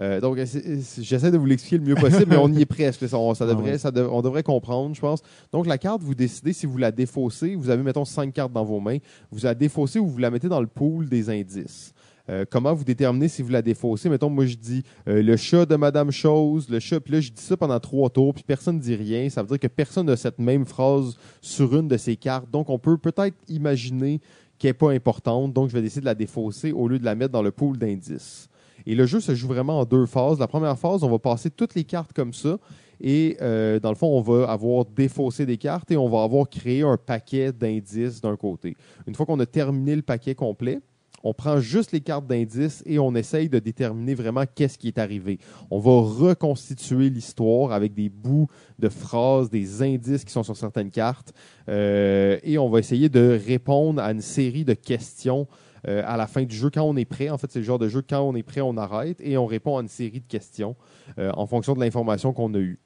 Euh, 0.00 0.20
donc, 0.20 0.36
j'essaie 0.36 1.30
de 1.30 1.38
vous 1.38 1.46
l'expliquer 1.46 1.78
le 1.78 1.84
mieux 1.84 1.94
possible, 1.94 2.26
mais 2.28 2.36
on 2.36 2.52
y 2.52 2.62
est 2.62 2.66
presque. 2.66 3.08
Ça, 3.08 3.18
on, 3.18 3.34
ça 3.34 3.46
Ah 3.48 3.54
ouais. 3.54 3.78
ça 3.78 3.90
on 4.10 4.22
devrait 4.22 4.42
comprendre, 4.42 4.94
je 4.94 5.00
pense. 5.00 5.22
Donc, 5.52 5.66
la 5.66 5.78
carte, 5.78 6.02
vous 6.02 6.14
décidez 6.14 6.52
si 6.52 6.66
vous 6.66 6.78
la 6.78 6.92
défaussez. 6.92 7.54
Vous 7.54 7.70
avez, 7.70 7.82
mettons, 7.82 8.04
cinq 8.04 8.32
cartes 8.32 8.52
dans 8.52 8.64
vos 8.64 8.80
mains. 8.80 8.98
Vous 9.30 9.40
la 9.42 9.54
défaussez 9.54 9.98
ou 9.98 10.06
vous 10.06 10.18
la 10.18 10.30
mettez 10.30 10.48
dans 10.48 10.60
le 10.60 10.66
pool 10.66 11.08
des 11.08 11.30
indices. 11.30 11.92
Euh, 12.30 12.44
comment 12.48 12.74
vous 12.74 12.84
déterminez 12.84 13.28
si 13.28 13.42
vous 13.42 13.48
la 13.48 13.62
défaussez? 13.62 14.08
Mettons, 14.08 14.28
moi, 14.28 14.44
je 14.44 14.56
dis 14.56 14.82
euh, 15.08 15.22
le 15.22 15.36
chat 15.36 15.64
de 15.64 15.76
Madame 15.76 16.10
Chose, 16.10 16.68
le 16.68 16.78
chat, 16.78 17.00
puis 17.00 17.14
là, 17.14 17.20
je 17.20 17.30
dis 17.30 17.42
ça 17.42 17.56
pendant 17.56 17.80
trois 17.80 18.10
tours, 18.10 18.34
puis 18.34 18.44
personne 18.46 18.76
ne 18.76 18.80
dit 18.80 18.94
rien. 18.94 19.30
Ça 19.30 19.42
veut 19.42 19.48
dire 19.48 19.58
que 19.58 19.66
personne 19.66 20.06
n'a 20.06 20.16
cette 20.16 20.38
même 20.38 20.66
phrase 20.66 21.16
sur 21.40 21.74
une 21.74 21.88
de 21.88 21.96
ces 21.96 22.16
cartes. 22.16 22.50
Donc, 22.50 22.68
on 22.68 22.78
peut 22.78 22.98
peut-être 22.98 23.36
imaginer 23.48 24.20
qu'elle 24.58 24.70
n'est 24.70 24.74
pas 24.74 24.90
importante. 24.90 25.54
Donc, 25.54 25.70
je 25.70 25.74
vais 25.74 25.82
décider 25.82 26.02
de 26.02 26.06
la 26.06 26.14
défausser 26.14 26.72
au 26.72 26.86
lieu 26.86 26.98
de 26.98 27.04
la 27.04 27.14
mettre 27.14 27.32
dans 27.32 27.42
le 27.42 27.50
pool 27.50 27.78
d'indices. 27.78 28.48
Et 28.88 28.94
le 28.94 29.04
jeu 29.04 29.20
se 29.20 29.34
joue 29.34 29.48
vraiment 29.48 29.80
en 29.80 29.84
deux 29.84 30.06
phases. 30.06 30.38
La 30.38 30.46
première 30.46 30.78
phase, 30.78 31.04
on 31.04 31.10
va 31.10 31.18
passer 31.18 31.50
toutes 31.50 31.74
les 31.74 31.84
cartes 31.84 32.14
comme 32.14 32.32
ça. 32.32 32.56
Et 33.02 33.36
euh, 33.42 33.78
dans 33.78 33.90
le 33.90 33.94
fond, 33.94 34.06
on 34.06 34.22
va 34.22 34.50
avoir 34.50 34.86
défaussé 34.86 35.44
des 35.44 35.58
cartes 35.58 35.90
et 35.90 35.98
on 35.98 36.08
va 36.08 36.22
avoir 36.22 36.48
créé 36.48 36.80
un 36.80 36.96
paquet 36.96 37.52
d'indices 37.52 38.22
d'un 38.22 38.34
côté. 38.36 38.76
Une 39.06 39.14
fois 39.14 39.26
qu'on 39.26 39.38
a 39.40 39.46
terminé 39.46 39.94
le 39.94 40.00
paquet 40.00 40.34
complet, 40.34 40.80
on 41.22 41.34
prend 41.34 41.60
juste 41.60 41.92
les 41.92 42.00
cartes 42.00 42.26
d'indices 42.26 42.82
et 42.86 42.98
on 42.98 43.14
essaye 43.14 43.50
de 43.50 43.58
déterminer 43.58 44.14
vraiment 44.14 44.44
qu'est-ce 44.54 44.78
qui 44.78 44.88
est 44.88 44.98
arrivé. 44.98 45.38
On 45.70 45.78
va 45.78 46.00
reconstituer 46.00 47.10
l'histoire 47.10 47.72
avec 47.72 47.92
des 47.92 48.08
bouts 48.08 48.46
de 48.78 48.88
phrases, 48.88 49.50
des 49.50 49.82
indices 49.82 50.24
qui 50.24 50.32
sont 50.32 50.44
sur 50.44 50.56
certaines 50.56 50.90
cartes 50.90 51.34
euh, 51.68 52.38
et 52.42 52.56
on 52.56 52.70
va 52.70 52.78
essayer 52.78 53.10
de 53.10 53.38
répondre 53.46 54.00
à 54.00 54.12
une 54.12 54.22
série 54.22 54.64
de 54.64 54.74
questions 54.74 55.46
euh, 55.86 56.02
à 56.04 56.16
la 56.16 56.26
fin 56.26 56.42
du 56.42 56.54
jeu 56.54 56.70
quand 56.70 56.82
on 56.82 56.96
est 56.96 57.04
prêt. 57.04 57.30
En 57.30 57.38
fait, 57.38 57.50
c'est 57.50 57.60
le 57.60 57.64
genre 57.64 57.78
de 57.78 57.88
jeu 57.88 58.02
quand 58.02 58.22
on 58.22 58.34
est 58.34 58.42
prêt, 58.42 58.60
on 58.60 58.76
arrête 58.76 59.20
et 59.20 59.36
on 59.36 59.46
répond 59.46 59.78
à 59.78 59.82
une 59.82 59.88
série 59.88 60.20
de 60.20 60.26
questions 60.26 60.76
euh, 61.18 61.30
en 61.34 61.46
fonction 61.46 61.74
de 61.74 61.80
l'information 61.80 62.32
qu'on 62.32 62.52
a 62.54 62.58
eue. 62.58 62.78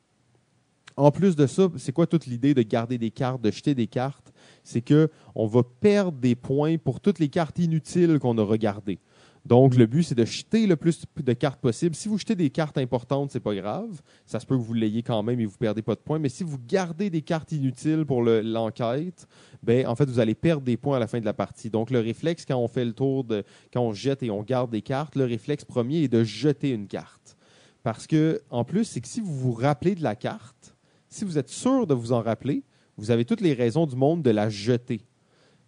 En 0.96 1.10
plus 1.10 1.36
de 1.36 1.46
ça, 1.46 1.68
c'est 1.76 1.92
quoi 1.92 2.06
toute 2.06 2.26
l'idée 2.26 2.52
de 2.52 2.62
garder 2.62 2.98
des 2.98 3.10
cartes, 3.10 3.40
de 3.40 3.50
jeter 3.50 3.74
des 3.74 3.86
cartes? 3.86 4.32
C'est 4.62 4.82
que 4.82 5.10
on 5.34 5.46
va 5.46 5.62
perdre 5.62 6.18
des 6.18 6.34
points 6.34 6.76
pour 6.76 7.00
toutes 7.00 7.18
les 7.18 7.28
cartes 7.28 7.58
inutiles 7.58 8.18
qu'on 8.18 8.36
a 8.36 8.42
regardées. 8.42 8.98
Donc, 9.44 9.74
Mm. 9.74 9.78
le 9.78 9.86
but, 9.86 10.02
c'est 10.04 10.14
de 10.14 10.24
jeter 10.24 10.66
le 10.68 10.76
plus 10.76 11.02
de 11.16 11.32
cartes 11.32 11.60
possible. 11.60 11.96
Si 11.96 12.06
vous 12.08 12.16
jetez 12.16 12.36
des 12.36 12.50
cartes 12.50 12.78
importantes, 12.78 13.32
c'est 13.32 13.40
pas 13.40 13.54
grave. 13.56 14.00
Ça 14.24 14.38
se 14.38 14.46
peut 14.46 14.56
que 14.56 14.62
vous 14.62 14.72
l'ayez 14.74 15.02
quand 15.02 15.20
même 15.24 15.40
et 15.40 15.46
vous 15.46 15.56
perdez 15.58 15.82
pas 15.82 15.94
de 15.96 16.00
points. 16.00 16.20
Mais 16.20 16.28
si 16.28 16.44
vous 16.44 16.58
gardez 16.68 17.10
des 17.10 17.22
cartes 17.22 17.50
inutiles 17.50 18.04
pour 18.06 18.22
le- 18.22 18.40
l'enquête, 18.40 19.26
ben, 19.62 19.86
en 19.88 19.96
fait, 19.96 20.08
vous 20.08 20.20
allez 20.20 20.36
perdre 20.36 20.62
des 20.62 20.76
points 20.76 20.96
à 20.96 21.00
la 21.00 21.08
fin 21.08 21.18
de 21.18 21.24
la 21.24 21.34
partie. 21.34 21.70
Donc, 21.70 21.90
le 21.90 21.98
réflexe, 21.98 22.44
quand 22.46 22.56
on 22.56 22.68
fait 22.68 22.84
le 22.84 22.92
tour 22.92 23.24
de, 23.24 23.42
quand 23.72 23.80
on 23.82 23.92
jette 23.92 24.22
et 24.22 24.30
on 24.30 24.42
garde 24.42 24.70
des 24.70 24.82
cartes, 24.82 25.16
le 25.16 25.24
réflexe 25.24 25.64
premier 25.64 26.04
est 26.04 26.08
de 26.08 26.22
jeter 26.22 26.70
une 26.70 26.86
carte. 26.86 27.36
Parce 27.82 28.06
que, 28.06 28.40
en 28.50 28.62
plus, 28.62 28.84
c'est 28.84 29.00
que 29.00 29.08
si 29.08 29.20
vous 29.20 29.34
vous 29.34 29.52
rappelez 29.52 29.96
de 29.96 30.04
la 30.04 30.14
carte, 30.14 30.76
si 31.08 31.24
vous 31.24 31.36
êtes 31.36 31.48
sûr 31.48 31.88
de 31.88 31.94
vous 31.94 32.12
en 32.12 32.22
rappeler, 32.22 32.62
vous 32.96 33.10
avez 33.10 33.24
toutes 33.24 33.40
les 33.40 33.54
raisons 33.54 33.86
du 33.86 33.96
monde 33.96 34.22
de 34.22 34.30
la 34.30 34.48
jeter. 34.48 35.00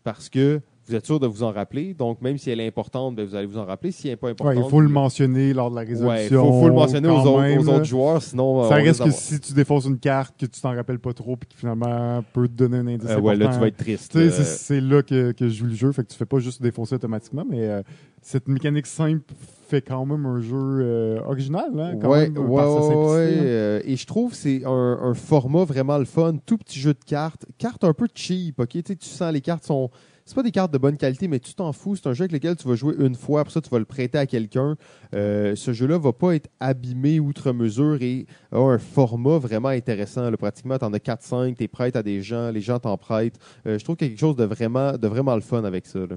Parce 0.05 0.29
que 0.29 0.61
vous 0.87 0.95
êtes 0.95 1.07
sûr 1.07 1.19
de 1.21 1.27
vous 1.27 1.43
en 1.43 1.51
rappeler. 1.53 1.95
Donc, 1.95 2.21
même 2.21 2.37
si 2.39 2.51
elle 2.51 2.61
est 2.61 2.67
importante, 2.67 3.15
ben, 3.17 3.25
vous 3.27 3.35
allez 3.35 3.47
vous 3.47 3.59
en 3.59 3.65
rappeler. 3.65 3.91
Si 3.91 4.09
elle 4.09 4.13
n'est 4.13 4.17
pas 4.17 4.29
importante. 4.31 4.55
Ouais, 4.57 4.63
il 4.63 4.69
faut 4.71 4.81
le 4.81 4.89
mentionner 4.89 5.53
lors 5.55 5.71
de 5.71 5.77
la 5.77 5.83
Ouais, 5.83 5.89
résolution. 5.89 6.45
faut, 6.53 6.61
faut 6.61 6.69
le 6.69 6.75
mentionner 6.75 7.09
aux 7.09 7.21
autres, 7.27 7.59
aux 7.59 7.69
autres 7.69 7.85
joueurs, 7.85 8.23
sinon. 8.23 8.65
euh, 8.65 8.69
Ça 8.69 8.75
reste 8.77 9.03
risque 9.03 9.05
que 9.05 9.11
si 9.11 9.41
tu 9.41 9.53
défonces 9.55 9.87
une 9.87 9.99
carte 9.99 10.35
que 10.39 10.47
tu 10.47 10.61
t'en 10.61 10.75
rappelles 10.75 10.99
pas 10.99 11.13
trop 11.13 11.37
puis 11.37 11.49
qui 11.49 11.57
finalement 11.57 12.23
peut 12.33 12.49
te 12.49 12.53
donner 12.53 12.79
un 12.79 12.87
indice 12.87 13.09
Euh, 13.11 13.21
ouais, 13.21 13.37
là, 13.37 13.49
tu 13.49 13.59
vas 13.61 13.69
être 13.69 13.77
triste. 13.77 14.13
Tu 14.13 14.19
sais, 14.19 14.27
là. 14.39 14.45
c'est- 14.45 14.81
là 14.81 15.03
que, 15.03 15.33
que 15.33 15.49
je 15.49 15.55
joue 15.55 15.67
le 15.67 15.75
jeu, 15.75 15.93
fait 15.93 16.03
que 16.05 16.09
tu 16.13 16.17
fais 16.19 16.27
pas 16.27 16.39
juste 16.39 16.61
défoncer 16.61 16.95
automatiquement, 16.97 17.45
mais 17.49 17.67
euh, 17.69 17.83
cette 18.23 18.49
mécanique 18.49 18.87
simple 18.87 19.23
fait 19.69 19.81
quand 19.81 20.05
même 20.05 20.27
un 20.27 20.41
jeu 20.41 20.55
euh, 20.57 21.21
original, 21.27 21.71
hein, 21.79 21.97
quand 22.01 22.11
ouais, 22.11 22.29
même, 22.29 22.39
ouais, 22.49 22.57
par 22.57 22.69
sa 22.69 22.75
ouais, 22.75 22.83
simplicité, 22.83 23.11
ouais, 23.15 23.39
hein. 23.39 23.45
euh, 23.45 23.81
et 23.85 23.97
je 23.97 24.07
trouve 24.07 24.31
que 24.33 24.37
c'est 24.37 24.63
un, 24.67 24.99
un 25.03 25.15
format 25.15 25.65
vraiment 25.65 25.97
le 25.99 26.05
fun. 26.05 26.35
Tout 26.45 26.59
petit 26.59 26.79
jeu 26.79 26.93
de 26.93 27.05
cartes. 27.07 27.47
Cartes 27.59 27.85
un 27.85 27.95
peu 27.95 28.07
cheap, 28.15 28.61
ok? 28.61 28.69
Tu 28.83 28.97
sens 29.01 29.33
les 29.33 29.41
cartes 29.41 29.65
sont. 29.65 29.91
C'est 30.25 30.35
pas 30.35 30.43
des 30.43 30.53
cartes 30.53 30.73
de 30.73 30.79
bonne 30.79 30.97
qualité, 30.97 31.29
mais 31.29 31.39
tu 31.39 31.55
t'en 31.55 31.73
fous. 31.73 31.97
C'est 31.97 32.09
un 32.09 32.15
jeu 32.15 32.23
avec 32.23 32.33
lequel 32.33 32.57
tu 32.57 32.67
vas 32.67 32.75
jouer 32.75 32.95
une 32.99 33.15
fois, 33.15 33.41
après 33.41 33.53
ça, 33.53 33.61
tu 33.61 33.69
vas 33.69 33.79
le 33.79 33.85
prêter 33.85 34.17
à 34.17 34.27
quelqu'un. 34.27 34.77
Euh, 35.15 35.55
ce 35.55 35.73
jeu-là 35.73 35.99
va 35.99 36.13
pas 36.13 36.35
être 36.35 36.49
abîmé 36.61 37.21
outre 37.21 37.53
mesure 37.53 38.01
et 38.01 38.27
a 38.51 38.59
un 38.59 38.79
format 38.79 39.39
vraiment 39.39 39.69
intéressant. 39.69 40.31
là. 40.31 40.37
Pratiquement, 40.37 40.79
tu 40.79 40.85
en 40.87 40.95
as 40.95 40.99
4-5, 40.99 41.57
tu 41.57 41.65
es 41.65 41.69
prête 41.69 41.97
à 41.97 42.03
des 42.03 42.23
gens, 42.23 42.51
les 42.51 42.63
gens 42.63 42.79
t'en 42.79 42.97
prêtent. 42.97 43.39
Euh, 43.67 43.79
je 43.79 43.85
trouve 43.85 43.97
quelque 43.97 44.19
chose 44.19 44.37
de 44.37 44.45
vraiment, 44.45 44.97
de 44.97 45.09
vraiment 45.09 45.35
le 45.35 45.43
fun 45.43 45.65
avec 45.65 45.87
ça. 45.87 46.01
là. 46.01 46.17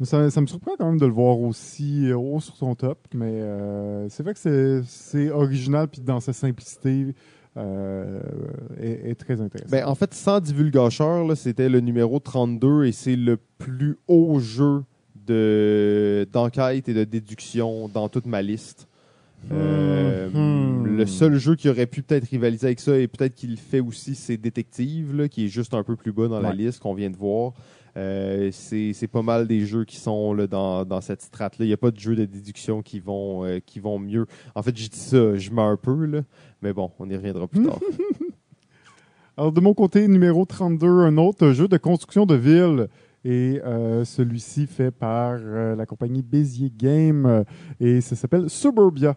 Mais 0.00 0.06
Ça, 0.06 0.40
me 0.40 0.46
surprend 0.46 0.72
quand 0.76 0.86
même 0.86 0.98
de 0.98 1.06
le 1.06 1.12
voir 1.12 1.38
aussi 1.38 2.08
euh, 2.08 2.16
haut 2.16 2.40
sur 2.40 2.56
son 2.56 2.74
top, 2.74 2.98
mais 3.14 3.40
euh, 3.40 4.08
c'est 4.08 4.22
vrai 4.22 4.34
que 4.34 4.82
c'est 4.86 5.30
original 5.30 5.88
puis 5.88 6.00
dans 6.00 6.20
sa 6.20 6.32
simplicité 6.32 7.14
euh, 7.56 8.20
est, 8.80 9.10
est 9.10 9.14
très 9.14 9.40
intéressant. 9.40 9.70
Ben, 9.70 9.84
en 9.86 9.94
fait, 9.94 10.12
sans 10.14 10.40
divulgacheur, 10.40 11.36
c'était 11.36 11.68
le 11.68 11.80
numéro 11.80 12.18
32 12.18 12.84
et 12.84 12.92
c'est 12.92 13.16
le 13.16 13.38
plus 13.58 13.96
haut 14.08 14.38
jeu 14.40 14.82
de- 15.26 16.26
d'enquête 16.32 16.88
et 16.88 16.94
de 16.94 17.04
déduction 17.04 17.88
dans 17.88 18.08
toute 18.08 18.26
ma 18.26 18.42
liste. 18.42 18.88
Euh, 19.52 20.28
Hmm. 20.32 20.86
Le 20.86 21.06
seul 21.06 21.36
jeu 21.38 21.54
qui 21.54 21.68
aurait 21.68 21.86
pu 21.86 22.02
peut-être 22.02 22.24
rivaliser 22.28 22.66
avec 22.68 22.80
ça 22.80 22.96
et 22.98 23.06
peut-être 23.06 23.34
qu'il 23.34 23.50
le 23.50 23.56
fait 23.56 23.80
aussi, 23.80 24.14
c'est 24.14 24.36
Détective, 24.36 25.14
là, 25.14 25.28
qui 25.28 25.44
est 25.44 25.48
juste 25.48 25.74
un 25.74 25.82
peu 25.82 25.96
plus 25.96 26.12
bas 26.12 26.28
dans 26.28 26.40
la 26.40 26.52
liste 26.52 26.80
qu'on 26.80 26.94
vient 26.94 27.10
de 27.10 27.16
voir. 27.16 27.52
Euh, 27.96 28.50
c'est 28.52 28.92
c'est 28.92 29.06
pas 29.06 29.22
mal 29.22 29.46
des 29.46 29.66
jeux 29.66 29.84
qui 29.84 29.96
sont 29.96 30.34
là, 30.34 30.46
dans, 30.46 30.84
dans 30.84 31.00
cette 31.00 31.22
strate-là. 31.22 31.64
Il 31.64 31.68
n'y 31.68 31.74
a 31.74 31.78
pas 31.78 31.90
de 31.90 31.98
jeux 31.98 32.16
de 32.16 32.24
déduction 32.24 32.82
qui 32.82 33.00
vont, 33.00 33.44
euh, 33.44 33.60
qui 33.64 33.80
vont 33.80 33.98
mieux. 33.98 34.26
En 34.54 34.62
fait, 34.62 34.76
j'ai 34.76 34.88
dit 34.88 34.98
ça, 34.98 35.36
je 35.36 35.50
mets 35.50 35.62
un 35.62 35.76
peu, 35.76 36.06
là, 36.06 36.22
mais 36.62 36.72
bon, 36.72 36.90
on 36.98 37.08
y 37.08 37.16
reviendra 37.16 37.46
plus 37.46 37.64
tard. 37.64 37.78
Alors, 39.36 39.52
de 39.52 39.60
mon 39.60 39.74
côté, 39.74 40.06
numéro 40.06 40.44
32, 40.44 40.86
un 40.86 41.16
autre 41.16 41.50
jeu 41.52 41.68
de 41.68 41.76
construction 41.76 42.26
de 42.26 42.34
ville. 42.34 42.88
Et 43.26 43.58
euh, 43.64 44.04
celui-ci 44.04 44.66
fait 44.66 44.90
par 44.90 45.38
euh, 45.40 45.74
la 45.74 45.86
compagnie 45.86 46.22
Bézier 46.22 46.70
Game 46.70 47.44
et 47.80 48.02
ça 48.02 48.16
s'appelle 48.16 48.50
Suburbia. 48.50 49.16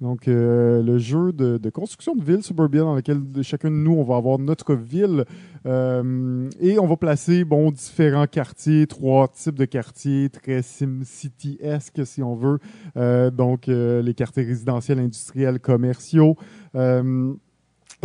Donc, 0.00 0.28
euh, 0.28 0.80
le 0.82 0.98
jeu 0.98 1.32
de, 1.32 1.58
de 1.58 1.70
construction 1.70 2.14
de 2.14 2.22
ville 2.22 2.42
Suburbia 2.42 2.82
dans 2.82 2.94
lequel 2.94 3.20
chacun 3.42 3.68
de 3.68 3.74
nous, 3.74 3.92
on 3.92 4.04
va 4.04 4.16
avoir 4.16 4.38
notre 4.38 4.74
ville 4.74 5.24
euh, 5.66 6.48
et 6.60 6.78
on 6.78 6.86
va 6.86 6.96
placer 6.96 7.44
bon, 7.44 7.72
différents 7.72 8.28
quartiers, 8.28 8.86
trois 8.86 9.26
types 9.26 9.56
de 9.56 9.64
quartiers, 9.64 10.30
très 10.30 10.62
SimCity-esque 10.62 12.06
si 12.06 12.22
on 12.22 12.36
veut. 12.36 12.58
Euh, 12.96 13.30
donc, 13.32 13.68
euh, 13.68 14.00
les 14.00 14.14
quartiers 14.14 14.44
résidentiels, 14.44 15.00
industriels, 15.00 15.58
commerciaux. 15.58 16.36
Euh, 16.76 17.34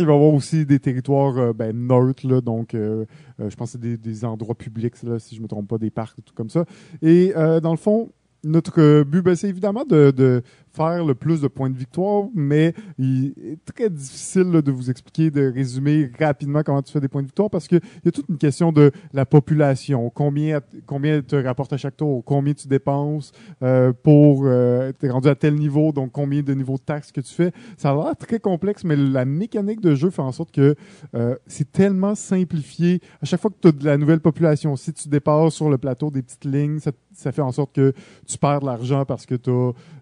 il 0.00 0.06
va 0.06 0.12
y 0.12 0.16
avoir 0.16 0.34
aussi 0.34 0.66
des 0.66 0.80
territoires 0.80 1.38
euh, 1.38 1.52
ben, 1.52 1.76
neutres, 1.76 2.26
là, 2.26 2.40
donc 2.40 2.74
euh, 2.74 3.04
je 3.38 3.54
pense 3.54 3.74
que 3.74 3.78
c'est 3.78 3.80
des, 3.80 3.96
des 3.96 4.24
endroits 4.24 4.56
publics, 4.56 5.00
là, 5.04 5.20
si 5.20 5.36
je 5.36 5.40
ne 5.40 5.44
me 5.44 5.48
trompe 5.48 5.68
pas, 5.68 5.78
des 5.78 5.90
parcs, 5.90 6.16
tout 6.24 6.34
comme 6.34 6.50
ça. 6.50 6.64
Et 7.02 7.32
dans 7.34 7.70
le 7.70 7.76
fond, 7.76 8.10
notre 8.42 9.04
but, 9.04 9.22
ben, 9.22 9.36
c'est 9.36 9.48
évidemment 9.48 9.84
de, 9.84 10.10
de 10.10 10.42
faire 10.74 11.04
le 11.04 11.14
plus 11.14 11.40
de 11.40 11.48
points 11.48 11.70
de 11.70 11.76
victoire, 11.76 12.24
mais 12.34 12.74
il 12.98 13.34
est 13.42 13.64
très 13.64 13.88
difficile 13.88 14.50
là, 14.50 14.62
de 14.62 14.72
vous 14.72 14.90
expliquer, 14.90 15.30
de 15.30 15.52
résumer 15.52 16.10
rapidement 16.18 16.62
comment 16.62 16.82
tu 16.82 16.92
fais 16.92 17.00
des 17.00 17.08
points 17.08 17.22
de 17.22 17.28
victoire 17.28 17.50
parce 17.50 17.68
qu'il 17.68 17.80
y 18.04 18.08
a 18.08 18.10
toute 18.10 18.28
une 18.28 18.38
question 18.38 18.72
de 18.72 18.90
la 19.12 19.24
population, 19.24 20.10
combien, 20.10 20.60
combien 20.86 21.22
te 21.22 21.36
rapporte 21.36 21.72
à 21.72 21.76
chaque 21.76 21.96
tour, 21.96 22.24
combien 22.24 22.54
tu 22.54 22.66
dépenses 22.66 23.32
euh, 23.62 23.92
pour 23.92 24.42
euh, 24.44 24.92
t'es 24.98 25.10
rendu 25.10 25.28
à 25.28 25.34
tel 25.34 25.54
niveau, 25.54 25.92
donc 25.92 26.10
combien 26.12 26.42
de 26.42 26.54
niveaux 26.54 26.76
de 26.76 26.82
taxes 26.82 27.12
que 27.12 27.20
tu 27.20 27.32
fais? 27.32 27.52
Ça 27.76 27.90
a 27.90 27.94
l'air 27.94 28.16
très 28.16 28.40
complexe, 28.40 28.84
mais 28.84 28.96
la 28.96 29.24
mécanique 29.24 29.80
de 29.80 29.94
jeu 29.94 30.10
fait 30.10 30.22
en 30.22 30.32
sorte 30.32 30.50
que 30.50 30.74
euh, 31.14 31.36
c'est 31.46 31.70
tellement 31.70 32.14
simplifié. 32.14 33.00
À 33.22 33.26
chaque 33.26 33.40
fois 33.40 33.50
que 33.50 33.60
tu 33.60 33.68
as 33.68 33.72
de 33.72 33.84
la 33.84 33.96
nouvelle 33.96 34.20
population, 34.20 34.74
si 34.76 34.92
tu 34.92 35.08
dépasses 35.08 35.54
sur 35.54 35.70
le 35.70 35.78
plateau 35.78 36.10
des 36.10 36.22
petites 36.22 36.44
lignes, 36.44 36.78
ça, 36.80 36.92
ça 37.14 37.32
fait 37.32 37.42
en 37.42 37.52
sorte 37.52 37.74
que 37.74 37.92
tu 38.26 38.38
perds 38.38 38.60
de 38.60 38.66
l'argent 38.66 39.04
parce 39.04 39.26
que 39.26 39.36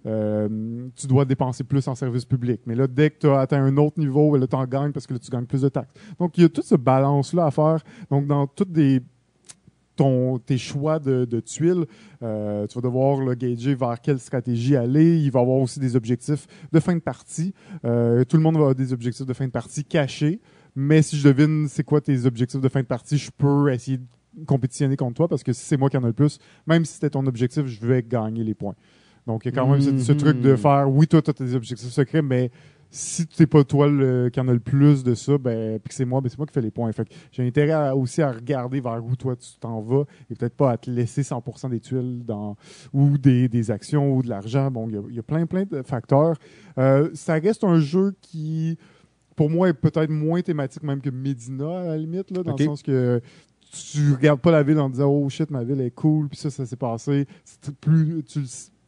euh, 0.07 0.89
tu 0.97 1.07
dois 1.07 1.25
dépenser 1.25 1.65
plus 1.65 1.87
en 1.89 1.95
service 1.95 2.25
public. 2.25 2.61
Mais 2.67 2.75
là, 2.75 2.87
dès 2.87 3.11
que 3.11 3.19
tu 3.21 3.27
as 3.29 3.41
atteint 3.41 3.63
un 3.63 3.77
autre 3.77 3.99
niveau, 3.99 4.37
là, 4.37 4.47
tu 4.47 4.57
en 4.57 4.67
gagnes 4.67 4.93
parce 4.93 5.07
que 5.07 5.15
tu 5.15 5.31
gagnes 5.31 5.47
plus 5.47 5.63
de 5.63 5.69
taxes. 5.69 5.93
Donc, 6.19 6.37
il 6.39 6.43
y 6.43 6.45
a 6.45 6.49
toute 6.49 6.65
ce 6.65 6.75
balance-là 6.75 7.47
à 7.47 7.51
faire. 7.51 7.83
Donc, 8.11 8.27
dans 8.27 8.47
toutes 8.47 8.73
tes 8.73 10.59
choix 10.59 10.99
de, 10.99 11.41
tuiles, 11.41 11.87
euh, 12.23 12.67
tu 12.67 12.75
vas 12.75 12.81
devoir 12.81 13.23
là, 13.23 13.35
gager 13.35 13.75
vers 13.75 14.01
quelle 14.01 14.19
stratégie 14.19 14.77
aller. 14.77 15.19
Il 15.19 15.31
va 15.31 15.41
y 15.41 15.43
avoir 15.43 15.59
aussi 15.59 15.81
des 15.81 15.97
objectifs 15.97 16.47
de 16.73 16.81
fin 16.81 16.95
de 16.95 17.01
partie. 17.01 17.55
Euh, 17.85 18.25
tout 18.25 18.37
le 18.37 18.43
monde 18.43 18.55
va 18.55 18.61
avoir 18.61 18.75
des 18.75 18.93
objectifs 18.93 19.27
de 19.27 19.33
fin 19.33 19.47
de 19.47 19.53
partie 19.53 19.85
cachés. 19.85 20.41
Mais 20.75 21.03
si 21.03 21.19
je 21.19 21.29
devine 21.29 21.69
c'est 21.69 21.85
quoi 21.85 22.01
tes 22.01 22.25
objectifs 22.25 22.61
de 22.61 22.69
fin 22.69 22.81
de 22.81 22.87
partie, 22.87 23.19
je 23.19 23.31
peux 23.31 23.71
essayer 23.71 23.99
de 23.99 24.07
compétitionner 24.47 24.97
contre 24.97 25.15
toi 25.15 25.29
parce 25.29 25.43
que 25.43 25.53
si 25.53 25.65
c'est 25.65 25.77
moi 25.77 25.91
qui 25.91 25.97
en 25.97 26.03
ai 26.05 26.07
le 26.09 26.13
plus, 26.13 26.39
même 26.67 26.85
si 26.85 26.95
c'était 26.95 27.11
ton 27.11 27.27
objectif, 27.27 27.67
je 27.67 27.87
vais 27.87 28.03
gagner 28.03 28.45
les 28.45 28.55
points. 28.55 28.75
Donc, 29.27 29.45
il 29.45 29.51
y 29.51 29.53
a 29.53 29.55
quand 29.61 29.69
même 29.69 29.81
ce, 29.81 29.91
ce 30.05 30.13
truc 30.13 30.41
de 30.41 30.57
faire, 30.57 30.91
oui, 30.91 31.07
toi, 31.07 31.23
tu 31.23 31.31
as 31.31 31.35
tes 31.35 31.55
objectifs 31.55 31.89
secrets, 31.91 32.23
mais 32.23 32.51
si 32.91 33.27
tu 33.27 33.41
n'es 33.41 33.47
pas 33.47 33.63
toi 33.65 33.89
le- 33.89 34.29
qui 34.31 34.39
en 34.41 34.49
a 34.49 34.53
le 34.53 34.59
plus 34.61 35.03
de 35.05 35.15
ça, 35.15 35.39
ben, 35.39 35.79
puis 35.79 35.89
que 35.91 35.95
c'est 35.95 36.05
moi, 36.05 36.21
ben, 36.21 36.29
c'est 36.29 36.37
moi 36.37 36.47
qui 36.47 36.53
fais 36.53 36.61
les 36.61 36.71
points. 36.73 36.93
Fait 36.93 37.07
j'ai 37.31 37.47
intérêt 37.47 37.71
à- 37.73 37.97
aussi 37.97 38.21
à 38.21 38.31
regarder 38.33 38.81
vers 38.81 39.03
où 39.03 39.15
toi 39.17 39.35
tu 39.37 39.49
t'en 39.61 39.81
vas 39.81 40.03
et 40.31 40.35
peut-être 40.35 40.55
pas 40.57 40.73
à 40.73 40.77
te 40.77 40.91
laisser 40.91 41.23
100% 41.23 41.71
des 41.71 41.81
tuiles 41.81 42.23
dans, 42.27 42.57
ou 42.93 43.17
des, 43.17 43.49
des 43.49 43.71
actions 43.71 44.13
ou 44.15 44.23
de 44.23 44.29
l'argent. 44.29 44.71
Bon, 44.71 44.89
il 44.89 44.95
y 44.95 44.99
a- 44.99 45.03
il 45.09 45.15
y, 45.15 45.19
a 45.19 45.23
plein, 45.23 45.47
plein 45.47 45.65
de 45.65 45.81
facteurs. 45.83 46.37
Euh, 46.79 47.09
ça 47.15 47.35
reste 47.35 47.65
un 47.65 47.79
jeu 47.81 48.15
qui, 48.21 48.77
pour 49.37 49.49
moi, 49.49 49.69
est 49.71 49.75
peut-être 49.75 50.11
moins 50.11 50.43
thématique 50.43 50.83
même 50.83 51.01
que 51.01 51.09
Medina, 51.11 51.79
à 51.81 51.85
la 51.87 51.97
limite, 51.97 52.31
là, 52.31 52.43
dans 52.43 52.51
le 52.53 52.57
sens 52.67 52.83
que 52.83 53.21
tu 53.73 54.13
regardes 54.13 54.41
pas 54.41 54.51
la 54.51 54.63
ville 54.63 54.79
en 54.79 54.91
disant 54.91 55.09
oh 55.09 55.29
shit 55.29 55.51
ma 55.51 55.65
ville 55.65 55.81
est 55.81 55.91
cool 55.91 56.29
puis 56.29 56.39
ça 56.39 56.51
ça 56.51 56.67
s'est 56.67 56.77
passé 56.77 57.27
plus 57.81 58.23
tu 58.25 58.41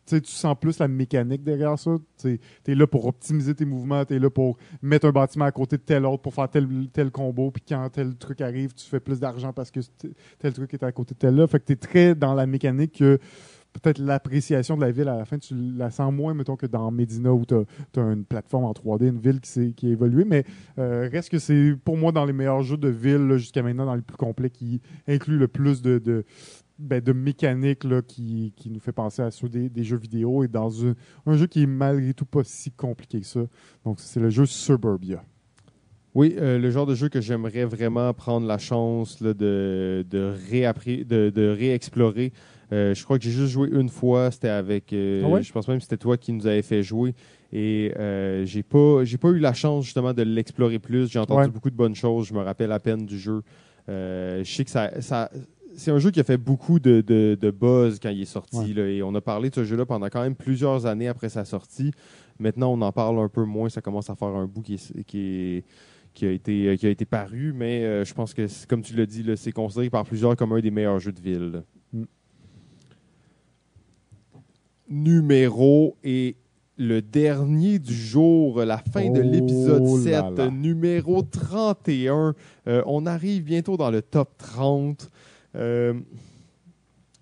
tu 0.07 0.21
sens 0.27 0.57
plus 0.61 0.79
la 0.79 0.89
mécanique 0.89 1.43
derrière 1.43 1.79
ça. 1.79 1.97
Tu 2.21 2.39
es 2.67 2.75
là 2.75 2.87
pour 2.87 3.07
optimiser 3.07 3.55
tes 3.55 3.65
mouvements, 3.65 4.05
tu 4.05 4.15
es 4.15 4.19
là 4.19 4.31
pour 4.31 4.59
mettre 4.83 5.07
un 5.07 5.13
bâtiment 5.13 5.47
à 5.47 5.53
côté 5.53 5.77
de 5.77 5.83
tel 5.83 6.05
autre 6.05 6.23
pour 6.23 6.35
faire 6.35 6.49
tel, 6.49 6.69
tel 6.93 7.11
combo, 7.11 7.51
puis 7.51 7.63
quand 7.67 7.89
tel 7.91 8.15
truc 8.17 8.41
arrive, 8.41 8.75
tu 8.75 8.87
fais 8.87 9.01
plus 9.01 9.21
d'argent 9.21 9.53
parce 9.53 9.71
que 9.71 9.81
tel 10.39 10.53
truc 10.53 10.75
est 10.75 10.83
à 10.83 10.93
côté 10.93 11.15
de 11.15 11.19
tel 11.19 11.35
là. 11.35 11.47
Fait 11.47 11.61
que 11.61 11.67
tu 11.67 11.73
es 11.73 11.77
très 11.77 12.15
dans 12.15 12.35
la 12.35 12.47
mécanique 12.47 12.99
que 12.99 13.19
peut-être 13.75 13.99
l'appréciation 13.99 14.77
de 14.77 14.81
la 14.81 14.91
ville 14.91 15.09
à 15.09 15.17
la 15.17 15.25
fin, 15.25 15.39
tu 15.39 15.55
la 15.55 15.91
sens 15.91 16.13
moins, 16.13 16.33
mettons, 16.33 16.57
que 16.57 16.67
dans 16.67 16.91
Medina 16.91 17.33
où 17.33 17.45
tu 17.45 17.55
as, 17.55 18.01
une 18.01 18.25
plateforme 18.25 18.65
en 18.65 18.73
3D, 18.73 19.09
une 19.09 19.21
ville 19.21 19.41
qui, 19.41 19.75
qui 19.75 19.87
a 19.89 19.91
évolué. 19.91 20.25
Mais 20.25 20.45
euh, 20.79 21.09
reste 21.11 21.31
que 21.31 21.39
c'est 21.39 21.75
pour 21.85 21.97
moi 21.97 22.13
dans 22.13 22.25
les 22.25 22.33
meilleurs 22.33 22.63
jeux 22.63 22.77
de 22.77 22.89
ville 22.89 23.37
jusqu'à 23.37 23.63
maintenant, 23.63 23.87
dans 23.87 23.95
les 23.95 24.03
plus 24.03 24.17
complets, 24.17 24.51
qui 24.51 24.81
inclut 25.07 25.39
le 25.39 25.49
plus 25.49 25.83
de, 25.83 25.99
de, 25.99 26.25
ben, 26.79 27.03
là, 27.05 28.03
qui, 28.03 28.53
qui 28.57 28.71
nous 28.71 28.81
fait 28.81 28.93
penser 28.93 29.23
à 29.23 29.31
ceux 29.31 29.49
des, 29.49 29.85
jeux 29.85 29.97
vidéo 29.97 30.45
et 30.45 30.49
dans 30.49 30.87
un, 30.87 30.95
jeu 31.35 31.47
qui 31.47 31.63
est 31.63 31.67
malgré 31.67 32.15
tout 32.15 32.27
pas 32.27 32.43
si 32.45 32.71
compliqué 32.71 33.21
que 33.21 33.27
ça. 33.27 33.41
Donc, 33.85 34.01
c'est 34.01 34.21
le 34.21 34.31
jeu 34.31 34.47
Suburbia. 34.47 35.23
Oui, 36.15 36.37
euh, 36.39 36.59
le 36.59 36.71
genre 36.71 36.87
de 36.87 36.95
jeu 36.95 37.09
que 37.09 37.21
j'aimerais 37.21 37.65
vraiment 37.65 38.13
prendre 38.15 38.47
la 38.47 38.59
chance 38.59 39.21
de, 39.21 39.33
de, 39.33 40.05
de 40.09 41.49
réexplorer. 41.49 42.33
Euh, 42.75 42.93
je 42.95 43.05
crois 43.05 43.19
que 43.19 43.25
j'ai 43.25 43.31
juste 43.31 43.53
joué 43.53 43.69
une 43.71 43.89
fois, 43.89 44.31
c'était 44.31 44.49
avec. 44.49 44.93
euh, 44.93 45.23
Ah 45.25 45.29
ouais? 45.29 45.43
Je 45.43 45.53
pense 45.53 45.69
même 45.69 45.77
que 45.79 45.85
c'était 45.85 45.97
toi 45.97 46.17
qui 46.17 46.33
nous 46.33 46.47
avais 46.47 46.63
fait 46.63 46.83
jouer. 46.83 47.15
Et 47.53 47.93
euh, 47.97 48.45
j'ai 48.45 48.63
pas 48.65 49.05
j'ai 49.05 49.17
pas 49.19 49.29
eu 49.29 49.39
la 49.39 49.53
chance 49.53 49.85
justement 49.85 50.13
de 50.13 50.23
l'explorer 50.23 50.79
plus. 50.81 51.09
J'ai 51.11 51.19
entendu 51.21 51.43
Ouais. 51.43 51.49
beaucoup 51.49 51.71
de 51.71 51.77
bonnes 51.77 51.95
choses. 51.95 52.27
Je 52.27 52.35
me 52.35 52.41
rappelle 52.41 52.73
à 52.73 52.81
peine 52.81 53.07
du 53.07 53.19
jeu. 53.19 53.43
Euh, 53.89 54.43
je 54.43 54.51
sais 54.53 54.65
que 54.65 54.71
ça, 54.71 55.01
ça 55.01 55.31
c'est 55.77 55.91
un 55.91 55.99
jeu 55.99 56.11
qui 56.11 56.19
a 56.21 56.25
fait 56.25 56.37
beaucoup 56.37 56.79
de, 56.81 57.01
de, 57.01 57.37
de 57.41 57.51
buzz 57.51 57.99
quand 58.03 58.09
il 58.11 58.23
est 58.23 58.25
sorti. 58.25 58.57
Ouais. 58.57 58.73
là, 58.75 58.89
et 58.89 59.03
on 59.03 59.15
a 59.15 59.21
parlé 59.21 59.51
de 59.51 59.55
ce 59.55 59.65
jeu-là 59.65 59.87
pendant 59.87 60.07
quand 60.09 60.23
même 60.23 60.35
plusieurs 60.35 60.87
années 60.87 61.07
après 61.09 61.29
sa 61.29 61.45
sortie. 61.45 61.93
Maintenant, 62.41 62.73
on 62.73 62.81
en 62.83 62.91
parle 62.93 63.19
un 63.21 63.29
peu 63.29 63.45
moins. 63.45 63.69
Ça 63.69 63.81
commence 63.81 64.11
à 64.11 64.17
faire 64.17 64.29
un 64.29 64.47
bout 64.47 64.63
qui 64.63 64.75
est, 64.75 65.03
qui 65.05 65.19
est- 65.19 65.65
qui 66.15 66.27
a 66.27 66.31
été, 66.31 66.77
qui 66.79 66.87
a 66.87 66.91
été 66.91 67.05
paru, 67.05 67.53
mais 67.53 67.85
euh, 67.85 68.05
je 68.05 68.15
pense 68.15 68.35
que, 68.35 68.47
comme 68.69 68.83
tu 68.83 68.95
l'as 68.95 69.05
dit, 69.07 69.25
c'est 69.37 69.51
considéré 69.51 69.91
par 69.91 70.05
plusieurs 70.05 70.37
comme 70.37 70.53
un 70.53 70.61
des 70.61 70.71
meilleurs 70.71 71.01
jeux 71.01 71.11
de 71.13 71.21
ville. 71.21 71.51
là. 71.53 71.63
Mm. 71.93 72.05
Numéro 74.89 75.97
et 76.05 76.37
le 76.77 77.01
dernier 77.01 77.79
du 77.79 77.95
jour, 77.95 78.65
la 78.65 78.79
fin 78.79 79.11
de 79.11 79.21
Oh 79.21 79.31
l'épisode 79.31 79.83
là 79.83 80.31
7, 80.31 80.39
là. 80.39 80.51
numéro 80.51 81.23
31. 81.23 82.35
Euh, 82.67 82.83
on 82.87 83.07
arrive 83.07 83.45
bientôt 83.45 83.77
dans 83.77 83.91
le 83.91 84.03
top 84.03 84.37
30. 84.39 85.11
Euh, 85.57 85.95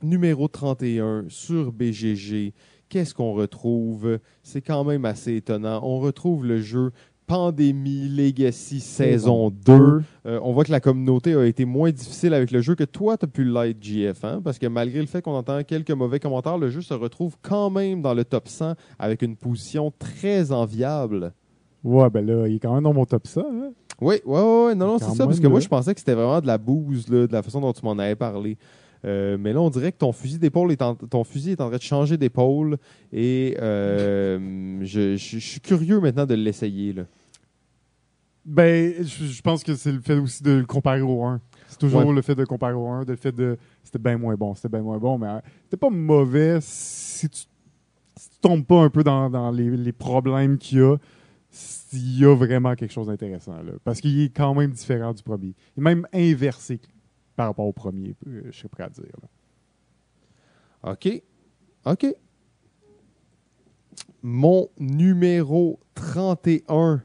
numéro 0.02 0.48
31 0.48 1.26
sur 1.28 1.72
BGG. 1.72 2.54
Qu'est-ce 2.88 3.14
qu'on 3.14 3.32
retrouve? 3.32 4.18
C'est 4.42 4.62
quand 4.62 4.84
même 4.84 5.04
assez 5.04 5.36
étonnant. 5.36 5.80
On 5.82 6.00
retrouve 6.00 6.44
le 6.44 6.60
jeu 6.60 6.90
Pandémie 7.36 8.10
Legacy 8.10 8.78
saison 8.80 9.50
2. 9.64 9.72
Euh, 10.26 10.38
on 10.42 10.52
voit 10.52 10.64
que 10.64 10.70
la 10.70 10.80
communauté 10.80 11.32
a 11.34 11.46
été 11.46 11.64
moins 11.64 11.90
difficile 11.90 12.34
avec 12.34 12.50
le 12.50 12.60
jeu 12.60 12.74
que 12.74 12.84
toi, 12.84 13.16
tu 13.16 13.24
as 13.24 13.28
pu 13.28 13.42
l'être, 13.44 13.78
JF. 13.82 14.22
hein, 14.24 14.42
Parce 14.44 14.58
que 14.58 14.66
malgré 14.66 15.00
le 15.00 15.06
fait 15.06 15.22
qu'on 15.22 15.32
entend 15.32 15.62
quelques 15.64 15.92
mauvais 15.92 16.20
commentaires, 16.20 16.58
le 16.58 16.68
jeu 16.68 16.82
se 16.82 16.92
retrouve 16.92 17.36
quand 17.40 17.70
même 17.70 18.02
dans 18.02 18.12
le 18.12 18.26
top 18.26 18.48
100 18.48 18.74
avec 18.98 19.22
une 19.22 19.36
position 19.36 19.90
très 19.98 20.52
enviable. 20.52 21.32
Ouais, 21.82 22.10
ben 22.10 22.26
là, 22.26 22.46
il 22.48 22.56
est 22.56 22.58
quand 22.58 22.74
même 22.74 22.84
dans 22.84 22.92
mon 22.92 23.06
top 23.06 23.26
100. 23.26 23.40
Hein? 23.40 23.70
Oui, 24.02 24.16
ouais, 24.26 24.40
ouais, 24.40 24.64
ouais, 24.66 24.74
non, 24.74 24.86
non, 24.88 24.98
c'est 24.98 25.06
ça. 25.16 25.24
Parce 25.24 25.40
que 25.40 25.46
moi, 25.48 25.60
je 25.60 25.68
pensais 25.68 25.94
que 25.94 26.00
c'était 26.00 26.12
vraiment 26.12 26.42
de 26.42 26.46
la 26.46 26.58
bouse, 26.58 27.08
là, 27.08 27.26
de 27.26 27.32
la 27.32 27.42
façon 27.42 27.62
dont 27.62 27.72
tu 27.72 27.82
m'en 27.82 27.92
avais 27.92 28.14
parlé. 28.14 28.58
Euh, 29.06 29.38
mais 29.40 29.54
là, 29.54 29.60
on 29.62 29.70
dirait 29.70 29.90
que 29.90 29.96
ton 29.98 30.12
fusil 30.12 30.38
d'épaule 30.38 30.70
est 30.70 30.82
en, 30.82 30.94
ton 30.96 31.24
fusil 31.24 31.52
est 31.52 31.60
en 31.62 31.68
train 31.68 31.78
de 31.78 31.82
changer 31.82 32.18
d'épaule 32.18 32.76
et 33.10 33.56
euh, 33.60 34.78
je, 34.82 35.16
je- 35.16 35.38
je 35.38 35.48
suis 35.48 35.60
curieux 35.60 35.98
maintenant 35.98 36.26
de 36.26 36.34
l'essayer. 36.34 36.94
Ben, 38.44 38.94
je, 39.04 39.24
je 39.26 39.42
pense 39.42 39.62
que 39.62 39.74
c'est 39.76 39.92
le 39.92 40.00
fait 40.00 40.18
aussi 40.18 40.42
de 40.42 40.50
le 40.52 40.66
comparer 40.66 41.00
au 41.00 41.22
1. 41.24 41.40
C'est 41.68 41.78
toujours 41.78 42.04
Ouais. 42.04 42.12
le 42.12 42.22
fait 42.22 42.34
de 42.34 42.44
comparer 42.44 42.74
au 42.74 42.86
1, 42.88 43.04
de 43.04 43.10
le 43.12 43.16
fait 43.16 43.32
de. 43.32 43.56
C'était 43.84 43.98
bien 43.98 44.18
moins 44.18 44.34
bon, 44.34 44.54
c'était 44.54 44.68
bien 44.68 44.82
moins 44.82 44.98
bon, 44.98 45.16
mais 45.18 45.28
c'était 45.64 45.76
pas 45.76 45.90
mauvais 45.90 46.58
si 46.60 47.28
tu, 47.28 47.40
si 48.16 48.30
tu 48.30 48.38
tombes 48.40 48.64
pas 48.66 48.80
un 48.82 48.90
peu 48.90 49.04
dans, 49.04 49.30
dans 49.30 49.50
les, 49.50 49.70
les 49.76 49.92
problèmes 49.92 50.58
qu'il 50.58 50.78
y 50.78 50.82
a. 50.82 50.96
S'il 51.54 52.18
y 52.20 52.24
a 52.24 52.34
vraiment 52.34 52.74
quelque 52.74 52.90
chose 52.92 53.08
d'intéressant, 53.08 53.62
là. 53.62 53.72
Parce 53.84 54.00
qu'il 54.00 54.18
est 54.22 54.34
quand 54.34 54.54
même 54.54 54.70
différent 54.70 55.12
du 55.12 55.22
premier. 55.22 55.54
Il 55.76 55.80
est 55.80 55.82
même 55.84 56.06
inversé 56.14 56.80
par 57.36 57.46
rapport 57.48 57.66
au 57.66 57.72
premier, 57.74 58.16
euh, 58.26 58.42
je 58.50 58.56
serais 58.56 58.68
prêt 58.70 58.84
à 58.84 58.88
dire. 58.88 59.04
là. 59.22 60.92
OK. 60.92 61.22
OK. 61.84 62.06
Mon 64.22 64.68
numéro 64.78 65.78
31. 65.94 67.02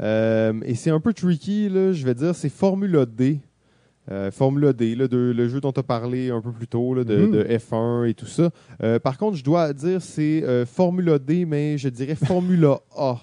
Euh, 0.00 0.52
et 0.64 0.74
c'est 0.74 0.90
un 0.90 1.00
peu 1.00 1.12
tricky, 1.12 1.68
là, 1.68 1.92
je 1.92 2.04
vais 2.04 2.14
dire, 2.14 2.34
c'est 2.34 2.48
Formula 2.48 3.04
D. 3.06 3.40
Euh, 4.10 4.30
Formula 4.30 4.72
D, 4.72 4.94
là, 4.96 5.06
de- 5.06 5.32
le 5.36 5.48
jeu 5.48 5.60
dont 5.60 5.72
tu 5.72 5.80
as 5.80 5.84
parlé 5.84 6.30
un 6.30 6.40
peu 6.40 6.50
plus 6.52 6.66
tôt, 6.66 6.94
là, 6.94 7.04
de, 7.04 7.16
Mhm. 7.16 7.30
de 7.32 7.44
F1 7.44 8.04
et 8.08 8.14
tout 8.14 8.26
ça. 8.26 8.50
Euh, 8.82 8.98
par 8.98 9.18
contre, 9.18 9.36
je 9.36 9.44
dois 9.44 9.72
dire, 9.72 10.00
c'est 10.02 10.42
Formula 10.66 11.18
D, 11.18 11.44
mais 11.44 11.78
je 11.78 11.88
dirais 11.88 12.14
Formula 12.16 12.78
A. 12.96 13.18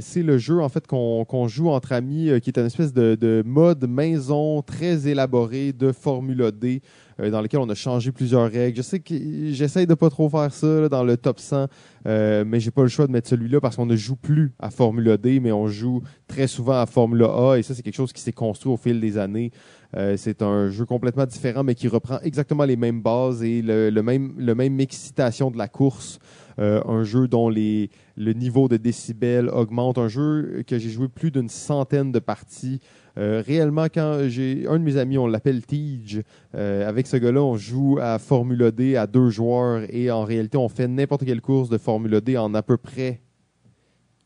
C'est 0.00 0.22
le 0.22 0.38
jeu 0.38 0.60
en 0.62 0.68
fait 0.70 0.86
qu'on 0.86 1.48
joue 1.48 1.68
entre 1.68 1.92
amis, 1.92 2.30
qui 2.40 2.48
est 2.48 2.56
une 2.58 2.64
espèce 2.66 2.94
de, 2.94 3.14
de 3.14 3.42
mode 3.44 3.86
maison 3.86 4.62
très 4.62 5.06
élaboré 5.06 5.72
de 5.74 5.92
Formula 5.92 6.50
D, 6.50 6.80
euh, 7.20 7.30
dans 7.30 7.40
lequel 7.40 7.60
on 7.60 7.68
a 7.68 7.74
changé 7.74 8.12
plusieurs 8.12 8.50
règles. 8.50 8.76
Je 8.76 8.82
sais 8.82 9.00
que 9.00 9.14
j'essaye 9.52 9.86
de 9.86 9.94
pas 9.94 10.10
trop 10.10 10.28
faire 10.28 10.52
ça 10.52 10.88
dans 10.88 11.04
le 11.04 11.16
top 11.16 11.38
100, 11.38 11.66
euh, 12.06 12.44
mais 12.46 12.60
j'ai 12.60 12.70
pas 12.70 12.82
le 12.82 12.88
choix 12.88 13.06
de 13.06 13.12
mettre 13.12 13.28
celui-là 13.28 13.60
parce 13.60 13.76
qu'on 13.76 13.86
ne 13.86 13.96
joue 13.96 14.16
plus 14.16 14.52
à 14.58 14.70
Formula 14.70 15.16
D, 15.16 15.40
mais 15.40 15.52
on 15.52 15.68
joue 15.68 16.02
très 16.26 16.46
souvent 16.46 16.80
à 16.80 16.86
Formula 16.86 17.26
A, 17.26 17.56
et 17.56 17.62
ça 17.62 17.74
c'est 17.74 17.82
quelque 17.82 17.94
chose 17.94 18.12
qui 18.12 18.22
s'est 18.22 18.32
construit 18.32 18.72
au 18.72 18.76
fil 18.76 19.00
des 19.00 19.18
années. 19.18 19.50
Euh, 19.96 20.16
c'est 20.16 20.42
un 20.42 20.70
jeu 20.70 20.84
complètement 20.84 21.26
différent, 21.26 21.64
mais 21.64 21.74
qui 21.74 21.88
reprend 21.88 22.20
exactement 22.20 22.64
les 22.64 22.76
mêmes 22.76 23.02
bases 23.02 23.42
et 23.42 23.60
le, 23.62 23.90
même, 24.02 24.80
excitation 24.80 25.50
de 25.50 25.58
la 25.58 25.68
course. 25.68 26.18
Euh, 26.58 26.82
un 26.86 27.04
jeu 27.04 27.26
dont 27.26 27.48
le 27.48 28.32
niveau 28.32 28.68
de 28.68 28.76
décibels 28.76 29.48
augmente. 29.48 29.98
Un 29.98 30.08
jeu 30.08 30.62
que 30.66 30.78
j'ai 30.78 30.90
joué 30.90 31.08
plus 31.08 31.30
d'une 31.30 31.48
centaine 31.48 32.12
de 32.12 32.18
parties. 32.18 32.80
Euh, 33.18 33.42
réellement, 33.44 33.86
quand 33.92 34.28
j'ai 34.28 34.66
un 34.68 34.78
de 34.78 34.84
mes 34.84 34.96
amis, 34.96 35.18
on 35.18 35.26
l'appelle 35.26 35.64
Tige, 35.64 36.22
euh, 36.54 36.88
avec 36.88 37.06
ce 37.06 37.16
gars-là, 37.16 37.42
on 37.42 37.56
joue 37.56 37.98
à 38.00 38.18
Formula 38.18 38.70
D 38.70 38.96
à 38.96 39.06
deux 39.06 39.30
joueurs 39.30 39.82
et 39.90 40.10
en 40.10 40.24
réalité, 40.24 40.56
on 40.56 40.68
fait 40.68 40.88
n'importe 40.88 41.24
quelle 41.24 41.40
course 41.40 41.68
de 41.68 41.78
Formula 41.78 42.20
D 42.20 42.36
en 42.36 42.54
à 42.54 42.62
peu 42.62 42.76
près 42.76 43.20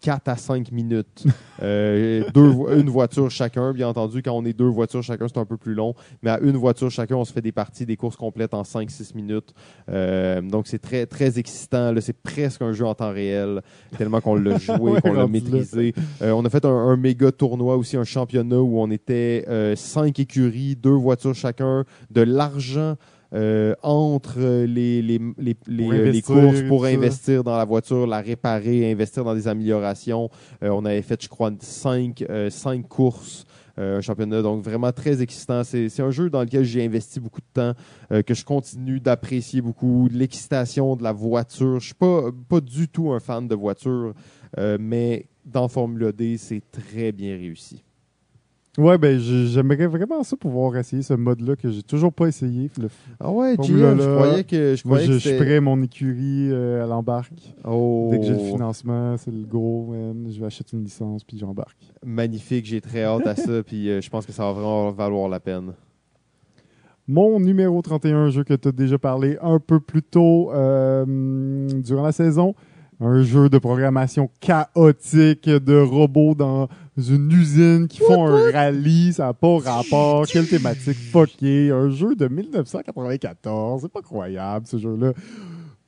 4 0.00 0.28
à 0.28 0.36
5 0.36 0.70
minutes. 0.70 1.24
Euh, 1.62 2.24
deux 2.34 2.48
vo- 2.48 2.68
une 2.70 2.90
voiture 2.90 3.30
chacun, 3.30 3.72
bien 3.72 3.88
entendu. 3.88 4.22
Quand 4.22 4.32
on 4.32 4.44
est 4.44 4.52
deux 4.52 4.66
voitures 4.68 5.02
chacun, 5.02 5.26
c'est 5.28 5.38
un 5.38 5.46
peu 5.46 5.56
plus 5.56 5.72
long. 5.74 5.94
Mais 6.22 6.30
à 6.30 6.38
une 6.40 6.56
voiture 6.56 6.90
chacun, 6.90 7.16
on 7.16 7.24
se 7.24 7.32
fait 7.32 7.40
des 7.40 7.52
parties, 7.52 7.86
des 7.86 7.96
courses 7.96 8.16
complètes 8.16 8.52
en 8.54 8.62
5-6 8.62 9.14
minutes. 9.14 9.54
Euh, 9.88 10.40
donc, 10.42 10.66
c'est 10.66 10.78
très, 10.80 11.06
très 11.06 11.38
excitant. 11.38 11.94
C'est 12.00 12.12
presque 12.22 12.60
un 12.62 12.72
jeu 12.72 12.84
en 12.84 12.94
temps 12.94 13.12
réel, 13.12 13.62
tellement 13.96 14.20
qu'on 14.20 14.34
l'a 14.34 14.58
joué, 14.58 14.76
Ouais, 14.92 15.00
qu'on 15.00 15.12
l'a 15.14 15.26
maîtrisé. 15.26 15.94
Euh, 16.20 16.32
on 16.32 16.44
a 16.44 16.50
fait 16.50 16.64
un, 16.66 16.68
un 16.70 16.96
méga 16.96 17.32
tournoi 17.32 17.76
aussi, 17.76 17.96
un 17.96 18.04
championnat 18.04 18.60
où 18.60 18.78
on 18.80 18.90
était 18.90 19.44
euh, 19.48 19.74
cinq 19.76 20.18
écuries, 20.20 20.76
deux 20.76 20.90
voitures 20.90 21.34
chacun, 21.34 21.84
de 22.10 22.20
l'argent. 22.20 22.96
Euh, 23.34 23.74
entre 23.82 24.64
les, 24.64 25.02
les, 25.02 25.18
les, 25.38 25.56
les, 25.66 25.84
Pour 25.84 25.92
euh, 25.92 26.10
les 26.10 26.22
courses 26.22 26.62
pour 26.68 26.84
ça. 26.84 26.90
investir 26.90 27.42
dans 27.44 27.56
la 27.56 27.64
voiture, 27.64 28.06
la 28.06 28.20
réparer, 28.20 28.90
investir 28.90 29.24
dans 29.24 29.34
des 29.34 29.48
améliorations. 29.48 30.30
Euh, 30.62 30.68
on 30.70 30.84
avait 30.84 31.02
fait, 31.02 31.22
je 31.22 31.28
crois, 31.28 31.50
cinq, 31.60 32.24
euh, 32.30 32.48
cinq 32.50 32.88
courses, 32.88 33.44
euh, 33.78 33.98
un 33.98 34.00
championnat, 34.00 34.40
donc 34.40 34.62
vraiment 34.62 34.92
très 34.92 35.20
excitant. 35.20 35.64
C'est 35.64 35.88
c'est 35.88 36.02
un 36.02 36.12
jeu 36.12 36.30
dans 36.30 36.42
lequel 36.42 36.64
j'ai 36.64 36.84
investi 36.84 37.18
beaucoup 37.18 37.40
de 37.40 37.52
temps, 37.52 37.72
euh, 38.12 38.22
que 38.22 38.34
je 38.34 38.44
continue 38.44 39.00
d'apprécier 39.00 39.60
beaucoup. 39.60 40.08
L'excitation 40.12 40.94
de 40.94 41.02
la 41.02 41.12
voiture. 41.12 41.80
Je 41.80 41.86
suis 41.86 41.94
pas, 41.94 42.30
pas 42.48 42.60
du 42.60 42.88
tout 42.88 43.10
un 43.10 43.20
fan 43.20 43.48
de 43.48 43.54
voiture, 43.56 44.14
euh, 44.58 44.78
mais 44.80 45.26
dans 45.44 45.66
Formula 45.68 46.12
D, 46.12 46.36
c'est 46.38 46.62
très 46.70 47.10
bien 47.10 47.36
réussi. 47.36 47.82
Ouais, 48.76 48.98
ben, 48.98 49.18
j'aimerais 49.20 49.86
vraiment 49.86 50.24
ça 50.24 50.36
pouvoir 50.36 50.76
essayer 50.76 51.02
ce 51.02 51.14
mode-là 51.14 51.54
que 51.54 51.70
j'ai 51.70 51.82
toujours 51.84 52.12
pas 52.12 52.26
essayé. 52.26 52.70
Le- 52.80 52.88
Ah 53.20 53.30
ouais, 53.30 53.54
Formula 53.54 53.94
GF, 53.94 54.02
je 54.02 54.10
croyais 54.14 54.44
que 54.44 54.74
je 54.74 54.82
Moi, 54.88 54.98
croyais 54.98 55.06
je, 55.06 55.12
que 55.12 55.18
je 55.36 55.36
prêt, 55.44 55.60
mon 55.60 55.80
écurie, 55.82 56.48
euh, 56.50 56.84
elle 56.84 56.90
embarque. 56.90 57.54
Oh, 57.64 58.08
Dès 58.10 58.18
que 58.18 58.24
j'ai 58.24 58.32
le 58.32 58.38
financement, 58.40 59.16
c'est 59.16 59.30
le 59.30 59.46
man. 59.46 60.26
Je 60.28 60.40
vais 60.40 60.46
acheter 60.46 60.76
une 60.76 60.82
licence, 60.82 61.22
puis 61.22 61.38
j'embarque. 61.38 61.78
magnifique, 62.04 62.66
j'ai 62.66 62.80
très 62.80 63.04
hâte 63.04 63.26
à 63.28 63.36
ça, 63.36 63.62
puis 63.62 63.88
euh, 63.90 64.00
je 64.00 64.10
pense 64.10 64.26
que 64.26 64.32
ça 64.32 64.42
va 64.44 64.52
vraiment 64.52 64.90
valoir 64.90 65.28
la 65.28 65.38
peine. 65.38 65.72
Mon 67.06 67.38
numéro 67.38 67.80
31, 67.82 68.30
jeu 68.30 68.44
que 68.44 68.54
tu 68.54 68.68
as 68.68 68.72
déjà 68.72 68.98
parlé 68.98 69.36
un 69.42 69.60
peu 69.60 69.78
plus 69.78 70.02
tôt 70.02 70.50
euh, 70.52 71.04
durant 71.82 72.02
la 72.02 72.12
saison. 72.12 72.54
Un 73.00 73.22
jeu 73.22 73.48
de 73.50 73.58
programmation 73.58 74.30
chaotique 74.40 75.48
de 75.48 75.76
robots 75.78 76.34
dans 76.34 76.68
une 76.96 77.30
usine 77.32 77.88
qui 77.88 77.98
font 77.98 78.26
un 78.26 78.50
rallye. 78.52 79.12
Ça 79.12 79.26
n'a 79.26 79.32
pas 79.34 79.58
rapport. 79.58 80.26
Quelle 80.26 80.46
thématique 80.48 80.96
fuckée. 80.96 81.70
Un 81.70 81.90
jeu 81.90 82.14
de 82.14 82.28
1994. 82.28 83.82
C'est 83.82 83.92
pas 83.92 84.02
croyable, 84.02 84.66
ce 84.66 84.78
jeu-là. 84.78 85.12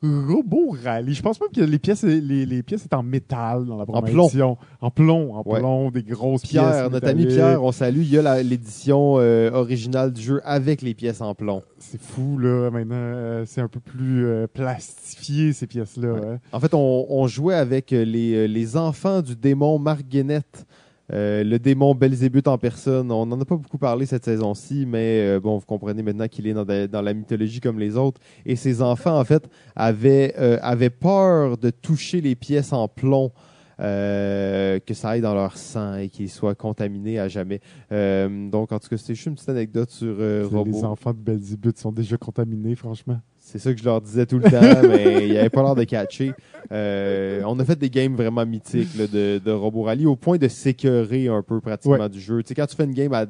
Robot 0.02 0.76
rallye. 0.84 1.14
Je 1.14 1.22
pense 1.22 1.40
même 1.40 1.48
que 1.50 1.62
les 1.62 1.78
pièces, 1.78 2.02
les, 2.04 2.44
les 2.44 2.62
pièces 2.62 2.84
étaient 2.84 2.94
en 2.94 3.02
métal 3.02 3.64
dans 3.64 3.78
la 3.78 3.86
plomb. 3.86 3.94
programmation. 4.02 4.58
En 4.80 4.90
plomb. 4.90 5.34
En 5.34 5.42
Ouais. 5.46 5.58
plomb, 5.58 5.90
des 5.90 6.02
grosses 6.02 6.42
Pierre, 6.42 6.70
pièces. 6.70 6.90
notre 6.92 7.08
ami. 7.08 7.26
Pierre, 7.26 7.62
on 7.64 7.72
salue. 7.72 8.00
Il 8.02 8.10
y 8.10 8.18
a 8.18 8.42
l'édition 8.42 9.14
euh, 9.18 9.50
originale 9.52 10.12
du 10.12 10.20
jeu 10.22 10.40
avec 10.44 10.82
les 10.82 10.92
pièces 10.94 11.22
en 11.22 11.34
plomb. 11.34 11.62
C'est 11.78 12.00
fou, 12.00 12.36
là. 12.38 12.70
Maintenant, 12.70 12.94
euh, 12.98 13.44
c'est 13.46 13.62
un 13.62 13.68
peu 13.68 13.80
plus 13.80 14.26
euh, 14.26 14.46
plastifié, 14.46 15.52
ces 15.54 15.66
pièces-là. 15.66 16.12
Ouais. 16.12 16.20
hein. 16.34 16.38
En 16.52 16.60
fait, 16.60 16.74
on, 16.74 17.06
on 17.08 17.26
jouait 17.26 17.54
avec 17.54 17.92
euh, 17.92 18.04
les, 18.04 18.34
euh, 18.34 18.46
les 18.46 18.76
enfants 18.76 19.22
du 19.22 19.34
démon 19.34 19.78
Mark 19.78 20.02
Guénette, 20.06 20.66
euh, 21.12 21.44
le 21.44 21.58
démon 21.58 21.94
Belzébuth 21.94 22.48
en 22.48 22.58
personne. 22.58 23.12
On 23.12 23.26
n'en 23.26 23.40
a 23.40 23.44
pas 23.44 23.56
beaucoup 23.56 23.78
parlé 23.78 24.06
cette 24.06 24.24
saison-ci, 24.24 24.86
mais 24.86 25.20
euh, 25.20 25.40
bon, 25.40 25.58
vous 25.58 25.64
comprenez 25.66 26.02
maintenant 26.02 26.26
qu'il 26.28 26.46
est 26.46 26.54
dans, 26.54 26.64
de- 26.64 26.86
dans 26.86 27.02
la 27.02 27.14
mythologie 27.14 27.60
comme 27.60 27.78
les 27.78 27.96
autres. 27.96 28.20
Et 28.44 28.56
ces 28.56 28.82
enfants, 28.82 29.18
en 29.18 29.24
fait, 29.24 29.48
avaient, 29.76 30.34
euh, 30.38 30.58
avaient 30.62 30.90
peur 30.90 31.58
de 31.58 31.70
toucher 31.70 32.20
les 32.20 32.34
pièces 32.34 32.72
en 32.72 32.88
plomb. 32.88 33.30
euh, 33.78 34.78
que 34.80 34.94
ça 34.94 35.10
aille 35.10 35.20
dans 35.20 35.34
leur 35.34 35.56
sang 35.58 35.96
et 35.96 36.08
qu'ils 36.08 36.30
soient 36.30 36.54
contaminés 36.54 37.18
à 37.18 37.28
jamais. 37.28 37.60
Euh, 37.92 38.48
donc, 38.48 38.72
en 38.72 38.78
tout 38.78 38.88
cas, 38.88 38.96
c'était 38.96 39.14
juste 39.14 39.26
une 39.26 39.34
petite 39.34 39.50
anecdote 39.50 39.90
sur 39.90 40.16
euh, 40.18 40.48
C'est- 40.48 40.56
Robot. 40.56 40.70
Les 40.70 40.84
enfants 40.84 41.12
de 41.12 41.18
Belzébuth 41.18 41.78
sont 41.78 41.92
déjà 41.92 42.16
contaminés, 42.16 42.74
franchement. 42.74 43.20
C'est 43.48 43.58
ça 43.60 43.72
que 43.72 43.78
je 43.78 43.84
leur 43.84 44.00
disais 44.00 44.26
tout 44.26 44.38
le 44.38 44.50
temps, 44.50 44.60
mais 44.88 45.24
il 45.26 45.30
n'y 45.30 45.38
avait 45.38 45.50
pas 45.50 45.62
l'air 45.62 45.76
de 45.76 45.84
catcher. 45.84 46.32
Euh, 46.72 47.42
on 47.46 47.58
a 47.60 47.64
fait 47.64 47.78
des 47.78 47.90
games 47.90 48.14
vraiment 48.16 48.44
mythiques 48.44 48.96
là, 48.98 49.06
de, 49.06 49.38
de 49.38 49.50
Robo 49.52 49.82
Rally 49.82 50.04
au 50.04 50.16
point 50.16 50.36
de 50.36 50.48
s'écœurer 50.48 51.28
un 51.28 51.42
peu 51.42 51.60
pratiquement 51.60 51.96
Ouais. 51.96 52.08
du 52.08 52.20
jeu. 52.20 52.42
Tu 52.42 52.48
sais, 52.48 52.54
quand 52.56 52.66
tu 52.66 52.74
fais 52.74 52.84
une 52.84 52.92
game 52.92 53.12
à 53.12 53.24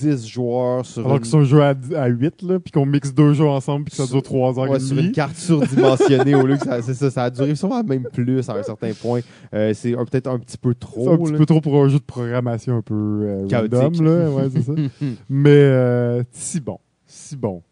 10 0.00 0.26
joueurs 0.26 0.86
sur, 0.86 1.04
Alors 1.04 1.16
une, 1.16 1.20
que 1.22 1.26
c'est 1.26 1.36
un 1.36 1.44
jeu 1.44 1.60
à, 1.62 1.74
à 1.96 2.06
8, 2.06 2.42
là, 2.42 2.58
puis 2.60 2.72
qu'on 2.72 2.86
mixe 2.86 3.12
deux 3.12 3.34
jeux 3.34 3.44
ensemble, 3.46 3.84
puis 3.84 3.90
que 3.90 3.96
ça 3.98 4.04
Sur- 4.06 4.14
dure 4.14 4.22
3 4.22 4.58
heures 4.58 4.70
ouais, 4.70 4.78
et 4.78 4.80
sur 4.80 4.96
une 4.98 5.12
carte 5.12 5.36
surdimensionnée 5.36 6.34
au 6.34 6.46
lieu 6.46 6.56
que 6.56 6.64
ça, 6.64 6.80
c'est 6.80 6.94
ça, 6.94 7.10
ça 7.10 7.24
a 7.24 7.30
duré 7.30 7.54
sûrement 7.54 7.82
même 7.84 8.04
plus 8.10 8.48
à 8.48 8.54
un 8.54 8.62
certain 8.62 8.92
point. 8.94 9.20
Euh, 9.54 9.72
c'est 9.74 9.92
peut-être 9.92 10.28
un 10.28 10.38
petit 10.38 10.56
peu 10.56 10.70
C'est 10.72 10.78
trop. 10.80 11.12
un 11.12 11.18
petit 11.18 11.32
peu 11.34 11.44
trop 11.44 11.60
pour 11.60 11.76
un 11.84 11.88
jeu 11.88 11.98
de 11.98 12.04
programmation 12.04 12.78
un 12.78 12.82
peu 12.82 12.94
euh, 12.94 13.46
Chaotique. 13.48 13.74
random, 13.78 14.04
là. 14.06 14.30
Ouais, 14.30 14.48
c'est 14.50 14.62
ça. 14.62 14.72
Mais 15.28 15.50
euh, 15.50 16.22
si 16.32 16.60
bon. 16.60 16.78
Si 17.06 17.36
bon. 17.36 17.62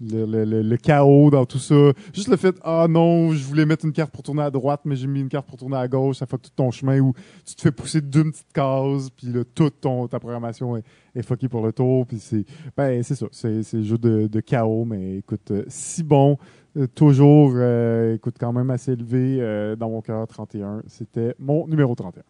Le, 0.00 0.24
le- 0.26 0.44
le- 0.44 0.62
le 0.62 0.76
chaos 0.76 1.30
dans 1.30 1.44
tout 1.44 1.58
ça. 1.58 1.92
Juste 2.12 2.28
le 2.28 2.36
fait, 2.36 2.54
ah 2.62 2.86
non, 2.88 3.32
je 3.32 3.44
voulais 3.44 3.66
mettre 3.66 3.84
une 3.84 3.92
carte 3.92 4.10
pour 4.12 4.22
tourner 4.22 4.42
à 4.42 4.50
droite, 4.50 4.80
mais 4.84 4.94
j'ai 4.96 5.06
mis 5.06 5.20
une 5.20 5.28
carte 5.28 5.46
pour 5.46 5.56
tourner 5.56 5.76
à 5.76 5.88
gauche, 5.88 6.16
ça 6.18 6.26
fait 6.26 6.38
tout 6.38 6.50
ton 6.54 6.70
chemin 6.70 6.98
où 7.00 7.12
tu 7.44 7.54
te 7.54 7.62
fais 7.62 7.72
pousser 7.72 8.00
d'une 8.00 8.30
petite 8.30 8.52
case, 8.52 9.08
puis 9.16 9.26
là, 9.28 9.42
toute 9.54 9.80
ton, 9.80 10.06
ta 10.06 10.18
programmation 10.20 10.76
est, 10.76 10.84
est 11.14 11.22
fuckée 11.22 11.48
pour 11.48 11.64
le 11.66 11.72
tour, 11.72 12.06
puis 12.06 12.18
c'est, 12.20 12.44
ben, 12.76 13.02
c'est 13.02 13.14
ça, 13.16 13.26
c'est, 13.32 13.62
c'est 13.62 13.78
le 13.78 13.82
jeu 13.82 13.98
de, 13.98 14.26
de 14.28 14.40
chaos, 14.40 14.84
mais 14.84 15.16
écoute, 15.18 15.50
euh, 15.50 15.64
si 15.68 16.02
bon, 16.02 16.36
euh, 16.76 16.86
toujours, 16.94 17.52
euh, 17.56 18.14
écoute, 18.14 18.36
quand 18.38 18.52
même 18.52 18.70
assez 18.70 18.92
élevé 18.92 19.38
euh, 19.40 19.74
dans 19.74 19.90
mon 19.90 20.00
cœur, 20.02 20.26
31. 20.28 20.82
C'était 20.86 21.34
mon 21.40 21.66
numéro 21.66 21.94
31. 21.94 22.22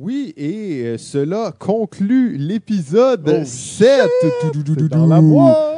Oui, 0.00 0.32
et 0.36 0.82
euh, 0.84 0.98
cela 0.98 1.52
conclut 1.56 2.36
l'épisode 2.36 3.22
Oh, 3.28 3.44
7. 3.44 4.10
C'est 4.20 4.88
dans 4.88 5.06
la! 5.06 5.20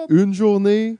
Une 0.08 0.32
journée, 0.32 0.96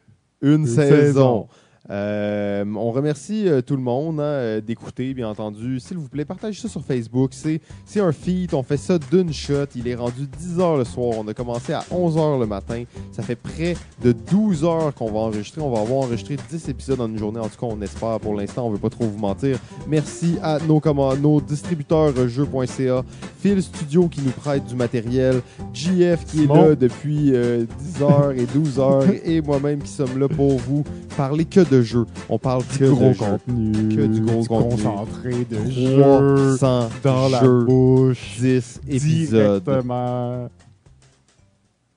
une, 0.47 0.60
Une 0.62 0.66
saison. 0.66 0.89
saison. 0.97 1.48
Euh, 1.91 2.65
on 2.75 2.91
remercie 2.91 3.49
euh, 3.49 3.61
tout 3.61 3.77
le 3.77 3.83
monde 3.83 4.21
hein, 4.21 4.25
euh, 4.25 4.61
d'écouter, 4.61 5.15
bien 5.15 5.29
entendu. 5.29 5.79
S'il 5.81 5.99
vous 5.99 6.09
plaît, 6.09 6.25
partagez 6.25 6.61
ça 6.61 6.69
sur 6.69 6.85
Facebook. 6.85 7.33
C'est 7.33 8.01
un 8.01 8.13
feat, 8.13 8.55
on 8.55 8.63
fait 8.63 8.77
ça 8.77 8.99
d'une 8.99 9.33
shot. 9.33 9.67
Il 9.75 9.87
est 9.89 9.95
rendu 9.95 10.27
10 10.27 10.61
heures 10.61 10.77
le 10.77 10.85
soir. 10.85 11.15
On 11.19 11.29
a 11.29 11.35
commencé 11.35 11.73
à 11.73 11.85
11 11.91 12.19
heures 12.19 12.39
le 12.39 12.47
matin. 12.47 12.85
Ça 13.13 13.23
fait 13.23 13.37
près 13.37 13.77
de 14.03 14.13
12 14.13 14.65
heures 14.65 14.95
qu'on 14.95 15.11
va 15.11 15.21
enregistrer. 15.21 15.61
On 15.61 15.71
va 15.71 15.81
avoir 15.81 16.05
enregistré 16.05 16.37
10 16.51 16.69
épisodes 16.69 17.01
en 17.01 17.09
une 17.09 17.19
journée. 17.19 17.41
En 17.41 17.49
tout 17.49 17.59
cas, 17.59 17.67
on 17.67 17.81
espère 17.81 18.19
pour 18.21 18.35
l'instant. 18.35 18.67
On 18.67 18.71
veut 18.71 18.79
pas 18.79 18.91
trop 18.91 19.05
vous 19.05 19.19
mentir. 19.19 19.59
Merci 19.87 20.37
à 20.43 20.59
nos, 20.59 20.81
nos 21.17 21.41
distributeurs 21.41 22.13
jeux.ca, 22.29 23.05
Phil 23.41 23.63
Studio 23.63 24.09
qui 24.09 24.21
nous 24.23 24.31
prête 24.31 24.65
du 24.67 24.75
matériel, 24.75 25.41
JF 25.73 26.25
qui 26.27 26.45
est 26.45 26.47
là 26.47 26.75
depuis 26.75 27.33
euh, 27.35 27.65
10 27.79 28.03
heures 28.03 28.33
et 28.33 28.47
12 28.47 28.79
heures 28.79 29.05
et 29.25 29.41
moi-même 29.41 29.81
qui 29.83 29.91
sommes 29.91 30.19
là 30.19 30.29
pour 30.29 30.57
vous 30.59 30.85
parler 31.17 31.45
que 31.45 31.61
de 31.61 31.76
jeux. 31.82 32.07
On 32.28 32.39
parle 32.39 32.62
Du 32.73 32.78
que 32.78 32.85
gros 32.90 33.09
de 33.09 33.12
jeux. 33.12 33.19
contenu, 33.24 33.73
Que 33.97 34.07
du 34.07 34.20
gros 34.20 34.44
contenu. 34.44 34.82
concentré 34.82 35.47
de 35.51 35.70
jeux 35.70 36.57
300 36.59 36.89
dans 37.03 37.28
la 37.28 37.40
jeux, 37.43 37.65
bouche, 37.65 38.36
10 38.40 38.81
épisodes. 38.89 39.62
directement. 39.65 40.48